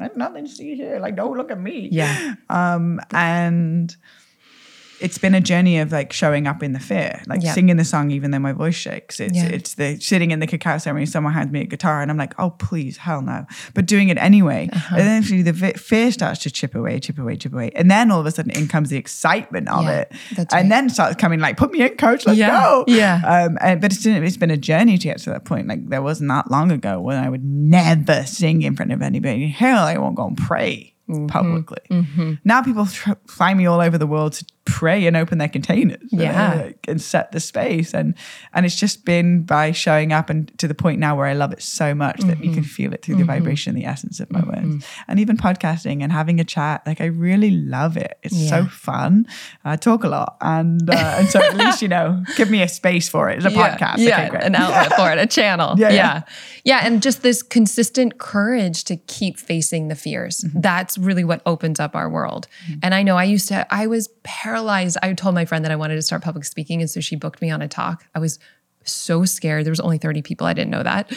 I 0.00 0.04
have 0.04 0.16
nothing 0.16 0.44
to 0.46 0.50
see 0.50 0.76
here. 0.76 1.00
Like, 1.00 1.16
don't 1.16 1.36
look 1.36 1.50
at 1.50 1.58
me. 1.58 1.88
Yeah. 1.90 2.34
Um, 2.48 3.00
and 3.10 3.96
it's 5.00 5.18
been 5.18 5.34
a 5.34 5.40
journey 5.40 5.78
of 5.78 5.92
like 5.92 6.12
showing 6.12 6.46
up 6.46 6.62
in 6.62 6.72
the 6.72 6.80
fear, 6.80 7.22
like 7.26 7.42
Yeah. 7.42 7.52
singing 7.52 7.76
the 7.76 7.84
song 7.84 8.10
even 8.10 8.30
though 8.30 8.38
my 8.38 8.52
voice 8.52 8.74
shakes. 8.74 9.20
It's 9.20 9.36
Yeah. 9.36 9.46
it's 9.46 9.74
the 9.74 9.98
sitting 10.00 10.30
in 10.30 10.40
the 10.40 10.46
cacao 10.46 10.78
ceremony, 10.78 11.06
someone 11.06 11.32
hands 11.32 11.50
me 11.52 11.60
a 11.60 11.64
guitar, 11.66 12.02
and 12.02 12.10
I'm 12.10 12.16
like, 12.16 12.34
oh 12.38 12.50
please, 12.50 12.96
hell 12.98 13.22
no. 13.22 13.46
But 13.74 13.86
doing 13.86 14.08
it 14.08 14.18
anyway, 14.18 14.68
Uh-huh. 14.72 14.96
and 14.96 15.06
then 15.06 15.16
eventually 15.22 15.42
the 15.42 15.52
fear 15.78 16.10
starts 16.12 16.40
to 16.40 16.50
chip 16.50 16.74
away, 16.74 16.98
chip 17.00 17.18
away, 17.18 17.36
chip 17.36 17.52
away, 17.52 17.70
and 17.74 17.90
then 17.90 18.10
all 18.10 18.20
of 18.20 18.26
a 18.26 18.30
sudden 18.30 18.50
in 18.52 18.68
comes 18.68 18.90
the 18.90 18.96
excitement 18.96 19.68
of 19.68 19.84
Yeah, 19.84 19.90
it, 20.00 20.12
that's 20.36 20.54
and 20.54 20.62
right. 20.64 20.68
then 20.68 20.88
starts 20.90 21.16
coming 21.16 21.40
like, 21.40 21.56
put 21.56 21.70
me 21.72 21.82
in, 21.82 21.96
coach, 21.96 22.26
let's 22.26 22.38
Yeah, 22.38 22.50
go. 22.60 22.84
yeah. 22.88 23.20
Um, 23.24 23.58
and, 23.60 23.80
but 23.80 23.92
it's 23.92 24.02
been, 24.04 24.22
it's 24.24 24.36
been 24.36 24.50
a 24.50 24.56
journey 24.56 24.98
to 24.98 25.04
get 25.04 25.18
to 25.18 25.30
that 25.30 25.44
point. 25.44 25.68
Like 25.68 25.88
there 25.88 26.02
wasn't 26.02 26.28
that 26.30 26.50
long 26.50 26.70
ago 26.72 27.00
when 27.00 27.16
I 27.16 27.28
would 27.28 27.44
never 27.44 28.24
sing 28.24 28.62
in 28.62 28.74
front 28.76 28.92
of 28.92 29.02
anybody. 29.02 29.48
Hell, 29.48 29.84
I 29.84 29.96
won't 29.98 30.16
go 30.16 30.26
and 30.26 30.36
pray 30.36 30.94
Mm-hmm. 31.08 31.26
publicly. 31.28 32.38
Now 32.44 32.60
people 32.60 32.84
tr- 32.84 33.12
fly 33.26 33.54
me 33.54 33.64
all 33.64 33.80
over 33.80 33.96
the 33.96 34.06
world 34.06 34.34
to 34.34 34.44
pray 34.68 35.06
and 35.06 35.16
open 35.16 35.38
their 35.38 35.48
containers, 35.48 35.96
uh, 36.12 36.22
Yeah. 36.24 36.54
like, 36.64 36.78
and 36.88 37.00
set 37.00 37.32
the 37.32 37.40
space. 37.40 37.94
And 37.94 38.14
and 38.54 38.66
it's 38.66 38.76
just 38.76 39.04
been 39.04 39.42
by 39.42 39.72
showing 39.72 40.12
up 40.12 40.28
and 40.30 40.52
to 40.58 40.68
the 40.68 40.74
point 40.74 40.98
now 41.00 41.16
where 41.16 41.26
I 41.26 41.32
love 41.32 41.52
it 41.52 41.62
so 41.62 41.94
much 41.94 42.20
that 42.20 42.38
you 42.44 42.52
can 42.52 42.62
Mm-hmm. 42.62 42.76
feel 42.78 42.92
it 42.92 43.02
through 43.02 43.16
the 43.16 43.24
vibration, 43.24 43.74
the 43.74 43.84
essence 43.86 44.20
of 44.20 44.30
my 44.30 44.42
words, 44.44 44.84
and 45.08 45.18
even 45.20 45.36
podcasting 45.36 46.02
and 46.02 46.12
having 46.12 46.38
a 46.40 46.44
chat. 46.44 46.82
Like 46.86 47.00
I 47.00 47.06
really 47.06 47.50
love 47.50 47.96
it. 47.96 48.18
It's 48.22 48.48
so 48.48 48.66
fun. 48.66 49.26
I 49.64 49.76
talk 49.76 50.04
a 50.04 50.08
lot, 50.08 50.36
and 50.40 50.88
uh, 50.90 51.16
and 51.18 51.28
so 51.28 51.40
at 51.42 51.56
least 51.56 51.80
you 51.82 51.88
know, 51.88 52.22
give 52.36 52.50
me 52.50 52.60
a 52.62 52.68
space 52.68 53.08
for 53.08 53.30
it. 53.30 53.36
It's 53.38 53.46
a 53.46 53.50
podcast. 53.50 53.98
Yeah, 53.98 54.28
okay, 54.28 54.44
an 54.46 54.54
outlet 54.54 54.92
for 54.98 55.10
it, 55.12 55.18
a 55.18 55.26
channel. 55.26 55.74
Yeah, 55.78 55.88
Yeah, 55.90 55.94
yeah. 55.94 56.22
yeah, 56.64 56.80
and 56.86 57.00
just 57.02 57.22
this 57.22 57.42
consistent 57.42 58.18
courage 58.18 58.84
to 58.84 58.96
keep 58.96 59.38
facing 59.38 59.88
the 59.88 59.94
fears. 59.94 60.36
Mm-hmm. 60.44 60.60
That's 60.60 60.98
really 60.98 61.24
what 61.24 61.40
opens 61.46 61.78
up 61.80 61.94
our 61.96 62.08
world. 62.10 62.46
And 62.82 62.94
I 62.94 63.02
know 63.02 63.16
I 63.16 63.24
used 63.24 63.48
to, 63.48 63.66
I 63.70 63.86
was 63.86 64.08
paralyzed. 64.24 64.57
I 64.66 65.12
told 65.14 65.34
my 65.34 65.44
friend 65.44 65.64
that 65.64 65.72
I 65.72 65.76
wanted 65.76 65.96
to 65.96 66.02
start 66.02 66.22
public 66.22 66.44
speaking, 66.44 66.80
and 66.80 66.90
so 66.90 67.00
she 67.00 67.16
booked 67.16 67.40
me 67.40 67.50
on 67.50 67.62
a 67.62 67.68
talk. 67.68 68.04
I 68.14 68.18
was 68.18 68.38
so 68.84 69.24
scared. 69.24 69.64
There 69.64 69.70
was 69.70 69.80
only 69.80 69.98
30 69.98 70.22
people. 70.22 70.46
I 70.46 70.54
didn't 70.54 70.70
know 70.70 70.82
that. 70.82 71.12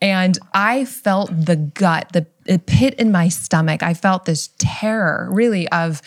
And 0.00 0.38
I 0.52 0.84
felt 0.84 1.30
the 1.30 1.56
gut, 1.56 2.12
the, 2.12 2.26
the 2.44 2.58
pit 2.58 2.94
in 2.94 3.10
my 3.10 3.28
stomach. 3.28 3.82
I 3.82 3.94
felt 3.94 4.26
this 4.26 4.50
terror 4.58 5.28
really 5.32 5.68
of 5.68 6.02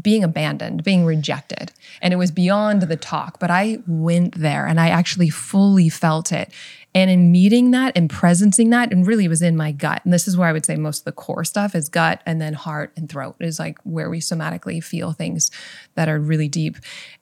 being 0.00 0.24
abandoned, 0.24 0.82
being 0.82 1.04
rejected. 1.04 1.70
And 2.00 2.14
it 2.14 2.16
was 2.16 2.30
beyond 2.30 2.82
the 2.82 2.96
talk, 2.96 3.38
but 3.38 3.50
I 3.50 3.78
went 3.86 4.34
there 4.34 4.66
and 4.66 4.80
I 4.80 4.88
actually 4.88 5.28
fully 5.28 5.90
felt 5.90 6.32
it. 6.32 6.50
And 6.94 7.10
in 7.10 7.32
meeting 7.32 7.70
that 7.70 7.96
and 7.96 8.10
presencing 8.10 8.70
that, 8.70 8.92
and 8.92 9.06
really 9.06 9.28
was 9.28 9.40
in 9.40 9.56
my 9.56 9.72
gut. 9.72 10.02
And 10.04 10.12
this 10.12 10.28
is 10.28 10.36
where 10.36 10.48
I 10.48 10.52
would 10.52 10.66
say 10.66 10.76
most 10.76 11.00
of 11.00 11.04
the 11.04 11.12
core 11.12 11.44
stuff 11.44 11.74
is 11.74 11.88
gut 11.88 12.22
and 12.26 12.40
then 12.40 12.52
heart 12.52 12.92
and 12.96 13.08
throat 13.08 13.36
is 13.40 13.58
like 13.58 13.78
where 13.84 14.10
we 14.10 14.20
somatically 14.20 14.82
feel 14.82 15.12
things 15.12 15.50
that 15.94 16.08
are 16.08 16.18
really 16.18 16.48
deep. 16.48 16.76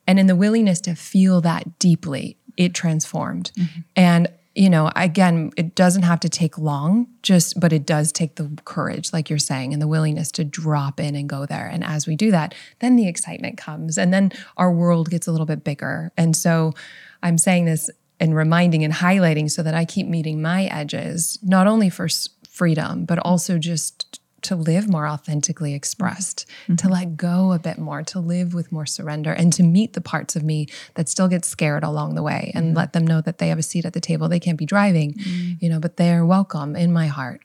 And 0.06 0.18
in 0.18 0.26
the 0.26 0.36
willingness 0.36 0.80
to 0.82 0.94
feel 0.94 1.40
that 1.42 1.78
deeply, 1.78 2.36
it 2.56 2.74
transformed. 2.74 3.52
Mm-hmm. 3.56 3.80
And 3.94 4.28
you 4.54 4.68
know, 4.68 4.90
again, 4.96 5.52
it 5.56 5.76
doesn't 5.76 6.02
have 6.02 6.18
to 6.20 6.28
take 6.28 6.58
long, 6.58 7.06
just, 7.22 7.60
but 7.60 7.72
it 7.72 7.86
does 7.86 8.10
take 8.10 8.34
the 8.34 8.50
courage, 8.64 9.12
like 9.12 9.30
you're 9.30 9.38
saying, 9.38 9.72
and 9.72 9.80
the 9.80 9.86
willingness 9.86 10.32
to 10.32 10.44
drop 10.44 10.98
in 10.98 11.14
and 11.14 11.28
go 11.28 11.46
there. 11.46 11.66
And 11.66 11.84
as 11.84 12.06
we 12.06 12.16
do 12.16 12.32
that, 12.32 12.54
then 12.80 12.96
the 12.96 13.06
excitement 13.06 13.58
comes 13.58 13.96
and 13.96 14.12
then 14.12 14.32
our 14.56 14.72
world 14.72 15.08
gets 15.08 15.28
a 15.28 15.30
little 15.32 15.46
bit 15.46 15.62
bigger. 15.62 16.12
And 16.16 16.34
so 16.34 16.74
I'm 17.22 17.38
saying 17.38 17.66
this 17.66 17.90
and 18.20 18.36
reminding 18.36 18.84
and 18.84 18.92
highlighting 18.92 19.50
so 19.50 19.62
that 19.62 19.74
I 19.74 19.84
keep 19.84 20.06
meeting 20.06 20.40
my 20.40 20.64
edges, 20.66 21.38
not 21.42 21.66
only 21.66 21.90
for 21.90 22.06
freedom, 22.48 23.06
but 23.06 23.18
also 23.18 23.58
just 23.58 24.20
to 24.42 24.56
live 24.56 24.88
more 24.88 25.06
authentically 25.06 25.74
expressed, 25.74 26.46
mm-hmm. 26.64 26.76
to 26.76 26.88
let 26.88 27.16
go 27.16 27.52
a 27.52 27.58
bit 27.58 27.78
more, 27.78 28.02
to 28.02 28.20
live 28.20 28.54
with 28.54 28.72
more 28.72 28.86
surrender, 28.86 29.32
and 29.32 29.52
to 29.54 29.62
meet 29.62 29.92
the 29.92 30.00
parts 30.00 30.36
of 30.36 30.42
me 30.42 30.66
that 30.94 31.08
still 31.08 31.28
get 31.28 31.44
scared 31.44 31.84
along 31.84 32.14
the 32.14 32.22
way 32.22 32.52
and 32.54 32.68
mm-hmm. 32.68 32.76
let 32.76 32.92
them 32.92 33.06
know 33.06 33.20
that 33.20 33.38
they 33.38 33.48
have 33.48 33.58
a 33.58 33.62
seat 33.62 33.84
at 33.84 33.92
the 33.92 34.00
table. 34.00 34.28
They 34.28 34.40
can't 34.40 34.58
be 34.58 34.66
driving, 34.66 35.14
mm. 35.14 35.56
you 35.60 35.68
know, 35.68 35.80
but 35.80 35.96
they're 35.96 36.24
welcome 36.24 36.74
in 36.74 36.92
my 36.92 37.06
heart 37.06 37.42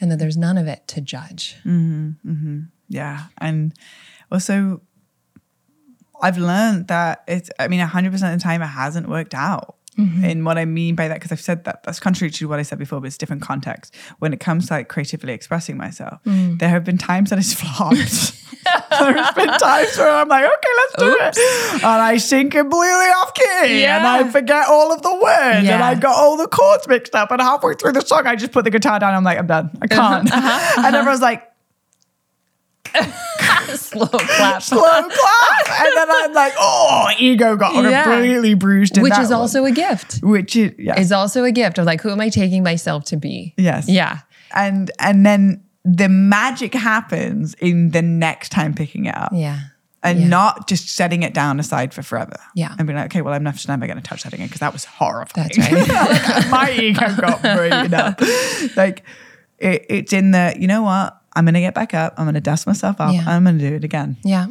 and 0.00 0.10
that 0.10 0.18
there's 0.18 0.36
none 0.36 0.58
of 0.58 0.66
it 0.66 0.86
to 0.88 1.00
judge. 1.00 1.56
Mm-hmm. 1.64 2.60
Yeah. 2.88 3.26
And 3.38 3.72
also, 4.30 4.82
I've 6.20 6.38
learned 6.38 6.88
that 6.88 7.24
it's, 7.26 7.50
I 7.58 7.68
mean, 7.68 7.80
100% 7.80 8.06
of 8.06 8.12
the 8.12 8.38
time 8.38 8.62
it 8.62 8.66
hasn't 8.66 9.08
worked 9.08 9.34
out. 9.34 9.76
Mm-hmm. 9.98 10.24
And 10.24 10.46
what 10.46 10.58
I 10.58 10.64
mean 10.64 10.94
by 10.94 11.08
that, 11.08 11.14
because 11.14 11.32
I've 11.32 11.40
said 11.40 11.64
that 11.64 11.82
that's 11.82 12.00
contrary 12.00 12.30
to 12.30 12.48
what 12.48 12.58
I 12.58 12.62
said 12.62 12.78
before, 12.78 13.00
but 13.00 13.06
it's 13.06 13.18
different 13.18 13.42
context. 13.42 13.94
When 14.18 14.32
it 14.32 14.40
comes 14.40 14.68
to 14.68 14.74
like 14.74 14.88
creatively 14.88 15.32
expressing 15.32 15.76
myself, 15.76 16.22
mm. 16.24 16.58
there 16.58 16.68
have 16.68 16.84
been 16.84 16.98
times 16.98 17.30
that 17.30 17.38
it's 17.38 17.52
flopped. 17.60 17.96
There's 17.96 19.34
been 19.34 19.48
times 19.58 19.98
where 19.98 20.10
I'm 20.10 20.28
like, 20.28 20.44
okay, 20.44 20.72
let's 20.76 20.94
do 20.98 21.18
it. 21.20 21.82
And 21.82 21.84
I 21.84 22.16
sing 22.16 22.50
completely 22.50 22.86
off 22.88 23.34
key 23.34 23.84
and 23.84 24.06
I 24.06 24.28
forget 24.30 24.68
all 24.68 24.92
of 24.92 25.02
the 25.02 25.14
words 25.14 25.56
and 25.58 25.66
Yeah. 25.66 25.84
I 25.84 25.94
got 25.94 26.16
all 26.16 26.36
the 26.36 26.48
chords 26.48 26.86
mixed 26.88 27.14
up. 27.14 27.30
And 27.30 27.40
halfway 27.40 27.74
through 27.74 27.92
the 27.92 28.00
song, 28.02 28.26
I 28.26 28.36
just 28.36 28.52
put 28.52 28.64
the 28.64 28.70
guitar 28.70 28.98
down. 28.98 29.14
I'm 29.14 29.24
like, 29.24 29.38
I'm 29.38 29.46
done. 29.46 29.70
I 29.82 29.86
uh-huh. 29.86 30.20
can't. 30.20 30.32
Uh-huh. 30.32 30.82
And 30.86 30.96
everyone's 30.96 31.20
like, 31.20 31.51
Slow 33.74 34.06
clap. 34.06 34.62
slow 34.62 34.80
clap. 34.82 35.08
And 35.84 35.96
then 35.96 36.06
I'm 36.10 36.32
like, 36.34 36.52
oh, 36.58 37.08
ego 37.18 37.56
got 37.56 37.74
Yeah. 37.84 38.04
completely 38.04 38.54
bruised. 38.54 38.98
Which 39.00 39.12
is 39.18 39.28
one. 39.30 39.38
also 39.40 39.64
a 39.64 39.70
gift. 39.72 40.20
which 40.22 40.54
is 40.56 40.72
yes, 40.78 40.98
Is 40.98 41.12
also 41.12 41.44
a 41.44 41.52
gift 41.52 41.78
of 41.78 41.86
like, 41.86 42.00
who 42.02 42.10
am 42.10 42.20
I 42.20 42.28
taking 42.28 42.62
myself 42.62 43.04
to 43.06 43.16
be? 43.16 43.54
yes, 43.56 43.88
Yeah. 43.88 44.20
and 44.54 44.90
and 44.98 45.24
then 45.24 45.64
the 45.84 46.08
magic 46.08 46.74
happens 46.74 47.54
in 47.54 47.90
the 47.90 48.02
next 48.02 48.50
time 48.50 48.74
picking 48.74 49.06
it 49.06 49.16
up. 49.16 49.32
Yeah. 49.34 49.58
And 50.04 50.20
Yeah. 50.20 50.28
not 50.28 50.68
just 50.68 50.90
setting 50.90 51.22
it 51.22 51.32
down 51.34 51.58
aside 51.60 51.94
for 51.94 52.02
forever. 52.02 52.36
Yeah. 52.54 52.74
And 52.78 52.86
being 52.86 52.96
like, 52.96 53.06
okay, 53.06 53.22
well, 53.22 53.34
I'm 53.34 53.42
never, 53.44 53.58
never 53.68 53.86
going 53.86 53.96
to 53.96 54.02
touch 54.02 54.22
that 54.24 54.32
again 54.32 54.46
because 54.48 54.60
that 54.60 54.72
was 54.72 54.84
horrifying. 54.84 55.48
That's 55.54 55.58
right. 55.58 56.50
My 56.50 56.70
ego 56.72 57.14
got 57.20 57.42
beaten 57.42 57.94
up. 57.94 58.20
Like, 58.76 59.04
it, 59.58 59.86
it's 59.88 60.12
in 60.12 60.32
the, 60.32 60.54
you 60.58 60.66
know 60.66 60.82
what? 60.82 61.20
I'm 61.34 61.44
going 61.44 61.54
to 61.54 61.60
get 61.60 61.74
back 61.74 61.94
up. 61.94 62.14
I'm 62.16 62.24
going 62.24 62.34
to 62.34 62.40
dust 62.40 62.66
myself 62.66 63.00
off. 63.00 63.14
Yeah. 63.14 63.24
I'm 63.26 63.44
going 63.44 63.58
to 63.58 63.70
do 63.70 63.74
it 63.74 63.84
again. 63.84 64.16
Yeah. 64.24 64.46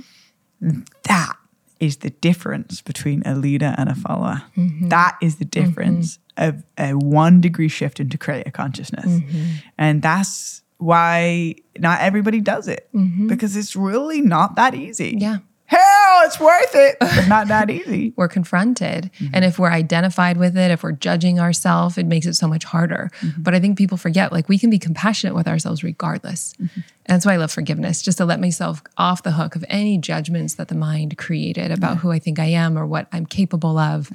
that 1.04 1.34
is 1.80 1.98
the 1.98 2.12
difference 2.12 2.82
between 2.82 3.24
a 3.26 3.36
leader 3.36 3.74
and 3.78 3.90
a 3.90 3.96
follower. 3.96 4.44
Mm-hmm. 4.56 4.90
That 4.90 5.18
is 5.22 5.38
the 5.38 5.46
difference 5.46 6.20
of 6.38 6.64
a 6.78 6.94
one 6.94 7.42
degree 7.42 7.68
shift 7.68 8.00
into 8.00 8.18
creator 8.18 8.52
consciousness. 8.52 9.06
Mm-hmm. 9.06 9.44
And 9.78 10.02
that's 10.02 10.62
why 10.78 11.56
not 11.78 12.02
everybody 12.02 12.40
does 12.40 12.68
it 12.68 12.90
because 13.28 13.56
it's 13.56 13.76
really 13.76 14.22
not 14.22 14.56
that 14.56 14.76
easy. 14.76 15.12
Mm-hmm. 15.12 15.20
Yeah. 15.20 15.38
Hell, 15.72 16.22
it's 16.26 16.38
worth 16.38 16.76
it, 16.76 16.98
but 17.00 17.30
not 17.30 17.48
that 17.48 17.70
easy. 17.70 18.12
we're 18.18 18.28
confronted. 18.28 19.10
Mm-hmm. 19.14 19.34
And 19.34 19.46
if 19.46 19.58
we're 19.58 19.72
identified 19.72 20.36
with 20.36 20.58
it, 20.58 20.70
if 20.70 20.84
we're 20.84 20.92
judging 20.92 21.40
ourselves, 21.40 21.98
it 21.98 22.06
makes 22.06 22.26
it 22.26 22.34
so 22.34 22.46
much 22.46 22.66
harder. 22.66 23.10
Mm-hmm. 23.22 23.42
But 23.42 23.56
I 23.56 23.62
think 23.62 23.78
people 23.78 23.98
forget 23.98 24.34
like 24.34 24.50
we 24.50 24.60
can 24.60 24.70
be 24.70 24.78
compassionate 24.78 25.34
with 25.34 25.48
ourselves 25.48 25.82
regardless. 25.82 26.56
Mm-hmm. 26.56 26.82
And 27.06 27.16
that's 27.16 27.26
why 27.26 27.36
I 27.36 27.38
love 27.38 27.54
forgiveness, 27.54 28.02
just 28.02 28.18
to 28.18 28.26
let 28.26 28.42
myself 28.42 28.84
off 28.98 29.24
the 29.24 29.32
hook 29.32 29.56
of 29.56 29.64
any 29.70 29.98
judgments 29.98 30.56
that 30.56 30.68
the 30.68 30.76
mind 30.76 31.18
created 31.18 31.72
about 31.72 32.00
who 32.00 32.12
I 32.12 32.20
think 32.20 32.38
I 32.38 32.48
am 32.48 32.78
or 32.78 32.86
what 32.86 33.08
I'm 33.14 33.26
capable 33.26 33.78
of. 33.78 34.12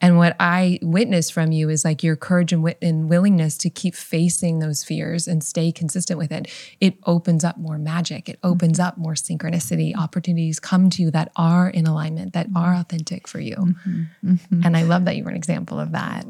And 0.00 0.18
what 0.18 0.36
I 0.38 0.78
witness 0.82 1.30
from 1.30 1.52
you 1.52 1.70
is 1.70 1.84
like 1.84 2.02
your 2.02 2.16
courage 2.16 2.52
and, 2.52 2.74
and 2.82 3.08
willingness 3.08 3.56
to 3.58 3.70
keep 3.70 3.94
facing 3.94 4.58
those 4.58 4.84
fears 4.84 5.26
and 5.26 5.42
stay 5.42 5.72
consistent 5.72 6.18
with 6.18 6.30
it. 6.30 6.48
It 6.80 6.98
opens 7.06 7.44
up 7.44 7.56
more 7.56 7.78
magic. 7.78 8.28
It 8.28 8.36
mm-hmm. 8.42 8.52
opens 8.52 8.78
up 8.78 8.98
more 8.98 9.14
synchronicity. 9.14 9.96
Opportunities 9.96 10.60
come 10.60 10.90
to 10.90 11.02
you 11.02 11.10
that 11.12 11.32
are 11.36 11.68
in 11.70 11.86
alignment, 11.86 12.34
that 12.34 12.48
mm-hmm. 12.48 12.56
are 12.56 12.74
authentic 12.74 13.26
for 13.26 13.40
you. 13.40 13.56
Mm-hmm. 13.56 14.62
And 14.64 14.76
I 14.76 14.82
love 14.82 15.06
that 15.06 15.16
you 15.16 15.24
were 15.24 15.30
an 15.30 15.36
example 15.36 15.78
of 15.80 15.92
that. 15.92 16.26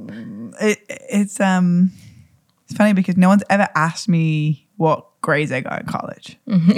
It, 0.61 0.79
it's 0.89 1.41
um, 1.41 1.91
it's 2.69 2.77
funny 2.77 2.93
because 2.93 3.17
no 3.17 3.29
one's 3.29 3.45
ever 3.51 3.69
asked 3.75 4.09
me 4.09 4.69
what 4.77 5.07
grades 5.25 5.51
I 5.51 5.63
got 5.63 5.81
in 5.81 5.87
college. 5.87 6.37
Mm-hmm. 6.47 6.71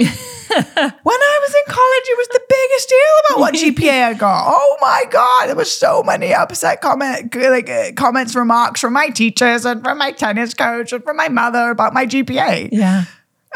when 1.03 1.19
I 1.21 1.39
was 1.43 1.55
in 1.55 1.73
college, 1.73 2.05
it 2.05 2.17
was 2.17 2.27
the 2.29 2.41
biggest 2.49 2.89
deal 2.89 2.97
about 3.29 3.39
what 3.39 3.53
GPA 3.53 4.03
I 4.05 4.13
got. 4.13 4.45
Oh 4.47 4.77
my 4.81 5.03
god, 5.11 5.47
there 5.47 5.55
was 5.55 5.71
so 5.71 6.01
many 6.01 6.33
upset 6.33 6.81
comment, 6.81 7.35
like 7.35 7.69
uh, 7.69 7.91
comments, 7.95 8.35
remarks 8.35 8.79
from 8.81 8.93
my 8.93 9.09
teachers 9.09 9.65
and 9.65 9.83
from 9.83 9.97
my 9.97 10.11
tennis 10.11 10.53
coach 10.53 10.93
and 10.93 11.03
from 11.03 11.17
my 11.17 11.27
mother 11.27 11.69
about 11.69 11.93
my 11.93 12.05
GPA. 12.05 12.69
Yeah. 12.71 13.03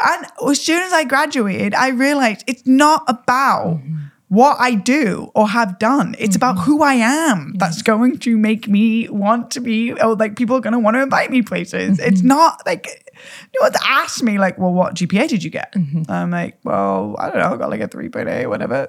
And 0.04 0.26
as 0.48 0.60
soon 0.60 0.82
as 0.82 0.92
I 0.92 1.04
graduated, 1.04 1.74
I 1.74 1.88
realized 1.88 2.44
it's 2.46 2.66
not 2.66 3.04
about 3.08 3.76
mm-hmm. 3.76 3.96
what 4.28 4.56
I 4.60 4.74
do 4.74 5.30
or 5.34 5.48
have 5.48 5.78
done. 5.78 6.16
It's 6.18 6.36
about 6.36 6.56
mm-hmm. 6.56 6.64
who 6.64 6.82
I 6.82 6.94
am 6.94 7.54
that's 7.56 7.82
going 7.82 8.18
to 8.18 8.36
make 8.36 8.68
me 8.68 9.08
want 9.08 9.50
to 9.52 9.60
be, 9.60 9.92
or 9.92 10.16
like 10.16 10.36
people 10.36 10.56
are 10.56 10.60
going 10.60 10.72
to 10.72 10.78
want 10.78 10.96
to 10.96 11.02
invite 11.02 11.30
me 11.30 11.40
places. 11.40 11.98
It's 11.98 12.22
not 12.22 12.62
like, 12.66 13.01
no 13.54 13.58
one's 13.62 13.76
asked 13.86 14.22
me, 14.22 14.38
like, 14.38 14.58
well, 14.58 14.72
what 14.72 14.94
GPA 14.94 15.28
did 15.28 15.44
you 15.44 15.50
get? 15.50 15.74
I'm 16.08 16.30
like, 16.30 16.58
well, 16.64 17.16
I 17.18 17.30
don't 17.30 17.38
know, 17.38 17.54
I 17.54 17.56
got 17.56 17.70
like 17.70 17.80
a 17.80 17.88
3.8 17.88 18.44
or 18.44 18.48
whatever. 18.48 18.88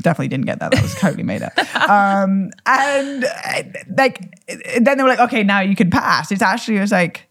Definitely 0.00 0.28
didn't 0.28 0.46
get 0.46 0.58
that. 0.60 0.72
That 0.72 0.82
was 0.82 0.94
totally 0.94 1.22
made 1.22 1.42
up. 1.42 1.52
Um, 1.88 2.50
and 2.66 3.24
uh, 3.24 3.62
like, 3.96 4.20
then 4.78 4.98
they 4.98 5.02
were 5.02 5.08
like, 5.08 5.20
okay, 5.20 5.42
now 5.42 5.60
you 5.60 5.74
can 5.74 5.90
pass. 5.90 6.30
It's 6.30 6.42
actually, 6.42 6.76
it 6.76 6.80
was 6.80 6.92
like, 6.92 7.26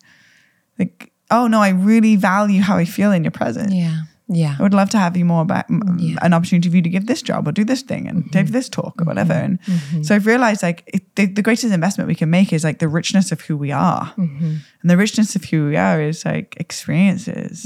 like, 0.79 1.11
oh 1.29 1.45
no, 1.47 1.61
I 1.61 1.69
really 1.69 2.15
value 2.15 2.61
how 2.61 2.77
I 2.77 2.85
feel 2.85 3.11
in 3.11 3.23
your 3.23 3.31
presence. 3.31 3.73
Yeah. 3.73 4.03
Yeah. 4.29 4.55
I 4.59 4.61
would 4.61 4.73
love 4.73 4.89
to 4.89 4.97
have 4.97 5.15
you 5.15 5.23
more 5.23 5.41
about 5.41 5.65
Yeah. 5.97 6.17
an 6.21 6.33
opportunity 6.33 6.69
for 6.69 6.75
you 6.75 6.81
to 6.81 6.89
give 6.89 7.07
this 7.07 7.21
job 7.21 7.47
or 7.47 7.53
do 7.53 7.63
this 7.63 7.81
thing 7.81 8.07
and 8.07 8.29
give 8.31 8.47
mm-hmm. 8.47 8.53
this 8.53 8.67
talk 8.67 8.85
or 8.85 8.89
mm-hmm. 8.89 9.07
whatever. 9.07 9.33
And 9.33 9.61
mm-hmm. 9.61 10.03
so 10.03 10.15
I've 10.15 10.25
realized 10.25 10.63
like 10.63 10.83
it, 10.87 11.15
the, 11.15 11.27
the 11.27 11.41
greatest 11.41 11.71
investment 11.71 12.09
we 12.09 12.15
can 12.15 12.29
make 12.29 12.51
is 12.51 12.63
like 12.63 12.79
the 12.79 12.89
richness 12.89 13.31
of 13.31 13.41
who 13.41 13.55
we 13.55 13.71
are. 13.71 14.13
And 14.17 14.61
the 14.83 14.97
richness 14.97 15.35
of 15.35 15.45
who 15.45 15.67
we 15.67 15.77
are 15.77 16.01
is 16.01 16.25
like 16.25 16.55
experiences, 16.59 17.65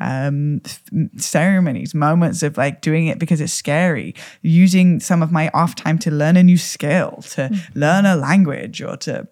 um, 0.00 0.60
f- 0.64 0.82
ceremonies, 1.16 1.94
moments 1.94 2.42
of 2.42 2.56
like 2.56 2.82
doing 2.82 3.06
it 3.06 3.18
because 3.18 3.40
it's 3.40 3.52
scary, 3.52 4.14
using 4.42 5.00
some 5.00 5.22
of 5.22 5.32
my 5.32 5.50
off 5.54 5.74
time 5.74 5.98
to 6.00 6.10
learn 6.10 6.36
a 6.36 6.42
new 6.42 6.58
skill, 6.58 7.22
to 7.30 7.50
learn 7.74 8.04
a 8.04 8.16
language 8.16 8.82
or 8.82 8.96
to 8.98 9.26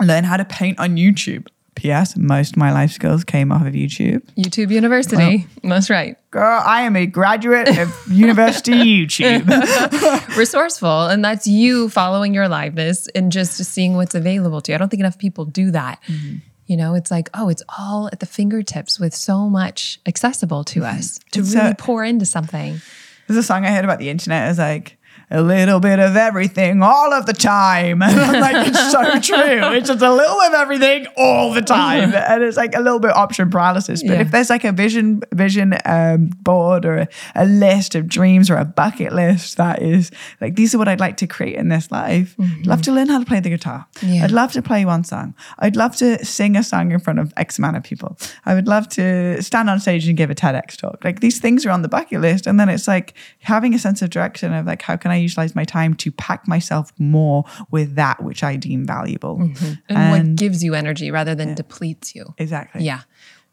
learn 0.00 0.24
how 0.24 0.36
to 0.36 0.44
paint 0.44 0.78
on 0.78 0.96
YouTube. 0.96 1.48
P.S. 1.74 2.16
Most 2.16 2.52
of 2.52 2.56
my 2.56 2.72
life 2.72 2.92
skills 2.92 3.24
came 3.24 3.52
off 3.52 3.66
of 3.66 3.74
YouTube. 3.74 4.22
YouTube 4.36 4.70
University. 4.70 5.46
That's 5.62 5.90
right. 5.90 6.16
Girl, 6.30 6.62
I 6.64 6.82
am 6.82 6.96
a 6.96 7.06
graduate 7.06 7.78
of 7.78 7.94
University 8.10 8.72
YouTube. 8.72 9.46
Resourceful. 10.36 11.06
And 11.06 11.24
that's 11.24 11.46
you 11.46 11.88
following 11.88 12.34
your 12.34 12.46
liveness 12.46 13.08
and 13.14 13.30
just 13.30 13.52
seeing 13.64 13.94
what's 13.94 14.14
available 14.14 14.60
to 14.62 14.72
you. 14.72 14.74
I 14.76 14.78
don't 14.78 14.88
think 14.88 15.00
enough 15.00 15.18
people 15.18 15.44
do 15.44 15.70
that. 15.72 16.00
Mm-hmm. 16.06 16.36
You 16.66 16.76
know, 16.76 16.94
it's 16.94 17.10
like, 17.10 17.28
oh, 17.34 17.48
it's 17.48 17.62
all 17.78 18.08
at 18.12 18.20
the 18.20 18.26
fingertips 18.26 18.98
with 18.98 19.14
so 19.14 19.48
much 19.50 20.00
accessible 20.06 20.64
to 20.64 20.80
mm-hmm. 20.80 20.98
us 20.98 21.18
to 21.32 21.40
It's 21.40 21.54
really 21.54 21.70
a- 21.70 21.74
pour 21.74 22.04
into 22.04 22.26
something. 22.26 22.80
There's 23.26 23.38
a 23.38 23.42
song 23.42 23.64
I 23.64 23.70
heard 23.70 23.84
about 23.84 23.98
the 23.98 24.10
internet. 24.10 24.46
It 24.46 24.48
was 24.48 24.58
like, 24.58 24.98
a 25.30 25.42
little 25.42 25.80
bit 25.80 25.98
of 25.98 26.16
everything 26.16 26.82
all 26.82 27.12
of 27.12 27.26
the 27.26 27.32
time. 27.32 28.02
And 28.02 28.20
I'm 28.26 28.40
like, 28.40 28.66
it's 28.68 28.92
so 28.92 29.02
true. 29.20 29.60
It's 29.74 29.88
just 29.88 30.02
a 30.02 30.12
little 30.12 30.36
bit 30.40 30.48
of 30.48 30.54
everything 30.54 31.06
all 31.16 31.52
the 31.52 31.62
time. 31.62 32.12
And 32.34 32.42
it's 32.42 32.56
like 32.56 32.74
a 32.74 32.80
little 32.80 33.00
bit 33.00 33.10
option 33.14 33.50
paralysis. 33.50 34.02
But 34.02 34.12
Yeah. 34.12 34.20
if 34.20 34.30
there's 34.30 34.50
like 34.50 34.64
a 34.64 34.72
vision, 34.72 35.22
vision 35.32 35.74
um, 35.84 36.30
board 36.42 36.84
or 36.84 36.96
a, 36.98 37.08
a 37.34 37.44
list 37.46 37.94
of 37.94 38.06
dreams 38.08 38.50
or 38.50 38.56
a 38.56 38.64
bucket 38.64 39.12
list 39.12 39.56
that 39.56 39.82
is 39.82 40.10
like, 40.40 40.54
these 40.56 40.74
are 40.74 40.78
what 40.78 40.88
I'd 40.88 41.00
like 41.00 41.16
to 41.18 41.26
create 41.26 41.56
in 41.56 41.68
this 41.68 41.90
life. 41.90 42.36
I'd 42.40 42.66
love 42.66 42.82
to 42.82 42.92
learn 42.92 43.08
how 43.08 43.18
to 43.18 43.24
play 43.24 43.40
the 43.40 43.50
guitar. 43.50 43.86
Yeah. 44.02 44.24
I'd 44.24 44.30
love 44.30 44.52
to 44.52 44.62
play 44.62 44.84
one 44.84 45.04
song. 45.04 45.34
I'd 45.58 45.76
love 45.76 45.96
to 45.96 46.24
sing 46.24 46.56
a 46.56 46.62
song 46.62 46.92
in 46.92 46.98
front 47.00 47.18
of 47.18 47.32
X 47.36 47.58
amount 47.58 47.76
of 47.76 47.82
people. 47.82 48.16
I 48.46 48.54
would 48.54 48.68
love 48.68 48.88
to 48.90 49.42
stand 49.42 49.68
on 49.70 49.80
stage 49.80 50.06
and 50.08 50.16
give 50.16 50.30
a 50.30 50.34
TEDx 50.34 50.76
talk. 50.76 51.04
Like 51.04 51.20
these 51.20 51.38
things 51.40 51.66
are 51.66 51.70
on 51.70 51.82
the 51.82 51.88
bucket 51.88 52.20
list. 52.20 52.46
And 52.46 52.58
then 52.60 52.68
it's 52.68 52.86
like 52.88 53.14
having 53.40 53.74
a 53.74 53.78
sense 53.78 54.02
of 54.02 54.10
direction 54.10 54.52
of 54.52 54.66
like, 54.66 54.82
how 54.82 54.96
can 54.96 55.10
I 55.10 55.13
utilize 55.16 55.54
my 55.54 55.64
time 55.64 55.94
to 55.94 56.12
pack 56.12 56.46
myself 56.48 56.92
more 56.98 57.44
with 57.70 57.94
that 57.94 58.22
which 58.22 58.42
I 58.42 58.56
deem 58.56 58.86
valuable? 58.86 59.38
Mm-hmm. 59.38 59.72
and, 59.88 60.10
what 60.10 60.36
gives 60.36 60.62
you 60.62 60.74
energy 60.74 61.10
rather 61.10 61.34
than 61.34 61.54
depletes 61.54 62.14
you. 62.14 62.34
Exactly. 62.38 62.84
Yeah. 62.84 63.02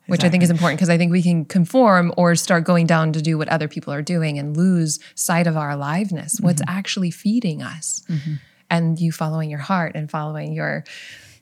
Which 0.08 0.24
I 0.26 0.30
think 0.30 0.44
is 0.44 0.50
important 0.50 0.78
because 0.78 0.90
I 0.90 0.98
think 0.98 1.12
we 1.12 1.22
can 1.22 1.46
conform 1.46 2.14
or 2.18 2.36
start 2.36 2.66
going 2.66 2.86
down 2.86 3.14
to 3.14 3.22
do 3.22 3.38
what 3.38 3.48
other 3.48 3.70
people 3.70 3.94
are 3.94 4.02
doing 4.02 4.38
and 4.38 4.58
lose 4.58 5.00
sight 5.16 5.48
of 5.48 5.56
our 5.56 5.70
aliveness, 5.70 6.38
what's 6.42 6.62
mm-hmm. 6.62 6.78
actually 6.78 7.12
feeding 7.12 7.62
us. 7.62 8.04
Mm-hmm. 8.10 8.34
And 8.70 9.00
you 9.00 9.14
following 9.14 9.50
your 9.50 9.60
heart 9.60 9.96
and 9.96 10.12
following 10.12 10.54
your 10.54 10.84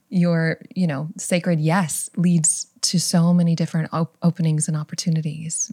your, 0.10 0.60
you 0.76 0.88
know, 0.88 1.08
sacred 1.18 1.60
yes 1.60 2.10
leads 2.16 2.68
to 2.82 3.00
so 3.00 3.34
many 3.34 3.56
different 3.56 3.90
op- 3.94 4.18
openings 4.22 4.68
and 4.68 4.76
opportunities. 4.76 5.72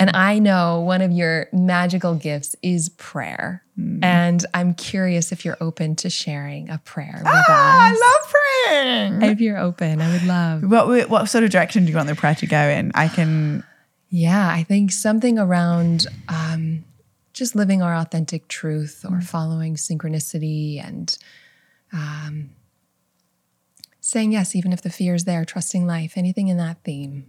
And 0.00 0.10
I 0.14 0.38
know 0.40 0.80
one 0.80 1.02
of 1.02 1.12
your 1.12 1.46
magical 1.52 2.14
gifts 2.14 2.56
is 2.62 2.88
prayer. 2.90 3.62
And 4.02 4.44
I'm 4.54 4.74
curious 4.74 5.32
if 5.32 5.44
you're 5.44 5.56
open 5.60 5.96
to 5.96 6.10
sharing 6.10 6.68
a 6.70 6.78
prayer 6.78 7.14
with 7.16 7.26
Ah, 7.26 7.90
us. 7.90 7.98
I 7.98 8.72
love 8.72 9.20
praying. 9.20 9.32
If 9.32 9.40
you're 9.40 9.58
open, 9.58 10.00
I 10.00 10.12
would 10.12 10.24
love. 10.24 10.62
What, 10.70 11.08
what 11.10 11.28
sort 11.28 11.42
of 11.44 11.50
direction 11.50 11.84
do 11.84 11.90
you 11.90 11.96
want 11.96 12.08
the 12.08 12.14
prayer 12.14 12.34
to 12.36 12.46
go 12.46 12.60
in? 12.68 12.92
I 12.94 13.08
can, 13.08 13.64
Yeah, 14.10 14.48
I 14.48 14.62
think 14.62 14.92
something 14.92 15.38
around 15.38 16.06
um, 16.28 16.84
just 17.32 17.54
living 17.56 17.82
our 17.82 17.94
authentic 17.96 18.46
truth 18.48 19.04
or 19.08 19.20
following 19.20 19.74
synchronicity 19.74 20.84
and 20.84 21.16
um, 21.92 22.50
saying 24.00 24.32
yes, 24.32 24.54
even 24.54 24.72
if 24.72 24.82
the 24.82 24.90
fear 24.90 25.14
is 25.14 25.24
there, 25.24 25.44
trusting 25.44 25.86
life, 25.86 26.12
anything 26.16 26.46
in 26.48 26.58
that 26.58 26.82
theme. 26.84 27.26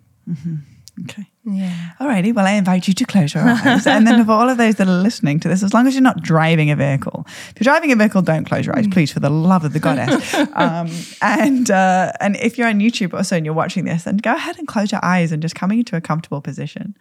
Okay. 1.03 1.29
Yeah. 1.43 1.91
Alrighty, 1.99 2.33
well, 2.33 2.45
I 2.47 2.51
invite 2.51 2.87
you 2.87 2.93
to 2.95 3.05
close 3.05 3.33
your 3.33 3.43
eyes. 3.43 3.85
and 3.85 4.07
then, 4.07 4.25
for 4.25 4.31
all 4.31 4.49
of 4.49 4.57
those 4.57 4.75
that 4.75 4.87
are 4.87 5.01
listening 5.01 5.39
to 5.41 5.47
this, 5.47 5.61
as 5.61 5.73
long 5.73 5.85
as 5.85 5.93
you're 5.93 6.01
not 6.01 6.21
driving 6.21 6.71
a 6.71 6.75
vehicle, 6.75 7.23
if 7.27 7.53
you're 7.59 7.71
driving 7.71 7.91
a 7.91 7.95
vehicle, 7.95 8.21
don't 8.21 8.45
close 8.45 8.65
your 8.65 8.75
eyes, 8.77 8.87
please, 8.87 9.11
for 9.11 9.19
the 9.19 9.29
love 9.29 9.63
of 9.63 9.73
the 9.73 9.79
goddess. 9.79 10.33
um, 10.53 10.89
and 11.21 11.69
uh, 11.69 12.11
and 12.19 12.35
if 12.37 12.57
you're 12.57 12.67
on 12.67 12.79
YouTube 12.79 13.13
also 13.13 13.35
and 13.35 13.45
you're 13.45 13.53
watching 13.53 13.85
this, 13.85 14.03
then 14.03 14.17
go 14.17 14.33
ahead 14.33 14.57
and 14.57 14.67
close 14.67 14.91
your 14.91 15.03
eyes 15.03 15.31
and 15.31 15.41
just 15.41 15.53
coming 15.53 15.79
into 15.79 15.95
a 15.95 16.01
comfortable 16.01 16.41
position. 16.41 16.97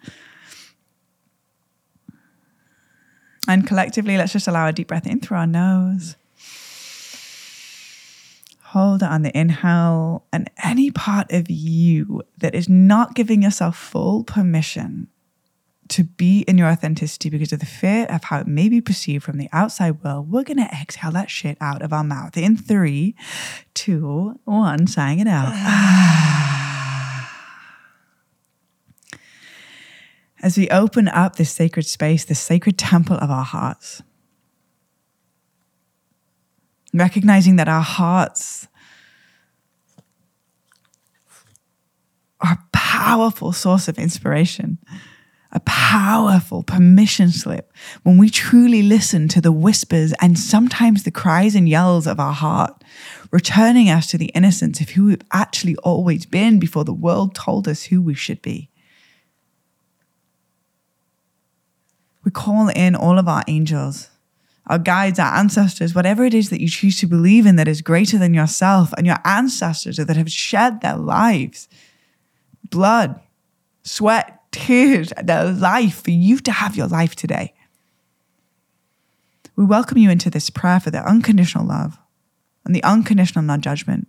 And 3.47 3.67
collectively, 3.67 4.17
let's 4.17 4.33
just 4.33 4.47
allow 4.47 4.67
a 4.67 4.73
deep 4.73 4.87
breath 4.87 5.07
in 5.07 5.19
through 5.19 5.37
our 5.37 5.47
nose. 5.47 6.15
Hold 8.75 9.03
on 9.03 9.21
the 9.21 9.37
inhale, 9.37 10.25
and 10.33 10.49
any 10.61 10.91
part 10.91 11.31
of 11.31 11.49
you 11.49 12.23
that 12.39 12.53
is 12.53 12.67
not 12.67 13.15
giving 13.15 13.41
yourself 13.41 13.77
full 13.77 14.25
permission 14.25 15.07
to 15.87 16.03
be 16.03 16.41
in 16.41 16.57
your 16.57 16.67
authenticity 16.67 17.29
because 17.29 17.53
of 17.53 17.61
the 17.61 17.65
fear 17.65 18.05
of 18.07 18.25
how 18.25 18.39
it 18.39 18.47
may 18.47 18.67
be 18.67 18.81
perceived 18.81 19.23
from 19.23 19.37
the 19.37 19.47
outside 19.53 20.03
world, 20.03 20.29
we're 20.29 20.43
going 20.43 20.57
to 20.57 20.65
exhale 20.65 21.11
that 21.11 21.29
shit 21.29 21.57
out 21.61 21.81
of 21.81 21.93
our 21.93 22.03
mouth 22.03 22.35
in 22.35 22.57
three, 22.57 23.15
two, 23.73 24.37
one, 24.43 24.87
sighing 24.87 25.19
it 25.19 25.27
out. 25.27 25.53
As 30.43 30.57
we 30.57 30.69
open 30.69 31.07
up 31.07 31.37
this 31.37 31.49
sacred 31.49 31.85
space, 31.85 32.25
this 32.25 32.41
sacred 32.41 32.77
temple 32.77 33.15
of 33.15 33.31
our 33.31 33.45
hearts, 33.45 34.03
recognizing 36.99 37.55
that 37.57 37.67
our 37.67 37.81
hearts 37.81 38.67
are 42.41 42.53
a 42.53 42.63
powerful 42.71 43.51
source 43.51 43.87
of 43.87 43.97
inspiration, 43.97 44.77
a 45.51 45.59
powerful 45.61 46.63
permission 46.63 47.29
slip 47.31 47.71
when 48.03 48.17
we 48.17 48.29
truly 48.29 48.83
listen 48.83 49.27
to 49.27 49.41
the 49.41 49.51
whispers 49.51 50.13
and 50.21 50.37
sometimes 50.37 51.03
the 51.03 51.11
cries 51.11 51.55
and 51.55 51.67
yells 51.67 52.07
of 52.07 52.19
our 52.19 52.33
heart, 52.33 52.83
returning 53.31 53.89
us 53.89 54.07
to 54.07 54.17
the 54.17 54.31
innocence 54.35 54.81
of 54.81 54.89
who 54.89 55.05
we've 55.05 55.21
actually 55.31 55.75
always 55.77 56.25
been 56.25 56.59
before 56.59 56.83
the 56.83 56.93
world 56.93 57.33
told 57.33 57.67
us 57.67 57.83
who 57.83 58.01
we 58.01 58.13
should 58.13 58.41
be. 58.41 58.69
We 62.23 62.31
call 62.31 62.69
in 62.69 62.95
all 62.95 63.19
of 63.19 63.27
our 63.27 63.43
angels 63.47 64.09
our 64.67 64.79
guides, 64.79 65.19
our 65.19 65.33
ancestors, 65.35 65.93
whatever 65.93 66.23
it 66.23 66.33
is 66.33 66.49
that 66.49 66.61
you 66.61 66.67
choose 66.67 66.99
to 66.99 67.07
believe 67.07 67.45
in 67.45 67.55
that 67.55 67.67
is 67.67 67.81
greater 67.81 68.17
than 68.17 68.33
yourself 68.33 68.93
and 68.93 69.05
your 69.05 69.19
ancestors 69.23 69.97
that 69.97 70.17
have 70.17 70.31
shed 70.31 70.81
their 70.81 70.97
lives, 70.97 71.67
blood, 72.69 73.19
sweat, 73.83 74.41
tears, 74.51 75.13
their 75.21 75.51
life 75.51 76.03
for 76.03 76.11
you 76.11 76.39
to 76.39 76.51
have 76.51 76.75
your 76.75 76.87
life 76.87 77.15
today. 77.15 77.53
We 79.55 79.65
welcome 79.65 79.97
you 79.97 80.09
into 80.09 80.29
this 80.29 80.49
prayer 80.49 80.79
for 80.79 80.91
the 80.91 81.07
unconditional 81.07 81.65
love 81.65 81.97
and 82.65 82.75
the 82.75 82.83
unconditional 82.83 83.43
non 83.43 83.61
judgment 83.61 84.07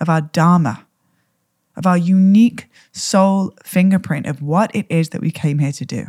of 0.00 0.08
our 0.08 0.20
Dharma, 0.20 0.86
of 1.76 1.86
our 1.86 1.98
unique 1.98 2.68
soul 2.92 3.52
fingerprint 3.64 4.26
of 4.26 4.40
what 4.40 4.74
it 4.74 4.86
is 4.88 5.10
that 5.10 5.20
we 5.20 5.30
came 5.30 5.58
here 5.58 5.72
to 5.72 5.84
do. 5.84 6.06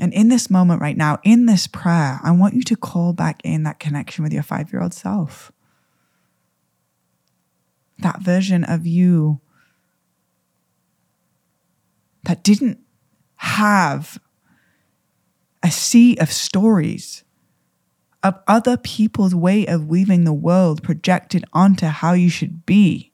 And 0.00 0.12
in 0.12 0.28
this 0.28 0.50
moment 0.50 0.80
right 0.80 0.96
now, 0.96 1.18
in 1.22 1.46
this 1.46 1.66
prayer, 1.66 2.18
I 2.22 2.32
want 2.32 2.54
you 2.54 2.62
to 2.62 2.76
call 2.76 3.12
back 3.12 3.40
in 3.44 3.62
that 3.62 3.78
connection 3.78 4.24
with 4.24 4.32
your 4.32 4.42
five 4.42 4.72
year 4.72 4.82
old 4.82 4.94
self. 4.94 5.52
That 7.98 8.20
version 8.20 8.64
of 8.64 8.86
you 8.86 9.40
that 12.24 12.42
didn't 12.42 12.80
have 13.36 14.18
a 15.62 15.70
sea 15.70 16.16
of 16.16 16.32
stories 16.32 17.22
of 18.22 18.34
other 18.48 18.76
people's 18.76 19.34
way 19.34 19.66
of 19.66 19.86
weaving 19.86 20.24
the 20.24 20.32
world 20.32 20.82
projected 20.82 21.44
onto 21.52 21.86
how 21.86 22.14
you 22.14 22.30
should 22.30 22.64
be, 22.64 23.12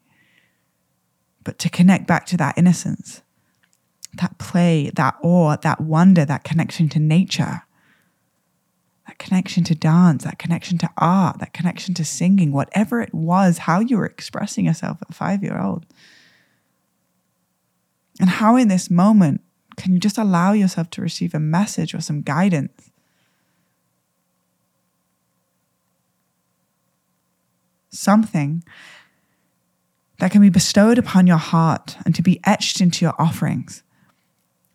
but 1.43 1.59
to 1.59 1.69
connect 1.69 2.07
back 2.07 2.25
to 2.27 2.37
that 2.37 2.57
innocence 2.57 3.23
that 4.15 4.39
play, 4.39 4.91
that 4.95 5.17
awe, 5.23 5.57
that 5.57 5.81
wonder, 5.81 6.25
that 6.25 6.45
connection 6.45 6.89
to 6.91 6.99
nature, 6.99 7.63
that 9.07 9.19
connection 9.19 9.65
to 9.65 9.75
dance, 9.75 10.25
that 10.25 10.39
connection 10.39 10.79
to 10.79 10.91
art, 10.97 11.39
that 11.39 11.53
connection 11.53 11.95
to 11.95 12.05
singing, 12.05 12.53
whatever 12.53 13.01
it 13.01 13.15
was, 13.15 13.59
how 13.59 13.81
you 13.81 13.97
were 13.99 14.07
expressing 14.07 14.67
yourself 14.67 14.99
at 15.03 15.15
five 15.15 15.43
year 15.43 15.61
old. 15.61 15.87
And 18.19 18.29
how 18.29 18.57
in 18.57 18.69
this 18.69 18.91
moment 18.91 19.41
can 19.77 19.93
you 19.93 19.99
just 19.99 20.19
allow 20.19 20.53
yourself 20.53 20.91
to 20.91 21.01
receive 21.01 21.35
a 21.35 21.41
message 21.41 21.95
or 21.95 22.01
some 22.01 22.21
guidance? 22.21 22.91
Something 27.89 28.63
that 30.19 30.31
can 30.31 30.43
be 30.43 30.51
bestowed 30.51 30.99
upon 30.99 31.27
your 31.27 31.39
heart 31.39 31.97
and 32.05 32.15
to 32.15 32.23
be 32.23 32.41
etched 32.45 32.81
into 32.81 33.05
your 33.05 33.15
offerings 33.19 33.83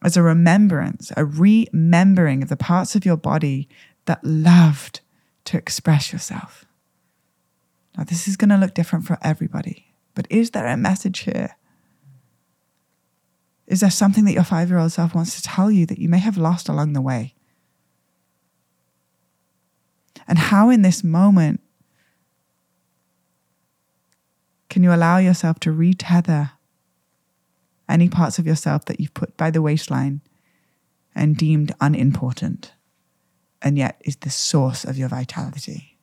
as 0.06 0.16
a 0.16 0.22
remembrance, 0.22 1.12
a 1.18 1.26
remembering 1.26 2.44
of 2.44 2.50
the 2.50 2.56
parts 2.56 2.96
of 2.96 3.08
your 3.08 3.18
body 3.18 3.68
that 4.06 4.24
loved 4.24 5.00
to 5.46 5.58
express 5.58 6.14
yourself. 6.14 6.64
Now, 7.98 8.04
this 8.04 8.28
is 8.28 8.38
going 8.38 8.52
to 8.52 8.58
look 8.58 8.76
different 8.76 9.06
for 9.06 9.18
everybody, 9.24 9.96
but 10.14 10.28
is 10.30 10.52
there 10.52 10.68
a 10.68 10.78
message 10.78 11.22
here? 11.22 11.56
Is 13.66 13.80
there 13.80 13.90
something 13.90 14.26
that 14.26 14.34
your 14.34 14.44
five 14.44 14.70
year 14.70 14.78
old 14.78 14.92
self 14.92 15.16
wants 15.16 15.36
to 15.38 15.42
tell 15.42 15.72
you 15.72 15.88
that 15.88 15.98
you 15.98 16.08
may 16.08 16.20
have 16.20 16.38
lost 16.38 16.70
along 16.70 16.94
the 16.94 17.02
way? 17.02 17.34
And 20.28 20.38
how, 20.38 20.70
in 20.70 20.84
this 20.84 21.04
moment, 21.04 21.62
can 24.70 24.84
you 24.84 24.94
allow 24.94 25.18
yourself 25.18 25.60
to 25.62 25.72
retether 25.72 26.52
any 27.88 28.10
parts 28.10 28.40
of 28.40 28.48
yourself 28.48 28.86
that 28.86 29.00
you've 29.00 29.14
put 29.14 29.38
by 29.38 29.52
the 29.52 29.62
waistline 29.62 30.22
and 31.14 31.38
deemed 31.38 31.74
unimportant, 31.80 32.74
and 33.62 33.78
yet 33.78 34.02
is 34.04 34.18
the 34.18 34.30
source 34.30 34.84
of 34.84 34.98
your 34.98 35.08
vitality. 35.08 35.98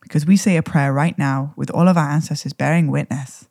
Because 0.00 0.26
we 0.26 0.36
say 0.36 0.56
a 0.56 0.62
prayer 0.62 0.92
right 0.92 1.18
now 1.18 1.54
with 1.56 1.70
all 1.70 1.88
of 1.88 1.96
our 1.96 2.10
ancestors 2.10 2.52
bearing 2.52 2.90
witness 2.90 3.48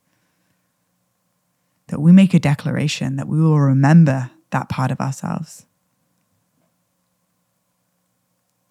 that 1.87 1.99
we 1.99 2.11
make 2.11 2.33
a 2.33 2.39
declaration 2.39 3.15
that 3.17 3.27
we 3.27 3.41
will 3.41 3.59
remember 3.59 4.31
that 4.51 4.69
part 4.69 4.91
of 4.91 4.99
ourselves. 4.99 5.65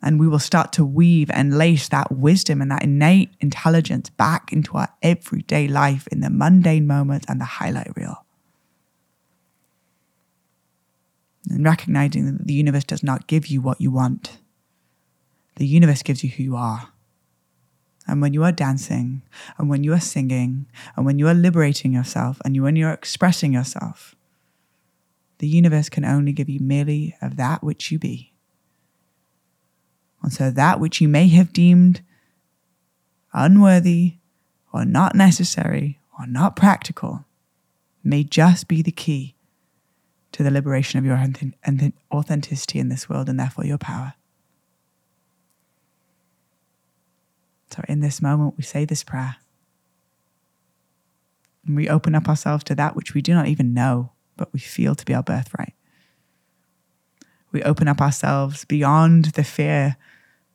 And 0.03 0.19
we 0.19 0.27
will 0.27 0.41
start 0.41 0.73
to 0.75 0.85
weave 0.85 1.31
and 1.31 1.57
lace 1.57 1.89
that 1.89 2.11
wisdom 2.11 2.61
and 2.61 2.71
that 2.73 2.83
innate 2.83 3.31
intelligence 3.41 4.11
back 4.11 4.53
into 4.53 4.77
our 4.77 4.89
everyday 5.01 5.69
life 5.69 6.09
in 6.09 6.21
the 6.21 6.31
mundane 6.31 6.87
moments 6.87 7.27
and 7.29 7.41
the 7.41 7.45
highlight 7.45 7.97
reel. 7.97 8.25
And 11.49 11.65
recognizing 11.65 12.27
that 12.27 12.47
the 12.47 12.55
universe 12.55 12.85
does 12.85 13.03
not 13.03 13.27
give 13.27 13.47
you 13.47 13.61
what 13.61 13.81
you 13.81 13.91
want, 13.91 14.39
the 15.57 15.67
universe 15.67 16.03
gives 16.03 16.25
you 16.25 16.31
who 16.31 16.43
you 16.43 16.57
are. 16.57 16.89
And 18.07 18.21
when 18.21 18.35
you 18.35 18.43
are 18.43 18.53
dancing, 18.53 19.23
and 19.59 19.69
when 19.71 19.85
you 19.85 19.93
are 19.93 20.01
singing, 20.01 20.67
and 20.97 21.07
when 21.07 21.21
you 21.21 21.29
are 21.29 21.35
liberating 21.35 21.93
yourself, 21.93 22.41
and 22.45 22.61
when 22.61 22.75
you 22.75 22.87
are 22.87 22.93
expressing 22.93 23.53
yourself, 23.53 24.17
the 25.39 25.47
universe 25.47 25.89
can 25.89 26.05
only 26.05 26.33
give 26.33 26.49
you 26.49 26.59
merely 26.61 27.15
of 27.23 27.37
that 27.37 27.63
which 27.63 27.91
you 27.91 27.99
be. 27.99 28.32
And 30.23 30.33
so 30.33 30.51
that 30.51 30.81
which 30.81 31.01
you 31.01 31.09
may 31.09 31.29
have 31.29 31.53
deemed 31.53 32.03
unworthy 33.33 34.17
or 34.73 34.85
not 34.85 35.15
necessary 35.15 35.99
or 36.19 36.27
not 36.27 36.57
practical 36.57 37.25
may 38.05 38.25
just 38.25 38.69
be 38.69 38.83
the 38.83 38.93
key 38.93 39.35
to 40.33 40.43
the 40.43 40.51
liberation 40.51 40.99
of 40.99 41.05
your 41.05 41.21
authenticity 42.13 42.79
in 42.79 42.89
this 42.89 43.09
world 43.09 43.29
and 43.29 43.39
therefore 43.39 43.65
your 43.65 43.79
power. 43.79 44.15
So, 47.71 47.83
in 47.89 48.01
this 48.01 48.21
moment, 48.21 48.55
we 48.57 48.65
say 48.65 48.85
this 48.85 49.03
prayer 49.03 49.37
and 51.67 51.77
we 51.77 51.89
open 51.89 52.15
up 52.15 52.29
ourselves 52.29 52.65
to 52.65 52.75
that 52.75 52.97
which 52.97 53.15
we 53.15 53.23
do 53.23 53.35
not 53.35 53.49
even 53.49 53.73
know, 53.73 54.13
but 54.37 54.53
we 54.53 54.59
feel 54.61 54.95
to 54.95 55.05
be 55.05 55.15
our 55.15 55.23
birthright. 55.23 55.75
We 57.51 57.63
open 57.63 57.89
up 57.89 58.01
ourselves 58.01 58.65
beyond 58.65 59.27
the 59.27 59.45
fear 59.45 59.97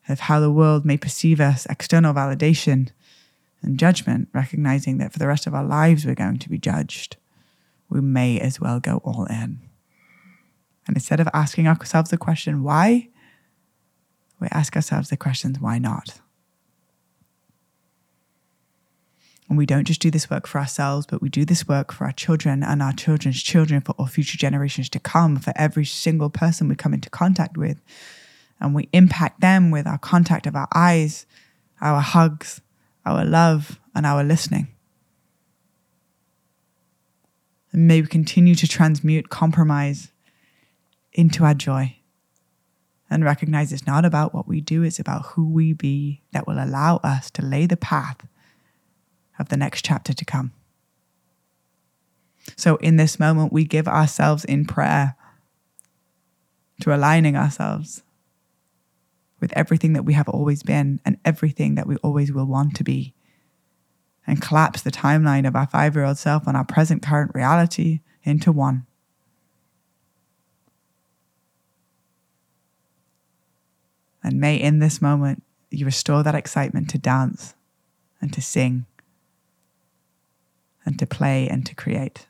of 0.10 0.22
how 0.22 0.40
the 0.40 0.52
world 0.52 0.86
may 0.86 0.98
perceive 0.98 1.40
us, 1.40 1.66
external 1.70 2.14
validation 2.14 2.90
and 3.62 3.80
judgment, 3.80 4.30
recognizing 4.34 4.98
that 4.98 5.12
for 5.12 5.20
the 5.20 5.28
rest 5.28 5.48
of 5.48 5.54
our 5.54 5.66
lives 5.66 6.06
we're 6.06 6.16
going 6.16 6.40
to 6.40 6.50
be 6.50 6.58
judged. 6.58 7.18
We 7.90 8.02
may 8.02 8.40
as 8.40 8.60
well 8.60 8.80
go 8.80 8.98
all 9.04 9.26
in. 9.26 9.60
And 10.88 10.96
instead 10.96 11.20
of 11.20 11.28
asking 11.34 11.68
ourselves 11.68 12.10
the 12.10 12.18
question, 12.18 12.64
why, 12.64 13.10
we 14.40 14.48
ask 14.52 14.76
ourselves 14.76 15.10
the 15.10 15.18
questions, 15.18 15.60
why 15.60 15.80
not? 15.80 16.22
And 19.50 19.58
we 19.58 19.66
don't 19.66 19.86
just 19.86 20.02
do 20.02 20.12
this 20.12 20.30
work 20.30 20.46
for 20.46 20.60
ourselves, 20.60 21.06
but 21.06 21.22
we 21.22 21.30
do 21.30 21.46
this 21.46 21.68
work 21.68 21.94
for 21.94 22.06
our 22.06 22.12
children 22.12 22.64
and 22.64 22.82
our 22.82 22.92
children's 22.92 23.42
children, 23.42 23.80
for 23.82 23.94
all 23.94 24.06
future 24.06 24.38
generations 24.38 24.90
to 24.90 25.00
come, 25.00 25.38
for 25.38 25.54
every 25.56 25.86
single 25.86 26.30
person 26.30 26.68
we 26.68 26.76
come 26.76 26.94
into 26.94 27.10
contact 27.10 27.58
with 27.58 27.82
and 28.60 28.74
we 28.74 28.90
impact 28.94 29.42
them 29.42 29.72
with 29.72 29.88
our 29.88 29.98
contact 29.98 30.48
of 30.48 30.56
our 30.56 30.68
eyes, 30.74 31.26
our 31.82 32.02
hugs, 32.02 32.62
our 33.06 33.24
love, 33.24 33.80
and 33.96 34.06
our 34.06 34.24
listening. 34.24 34.68
And 37.72 37.88
may 37.88 38.02
we 38.02 38.08
continue 38.08 38.56
to 38.56 38.68
transmute 38.68 39.30
compromise 39.30 40.12
into 41.14 41.44
our 41.44 41.54
joy 41.54 41.96
and 43.10 43.24
recognize 43.24 43.72
it's 43.72 43.88
not 43.88 44.06
about 44.06 44.34
what 44.34 44.48
we 44.48 44.62
do, 44.62 44.84
it's 44.84 45.00
about 45.00 45.26
who 45.28 45.50
we 45.50 45.74
be 45.74 46.22
that 46.32 46.48
will 46.48 46.64
allow 46.64 46.98
us 46.98 47.32
to 47.32 47.42
lay 47.42 47.66
the 47.66 47.78
path 47.78 48.28
of 49.40 49.50
the 49.50 49.58
next 49.58 49.86
chapter 49.86 50.14
to 50.14 50.26
come. 50.26 50.52
So, 52.56 52.78
in 52.78 52.96
this 52.96 53.20
moment, 53.20 53.52
we 53.52 53.66
give 53.66 53.88
ourselves 53.88 54.46
in 54.46 54.66
prayer 54.66 55.16
to 56.82 56.96
aligning 56.96 57.36
ourselves 57.36 58.04
with 59.40 59.54
everything 59.54 59.94
that 59.94 60.04
we 60.04 60.14
have 60.14 60.30
always 60.30 60.64
been 60.64 61.00
and 61.06 61.18
everything 61.24 61.76
that 61.76 61.88
we 61.88 61.96
always 61.98 62.32
will 62.32 62.46
want 62.46 62.76
to 62.76 62.84
be, 62.84 63.14
and 64.26 64.42
collapse 64.42 64.82
the 64.82 64.92
timeline 64.92 65.48
of 65.48 65.56
our 65.56 65.68
five 65.68 65.96
year 65.96 66.06
old 66.06 66.18
self 66.18 66.48
and 66.48 66.58
our 66.58 66.66
present 66.66 67.02
current 67.02 67.32
reality 67.34 68.02
into 68.24 68.52
one. 68.52 68.86
And 74.24 74.42
may 74.42 74.58
in 74.58 74.80
this 74.80 75.02
moment 75.02 75.44
you 75.72 75.86
restore 75.86 76.24
that 76.24 76.36
excitement 76.36 76.90
to 76.90 76.98
dance 76.98 77.56
and 78.20 78.34
to 78.34 78.42
sing 78.42 78.86
and 80.86 81.00
to 81.00 81.08
play 81.08 81.48
and 81.48 81.66
to 81.66 81.74
create. 81.76 82.28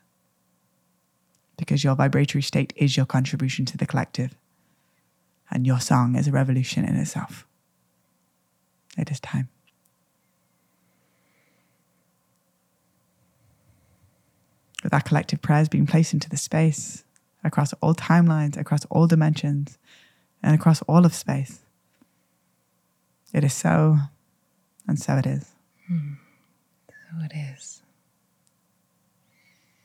Because 1.56 1.82
your 1.82 1.96
vibratory 1.96 2.42
state 2.42 2.72
is 2.76 2.96
your 2.96 3.06
contribution 3.06 3.64
to 3.66 3.76
the 3.76 3.86
collective 3.86 4.37
and 5.50 5.66
your 5.66 5.80
song 5.80 6.16
is 6.16 6.28
a 6.28 6.32
revolution 6.32 6.84
in 6.84 6.96
itself. 6.96 7.46
It 8.96 9.10
is 9.10 9.20
time. 9.20 9.48
With 14.84 14.94
our 14.94 15.00
collective 15.00 15.42
prayers 15.42 15.68
being 15.68 15.86
placed 15.86 16.12
into 16.12 16.28
the 16.28 16.36
space 16.36 17.04
across 17.44 17.72
all 17.74 17.94
timelines, 17.94 18.56
across 18.56 18.84
all 18.86 19.06
dimensions, 19.06 19.78
and 20.42 20.54
across 20.54 20.82
all 20.82 21.04
of 21.04 21.14
space. 21.14 21.60
It 23.32 23.44
is 23.44 23.52
so, 23.52 23.98
and 24.86 24.98
so 24.98 25.16
it 25.16 25.26
is. 25.26 25.50
Mm. 25.90 26.16
So 26.88 27.24
it 27.24 27.32
is. 27.34 27.82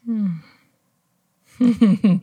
Mm. 0.07 0.41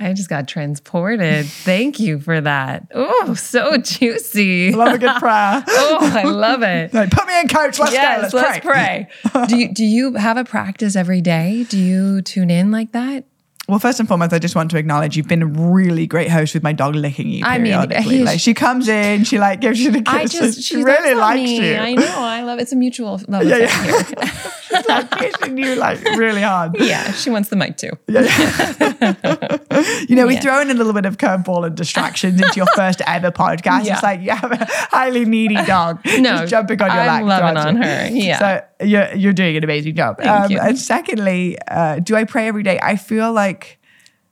I 0.00 0.12
just 0.12 0.28
got 0.28 0.48
transported. 0.48 1.46
Thank 1.46 2.00
you 2.00 2.18
for 2.20 2.40
that. 2.40 2.88
Oh, 2.94 3.34
so 3.34 3.76
juicy. 3.76 4.72
Love 4.72 4.94
a 4.94 4.98
good 4.98 5.16
prayer. 5.16 5.64
oh, 5.68 5.98
I 6.14 6.24
love 6.24 6.62
it. 6.62 6.92
Like, 6.94 7.10
put 7.10 7.26
me 7.26 7.40
in, 7.40 7.48
coach. 7.48 7.78
Let's 7.78 7.92
yes, 7.92 8.16
go. 8.16 8.22
Let's, 8.22 8.34
let's 8.34 8.64
pray. 8.64 9.08
pray. 9.24 9.46
do 9.46 9.56
you 9.56 9.74
do 9.74 9.84
you 9.84 10.14
have 10.14 10.36
a 10.36 10.44
practice 10.44 10.96
every 10.96 11.20
day? 11.20 11.66
Do 11.68 11.78
you 11.78 12.22
tune 12.22 12.50
in 12.50 12.70
like 12.70 12.92
that? 12.92 13.24
Well, 13.66 13.78
first 13.78 13.98
and 13.98 14.06
foremost, 14.06 14.32
I 14.34 14.38
just 14.38 14.54
want 14.54 14.70
to 14.72 14.76
acknowledge 14.76 15.16
you've 15.16 15.28
been 15.28 15.42
a 15.42 15.46
really 15.46 16.06
great 16.06 16.30
host 16.30 16.52
with 16.52 16.62
my 16.62 16.72
dog 16.72 16.94
licking 16.94 17.30
you 17.30 17.44
periodically. 17.44 17.96
I 17.96 18.08
mean, 18.18 18.24
like 18.26 18.40
she 18.40 18.52
comes 18.52 18.88
in, 18.88 19.24
she 19.24 19.38
like 19.38 19.62
gives 19.62 19.80
you 19.80 19.90
the 19.90 20.02
kiss. 20.02 20.14
I 20.14 20.26
just 20.26 20.62
she 20.62 20.82
really 20.82 21.14
likes 21.14 21.38
me. 21.38 21.70
you. 21.70 21.76
I 21.76 21.94
know. 21.94 22.14
I 22.18 22.42
love 22.42 22.58
it's 22.58 22.72
a 22.72 22.76
mutual 22.76 23.20
love 23.26 23.44
yeah, 23.44 23.56
yeah. 23.56 23.82
here. 23.82 24.32
She's 24.68 24.86
like 24.86 25.10
kissing 25.12 25.56
you 25.56 25.76
like 25.76 26.02
really 26.04 26.42
hard. 26.42 26.76
Yeah, 26.78 27.12
she 27.12 27.30
wants 27.30 27.48
the 27.48 27.56
mic 27.56 27.78
too. 27.78 27.92
Yeah. 28.06 29.58
you 30.08 30.16
know, 30.16 30.26
we 30.26 30.36
throw 30.36 30.60
in 30.60 30.70
a 30.70 30.74
little 30.74 30.92
bit 30.92 31.06
of 31.06 31.18
curveball 31.18 31.66
and 31.66 31.76
distractions 31.76 32.40
into 32.40 32.56
your 32.56 32.66
first 32.74 33.00
ever 33.06 33.30
podcast. 33.30 33.84
Yeah. 33.84 33.94
It's 33.94 34.02
like 34.02 34.20
you 34.20 34.30
have 34.30 34.52
a 34.52 34.66
highly 34.90 35.24
needy 35.24 35.56
dog 35.66 36.00
no, 36.04 36.38
just 36.38 36.50
jumping 36.50 36.80
on 36.82 36.90
your 36.90 37.00
I'm 37.00 37.26
lap. 37.26 37.42
I'm 37.42 37.54
loving 37.54 37.76
on 37.78 37.82
her. 37.82 38.08
Yeah. 38.12 38.38
So 38.38 38.84
you're 38.84 39.14
you're 39.14 39.32
doing 39.32 39.56
an 39.56 39.64
amazing 39.64 39.94
job. 39.96 40.20
Um. 40.20 40.56
And 40.56 40.78
secondly, 40.78 41.58
uh, 41.68 42.00
do 42.00 42.16
I 42.16 42.24
pray 42.24 42.48
every 42.48 42.62
day? 42.62 42.78
I 42.82 42.96
feel 42.96 43.32
like 43.32 43.78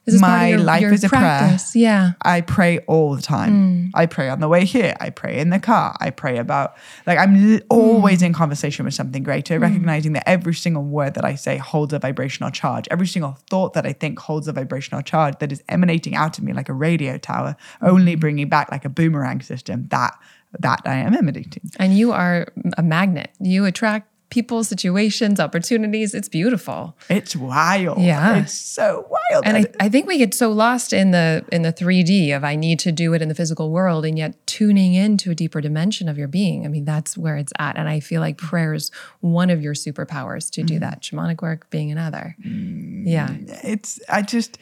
my 0.07 0.49
your, 0.49 0.59
life 0.59 0.81
your 0.81 0.93
is 0.93 1.05
a 1.05 1.09
practice. 1.09 1.73
prayer. 1.73 1.83
Yeah. 1.83 2.13
I 2.23 2.41
pray 2.41 2.79
all 2.81 3.15
the 3.15 3.23
time. 3.23 3.53
Mm. 3.53 3.91
I 3.95 4.07
pray 4.07 4.29
on 4.29 4.41
the 4.41 4.49
way 4.49 4.65
here. 4.65 4.97
I 5.01 5.11
pray 5.11 5.39
in 5.39 5.51
the 5.51 5.61
car. 5.61 5.97
I 6.01 6.11
pray 6.11 6.39
about, 6.39 6.77
like, 7.07 7.19
I'm 7.19 7.61
always 7.69 8.21
mm. 8.21 8.27
in 8.27 8.33
conversation 8.33 8.85
with 8.85 8.95
something 8.95 9.23
greater, 9.23 9.59
mm. 9.59 9.63
recognizing 9.63 10.13
that 10.15 10.29
every 10.29 10.55
single 10.55 10.83
word 10.83 11.15
that 11.15 11.25
I 11.25 11.37
say 11.37 11.57
holds 11.57 11.93
a 11.93 11.99
vibrational 11.99 12.51
charge. 12.51 12.89
Every 12.91 13.07
single 13.07 13.39
thought 13.49 13.75
that 13.75 13.87
I 13.87 13.93
think 13.93 14.19
holds 14.19 14.49
a 14.49 14.53
vibrational 14.53 15.03
charge 15.03 15.39
that 15.39 15.53
is 15.53 15.63
emanating 15.69 16.15
out 16.15 16.37
of 16.37 16.45
me 16.45 16.53
like 16.53 16.69
a 16.69 16.75
radio 16.75 17.17
tower, 17.19 17.57
only 17.81 18.17
mm. 18.17 18.21
bringing 18.21 18.49
back 18.49 18.73
like 18.73 18.85
a 18.85 18.91
boomerang 18.91 19.41
system 19.41 19.87
that 19.89 20.19
that 20.59 20.83
I 20.85 20.97
am 20.97 21.15
emanating. 21.15 21.71
And 21.79 21.97
you 21.97 22.13
are 22.13 22.47
a 22.77 22.83
magnet. 22.83 23.31
You 23.41 23.65
attract 23.65 24.07
people, 24.33 24.65
situations, 24.65 25.39
opportunities. 25.39 26.15
It's 26.15 26.29
beautiful. 26.29 26.97
It's 27.11 27.37
wild. 27.37 28.01
Yeah. 28.01 28.39
It's 28.39 28.55
so 28.55 29.07
wild. 29.11 29.45
And 29.45 29.59
I, 29.59 29.67
I 29.79 29.91
think 29.91 30.07
we 30.07 30.17
get 30.17 30.33
so 30.33 30.51
lost 30.51 30.95
in 30.95 31.11
the 31.11 31.45
in 31.53 31.61
the 31.61 31.73
3D 31.73 32.35
of 32.35 32.43
I 32.43 32.57
need 32.57 32.79
to 32.79 32.93
do 32.93 33.13
it 33.13 33.21
in 33.21 33.29
the 33.29 33.35
physical 33.35 33.71
world 33.71 34.07
and 34.07 34.17
yet 34.17 34.45
tuning 34.47 34.95
into 34.95 35.31
a 35.31 35.35
deeper 35.35 35.61
dimension 35.61 36.09
of 36.09 36.17
your 36.17 36.29
being. 36.29 36.65
I 36.65 36.69
mean, 36.69 36.87
that's 36.87 37.19
where 37.19 37.37
it's 37.37 37.53
at. 37.59 37.77
And 37.77 37.91
I 37.91 38.01
feel 38.01 38.23
like 38.23 38.39
prayer 38.39 38.73
is 38.73 38.91
one 39.21 39.51
of 39.51 39.61
your 39.61 39.75
superpowers 39.75 40.51
to 40.53 40.63
do 40.63 40.79
mm. 40.79 40.81
that. 40.81 41.03
Shamanic 41.03 41.43
work 41.43 41.69
being 41.69 41.93
another. 41.93 42.35
Mm. 42.43 43.03
Yeah. 43.05 43.29
It's 43.63 44.01
I 44.09 44.23
just 44.23 44.57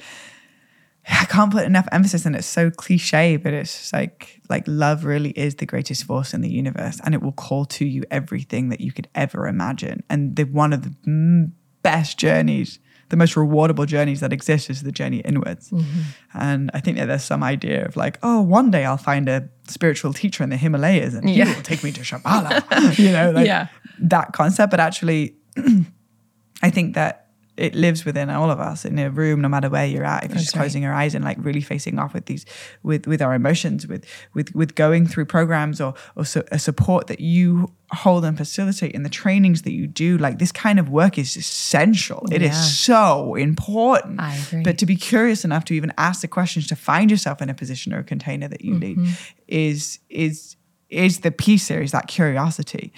I 1.08 1.24
can't 1.24 1.50
put 1.50 1.64
enough 1.64 1.88
emphasis 1.92 2.26
and 2.26 2.36
it's 2.36 2.46
so 2.46 2.70
cliche, 2.70 3.36
but 3.36 3.52
it's 3.52 3.92
like 3.92 4.40
like 4.48 4.64
love 4.66 5.04
really 5.04 5.30
is 5.30 5.56
the 5.56 5.66
greatest 5.66 6.04
force 6.04 6.34
in 6.34 6.40
the 6.40 6.50
universe 6.50 7.00
and 7.04 7.14
it 7.14 7.22
will 7.22 7.32
call 7.32 7.64
to 7.66 7.84
you 7.84 8.04
everything 8.10 8.68
that 8.68 8.80
you 8.80 8.92
could 8.92 9.08
ever 9.14 9.46
imagine. 9.46 10.02
And 10.10 10.36
the 10.36 10.44
one 10.44 10.72
of 10.72 10.82
the 10.82 11.50
best 11.82 12.18
journeys, 12.18 12.78
the 13.08 13.16
most 13.16 13.34
rewardable 13.34 13.86
journeys 13.86 14.20
that 14.20 14.32
exist 14.32 14.68
is 14.70 14.82
the 14.82 14.92
journey 14.92 15.18
inwards. 15.18 15.70
Mm-hmm. 15.70 16.00
And 16.34 16.70
I 16.74 16.80
think 16.80 16.98
that 16.98 17.06
there's 17.06 17.24
some 17.24 17.42
idea 17.42 17.86
of 17.86 17.96
like, 17.96 18.18
oh, 18.22 18.40
one 18.42 18.70
day 18.70 18.84
I'll 18.84 18.96
find 18.96 19.28
a 19.28 19.48
spiritual 19.66 20.12
teacher 20.12 20.44
in 20.44 20.50
the 20.50 20.56
Himalayas 20.56 21.14
and 21.14 21.28
yeah. 21.28 21.46
he 21.46 21.54
will 21.54 21.62
take 21.62 21.82
me 21.82 21.92
to 21.92 22.02
Shambhala, 22.02 22.98
you 22.98 23.10
know, 23.10 23.30
like 23.30 23.46
yeah. 23.46 23.68
that 24.00 24.32
concept. 24.32 24.70
But 24.70 24.80
actually, 24.80 25.36
I 26.62 26.70
think 26.70 26.94
that 26.94 27.29
it 27.56 27.74
lives 27.74 28.04
within 28.04 28.30
all 28.30 28.50
of 28.50 28.58
us 28.60 28.84
in 28.84 28.98
a 28.98 29.10
room, 29.10 29.40
no 29.40 29.48
matter 29.48 29.68
where 29.68 29.84
you're 29.86 30.04
at. 30.04 30.24
If 30.24 30.30
you're 30.30 30.38
just 30.38 30.54
right. 30.54 30.62
closing 30.62 30.82
your 30.82 30.94
eyes 30.94 31.14
and 31.14 31.24
like 31.24 31.36
really 31.40 31.60
facing 31.60 31.98
off 31.98 32.14
with 32.14 32.26
these, 32.26 32.46
with 32.82 33.06
with 33.06 33.20
our 33.20 33.34
emotions, 33.34 33.86
with 33.86 34.04
with 34.34 34.54
with 34.54 34.74
going 34.74 35.06
through 35.06 35.26
programs 35.26 35.80
or 35.80 35.94
or 36.16 36.24
su- 36.24 36.44
a 36.50 36.58
support 36.58 37.06
that 37.08 37.20
you 37.20 37.72
hold 37.92 38.24
and 38.24 38.36
facilitate 38.38 38.92
in 38.92 39.02
the 39.02 39.08
trainings 39.10 39.62
that 39.62 39.72
you 39.72 39.86
do, 39.86 40.16
like 40.16 40.38
this 40.38 40.52
kind 40.52 40.78
of 40.78 40.88
work 40.88 41.18
is 41.18 41.36
essential. 41.36 42.24
It 42.30 42.40
is 42.40 42.50
Yeah. 42.52 42.60
so 42.62 43.34
important. 43.34 44.20
I 44.20 44.36
agree. 44.36 44.62
But 44.62 44.78
to 44.78 44.86
be 44.86 44.96
curious 44.96 45.44
enough 45.44 45.64
to 45.66 45.74
even 45.74 45.92
ask 45.98 46.20
the 46.22 46.28
questions 46.28 46.66
to 46.68 46.76
find 46.76 47.10
yourself 47.10 47.42
in 47.42 47.50
a 47.50 47.54
position 47.54 47.92
or 47.92 47.98
a 47.98 48.04
container 48.04 48.48
that 48.48 48.64
you 48.64 48.74
Mm-hmm. 48.74 49.04
lead 49.04 49.16
is 49.48 49.98
is 50.08 50.56
is 50.88 51.20
the 51.20 51.30
piece 51.32 51.68
there 51.68 51.82
is 51.82 51.90
that 51.92 52.06
curiosity 52.08 52.92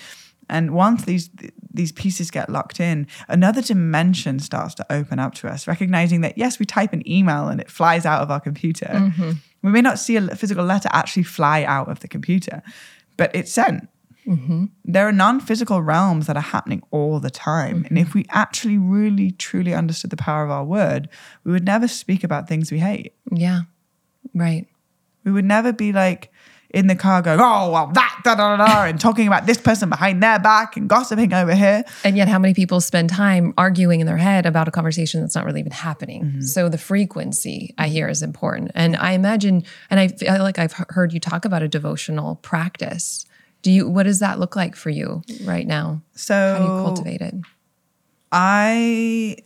and 0.49 0.71
once 0.73 1.05
these 1.05 1.31
these 1.75 1.93
pieces 1.93 2.31
get 2.31 2.49
locked 2.51 2.81
in 2.81 3.07
another 3.29 3.63
dimension 3.63 4.39
starts 4.39 4.75
to 4.75 4.87
open 4.91 5.19
up 5.19 5.35
to 5.35 5.49
us 5.49 5.67
recognizing 5.67 6.21
that 6.21 6.37
yes 6.37 6.59
we 6.59 6.67
type 6.67 6.93
an 6.93 7.03
email 7.09 7.49
and 7.49 7.61
it 7.61 7.71
flies 7.71 8.05
out 8.07 8.23
of 8.23 8.31
our 8.31 8.41
computer 8.41 8.87
Mm-hmm. 8.93 9.33
we 9.63 9.71
may 9.71 9.81
not 9.81 9.99
see 9.99 10.17
a 10.17 10.37
physical 10.37 10.65
letter 10.65 10.89
actually 10.93 11.23
fly 11.25 11.65
out 11.65 11.89
of 11.89 12.01
the 12.01 12.09
computer 12.09 12.63
but 13.17 13.35
it's 13.35 13.53
sent 13.53 13.89
Mm-hmm. 14.25 14.67
there 14.85 15.09
are 15.09 15.11
non-physical 15.13 15.83
realms 15.83 16.29
that 16.29 16.37
are 16.37 16.41
happening 16.57 16.81
all 16.93 17.19
the 17.19 17.29
time 17.29 17.85
and 17.89 17.99
if 17.99 18.15
we 18.15 18.25
actually 18.31 18.79
really 18.79 19.33
truly 19.33 19.75
understood 19.75 20.11
the 20.11 20.17
power 20.17 20.45
of 20.45 20.51
our 20.51 20.65
word 20.65 21.09
we 21.43 21.51
would 21.51 21.65
never 21.65 21.89
speak 21.89 22.23
about 22.23 22.47
things 22.49 22.71
we 22.71 22.79
hate 22.79 23.15
Yeah. 23.33 23.63
Right. 24.33 24.69
we 25.25 25.33
would 25.33 25.45
never 25.45 25.73
be 25.73 25.93
like 25.93 26.31
in 26.73 26.87
the 26.87 26.97
car 26.97 27.21
going, 27.21 27.39
oh, 27.41 27.71
well, 27.71 27.89
that, 27.89 28.21
da, 28.25 28.35
da, 28.35 28.57
da, 28.57 28.67
da, 28.67 28.85
and 28.85 28.99
talking 28.99 29.27
about 29.27 29.47
this 29.47 29.59
person 29.59 29.91
behind 29.91 30.23
their 30.23 30.39
back 30.39 30.77
and 30.77 30.89
gossiping 30.89 31.33
over 31.33 31.55
here. 31.55 31.85
And 32.03 32.17
yet, 32.17 32.29
how 32.29 32.39
many 32.39 32.55
people 32.55 32.81
spend 32.81 33.11
time 33.11 33.53
arguing 33.59 34.01
in 34.01 34.07
their 34.07 34.17
head 34.17 34.47
about 34.47 34.69
a 34.69 34.71
conversation 34.71 35.21
that's 35.21 35.35
not 35.35 35.45
really 35.45 35.61
even 35.61 35.73
happening? 35.73 36.25
Mm-hmm. 36.25 36.41
So, 36.43 36.69
the 36.69 36.79
frequency 36.79 37.75
I 37.77 37.89
hear 37.89 38.09
is 38.09 38.23
important. 38.23 38.73
And 38.75 38.97
I 38.97 39.13
imagine, 39.13 39.65
and 39.91 40.01
I 40.01 40.09
feel 40.09 40.39
like 40.39 40.59
I've 40.59 40.73
heard 40.89 41.13
you 41.13 41.21
talk 41.21 41.45
about 41.45 41.63
a 41.63 41.69
devotional 41.69 42.37
practice. 42.37 43.27
Do 43.61 43.71
you, 43.71 43.89
what 43.89 44.05
does 44.05 44.19
that 44.21 44.41
look 44.41 44.57
like 44.57 44.75
for 44.75 44.91
you 44.91 45.23
right 45.45 45.67
now? 45.67 46.03
So 46.15 46.35
How 46.35 46.59
do 46.59 46.65
you 46.65 46.69
cultivate 46.69 47.21
it? 47.21 47.35
I 48.33 49.37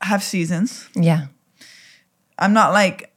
have 0.00 0.22
seasons. 0.22 0.88
Yeah. 0.94 1.26
I'm 2.38 2.52
not 2.52 2.72
like 2.72 3.10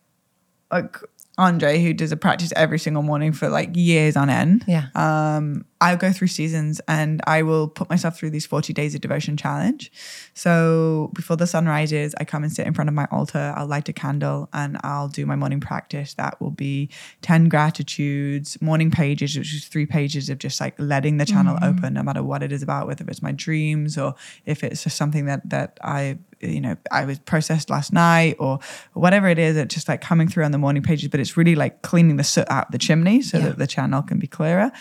like 0.74 0.98
Andre 1.38 1.82
who 1.82 1.94
does 1.94 2.12
a 2.12 2.18
practice 2.18 2.54
every 2.56 2.78
single 2.78 3.02
morning 3.02 3.32
for 3.32 3.50
like 3.50 3.72
years 3.74 4.16
on 4.16 4.30
end. 4.30 4.64
Yeah. 4.68 4.88
Um, 4.94 5.66
I 5.82 5.96
go 5.96 6.12
through 6.12 6.28
seasons 6.28 6.80
and 6.88 7.22
I 7.26 7.42
will 7.42 7.68
put 7.68 7.90
myself 7.90 8.18
through 8.18 8.30
these 8.30 8.46
40 8.46 8.72
days 8.72 8.94
of 8.96 9.02
devotion 9.02 9.36
challenge. 9.36 9.92
So 10.34 11.12
before 11.14 11.36
the 11.36 11.48
sun 11.48 11.66
rises, 11.66 12.14
I 12.20 12.24
come 12.24 12.44
and 12.44 12.54
sit 12.54 12.68
in 12.68 12.74
front 12.74 12.88
of 12.88 12.94
my 12.94 13.08
altar. 13.12 13.54
I'll 13.58 13.66
light 13.66 13.90
a 13.90 13.94
candle 13.94 14.48
and 14.54 14.78
I'll 14.84 15.08
do 15.08 15.26
my 15.26 15.36
morning 15.36 15.60
practice. 15.60 16.14
That 16.14 16.40
will 16.40 16.52
be 16.52 16.90
10 17.24 17.50
gratitudes, 17.50 18.62
morning 18.62 18.92
pages, 18.92 19.36
which 19.36 19.54
is 19.54 19.66
three 19.66 19.88
pages 19.88 20.30
of 20.30 20.38
just 20.38 20.62
like 20.62 20.76
letting 20.78 21.18
the 21.18 21.26
channel 21.26 21.58
open, 21.64 21.96
no 21.96 22.04
matter 22.04 22.24
what 22.24 22.44
it 22.44 22.52
is 22.52 22.62
about, 22.62 22.88
whether 22.88 23.04
it's 23.08 23.24
my 23.24 23.32
dreams 23.32 23.98
or 23.98 24.14
if 24.46 24.64
it's 24.64 24.84
just 24.84 24.98
something 24.98 25.26
that 25.26 25.50
that 25.50 25.80
I 25.84 26.20
you 26.44 26.62
know 26.62 26.76
I 26.92 27.06
was 27.06 27.20
processed 27.20 27.70
last 27.70 27.94
night 27.94 28.36
or 28.40 28.60
whatever 28.94 29.28
it 29.28 29.40
is. 29.40 29.58
It's 29.58 29.74
just 29.74 29.88
like 29.88 30.02
coming 30.02 30.28
through 30.28 30.44
on 30.46 30.52
the 30.52 30.58
morning 30.58 30.84
pages, 30.84 31.10
but 31.10 31.20
it's 31.20 31.38
really 31.38 31.56
like 31.56 31.82
cleaning 31.82 32.18
the 32.18 32.24
soot 32.24 32.46
out 32.50 32.68
of 32.68 32.72
the 32.72 32.78
chimney 32.78 33.22
so 33.22 33.38
Yeah. 33.38 33.46
that 33.50 33.58
the 33.58 33.68
channel 33.68 34.02
can 34.02 34.20
be 34.20 34.28
clearer. 34.28 34.72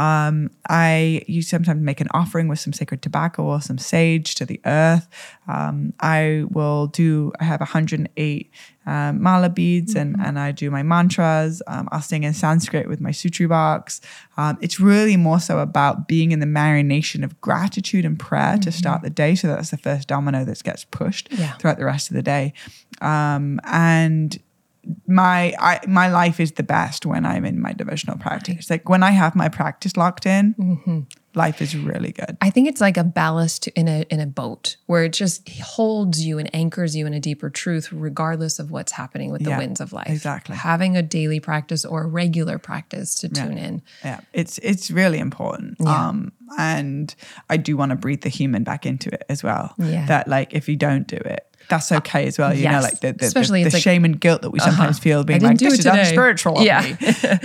Um, 0.00 0.50
I 0.68 1.22
you 1.26 1.42
sometimes 1.42 1.80
make 1.82 2.00
an 2.00 2.08
offering 2.14 2.48
with 2.48 2.58
some 2.58 2.72
sacred 2.72 3.02
tobacco 3.02 3.44
or 3.44 3.60
some 3.60 3.76
sage 3.78 4.34
to 4.36 4.44
the 4.46 4.58
earth. 4.64 5.06
Um, 5.46 5.92
I 6.00 6.44
will 6.48 6.86
do. 6.86 7.32
I 7.40 7.44
have 7.44 7.60
108 7.60 8.50
um, 8.86 9.22
mala 9.22 9.50
beads 9.50 9.94
and 9.94 10.16
and 10.18 10.38
I 10.38 10.52
do 10.52 10.70
my 10.70 10.82
mantras. 10.82 11.60
Um, 11.66 11.86
I'll 11.92 12.00
sing 12.00 12.22
in 12.24 12.32
Sanskrit 12.32 12.88
with 12.88 13.00
my 13.00 13.10
shruti 13.10 13.46
box. 13.48 14.00
Um, 14.38 14.56
it's 14.62 14.80
really 14.80 15.16
more 15.18 15.38
so 15.40 15.58
about 15.58 16.08
being 16.08 16.32
in 16.32 16.40
the 16.40 16.46
marination 16.60 17.22
of 17.22 17.38
gratitude 17.42 18.04
and 18.06 18.18
prayer 18.18 18.56
to 18.58 18.72
start 18.72 19.02
the 19.02 19.10
day. 19.10 19.34
So 19.34 19.48
that's 19.48 19.70
the 19.70 19.76
first 19.76 20.08
domino 20.08 20.44
that 20.46 20.62
gets 20.62 20.84
pushed 20.84 21.28
Yeah. 21.32 21.52
throughout 21.58 21.78
the 21.78 21.84
rest 21.84 22.10
of 22.10 22.14
the 22.16 22.22
day. 22.22 22.54
Um, 23.02 23.60
and 23.64 24.38
my 25.06 25.54
I, 25.58 25.80
my 25.86 26.08
life 26.08 26.40
is 26.40 26.52
the 26.52 26.62
best 26.62 27.04
when 27.06 27.26
I'm 27.26 27.44
in 27.44 27.60
my 27.60 27.72
devotional 27.72 28.16
practice. 28.18 28.70
Like 28.70 28.88
when 28.88 29.02
I 29.02 29.10
have 29.10 29.34
my 29.36 29.48
practice 29.48 29.96
locked 29.96 30.26
in, 30.26 31.06
life 31.34 31.60
is 31.60 31.76
really 31.76 32.12
good. 32.12 32.36
I 32.40 32.50
think 32.50 32.66
it's 32.68 32.80
like 32.80 32.96
a 32.96 33.04
ballast 33.04 33.68
in 33.68 33.88
a 33.88 34.04
in 34.10 34.20
a 34.20 34.26
boat 34.26 34.76
where 34.86 35.04
it 35.04 35.12
just 35.12 35.48
holds 35.60 36.24
you 36.24 36.38
and 36.38 36.52
anchors 36.54 36.96
you 36.96 37.06
in 37.06 37.12
a 37.14 37.20
deeper 37.20 37.50
truth, 37.50 37.92
regardless 37.92 38.58
of 38.58 38.70
what's 38.70 38.92
happening 38.92 39.30
with 39.30 39.42
the 39.44 39.50
Yeah, 39.50 39.58
winds 39.58 39.80
of 39.80 39.92
life. 39.92 40.08
exactly. 40.08 40.56
Having 40.56 40.96
a 40.96 41.02
daily 41.02 41.40
practice 41.40 41.84
or 41.84 42.02
a 42.04 42.06
regular 42.06 42.58
practice 42.58 43.14
to 43.16 43.28
tune 43.28 43.58
in. 43.58 43.82
Yeah, 44.04 44.20
it's 44.32 44.58
it's 44.58 44.90
really 44.90 45.18
important. 45.18 45.80
Um, 45.86 46.32
and 46.58 47.14
I 47.48 47.56
do 47.58 47.76
want 47.76 47.90
to 47.90 47.96
breathe 47.96 48.22
the 48.22 48.28
human 48.28 48.64
back 48.64 48.86
into 48.86 49.08
it 49.12 49.24
as 49.28 49.42
well. 49.42 49.74
Yeah. 49.78 50.06
That 50.06 50.26
like 50.26 50.54
if 50.54 50.68
you 50.68 50.76
don't 50.76 51.06
do 51.06 51.16
it, 51.16 51.46
that's 51.70 51.90
okay 51.90 52.26
as 52.26 52.38
well. 52.38 52.54
You 52.54 52.68
know, 52.68 52.80
like 52.80 53.00
the 53.00 53.12
the, 53.12 53.24
Especially 53.24 53.64
the, 53.64 53.70
the 53.70 53.76
like, 53.76 53.82
shame 53.82 54.04
and 54.04 54.20
guilt 54.20 54.42
that 54.42 54.50
we 54.50 54.58
uh-huh. 54.60 54.70
sometimes 54.70 54.98
feel 54.98 55.24
being 55.24 55.40
like 55.40 55.58
this 55.58 55.74
is 55.74 55.78
today." 55.84 56.00
unspiritual 56.00 56.58
of 56.58 56.64
Yeah. 56.64 56.82
me. 56.82 56.96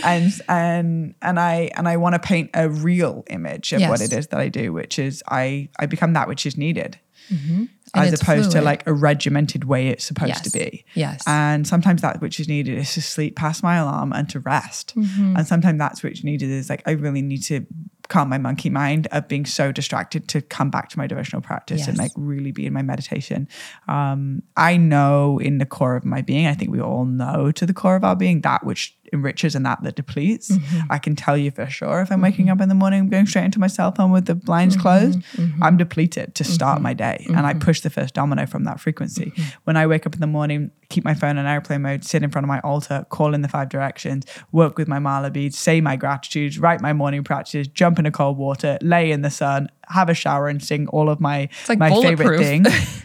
and 0.04 0.34
and 0.50 1.16
and 1.22 1.40
I 1.40 1.72
and 1.76 1.88
I 1.88 1.98
want 1.98 2.14
to 2.14 2.20
paint 2.20 2.50
a 2.54 2.70
real 2.70 3.24
image 3.30 3.72
of 3.72 3.82
what 3.84 4.02
it 4.02 4.12
is 4.12 4.28
that 4.28 4.40
I 4.40 4.50
do, 4.50 4.74
which 4.74 5.00
is 5.00 5.24
I 5.30 5.70
I 5.80 5.86
become 5.86 6.14
that 6.14 6.28
which 6.28 6.46
is 6.46 6.58
needed. 6.58 7.00
Mm-hmm. 7.32 7.66
And 7.94 8.14
As 8.14 8.22
opposed 8.22 8.52
to 8.52 8.62
like 8.62 8.86
a 8.88 8.94
regimented 8.94 9.64
way 9.64 9.88
it's 9.88 10.04
supposed 10.04 10.44
to 10.44 10.50
be. 10.52 10.84
Yes. 10.96 11.24
And 11.26 11.66
sometimes 11.66 12.02
that 12.02 12.20
which 12.20 12.40
is 12.40 12.48
needed 12.48 12.78
is 12.78 12.94
to 12.96 13.02
sleep 13.02 13.38
past 13.38 13.64
my 13.64 13.78
alarm 13.78 14.12
and 14.12 14.30
to 14.30 14.40
rest. 14.42 14.94
Mm-hmm. 14.96 15.38
And 15.38 15.48
sometimes 15.48 15.80
that's 15.80 16.04
which 16.04 16.24
needed 16.24 16.50
is 16.50 16.70
like 16.70 16.84
I 16.86 16.92
really 16.92 17.22
need 17.22 17.44
to 17.44 17.66
calm 18.10 18.30
my 18.30 18.38
monkey 18.38 18.70
mind 18.70 19.08
of 19.12 19.28
being 19.28 19.46
so 19.46 19.72
distracted 19.72 20.28
to 20.30 20.42
come 20.42 20.70
back 20.70 20.90
to 20.90 20.98
my 20.98 21.08
devotional 21.08 21.42
practice 21.42 21.88
and 21.88 21.98
like 21.98 22.12
really 22.16 22.52
be 22.52 22.66
in 22.66 22.74
my 22.74 22.82
meditation. 22.82 23.48
Um, 23.88 24.44
I 24.56 24.78
know 24.78 25.40
in 25.40 25.58
the 25.58 25.66
core 25.66 25.96
of 25.96 26.06
my 26.06 26.22
being, 26.22 26.48
I 26.48 26.54
think 26.54 26.72
we 26.72 26.82
all 26.82 27.06
know 27.06 27.52
to 27.52 27.66
the 27.66 27.74
core 27.74 27.96
of 27.96 28.04
our 28.04 28.16
being 28.16 28.42
that 28.42 28.66
which 28.66 28.98
enriches 29.14 29.56
and 29.56 29.66
that 29.66 29.82
that 29.84 29.96
depletes. 29.96 30.52
Mm-hmm. 30.52 30.92
I 30.92 30.98
can 30.98 31.16
tell 31.16 31.38
you 31.38 31.52
for 31.52 31.68
sure 31.68 32.02
if 32.02 32.12
I'm 32.12 32.22
waking 32.22 32.50
up 32.50 32.62
in 32.62 32.70
the 32.70 32.76
morning, 32.76 33.02
I'm 33.02 33.10
going 33.10 33.26
straight 33.26 33.46
into 33.46 33.60
my 33.60 33.68
cell 33.68 33.92
phone 33.92 34.12
with 34.12 34.26
the 34.26 34.36
blinds 34.36 34.76
closed, 34.76 35.20
Mm-hmm. 35.36 35.64
I'm 35.64 35.78
depleted 35.78 36.36
to 36.36 36.44
start 36.44 36.82
my 36.82 36.94
day. 36.94 37.26
And 37.30 37.46
I 37.46 37.54
push 37.54 37.82
the 37.82 37.90
first 37.90 38.14
domino 38.14 38.46
from 38.46 38.64
that 38.66 38.80
frequency. 38.80 39.32
Mm-hmm. 39.32 39.44
When 39.64 39.78
I 39.78 39.88
wake 39.88 40.06
up 40.06 40.14
in 40.14 40.22
the 40.22 40.28
morning, 40.28 40.72
keep 40.90 41.04
my 41.04 41.14
phone 41.14 41.38
on 41.38 41.46
airplane 41.46 41.82
mode, 41.82 42.04
sit 42.04 42.24
in 42.24 42.30
front 42.30 42.44
of 42.46 42.48
my 42.48 42.60
altar, 42.62 43.06
call 43.10 43.34
in 43.34 43.42
the 43.42 43.48
five 43.48 43.70
directions, 43.70 44.26
work 44.52 44.78
with 44.78 44.88
my 44.88 45.00
mala 45.00 45.30
beads, 45.32 45.58
say 45.58 45.82
my 45.82 45.96
gratitudes, 45.96 46.60
write 46.60 46.82
my 46.82 46.94
morning 46.94 47.24
practices, 47.24 47.68
jump 47.68 48.00
in 48.00 48.06
a 48.06 48.12
cold 48.12 48.38
water, 48.38 48.78
lay 48.82 49.12
in 49.12 49.22
the 49.22 49.30
sun, 49.30 49.70
have 49.88 50.10
a 50.10 50.14
shower 50.14 50.48
and 50.48 50.64
sing 50.64 50.88
all 50.90 51.10
of 51.10 51.20
my, 51.20 51.50
like 51.68 51.80
my 51.80 51.90
favorite 51.90 52.38
bulletproof. 52.38 53.04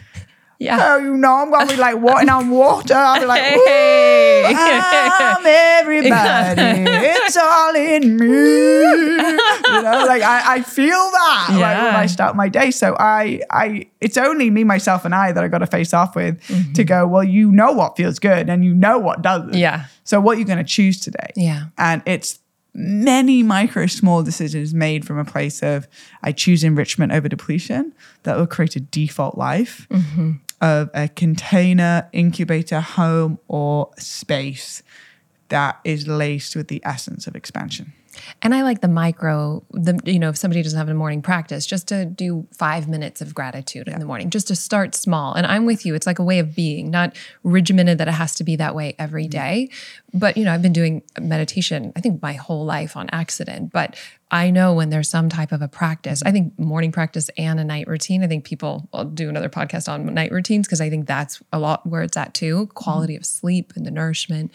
yeah. 0.61 0.93
Oh, 0.93 0.97
you 0.99 1.17
know, 1.17 1.37
I'm 1.37 1.49
gonna 1.49 1.65
be 1.65 1.75
like 1.75 1.97
walking 1.97 2.29
on 2.29 2.51
water. 2.51 2.93
I'll 2.93 3.19
be 3.19 3.25
like, 3.25 3.41
Hey. 3.41 4.43
I'm 4.45 5.43
everybody. 5.43 6.11
it's 6.91 7.35
all 7.35 7.75
in 7.75 8.17
me. 8.17 8.27
You 8.27 9.81
know, 9.81 10.05
like 10.07 10.21
I, 10.21 10.55
I 10.55 10.61
feel 10.61 10.89
that 10.89 11.47
like, 11.49 11.59
when 11.59 11.95
I 11.95 12.05
start 12.05 12.35
my 12.35 12.47
day. 12.47 12.69
So 12.69 12.95
I, 12.99 13.41
I, 13.49 13.87
it's 14.01 14.17
only 14.17 14.51
me, 14.51 14.63
myself, 14.63 15.03
and 15.03 15.15
I 15.15 15.31
that 15.31 15.43
I 15.43 15.47
got 15.47 15.59
to 15.59 15.67
face 15.67 15.95
off 15.95 16.15
with 16.15 16.39
mm-hmm. 16.43 16.73
to 16.73 16.83
go. 16.83 17.07
Well, 17.07 17.23
you 17.23 17.51
know 17.51 17.71
what 17.71 17.97
feels 17.97 18.19
good, 18.19 18.47
and 18.47 18.63
you 18.63 18.75
know 18.75 18.99
what 18.99 19.23
doesn't. 19.23 19.55
Yeah. 19.55 19.85
So 20.03 20.21
what 20.21 20.37
you're 20.37 20.47
going 20.47 20.59
to 20.59 20.63
choose 20.63 20.99
today? 20.99 21.31
Yeah. 21.35 21.65
And 21.79 22.03
it's 22.05 22.39
many 22.73 23.43
micro 23.43 23.85
small 23.85 24.23
decisions 24.23 24.73
made 24.73 25.05
from 25.05 25.17
a 25.17 25.25
place 25.25 25.61
of 25.61 25.87
I 26.23 26.31
choose 26.31 26.63
enrichment 26.63 27.11
over 27.11 27.27
depletion 27.27 27.93
that 28.23 28.37
will 28.37 28.47
create 28.47 28.75
a 28.75 28.79
default 28.79 29.37
life 29.37 29.87
mm-hmm. 29.89 30.33
Of 30.61 30.89
a 30.93 31.07
container, 31.09 32.07
incubator, 32.13 32.79
home, 32.79 33.39
or 33.47 33.89
space 33.97 34.83
that 35.49 35.79
is 35.83 36.07
laced 36.07 36.55
with 36.55 36.69
the 36.69 36.81
essence 36.85 37.27
of 37.27 37.35
expansion. 37.35 37.93
And 38.41 38.53
I 38.53 38.63
like 38.63 38.81
the 38.81 38.87
micro, 38.87 39.63
the 39.71 39.99
you 40.05 40.19
know, 40.19 40.29
if 40.29 40.37
somebody 40.37 40.61
doesn't 40.61 40.77
have 40.77 40.89
a 40.89 40.93
morning 40.93 41.21
practice, 41.21 41.65
just 41.65 41.87
to 41.89 42.05
do 42.05 42.47
five 42.51 42.87
minutes 42.87 43.21
of 43.21 43.33
gratitude 43.33 43.87
in 43.87 43.99
the 43.99 44.05
morning, 44.05 44.29
just 44.29 44.47
to 44.49 44.55
start 44.55 44.95
small. 44.95 45.33
And 45.33 45.45
I'm 45.45 45.65
with 45.65 45.85
you. 45.85 45.95
It's 45.95 46.07
like 46.07 46.19
a 46.19 46.23
way 46.23 46.39
of 46.39 46.55
being, 46.55 46.91
not 46.91 47.15
regimented 47.43 47.97
that 47.99 48.07
it 48.07 48.13
has 48.13 48.35
to 48.35 48.43
be 48.43 48.55
that 48.57 48.75
way 48.75 48.95
every 48.99 49.25
mm-hmm. 49.25 49.31
day. 49.31 49.69
But 50.13 50.37
you 50.37 50.43
know, 50.43 50.53
I've 50.53 50.61
been 50.61 50.73
doing 50.73 51.03
meditation, 51.19 51.93
I 51.95 52.01
think 52.01 52.21
my 52.21 52.33
whole 52.33 52.65
life 52.65 52.97
on 52.97 53.09
accident. 53.11 53.71
But 53.71 53.95
I 54.31 54.49
know 54.49 54.73
when 54.73 54.89
there's 54.89 55.09
some 55.09 55.27
type 55.27 55.51
of 55.51 55.61
a 55.61 55.67
practice, 55.67 56.23
I 56.25 56.31
think 56.31 56.57
morning 56.57 56.93
practice 56.93 57.29
and 57.37 57.59
a 57.59 57.65
night 57.65 57.87
routine. 57.87 58.23
I 58.23 58.27
think 58.27 58.45
people 58.45 58.87
will 58.93 59.03
do 59.03 59.27
another 59.27 59.49
podcast 59.49 59.91
on 59.91 60.05
night 60.13 60.31
routines 60.31 60.67
because 60.67 60.79
I 60.79 60.89
think 60.89 61.05
that's 61.05 61.43
a 61.51 61.59
lot 61.59 61.85
where 61.85 62.01
it's 62.01 62.15
at 62.15 62.33
too 62.33 62.67
quality 62.67 63.17
of 63.17 63.25
sleep 63.25 63.73
and 63.75 63.85
the 63.85 63.91
nourishment. 63.91 64.51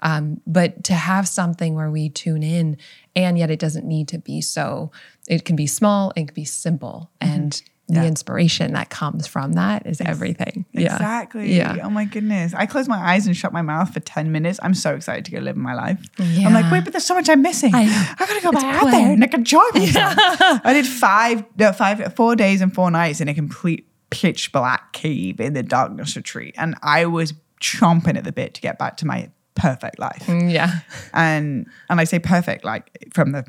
Um, 0.00 0.40
but 0.46 0.84
to 0.84 0.94
have 0.94 1.26
something 1.26 1.74
where 1.74 1.90
we 1.90 2.08
tune 2.08 2.44
in 2.44 2.76
and 3.16 3.36
yet 3.36 3.50
it 3.50 3.58
doesn't 3.58 3.84
need 3.84 4.06
to 4.08 4.18
be 4.18 4.40
so, 4.40 4.92
it 5.26 5.44
can 5.44 5.56
be 5.56 5.66
small, 5.66 6.12
it 6.14 6.28
can 6.28 6.34
be 6.34 6.44
simple. 6.44 7.10
And 7.20 7.60
the 7.88 8.04
inspiration 8.04 8.72
that 8.72 8.90
comes 8.90 9.26
from 9.26 9.52
that 9.52 9.86
is 9.86 10.00
everything. 10.00 10.66
Yeah. 10.72 10.94
Exactly. 10.94 11.56
Yeah. 11.56 11.76
Oh 11.84 11.90
my 11.90 12.04
goodness. 12.04 12.52
I 12.52 12.66
close 12.66 12.88
my 12.88 12.98
eyes 12.98 13.26
and 13.26 13.36
shut 13.36 13.52
my 13.52 13.62
mouth 13.62 13.94
for 13.94 14.00
10 14.00 14.32
minutes. 14.32 14.58
I'm 14.62 14.74
so 14.74 14.94
excited 14.94 15.24
to 15.26 15.30
go 15.30 15.38
live 15.38 15.56
my 15.56 15.74
life. 15.74 16.04
I'm 16.18 16.52
like, 16.52 16.70
wait, 16.72 16.84
but 16.84 16.92
there's 16.92 17.04
so 17.04 17.14
much 17.14 17.28
I'm 17.28 17.42
missing. 17.42 17.74
I 17.74 17.84
I, 18.18 18.26
gotta 18.26 18.40
go 18.40 18.52
back 18.52 18.82
out 18.82 18.90
there 18.90 19.12
and 19.12 19.22
I 19.22 19.28
can 19.28 19.40
enjoy 19.40 19.62
myself. 19.74 20.14
I 20.18 20.72
did 20.72 20.86
five, 20.86 21.44
no, 21.56 21.72
five, 21.72 22.14
four 22.14 22.34
days 22.34 22.60
and 22.60 22.74
four 22.74 22.90
nights 22.90 23.20
in 23.20 23.28
a 23.28 23.34
complete 23.34 23.88
pitch 24.10 24.50
black 24.52 24.92
cave 24.92 25.40
in 25.40 25.52
the 25.52 25.62
darkness 25.62 26.16
retreat. 26.16 26.54
And 26.58 26.74
I 26.82 27.06
was 27.06 27.34
chomping 27.60 28.16
at 28.16 28.24
the 28.24 28.32
bit 28.32 28.54
to 28.54 28.60
get 28.60 28.78
back 28.78 28.96
to 28.98 29.06
my 29.06 29.30
perfect 29.56 29.98
life. 29.98 30.22
Mm, 30.26 30.52
Yeah. 30.52 30.80
And 31.12 31.66
and 31.90 32.00
I 32.00 32.04
say 32.04 32.18
perfect, 32.20 32.64
like 32.64 32.90
from 33.12 33.32
the 33.32 33.44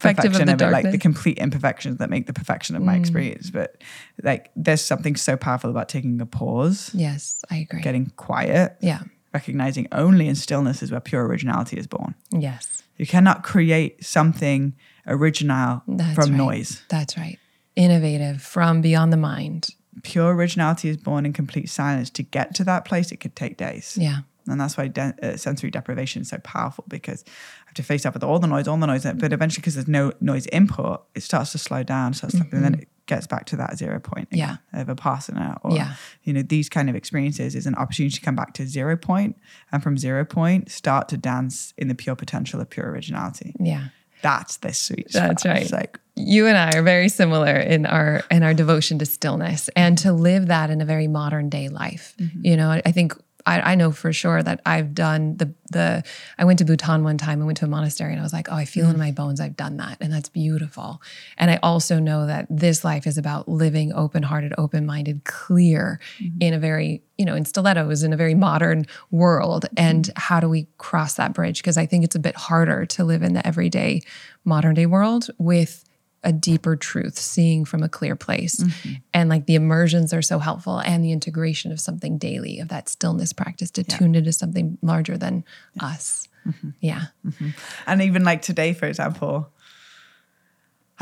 Perspective 0.00 0.32
of 0.32 0.38
perfection 0.38 0.46
the 0.46 0.64
of, 0.66 0.70
it, 0.70 0.72
like 0.72 0.90
the 0.92 0.96
complete 0.98 1.36
imperfections 1.36 1.98
that 1.98 2.08
make 2.08 2.26
the 2.26 2.32
perfection 2.32 2.74
of 2.74 2.80
my 2.82 2.96
experience. 2.96 3.50
But 3.50 3.82
like, 4.22 4.50
there's 4.56 4.80
something 4.82 5.14
so 5.14 5.36
powerful 5.36 5.68
about 5.68 5.90
taking 5.90 6.18
a 6.22 6.24
pause, 6.26 6.90
Yes, 6.94 7.44
I 7.50 7.56
agree. 7.56 7.82
getting 7.82 8.06
quiet, 8.16 8.78
Yeah. 8.80 9.02
recognizing 9.34 9.88
only 9.92 10.26
in 10.26 10.36
stillness 10.36 10.82
is 10.82 10.90
where 10.90 11.00
pure 11.00 11.26
originality 11.26 11.76
is 11.76 11.86
born. 11.86 12.14
Yes. 12.32 12.82
You 12.96 13.06
cannot 13.06 13.42
create 13.42 14.02
something 14.02 14.72
original 15.06 15.82
That's 15.86 16.14
from 16.14 16.30
right. 16.30 16.36
noise. 16.38 16.82
That's 16.88 17.18
right. 17.18 17.38
Innovative 17.76 18.40
from 18.40 18.80
beyond 18.80 19.12
the 19.12 19.16
mind. 19.18 19.68
Pure 20.02 20.34
originality 20.34 20.88
is 20.88 20.96
born 20.96 21.26
in 21.26 21.34
complete 21.34 21.68
silence. 21.68 22.08
To 22.10 22.22
get 22.22 22.54
to 22.54 22.64
that 22.64 22.86
place, 22.86 23.12
it 23.12 23.18
could 23.20 23.36
take 23.36 23.58
days. 23.58 23.98
Yeah. 24.00 24.20
And 24.50 24.60
that's 24.60 24.76
why 24.76 24.88
de- 24.88 25.14
uh, 25.22 25.36
sensory 25.36 25.70
deprivation 25.70 26.22
is 26.22 26.28
so 26.28 26.38
powerful 26.38 26.84
because 26.88 27.24
I 27.26 27.30
have 27.66 27.74
to 27.74 27.82
face 27.82 28.04
up 28.06 28.14
with 28.14 28.24
all 28.24 28.38
the 28.38 28.46
noise, 28.46 28.66
all 28.68 28.76
the 28.76 28.86
noise. 28.86 29.04
But 29.04 29.32
eventually, 29.32 29.60
because 29.62 29.74
there's 29.74 29.88
no 29.88 30.12
noise 30.20 30.46
input, 30.48 31.02
it 31.14 31.22
starts 31.22 31.52
to 31.52 31.58
slow 31.58 31.82
down. 31.82 32.14
Starts 32.14 32.36
to- 32.38 32.46
and 32.52 32.64
then 32.64 32.74
it 32.74 32.88
gets 33.06 33.26
back 33.26 33.44
to 33.46 33.56
that 33.56 33.76
zero 33.76 33.98
point 33.98 34.28
again, 34.30 34.58
of 34.72 34.88
a 34.88 34.94
Vipassana. 34.94 35.58
Or, 35.62 35.74
Yeah. 35.74 35.94
you 36.22 36.32
know, 36.32 36.42
these 36.42 36.68
kind 36.68 36.88
of 36.88 36.94
experiences 36.94 37.54
is 37.56 37.66
an 37.66 37.74
opportunity 37.74 38.14
to 38.14 38.20
come 38.20 38.36
back 38.36 38.54
to 38.54 38.66
zero 38.66 38.96
point 38.96 39.36
and 39.72 39.82
from 39.82 39.98
zero 39.98 40.24
point, 40.24 40.70
start 40.70 41.08
to 41.08 41.16
dance 41.16 41.74
in 41.76 41.88
the 41.88 41.94
pure 41.96 42.14
potential 42.14 42.60
of 42.60 42.70
pure 42.70 42.88
originality. 42.88 43.54
Yeah. 43.58 43.86
That's 44.22 44.58
the 44.58 44.72
sweet 44.74 45.10
spot. 45.10 45.28
That's 45.28 45.44
right. 45.46 45.62
It's 45.62 45.72
like, 45.72 45.98
You 46.14 46.46
and 46.46 46.56
I 46.56 46.72
are 46.78 46.82
very 46.82 47.08
similar 47.08 47.56
in 47.56 47.86
our 47.86 48.22
in 48.30 48.42
our 48.42 48.52
devotion 48.52 48.98
to 48.98 49.06
stillness 49.06 49.70
and 49.74 49.96
to 49.98 50.12
live 50.12 50.48
that 50.48 50.68
in 50.70 50.82
a 50.82 50.84
very 50.84 51.08
modern 51.08 51.48
day 51.48 51.68
life. 51.70 52.14
You 52.42 52.56
know, 52.58 52.70
I 52.84 52.92
think 52.92 53.14
I, 53.50 53.72
I 53.72 53.74
know 53.74 53.90
for 53.90 54.12
sure 54.12 54.42
that 54.42 54.60
I've 54.64 54.94
done 54.94 55.36
the 55.36 55.52
the 55.70 56.04
I 56.38 56.44
went 56.44 56.60
to 56.60 56.64
Bhutan 56.64 57.02
one 57.02 57.18
time. 57.18 57.42
I 57.42 57.44
went 57.44 57.58
to 57.58 57.64
a 57.64 57.68
monastery 57.68 58.12
and 58.12 58.20
I 58.20 58.22
was 58.22 58.32
like, 58.32 58.50
oh, 58.50 58.54
I 58.54 58.64
feel 58.64 58.88
in 58.88 58.96
mm. 58.96 59.00
my 59.00 59.10
bones 59.10 59.40
I've 59.40 59.56
done 59.56 59.76
that, 59.78 59.98
and 60.00 60.12
that's 60.12 60.28
beautiful. 60.28 61.02
And 61.36 61.50
I 61.50 61.58
also 61.62 61.98
know 61.98 62.26
that 62.26 62.46
this 62.48 62.84
life 62.84 63.06
is 63.06 63.18
about 63.18 63.48
living 63.48 63.92
open 63.92 64.22
hearted, 64.22 64.54
open 64.56 64.86
minded, 64.86 65.24
clear 65.24 66.00
mm-hmm. 66.20 66.40
in 66.40 66.54
a 66.54 66.60
very 66.60 67.02
you 67.18 67.24
know 67.24 67.34
in 67.34 67.44
stilettos 67.44 68.04
in 68.04 68.12
a 68.12 68.16
very 68.16 68.34
modern 68.34 68.86
world. 69.10 69.64
Mm-hmm. 69.64 69.84
And 69.84 70.10
how 70.16 70.38
do 70.38 70.48
we 70.48 70.68
cross 70.78 71.14
that 71.14 71.32
bridge? 71.32 71.60
Because 71.60 71.76
I 71.76 71.86
think 71.86 72.04
it's 72.04 72.16
a 72.16 72.20
bit 72.20 72.36
harder 72.36 72.86
to 72.86 73.04
live 73.04 73.22
in 73.22 73.34
the 73.34 73.44
everyday 73.44 74.02
modern 74.44 74.74
day 74.74 74.86
world 74.86 75.28
with 75.38 75.84
a 76.22 76.32
deeper 76.32 76.76
truth, 76.76 77.18
seeing 77.18 77.64
from 77.64 77.82
a 77.82 77.88
clear 77.88 78.14
place. 78.14 78.56
Mm-hmm. 78.56 78.92
And 79.14 79.30
like 79.30 79.46
the 79.46 79.54
immersions 79.54 80.12
are 80.12 80.22
so 80.22 80.38
helpful 80.38 80.78
and 80.78 81.02
the 81.04 81.12
integration 81.12 81.72
of 81.72 81.80
something 81.80 82.18
daily, 82.18 82.60
of 82.60 82.68
that 82.68 82.88
stillness 82.88 83.32
practice 83.32 83.70
to 83.72 83.84
tune 83.84 84.14
into 84.14 84.32
something 84.32 84.78
larger 84.82 85.16
than 85.16 85.44
us. 85.80 86.28
Mm-hmm. 86.46 86.70
Yeah. 86.80 87.04
Mm-hmm. 87.26 87.48
And 87.86 88.02
even 88.02 88.24
like 88.24 88.42
today, 88.42 88.74
for 88.74 88.86
example, 88.86 89.50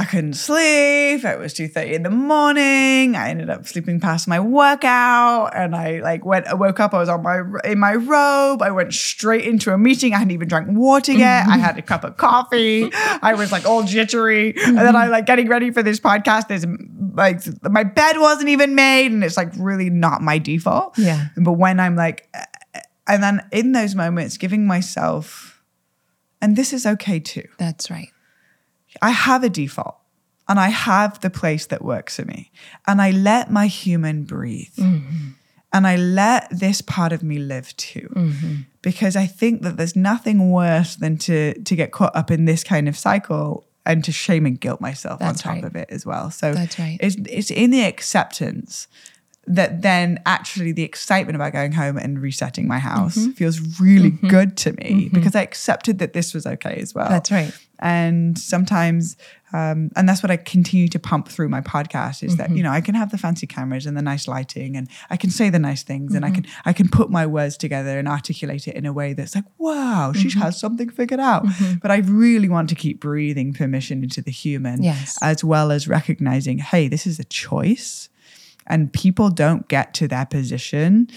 I 0.00 0.04
couldn't 0.04 0.34
sleep. 0.34 1.24
It 1.24 1.38
was 1.40 1.54
2.30 1.54 1.92
in 1.92 2.02
the 2.04 2.10
morning. 2.10 3.16
I 3.16 3.30
ended 3.30 3.50
up 3.50 3.66
sleeping 3.66 3.98
past 3.98 4.28
my 4.28 4.38
workout 4.38 5.56
and 5.56 5.74
I 5.74 5.98
like 5.98 6.24
went, 6.24 6.46
I 6.46 6.54
woke 6.54 6.78
up, 6.78 6.94
I 6.94 6.98
was 6.98 7.08
on 7.08 7.24
my, 7.24 7.42
in 7.64 7.80
my 7.80 7.96
robe. 7.96 8.62
I 8.62 8.70
went 8.70 8.94
straight 8.94 9.44
into 9.44 9.72
a 9.72 9.78
meeting. 9.78 10.14
I 10.14 10.18
hadn't 10.18 10.30
even 10.30 10.46
drank 10.46 10.68
water 10.70 11.12
yet. 11.12 11.48
I 11.48 11.58
had 11.58 11.76
a 11.78 11.82
cup 11.82 12.04
of 12.04 12.16
coffee. 12.16 12.90
I 12.94 13.34
was 13.34 13.50
like 13.50 13.66
all 13.66 13.82
jittery. 13.82 14.54
And 14.56 14.78
then 14.78 14.94
I 14.94 15.08
like 15.08 15.26
getting 15.26 15.48
ready 15.48 15.72
for 15.72 15.82
this 15.82 15.98
podcast. 15.98 16.46
There's 16.46 16.64
like, 17.14 17.42
my 17.68 17.82
bed 17.82 18.18
wasn't 18.18 18.50
even 18.50 18.76
made 18.76 19.10
and 19.10 19.24
it's 19.24 19.36
like 19.36 19.50
really 19.58 19.90
not 19.90 20.22
my 20.22 20.38
default. 20.38 20.96
Yeah. 20.96 21.26
But 21.36 21.54
when 21.54 21.80
I'm 21.80 21.96
like, 21.96 22.32
and 23.08 23.20
then 23.20 23.44
in 23.50 23.72
those 23.72 23.96
moments, 23.96 24.36
giving 24.36 24.64
myself, 24.64 25.60
and 26.40 26.54
this 26.54 26.72
is 26.72 26.86
okay 26.86 27.18
too. 27.18 27.48
That's 27.58 27.90
right. 27.90 28.10
I 29.02 29.10
have 29.10 29.44
a 29.44 29.48
default 29.48 29.96
and 30.48 30.58
I 30.58 30.68
have 30.68 31.20
the 31.20 31.30
place 31.30 31.66
that 31.66 31.84
works 31.84 32.16
for 32.16 32.24
me. 32.24 32.50
And 32.86 33.02
I 33.02 33.10
let 33.10 33.50
my 33.50 33.66
human 33.66 34.24
breathe. 34.24 34.74
Mm-hmm. 34.76 35.30
And 35.70 35.86
I 35.86 35.96
let 35.96 36.48
this 36.50 36.80
part 36.80 37.12
of 37.12 37.22
me 37.22 37.38
live 37.38 37.76
too. 37.76 38.10
Mm-hmm. 38.16 38.54
Because 38.80 39.16
I 39.16 39.26
think 39.26 39.62
that 39.62 39.76
there's 39.76 39.94
nothing 39.94 40.50
worse 40.50 40.96
than 40.96 41.18
to 41.18 41.52
to 41.62 41.76
get 41.76 41.92
caught 41.92 42.16
up 42.16 42.30
in 42.30 42.46
this 42.46 42.64
kind 42.64 42.88
of 42.88 42.96
cycle 42.96 43.66
and 43.84 44.02
to 44.04 44.12
shame 44.12 44.46
and 44.46 44.58
guilt 44.58 44.80
myself 44.80 45.20
That's 45.20 45.44
on 45.44 45.56
top 45.56 45.62
right. 45.62 45.70
of 45.70 45.76
it 45.76 45.88
as 45.90 46.06
well. 46.06 46.30
So 46.30 46.54
That's 46.54 46.78
right. 46.78 46.96
it's 47.00 47.16
it's 47.28 47.50
in 47.50 47.70
the 47.70 47.84
acceptance 47.84 48.88
that 49.46 49.82
then 49.82 50.20
actually 50.26 50.72
the 50.72 50.82
excitement 50.82 51.36
about 51.36 51.52
going 51.52 51.72
home 51.72 51.96
and 51.96 52.20
resetting 52.20 52.68
my 52.68 52.78
house 52.78 53.16
Mm-hmm. 53.16 53.30
feels 53.32 53.80
really 53.80 54.12
mm-hmm. 54.12 54.28
good 54.28 54.56
to 54.58 54.72
me 54.72 55.08
because 55.12 55.34
I 55.34 55.42
accepted 55.42 55.98
that 56.00 56.12
this 56.12 56.34
was 56.34 56.46
okay 56.46 56.78
as 56.80 56.94
well. 56.94 57.08
That's 57.08 57.30
right. 57.30 57.52
And 57.80 58.36
sometimes, 58.38 59.16
um, 59.52 59.90
and 59.96 60.08
that's 60.08 60.22
what 60.22 60.30
I 60.30 60.36
continue 60.36 60.88
to 60.88 60.98
pump 60.98 61.28
through 61.28 61.48
my 61.48 61.60
podcast 61.60 62.22
is 62.22 62.32
Mm-hmm. 62.32 62.36
that 62.38 62.50
you 62.56 62.62
know 62.62 62.70
I 62.70 62.80
can 62.80 62.94
have 62.94 63.10
the 63.10 63.18
fancy 63.18 63.46
cameras 63.46 63.86
and 63.86 63.96
the 63.96 64.02
nice 64.02 64.26
lighting, 64.28 64.76
and 64.76 64.88
I 65.10 65.16
can 65.16 65.30
say 65.30 65.48
the 65.48 65.58
nice 65.58 65.82
things, 65.84 66.14
and 66.14 66.24
I 66.24 66.30
Mm-hmm. 66.30 66.42
can 66.42 66.52
I 66.64 66.72
can 66.72 66.88
put 66.88 67.08
my 67.10 67.24
words 67.26 67.56
together 67.56 67.98
and 67.98 68.08
articulate 68.08 68.66
it 68.68 68.74
in 68.74 68.84
a 68.84 68.92
way 68.92 69.12
that's 69.12 69.34
like, 69.34 69.44
wow, 69.58 70.12
she 70.12 70.28
Mm-hmm. 70.28 70.40
has 70.40 70.58
something 70.58 70.90
figured 70.90 71.20
out. 71.20 71.46
But 71.80 71.90
I 71.90 71.98
really 71.98 72.48
want 72.48 72.68
to 72.70 72.74
keep 72.74 73.00
breathing 73.00 73.52
permission 73.54 74.02
into 74.02 74.20
the 74.22 74.32
human, 74.32 74.82
Yes. 74.82 75.16
as 75.22 75.44
well 75.44 75.70
as 75.70 75.86
recognizing, 75.88 76.58
hey, 76.58 76.88
this 76.88 77.06
is 77.06 77.18
a 77.20 77.24
choice, 77.24 78.08
and 78.66 78.92
people 78.92 79.30
don't 79.30 79.68
get 79.68 79.94
to 79.94 80.08
their 80.08 80.26
position 80.26 81.08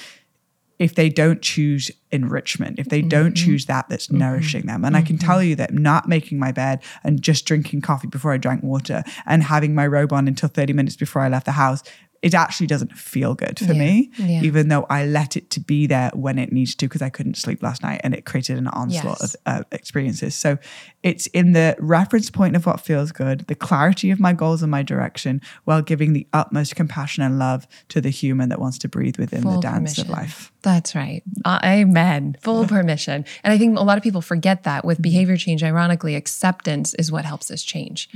if 0.82 0.96
they 0.96 1.10
don't 1.10 1.44
choose 1.44 1.92
enrichment, 2.12 2.80
if 2.80 2.90
they 2.90 3.04
don't 3.04 3.36
mm-hmm. 3.36 3.46
choose 3.46 3.68
that 3.68 3.88
that's 3.88 4.08
mm-hmm. 4.08 4.18
nourishing 4.18 4.66
them. 4.66 4.84
And 4.84 4.98
I 4.98 5.04
can 5.04 5.20
tell 5.20 5.38
mm-hmm. 5.38 5.50
you 5.50 5.56
that 5.58 5.74
not 5.76 6.10
making 6.10 6.40
my 6.40 6.52
bed 6.52 6.82
and 7.04 7.22
just 7.22 7.46
drinking 7.46 7.82
coffee 7.82 8.08
before 8.08 8.34
I 8.34 8.38
drank 8.38 8.64
water 8.64 9.04
and 9.28 9.44
having 9.44 9.76
my 9.76 9.86
robe 9.86 10.12
on 10.12 10.28
until 10.28 10.50
30 10.50 10.74
minutes 10.74 10.96
before 10.96 11.22
I 11.22 11.30
left 11.30 11.46
the 11.46 11.52
house, 11.52 11.84
it 12.22 12.36
actually 12.36 12.68
doesn't 12.68 12.94
feel 12.96 13.34
good 13.34 13.58
for 13.58 13.74
Yeah, 13.74 13.80
me, 13.80 14.12
yeah. 14.18 14.42
even 14.44 14.68
though 14.68 14.86
I 14.92 15.06
let 15.06 15.36
it 15.36 15.50
to 15.52 15.60
be 15.60 15.88
there 15.88 16.12
when 16.14 16.38
it 16.38 16.52
needs 16.52 16.76
to 16.76 16.86
because 16.88 17.02
I 17.02 17.10
couldn't 17.10 17.36
sleep 17.36 17.64
last 17.64 17.82
night 17.82 18.02
and 18.04 18.14
it 18.14 18.26
created 18.26 18.58
an 18.60 18.68
onslaught 18.68 19.18
Yes. 19.22 19.34
of 19.34 19.42
uh, 19.48 19.64
experiences. 19.72 20.36
So 20.36 20.60
it's 21.02 21.26
in 21.28 21.54
the 21.54 21.76
reference 21.80 22.30
point 22.30 22.56
of 22.56 22.68
what 22.68 22.80
feels 22.80 23.12
good, 23.12 23.42
the 23.48 23.56
clarity 23.56 24.12
of 24.12 24.20
my 24.20 24.34
goals 24.34 24.62
and 24.62 24.70
my 24.70 24.84
direction, 24.84 25.42
while 25.64 25.82
giving 25.82 26.14
the 26.14 26.28
utmost 26.32 26.76
compassion 26.76 27.24
and 27.24 27.40
love 27.40 27.68
to 27.90 28.00
the 28.02 28.12
human 28.12 28.50
that 28.50 28.60
wants 28.60 28.78
to 28.80 28.88
breathe 28.88 29.18
within 29.18 29.42
the 29.42 29.54
Full 29.54 29.62
dance 29.62 29.98
of 29.98 30.08
life. 30.10 30.52
That's 30.62 30.94
right. 30.94 31.24
Uh, 31.44 31.60
amen. 31.64 32.38
Full 32.42 32.68
permission. 32.68 33.26
And 33.44 33.52
I 33.52 33.58
think 33.58 33.80
a 33.80 33.82
lot 33.82 33.98
of 33.98 34.04
people 34.04 34.22
forget 34.22 34.62
that 34.64 34.86
with 34.86 35.02
behavior 35.02 35.38
change, 35.38 35.64
ironically, 35.64 36.14
acceptance 36.14 36.94
is 36.96 37.12
what 37.12 37.26
helps 37.26 37.50
us 37.50 37.64
change. 37.64 38.10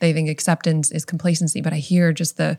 They 0.00 0.12
think 0.12 0.28
acceptance 0.28 0.90
is 0.90 1.04
complacency, 1.04 1.60
but 1.60 1.72
I 1.72 1.76
hear 1.76 2.12
just 2.12 2.36
the 2.38 2.56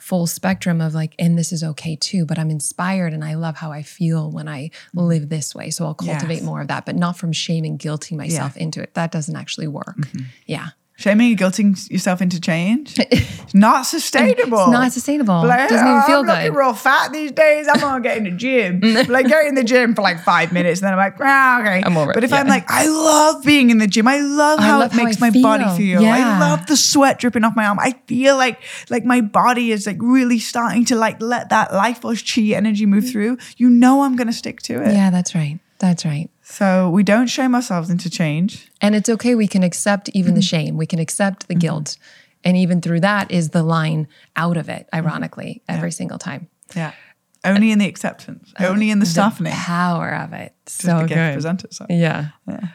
full 0.00 0.26
spectrum 0.26 0.80
of 0.80 0.94
like, 0.94 1.14
and 1.18 1.36
this 1.38 1.52
is 1.52 1.62
okay 1.62 1.94
too, 1.94 2.24
but 2.26 2.38
I'm 2.38 2.50
inspired 2.50 3.12
and 3.12 3.24
I 3.24 3.34
love 3.34 3.56
how 3.56 3.70
I 3.70 3.82
feel 3.82 4.30
when 4.30 4.48
I 4.48 4.70
live 4.94 5.28
this 5.28 5.54
way. 5.54 5.70
So 5.70 5.84
I'll 5.84 5.94
cultivate 5.94 6.36
Yes. 6.36 6.42
more 6.42 6.60
of 6.60 6.68
that, 6.68 6.86
but 6.86 6.96
not 6.96 7.16
from 7.18 7.32
shame 7.32 7.64
and 7.64 7.78
guilting 7.78 8.16
myself 8.16 8.56
into 8.56 8.82
it. 8.82 8.94
That 8.94 9.12
doesn't 9.12 9.36
actually 9.36 9.68
work. 9.68 9.96
Mm-hmm. 9.98 10.22
Yeah. 10.46 10.68
Shaming 11.00 11.30
and 11.30 11.38
guilting 11.40 11.90
yourself 11.90 12.20
into 12.20 12.38
change, 12.38 12.94
it's 12.98 13.54
not 13.54 13.86
sustainable. 13.86 14.58
It's 14.64 14.70
not 14.70 14.92
sustainable. 14.92 15.46
Like, 15.46 15.70
Doesn't 15.70 15.86
even 15.86 15.98
"Oh, 16.02 16.06
feel 16.06 16.18
I'm 16.20 16.26
looking 16.26 16.52
good. 16.52 16.58
real 16.58 16.74
fat 16.74 17.10
these 17.10 17.32
days. 17.32 17.66
I'm 17.72 17.80
gonna 17.80 18.02
get 18.02 18.18
in 18.18 18.24
the 18.24 18.30
gym. 18.32 18.80
like 19.08 19.26
get 19.26 19.46
in 19.46 19.54
the 19.54 19.64
gym 19.64 19.94
for 19.94 20.02
like 20.02 20.20
five 20.22 20.52
minutes, 20.52 20.80
and 20.82 20.86
then 20.86 20.92
I'm 20.92 20.98
like, 20.98 21.14
ah, 21.20 21.60
okay. 21.62 21.82
I'm 21.82 21.96
over 21.96 22.10
it, 22.10 22.14
But 22.14 22.24
if 22.24 22.34
I'm 22.34 22.46
like, 22.46 22.70
I 22.70 22.86
love 22.86 23.42
being 23.44 23.70
in 23.70 23.78
the 23.78 23.86
gym. 23.86 24.06
I 24.06 24.20
love 24.20 24.60
I 24.60 24.64
how 24.64 24.78
love 24.80 24.92
it 24.92 24.96
makes 25.02 25.22
I 25.22 25.30
my 25.30 25.40
body 25.40 25.64
feel. 25.64 25.74
feel. 25.76 26.02
Yeah. 26.02 26.14
I 26.36 26.38
love 26.38 26.66
the 26.66 26.76
sweat 26.76 27.18
dripping 27.18 27.44
off 27.44 27.56
my 27.56 27.64
arm. 27.64 27.78
I 27.80 27.94
feel 28.06 28.36
like 28.36 28.60
like 28.90 29.06
my 29.06 29.22
body 29.22 29.72
is 29.72 29.86
like 29.86 29.96
really 30.00 30.38
starting 30.38 30.84
to 30.86 30.96
like 30.96 31.22
let 31.22 31.48
that 31.48 31.72
life 31.72 32.02
force 32.02 32.20
chi 32.22 32.42
energy 32.54 32.84
move 32.84 33.08
through. 33.10 33.38
You 33.56 33.70
know, 33.70 34.02
I'm 34.02 34.16
gonna 34.16 34.34
stick 34.34 34.60
to 34.64 34.82
it. 34.82 34.92
Yeah, 34.92 35.08
that's 35.08 35.34
right. 35.34 35.58
That's 35.78 36.04
right. 36.04 36.28
So 36.50 36.90
we 36.90 37.04
don't 37.04 37.28
shame 37.28 37.54
ourselves 37.54 37.90
into 37.90 38.10
change. 38.10 38.68
And 38.80 38.96
it's 38.96 39.08
okay. 39.08 39.36
We 39.36 39.46
can 39.46 39.62
accept 39.62 40.08
even 40.10 40.34
the 40.34 40.40
mm-hmm. 40.40 40.46
shame. 40.46 40.76
We 40.76 40.84
can 40.84 40.98
accept 40.98 41.46
the 41.46 41.54
mm-hmm. 41.54 41.60
guilt. 41.60 41.96
And 42.42 42.56
even 42.56 42.80
through 42.80 43.00
that 43.00 43.30
is 43.30 43.50
the 43.50 43.62
line 43.62 44.08
out 44.34 44.56
of 44.56 44.68
it, 44.68 44.88
mm-hmm. 44.92 45.06
ironically, 45.06 45.62
every 45.68 45.92
single 45.92 46.18
time. 46.18 46.48
Yeah. 46.74 46.92
Uh, 47.42 47.48
oh, 47.48 47.54
only 47.54 47.70
in 47.70 47.78
the 47.78 47.88
acceptance, 47.88 48.52
only 48.60 48.90
in 48.90 48.98
the 48.98 49.06
softening. 49.06 49.52
Power 49.52 50.14
of 50.14 50.32
it. 50.34 50.54
So 50.66 51.00
the 51.00 51.06
good. 51.06 51.32
present 51.32 51.64
itself. 51.64 51.90
Yeah. 51.90 52.28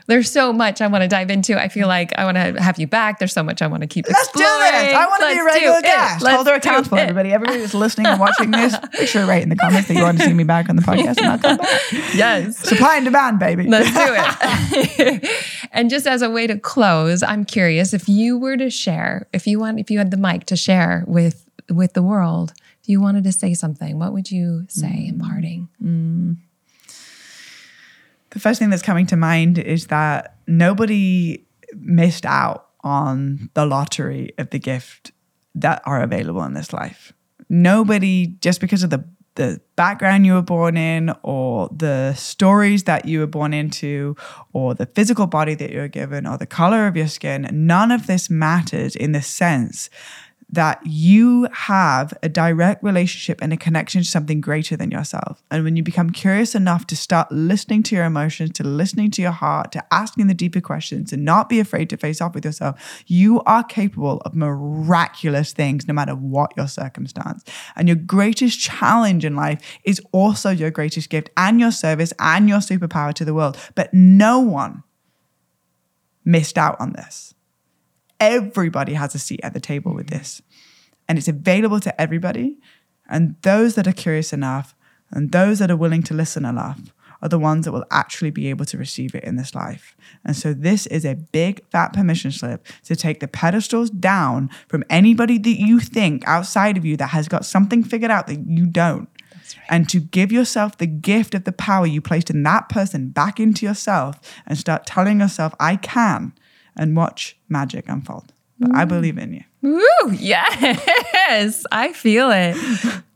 There's 0.08 0.30
so 0.30 0.52
much 0.52 0.82
I 0.82 0.88
want 0.88 1.04
to 1.04 1.08
dive 1.08 1.30
into. 1.30 1.60
I 1.60 1.70
feel 1.70 1.88
like 1.88 2.18
I 2.18 2.26
want 2.26 2.36
to 2.36 2.62
have 2.62 2.78
you 2.80 2.88
back. 2.88 3.20
There's 3.20 3.32
so 3.32 3.44
much 3.44 3.62
I 3.62 3.68
want 3.68 3.82
to 3.82 3.88
keep 3.88 4.06
Let's 4.08 4.32
do 4.32 4.42
exploring. 4.42 4.72
this. 4.72 4.94
I 4.94 5.06
want 5.06 5.22
to 5.22 5.28
be 5.28 5.34
a 5.34 5.44
Let's 5.44 5.56
do 5.56 5.62
regular 5.62 5.82
guest. 5.82 6.22
Let's 6.24 6.36
Hold 6.36 6.48
her 6.48 6.54
do 6.54 6.58
accountable, 6.58 6.98
everybody. 6.98 7.32
Everybody 7.32 7.60
that's 7.60 7.74
listening 7.74 8.08
and 8.08 8.20
watching 8.20 8.52
this, 8.52 8.76
make 9.00 9.08
sure 9.08 9.22
to 9.22 9.28
write 9.28 9.44
in 9.44 9.50
the 9.50 9.56
comments 9.56 9.88
that 9.88 9.94
you 9.94 10.02
want 10.02 10.18
to 10.18 10.26
see 10.26 10.34
me 10.34 10.44
back 10.44 10.68
on 10.68 10.76
the 10.76 10.82
podcast 10.82 11.18
and 11.18 11.28
I'll 11.28 11.40
come 11.40 11.58
back. 11.58 11.82
Yes. 12.14 12.58
Supply 12.58 12.98
and 12.98 13.06
demand, 13.06 13.40
baby. 13.40 13.68
Let's 13.68 13.92
do 13.92 14.14
it. 14.18 15.32
and 15.72 15.90
just 15.90 16.08
as 16.08 16.22
a 16.22 16.30
way 16.30 16.48
to 16.48 16.58
close, 16.58 17.24
I'm 17.24 17.46
curious 17.46 17.94
if 17.94 18.10
you 18.10 18.38
were 18.38 18.58
to 18.58 18.70
share, 18.70 19.28
if 19.32 19.48
you 19.48 19.60
want, 19.60 19.80
if 19.80 19.92
you 19.92 20.00
had 20.00 20.12
the 20.12 20.18
mic 20.18 20.46
to 20.48 20.56
share 20.56 21.04
with 21.08 21.46
with 21.70 21.94
the 21.94 22.04
world, 22.04 22.54
if 22.86 22.90
you 22.90 23.02
wanted 23.02 23.24
to 23.24 23.32
say 23.32 23.56
something, 23.56 23.98
what 23.98 24.14
would 24.14 24.30
you 24.30 24.68
say 24.70 25.08
in 25.08 25.18
mm. 25.18 25.28
parting? 25.28 25.70
Mm. 25.84 26.38
the 28.30 28.40
first 28.40 28.60
thing 28.60 28.70
that's 28.70 28.84
coming 28.84 29.08
to 29.08 29.16
mind 29.16 29.58
is 29.58 29.88
that 29.88 30.38
nobody 30.46 31.44
missed 31.74 32.28
out 32.28 32.68
on 32.82 33.50
the 33.56 33.66
lottery 33.66 34.36
of 34.38 34.52
the 34.52 34.60
gift 34.60 35.12
that 35.56 35.82
are 35.88 36.04
available 36.04 36.44
in 36.44 36.54
this 36.54 36.74
life. 36.74 37.12
Nobody, 37.50 38.28
just 38.28 38.62
because 38.62 38.84
of 38.84 38.92
the 38.92 39.04
the 39.34 39.60
background 39.76 40.26
you 40.26 40.34
were 40.34 40.42
born 40.42 40.78
in, 40.78 41.14
or 41.22 41.70
the 41.76 42.14
stories 42.14 42.86
that 42.86 43.06
you 43.06 43.20
were 43.20 43.28
born 43.28 43.54
into, 43.54 44.16
or 44.54 44.74
the 44.76 44.86
physical 44.86 45.28
body 45.28 45.56
that 45.56 45.72
you 45.72 45.80
were 45.80 45.90
given, 45.90 46.26
or 46.26 46.38
the 46.38 46.46
color 46.46 46.88
of 46.88 46.96
your 46.96 47.08
skin, 47.08 47.50
none 47.52 47.92
of 47.92 48.08
this 48.08 48.30
matters 48.30 48.96
in 48.96 49.12
the 49.12 49.22
sense 49.22 49.90
that 50.50 50.80
you 50.86 51.48
have 51.52 52.14
a 52.22 52.30
direct 52.30 52.84
relationship 52.84 53.42
and 53.42 53.52
a 53.52 53.58
connection 53.58 54.02
to 54.02 54.08
something 54.08 54.42
greater 54.42 54.78
than 54.78 54.92
yourself. 54.92 55.44
And 55.52 55.64
when 55.64 55.76
you 55.76 55.84
become 55.84 56.12
curious 56.12 56.56
enough 56.56 56.88
to 56.88 56.96
start 56.96 57.32
listening 57.32 57.84
to 57.84 57.96
your 57.96 58.06
emotions, 58.06 58.52
to 58.54 58.64
listening 58.64 59.12
to 59.12 59.22
your 59.22 59.32
heart, 59.32 59.72
to 59.74 59.84
asking 59.92 60.28
the 60.28 60.34
deeper 60.34 60.62
questions, 60.62 61.12
and 61.12 61.26
not 61.26 61.50
be 61.50 61.60
afraid 61.60 61.90
to 61.90 61.98
face 61.98 62.22
off 62.22 62.36
with 62.36 62.46
yourself, 62.46 63.04
you 63.08 63.42
are 63.42 63.64
capable 63.64 64.22
of 64.22 64.36
miraculous 64.36 65.52
things 65.52 65.88
no 65.88 65.94
matter 65.94 66.16
what 66.16 66.54
your 66.56 66.68
circumstance. 66.68 67.44
And 67.76 67.88
your 67.88 67.98
greatest 67.98 68.60
challenge 68.60 69.26
in 69.26 69.36
life 69.36 69.80
is 69.84 70.02
also 70.12 70.50
your 70.52 70.72
greatest 70.72 71.10
gift 71.10 71.30
and 71.36 71.60
your 71.60 71.72
service 71.72 72.14
and 72.20 72.48
your 72.48 72.60
superpower 72.60 73.14
to 73.16 73.26
the 73.26 73.34
world. 73.34 73.58
But 73.76 73.94
no 73.94 74.40
one 74.40 74.84
missed 76.24 76.58
out 76.58 76.80
on 76.80 76.94
this 76.94 77.35
everybody 78.20 78.94
has 78.94 79.16
a 79.16 79.20
seat 79.20 79.40
at 79.44 79.54
the 79.54 79.60
table 79.60 79.94
with 79.94 80.08
mm. 80.08 80.18
this. 80.18 80.42
And 81.08 81.18
it's 81.18 81.28
available 81.28 81.80
to 81.82 82.02
everybody. 82.02 82.58
And 83.08 83.36
those 83.42 83.76
that 83.76 83.88
are 83.88 83.94
curious 83.94 84.34
enough 84.34 84.76
and 85.12 85.32
those 85.32 85.60
that 85.60 85.70
are 85.70 85.78
willing 85.78 86.04
to 86.04 86.14
listen 86.14 86.46
enough 86.46 86.94
are 87.22 87.30
the 87.30 87.40
ones 87.40 87.66
that 87.66 87.72
will 87.72 87.86
actually 87.92 88.32
be 88.32 88.50
able 88.50 88.66
to 88.66 88.78
receive 88.78 89.16
it 89.16 89.24
in 89.24 89.36
this 89.36 89.56
life. 89.56 89.96
And 90.24 90.36
so 90.36 90.54
this 90.54 90.86
is 90.88 91.06
a 91.06 91.16
big 91.16 91.66
fat 91.72 91.94
permission 91.94 92.32
slip 92.32 92.66
to 92.84 92.96
take 92.96 93.20
the 93.20 93.28
pedestals 93.28 93.90
down 93.90 94.50
from 94.68 94.84
anybody 94.90 95.38
that 95.38 95.60
you 95.60 95.80
think 95.80 96.28
outside 96.28 96.78
of 96.78 96.86
you 96.86 96.98
that 96.98 97.08
has 97.08 97.28
got 97.28 97.46
something 97.46 97.84
figured 97.84 98.12
out 98.12 98.28
that 98.28 98.48
you 98.48 98.66
don't. 98.66 99.10
And 99.70 99.88
to 99.90 100.00
give 100.00 100.32
yourself 100.32 100.78
the 100.78 100.88
gift 100.88 101.36
of 101.36 101.44
the 101.44 101.52
power 101.52 101.86
you 101.86 102.02
placed 102.02 102.30
in 102.30 102.44
that 102.44 102.68
person 102.70 103.10
back 103.10 103.40
into 103.40 103.66
yourself 103.66 104.20
and 104.46 104.58
start 104.58 104.86
telling 104.86 105.20
yourself, 105.20 105.54
I 105.60 105.76
can, 105.76 106.34
and 106.78 106.96
watch 106.96 107.38
magic 107.50 107.88
unfold. 107.88 108.34
But 108.60 108.74
I 108.74 108.86
mm. 108.86 108.90
believe 108.90 109.18
in 109.18 109.34
you. 109.34 109.44
Woo! 109.62 110.14
Yes, 110.14 111.66
I 111.72 111.92
feel 111.92 112.30
it. 112.32 112.56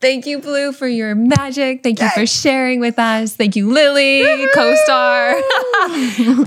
Thank 0.01 0.25
you, 0.25 0.39
Blu, 0.39 0.71
for 0.71 0.87
your 0.87 1.13
magic. 1.13 1.83
Thank 1.83 1.99
you 1.99 2.09
for 2.11 2.25
sharing 2.25 2.79
with 2.79 2.97
us. 2.97 3.35
Thank 3.35 3.57
you, 3.57 3.69
Lily, 3.69 4.23
co-star. 4.53 5.33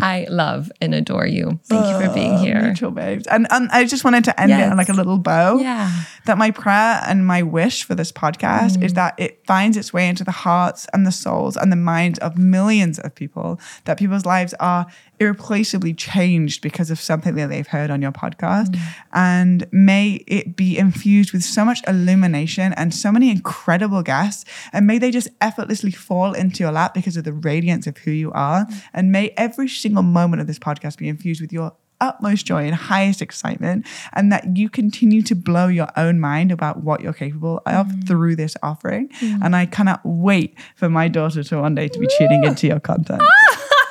I 0.02 0.26
love 0.30 0.72
and 0.80 0.94
adore 0.94 1.26
you. 1.26 1.60
Thank 1.64 1.86
you 1.86 2.06
for 2.08 2.14
being 2.14 2.32
Oh, 2.32 2.38
here. 2.38 2.62
Mutual 2.62 2.90
babes. 2.92 3.26
And, 3.26 3.46
and 3.50 3.68
I 3.70 3.84
just 3.84 4.04
wanted 4.04 4.24
to 4.24 4.40
end 4.40 4.52
it 4.52 4.62
on 4.70 4.76
like 4.78 4.88
a 4.88 4.94
little 4.94 5.18
bow. 5.18 5.58
Yeah. 5.58 5.90
That 6.24 6.38
my 6.38 6.50
prayer 6.50 7.02
and 7.06 7.26
my 7.26 7.42
wish 7.42 7.82
for 7.84 7.94
this 7.94 8.10
podcast 8.12 8.76
Mm. 8.78 8.84
is 8.84 8.94
that 8.94 9.14
it 9.18 9.44
finds 9.46 9.76
its 9.76 9.92
way 9.92 10.08
into 10.08 10.22
the 10.24 10.30
hearts 10.30 10.86
and 10.94 11.04
the 11.06 11.10
souls 11.12 11.56
and 11.56 11.70
the 11.72 11.76
minds 11.76 12.18
of 12.20 12.38
millions 12.38 12.98
of 13.00 13.14
people, 13.14 13.58
that 13.84 13.98
people's 13.98 14.24
lives 14.24 14.54
are 14.60 14.86
irreplaceably 15.18 15.92
changed 15.94 16.62
because 16.62 16.90
of 16.90 17.00
something 17.00 17.34
that 17.34 17.48
they've 17.48 17.66
heard 17.66 17.90
on 17.90 18.00
your 18.00 18.12
podcast. 18.12 18.68
Mm. 18.68 18.80
And 19.12 19.66
may 19.72 20.24
it 20.26 20.56
be 20.56 20.78
infused 20.78 21.32
with 21.32 21.42
so 21.42 21.64
much 21.64 21.80
illumination 21.88 22.72
and 22.74 22.94
so 22.94 23.10
many 23.12 23.30
incredible 23.42 24.02
guests. 24.02 24.44
And 24.72 24.86
may 24.86 24.98
they 24.98 25.10
just 25.10 25.28
effortlessly 25.40 25.90
fall 25.90 26.32
into 26.32 26.62
your 26.62 26.70
lap 26.70 26.94
because 26.94 27.16
of 27.16 27.24
the 27.24 27.32
radiance 27.32 27.88
of 27.88 27.98
who 27.98 28.12
you 28.12 28.30
are. 28.32 28.66
And 28.94 29.10
may 29.10 29.30
every 29.36 29.68
single 29.68 30.04
moment 30.04 30.40
of 30.40 30.46
this 30.46 30.60
podcast 30.60 30.98
be 30.98 31.08
infused 31.08 31.40
with 31.40 31.52
your 31.52 31.72
utmost 32.00 32.46
joy 32.46 32.64
and 32.64 32.74
highest 32.74 33.22
excitement, 33.22 33.86
and 34.12 34.32
that 34.32 34.56
you 34.56 34.68
continue 34.68 35.22
to 35.22 35.36
blow 35.36 35.68
your 35.68 35.86
own 35.96 36.18
mind 36.18 36.50
about 36.50 36.82
what 36.82 37.00
you're 37.00 37.12
capable 37.12 37.62
of 37.64 37.86
mm. 37.86 38.06
through 38.08 38.34
this 38.34 38.56
offering. 38.60 39.08
Mm. 39.20 39.44
And 39.44 39.56
I 39.56 39.66
cannot 39.66 40.00
wait 40.04 40.58
for 40.74 40.88
my 40.88 41.06
daughter 41.06 41.44
to 41.44 41.60
one 41.60 41.76
day 41.76 41.86
to 41.88 41.98
be 41.98 42.08
tuning 42.18 42.44
into 42.44 42.66
your 42.66 42.80
content. 42.80 43.22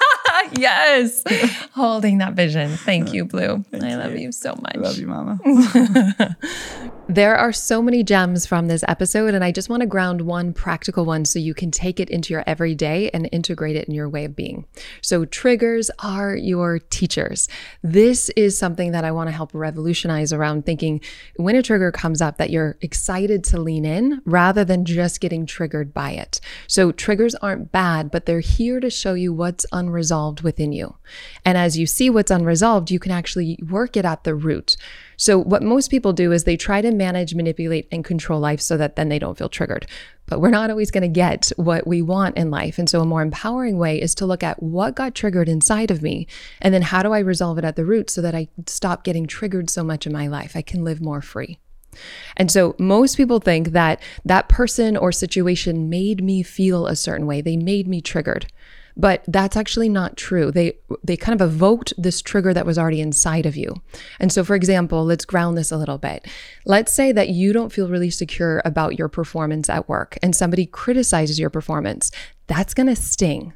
yes. 0.57 1.23
Holding 1.73 2.17
that 2.19 2.33
vision. 2.33 2.75
Thank 2.77 3.09
uh, 3.09 3.11
you, 3.11 3.25
Blu. 3.25 3.63
I 3.73 3.95
love 3.95 4.17
you 4.17 4.31
so 4.31 4.55
much. 4.61 4.75
Love 4.75 4.97
you, 4.97 5.07
Mama. 5.07 5.39
There 7.11 7.35
are 7.35 7.51
so 7.51 7.81
many 7.81 8.03
gems 8.03 8.45
from 8.45 8.69
this 8.69 8.85
episode, 8.87 9.33
and 9.33 9.43
I 9.43 9.51
just 9.51 9.67
want 9.67 9.81
to 9.81 9.85
ground 9.85 10.21
one 10.21 10.53
practical 10.53 11.03
one 11.03 11.25
so 11.25 11.39
you 11.39 11.53
can 11.53 11.69
take 11.69 11.99
it 11.99 12.09
into 12.09 12.33
your 12.33 12.41
everyday 12.47 13.09
and 13.09 13.27
integrate 13.33 13.75
it 13.75 13.89
in 13.89 13.93
your 13.93 14.07
way 14.07 14.23
of 14.23 14.33
being. 14.33 14.65
So, 15.01 15.25
triggers 15.25 15.91
are 15.99 16.33
your 16.37 16.79
teachers. 16.79 17.49
This 17.83 18.29
is 18.37 18.57
something 18.57 18.93
that 18.93 19.03
I 19.03 19.11
want 19.11 19.27
to 19.27 19.35
help 19.35 19.49
revolutionize 19.53 20.31
around 20.31 20.65
thinking 20.65 21.01
when 21.35 21.57
a 21.57 21.61
trigger 21.61 21.91
comes 21.91 22.21
up 22.21 22.37
that 22.37 22.49
you're 22.49 22.77
excited 22.79 23.43
to 23.45 23.59
lean 23.59 23.83
in 23.83 24.21
rather 24.23 24.63
than 24.63 24.85
just 24.85 25.19
getting 25.19 25.45
triggered 25.45 25.93
by 25.93 26.11
it. 26.11 26.39
So, 26.67 26.93
triggers 26.93 27.35
aren't 27.35 27.73
bad, 27.73 28.09
but 28.09 28.25
they're 28.25 28.39
here 28.39 28.79
to 28.79 28.89
show 28.89 29.15
you 29.15 29.33
what's 29.33 29.65
unresolved 29.73 30.40
within 30.43 30.71
you. 30.71 30.95
And 31.45 31.57
as 31.57 31.77
you 31.77 31.85
see 31.85 32.09
what's 32.09 32.31
unresolved, 32.31 32.91
you 32.91 32.99
can 32.99 33.11
actually 33.11 33.59
work 33.69 33.97
it 33.97 34.05
at 34.05 34.23
the 34.23 34.35
root. 34.35 34.75
So, 35.17 35.37
what 35.37 35.61
most 35.61 35.89
people 35.89 36.13
do 36.13 36.31
is 36.31 36.43
they 36.43 36.57
try 36.57 36.81
to 36.81 36.91
manage, 36.91 37.35
manipulate, 37.35 37.87
and 37.91 38.03
control 38.03 38.39
life 38.39 38.59
so 38.61 38.77
that 38.77 38.95
then 38.95 39.09
they 39.09 39.19
don't 39.19 39.37
feel 39.37 39.49
triggered. 39.49 39.85
But 40.25 40.39
we're 40.39 40.49
not 40.49 40.69
always 40.69 40.91
going 40.91 41.03
to 41.03 41.07
get 41.07 41.51
what 41.57 41.85
we 41.85 42.01
want 42.01 42.37
in 42.37 42.49
life. 42.49 42.79
And 42.79 42.89
so, 42.89 43.01
a 43.01 43.05
more 43.05 43.21
empowering 43.21 43.77
way 43.77 44.01
is 44.01 44.15
to 44.15 44.25
look 44.25 44.43
at 44.43 44.63
what 44.63 44.95
got 44.95 45.13
triggered 45.13 45.49
inside 45.49 45.91
of 45.91 46.01
me. 46.01 46.27
And 46.61 46.73
then, 46.73 46.81
how 46.81 47.03
do 47.03 47.13
I 47.13 47.19
resolve 47.19 47.57
it 47.57 47.65
at 47.65 47.75
the 47.75 47.85
root 47.85 48.09
so 48.09 48.21
that 48.21 48.35
I 48.35 48.47
stop 48.65 49.03
getting 49.03 49.27
triggered 49.27 49.69
so 49.69 49.83
much 49.83 50.07
in 50.07 50.13
my 50.13 50.27
life? 50.27 50.55
I 50.55 50.61
can 50.61 50.83
live 50.83 51.01
more 51.01 51.21
free. 51.21 51.59
And 52.37 52.51
so 52.51 52.75
most 52.79 53.17
people 53.17 53.39
think 53.39 53.69
that 53.69 54.01
that 54.25 54.49
person 54.49 54.95
or 54.95 55.11
situation 55.11 55.89
made 55.89 56.23
me 56.23 56.43
feel 56.43 56.87
a 56.87 56.95
certain 56.95 57.27
way. 57.27 57.41
They 57.41 57.57
made 57.57 57.87
me 57.87 58.01
triggered. 58.01 58.47
But 58.97 59.23
that's 59.27 59.57
actually 59.57 59.89
not 59.89 60.17
true. 60.17 60.51
They 60.51 60.73
they 61.03 61.17
kind 61.17 61.39
of 61.39 61.47
evoked 61.47 61.93
this 61.97 62.21
trigger 62.21 62.53
that 62.53 62.65
was 62.65 62.77
already 62.77 63.01
inside 63.01 63.45
of 63.45 63.55
you. 63.55 63.75
And 64.19 64.31
so 64.31 64.43
for 64.43 64.55
example, 64.55 65.05
let's 65.05 65.25
ground 65.25 65.57
this 65.57 65.71
a 65.71 65.77
little 65.77 65.97
bit. 65.97 66.27
Let's 66.65 66.93
say 66.93 67.11
that 67.11 67.29
you 67.29 67.53
don't 67.53 67.71
feel 67.71 67.89
really 67.89 68.09
secure 68.09 68.61
about 68.65 68.97
your 68.97 69.07
performance 69.07 69.69
at 69.69 69.87
work 69.87 70.17
and 70.21 70.35
somebody 70.35 70.65
criticizes 70.65 71.39
your 71.39 71.49
performance. 71.49 72.11
That's 72.47 72.73
going 72.73 72.87
to 72.87 72.95
sting 72.95 73.53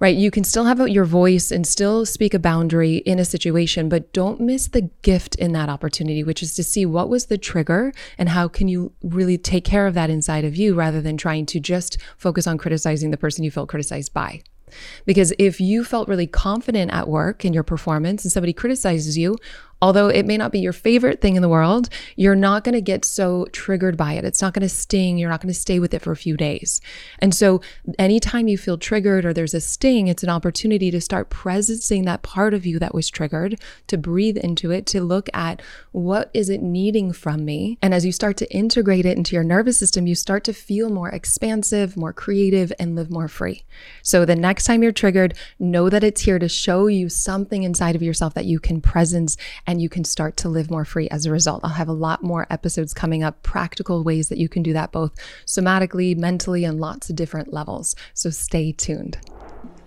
right? 0.00 0.16
You 0.16 0.30
can 0.30 0.44
still 0.44 0.64
have 0.64 0.86
your 0.88 1.04
voice 1.04 1.50
and 1.50 1.66
still 1.66 2.04
speak 2.04 2.34
a 2.34 2.38
boundary 2.38 2.96
in 2.98 3.18
a 3.18 3.24
situation, 3.24 3.88
but 3.88 4.12
don't 4.12 4.40
miss 4.40 4.68
the 4.68 4.90
gift 5.02 5.34
in 5.36 5.52
that 5.52 5.68
opportunity, 5.68 6.22
which 6.22 6.42
is 6.42 6.54
to 6.54 6.64
see 6.64 6.84
what 6.84 7.08
was 7.08 7.26
the 7.26 7.38
trigger 7.38 7.92
and 8.18 8.28
how 8.30 8.48
can 8.48 8.68
you 8.68 8.92
really 9.02 9.38
take 9.38 9.64
care 9.64 9.86
of 9.86 9.94
that 9.94 10.10
inside 10.10 10.44
of 10.44 10.56
you 10.56 10.74
rather 10.74 11.00
than 11.00 11.16
trying 11.16 11.46
to 11.46 11.60
just 11.60 11.98
focus 12.16 12.46
on 12.46 12.58
criticizing 12.58 13.10
the 13.10 13.16
person 13.16 13.44
you 13.44 13.50
felt 13.50 13.68
criticized 13.68 14.12
by. 14.12 14.42
Because 15.06 15.32
if 15.38 15.60
you 15.60 15.84
felt 15.84 16.08
really 16.08 16.26
confident 16.26 16.92
at 16.92 17.08
work 17.08 17.44
in 17.44 17.52
your 17.52 17.62
performance 17.62 18.24
and 18.24 18.32
somebody 18.32 18.52
criticizes 18.52 19.16
you, 19.18 19.36
although 19.82 20.08
it 20.08 20.26
may 20.26 20.36
not 20.36 20.52
be 20.52 20.60
your 20.60 20.72
favorite 20.72 21.20
thing 21.20 21.36
in 21.36 21.42
the 21.42 21.48
world, 21.48 21.88
you're 22.16 22.34
not 22.34 22.64
going 22.64 22.74
to 22.74 22.80
get 22.80 23.04
so 23.04 23.46
triggered 23.52 23.96
by 23.96 24.14
it. 24.14 24.24
It's 24.24 24.42
not 24.42 24.54
going 24.54 24.62
to 24.62 24.68
sting. 24.68 25.18
You're 25.18 25.30
not 25.30 25.40
going 25.40 25.52
to 25.52 25.58
stay 25.58 25.78
with 25.78 25.94
it 25.94 26.02
for 26.02 26.12
a 26.12 26.16
few 26.16 26.36
days. 26.36 26.80
And 27.18 27.34
so, 27.34 27.60
anytime 27.98 28.48
you 28.48 28.58
feel 28.58 28.78
triggered 28.78 29.24
or 29.24 29.32
there's 29.32 29.54
a 29.54 29.60
sting, 29.60 30.08
it's 30.08 30.22
an 30.22 30.28
opportunity 30.28 30.90
to 30.90 31.00
start 31.00 31.30
presencing 31.30 32.04
that 32.04 32.22
part 32.22 32.54
of 32.54 32.66
you 32.66 32.78
that 32.78 32.94
was 32.94 33.10
triggered, 33.10 33.60
to 33.86 33.98
breathe 33.98 34.36
into 34.36 34.70
it, 34.70 34.86
to 34.86 35.00
look 35.02 35.28
at 35.34 35.62
what 35.92 36.30
is 36.34 36.48
it 36.48 36.62
needing 36.62 37.12
from 37.12 37.44
me. 37.44 37.78
And 37.82 37.94
as 37.94 38.04
you 38.04 38.12
start 38.12 38.36
to 38.38 38.50
integrate 38.52 39.06
it 39.06 39.16
into 39.16 39.34
your 39.34 39.44
nervous 39.44 39.78
system, 39.78 40.06
you 40.06 40.14
start 40.14 40.44
to 40.44 40.52
feel 40.52 40.88
more 40.90 41.08
expansive, 41.10 41.96
more 41.96 42.12
creative, 42.12 42.72
and 42.78 42.96
live 42.96 43.10
more 43.10 43.28
free. 43.28 43.64
So, 44.02 44.24
the 44.24 44.36
next 44.36 44.64
time 44.64 44.82
you're 44.82 44.92
triggered, 44.92 45.34
know 45.58 45.88
that 45.90 46.04
it's 46.04 46.22
here 46.22 46.38
to 46.38 46.48
show 46.48 46.86
you 46.86 47.08
something 47.08 47.62
inside 47.62 47.96
of 47.96 48.02
yourself 48.02 48.34
that 48.34 48.44
you 48.44 48.58
can 48.58 48.80
presence 48.80 49.36
and 49.66 49.80
you 49.80 49.88
can 49.88 50.04
start 50.04 50.36
to 50.38 50.48
live 50.48 50.70
more 50.70 50.84
free 50.84 51.08
as 51.08 51.26
a 51.26 51.30
result. 51.30 51.60
I'll 51.64 51.70
have 51.70 51.88
a 51.88 51.92
lot 51.92 52.22
more 52.22 52.46
episodes 52.50 52.94
coming 52.94 53.22
up, 53.22 53.42
practical 53.42 54.04
ways 54.04 54.28
that 54.28 54.38
you 54.38 54.48
can 54.48 54.62
do 54.62 54.72
that 54.72 54.92
both 54.92 55.12
somatically, 55.46 56.16
mentally, 56.16 56.64
and 56.64 56.80
lots 56.80 57.10
of 57.10 57.16
different 57.16 57.52
levels. 57.52 57.94
So 58.12 58.30
stay 58.30 58.72
tuned. 58.72 59.18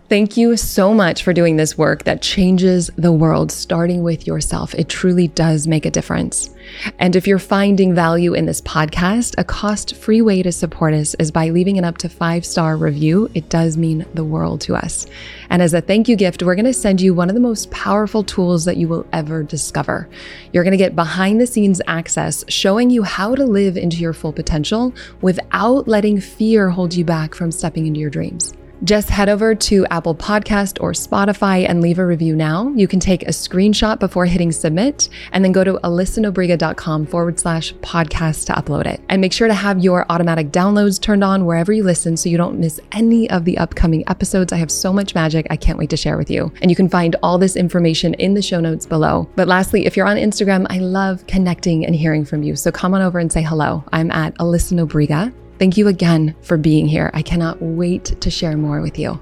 Thank 0.10 0.38
you 0.38 0.56
so 0.56 0.94
much 0.94 1.22
for 1.22 1.34
doing 1.34 1.58
this 1.58 1.78
work 1.78 2.06
that 2.06 2.22
changes 2.22 2.90
the 2.96 3.12
world, 3.12 3.52
starting 3.52 4.04
with 4.04 4.26
yourself. 4.26 4.74
It 4.76 4.88
truly 4.88 5.28
does 5.28 5.68
make 5.68 5.86
a 5.86 5.92
difference. 5.92 6.50
And 6.98 7.14
if 7.14 7.28
you're 7.28 7.40
finding 7.40 7.94
value 7.94 8.34
in 8.34 8.46
this 8.46 8.62
podcast, 8.62 9.36
a 9.38 9.44
cost 9.44 9.98
free 9.98 10.22
way 10.22 10.44
to 10.44 10.52
support 10.54 10.94
us 10.94 11.14
is 11.16 11.30
by 11.30 11.50
leaving 11.50 11.78
an 11.78 11.84
up 11.84 11.98
to 11.98 12.08
five 12.08 12.46
star 12.46 12.78
review. 12.78 13.30
It 13.34 13.50
does 13.50 13.76
mean 13.76 14.06
the 14.14 14.24
world 14.24 14.62
to 14.62 14.78
us. 14.78 15.08
And 15.50 15.62
as 15.62 15.74
a 15.74 15.82
thank 15.82 16.08
you 16.08 16.16
gift, 16.16 16.42
we're 16.42 16.56
going 16.56 16.64
to 16.64 16.74
send 16.74 17.02
you 17.02 17.14
one 17.14 17.28
of 17.28 17.36
the 17.36 17.42
most 17.42 17.70
powerful 17.72 18.24
tools 18.24 18.64
that 18.64 18.78
you 18.78 18.88
will 18.88 19.06
ever 19.12 19.44
discover. 19.44 20.08
You're 20.54 20.64
going 20.64 20.72
to 20.72 20.78
get 20.78 20.96
behind 20.96 21.42
the 21.42 21.48
scenes 21.48 21.82
access 21.86 22.46
showing 22.48 22.90
you 22.90 23.04
how 23.04 23.36
to 23.36 23.46
live 23.46 23.76
into 23.76 23.98
your 23.98 24.14
full 24.14 24.32
potential 24.32 24.94
without 25.20 25.86
letting 25.86 26.22
fear 26.22 26.70
hold 26.70 26.94
you 26.94 27.04
back 27.04 27.36
from 27.36 27.52
stepping 27.52 27.88
into 27.88 28.00
your 28.00 28.10
dreams. 28.10 28.57
Just 28.84 29.10
head 29.10 29.28
over 29.28 29.56
to 29.56 29.86
Apple 29.88 30.14
Podcast 30.14 30.78
or 30.82 30.92
Spotify 30.92 31.68
and 31.68 31.82
leave 31.82 31.98
a 31.98 32.06
review 32.06 32.36
now. 32.36 32.70
You 32.76 32.88
can 32.88 33.00
take 33.00 33.24
a 33.24 33.32
screenshot 33.32 34.00
before 34.00 34.26
hitting 34.26 34.52
submit 34.52 35.10
and 35.32 35.44
then 35.44 35.52
go 35.52 35.64
to 35.64 35.74
alyssanobriga.com 35.84 37.08
forward 37.08 37.40
slash 37.40 37.74
podcast 37.76 38.46
to 38.48 38.54
upload 38.54 38.86
it. 38.86 39.02
And 39.10 39.20
make 39.20 39.34
sure 39.34 39.48
to 39.48 39.54
have 39.54 39.84
your 39.84 40.06
automatic 40.10 40.52
downloads 40.52 41.02
turned 41.02 41.24
on 41.24 41.46
wherever 41.46 41.74
you 41.74 41.84
listen 41.84 42.16
so 42.18 42.30
you 42.30 42.38
don't 42.38 42.60
miss 42.60 42.80
any 42.92 43.30
of 43.30 43.46
the 43.46 43.58
upcoming 43.58 44.08
episodes. 44.08 44.54
I 44.54 44.58
have 44.58 44.72
so 44.72 44.94
much 44.94 45.16
magic 45.16 45.48
I 45.50 45.56
can't 45.56 45.80
wait 45.80 45.90
to 45.90 45.98
share 45.98 46.18
with 46.18 46.30
you. 46.30 46.52
And 46.62 46.70
you 46.70 46.76
can 46.76 46.90
find 46.90 47.16
all 47.24 47.38
this 47.38 47.56
information 47.56 48.14
in 48.16 48.36
the 48.36 48.42
show 48.42 48.60
notes 48.60 48.86
below. 48.86 49.28
But 49.36 49.48
lastly, 49.48 49.86
if 49.86 49.98
you're 49.98 50.08
on 50.08 50.18
Instagram, 50.18 50.68
I 50.70 50.80
love 50.80 51.26
connecting 51.26 51.86
and 51.86 51.96
hearing 51.96 52.26
from 52.26 52.44
you. 52.44 52.56
So 52.56 52.72
come 52.72 52.94
on 52.94 53.02
over 53.02 53.18
and 53.18 53.32
say 53.32 53.42
hello. 53.42 53.84
I'm 53.92 54.12
at 54.12 54.36
Alyssa 54.36 54.74
Nobriga. 54.74 55.34
Thank 55.60 55.78
you 55.78 55.88
again 55.88 56.36
for 56.42 56.58
being 56.58 56.88
here. 56.88 57.10
I 57.14 57.22
cannot 57.22 57.62
wait 57.62 58.06
to 58.22 58.30
share 58.30 58.56
more 58.56 58.82
with 58.82 59.00
you. 59.00 59.20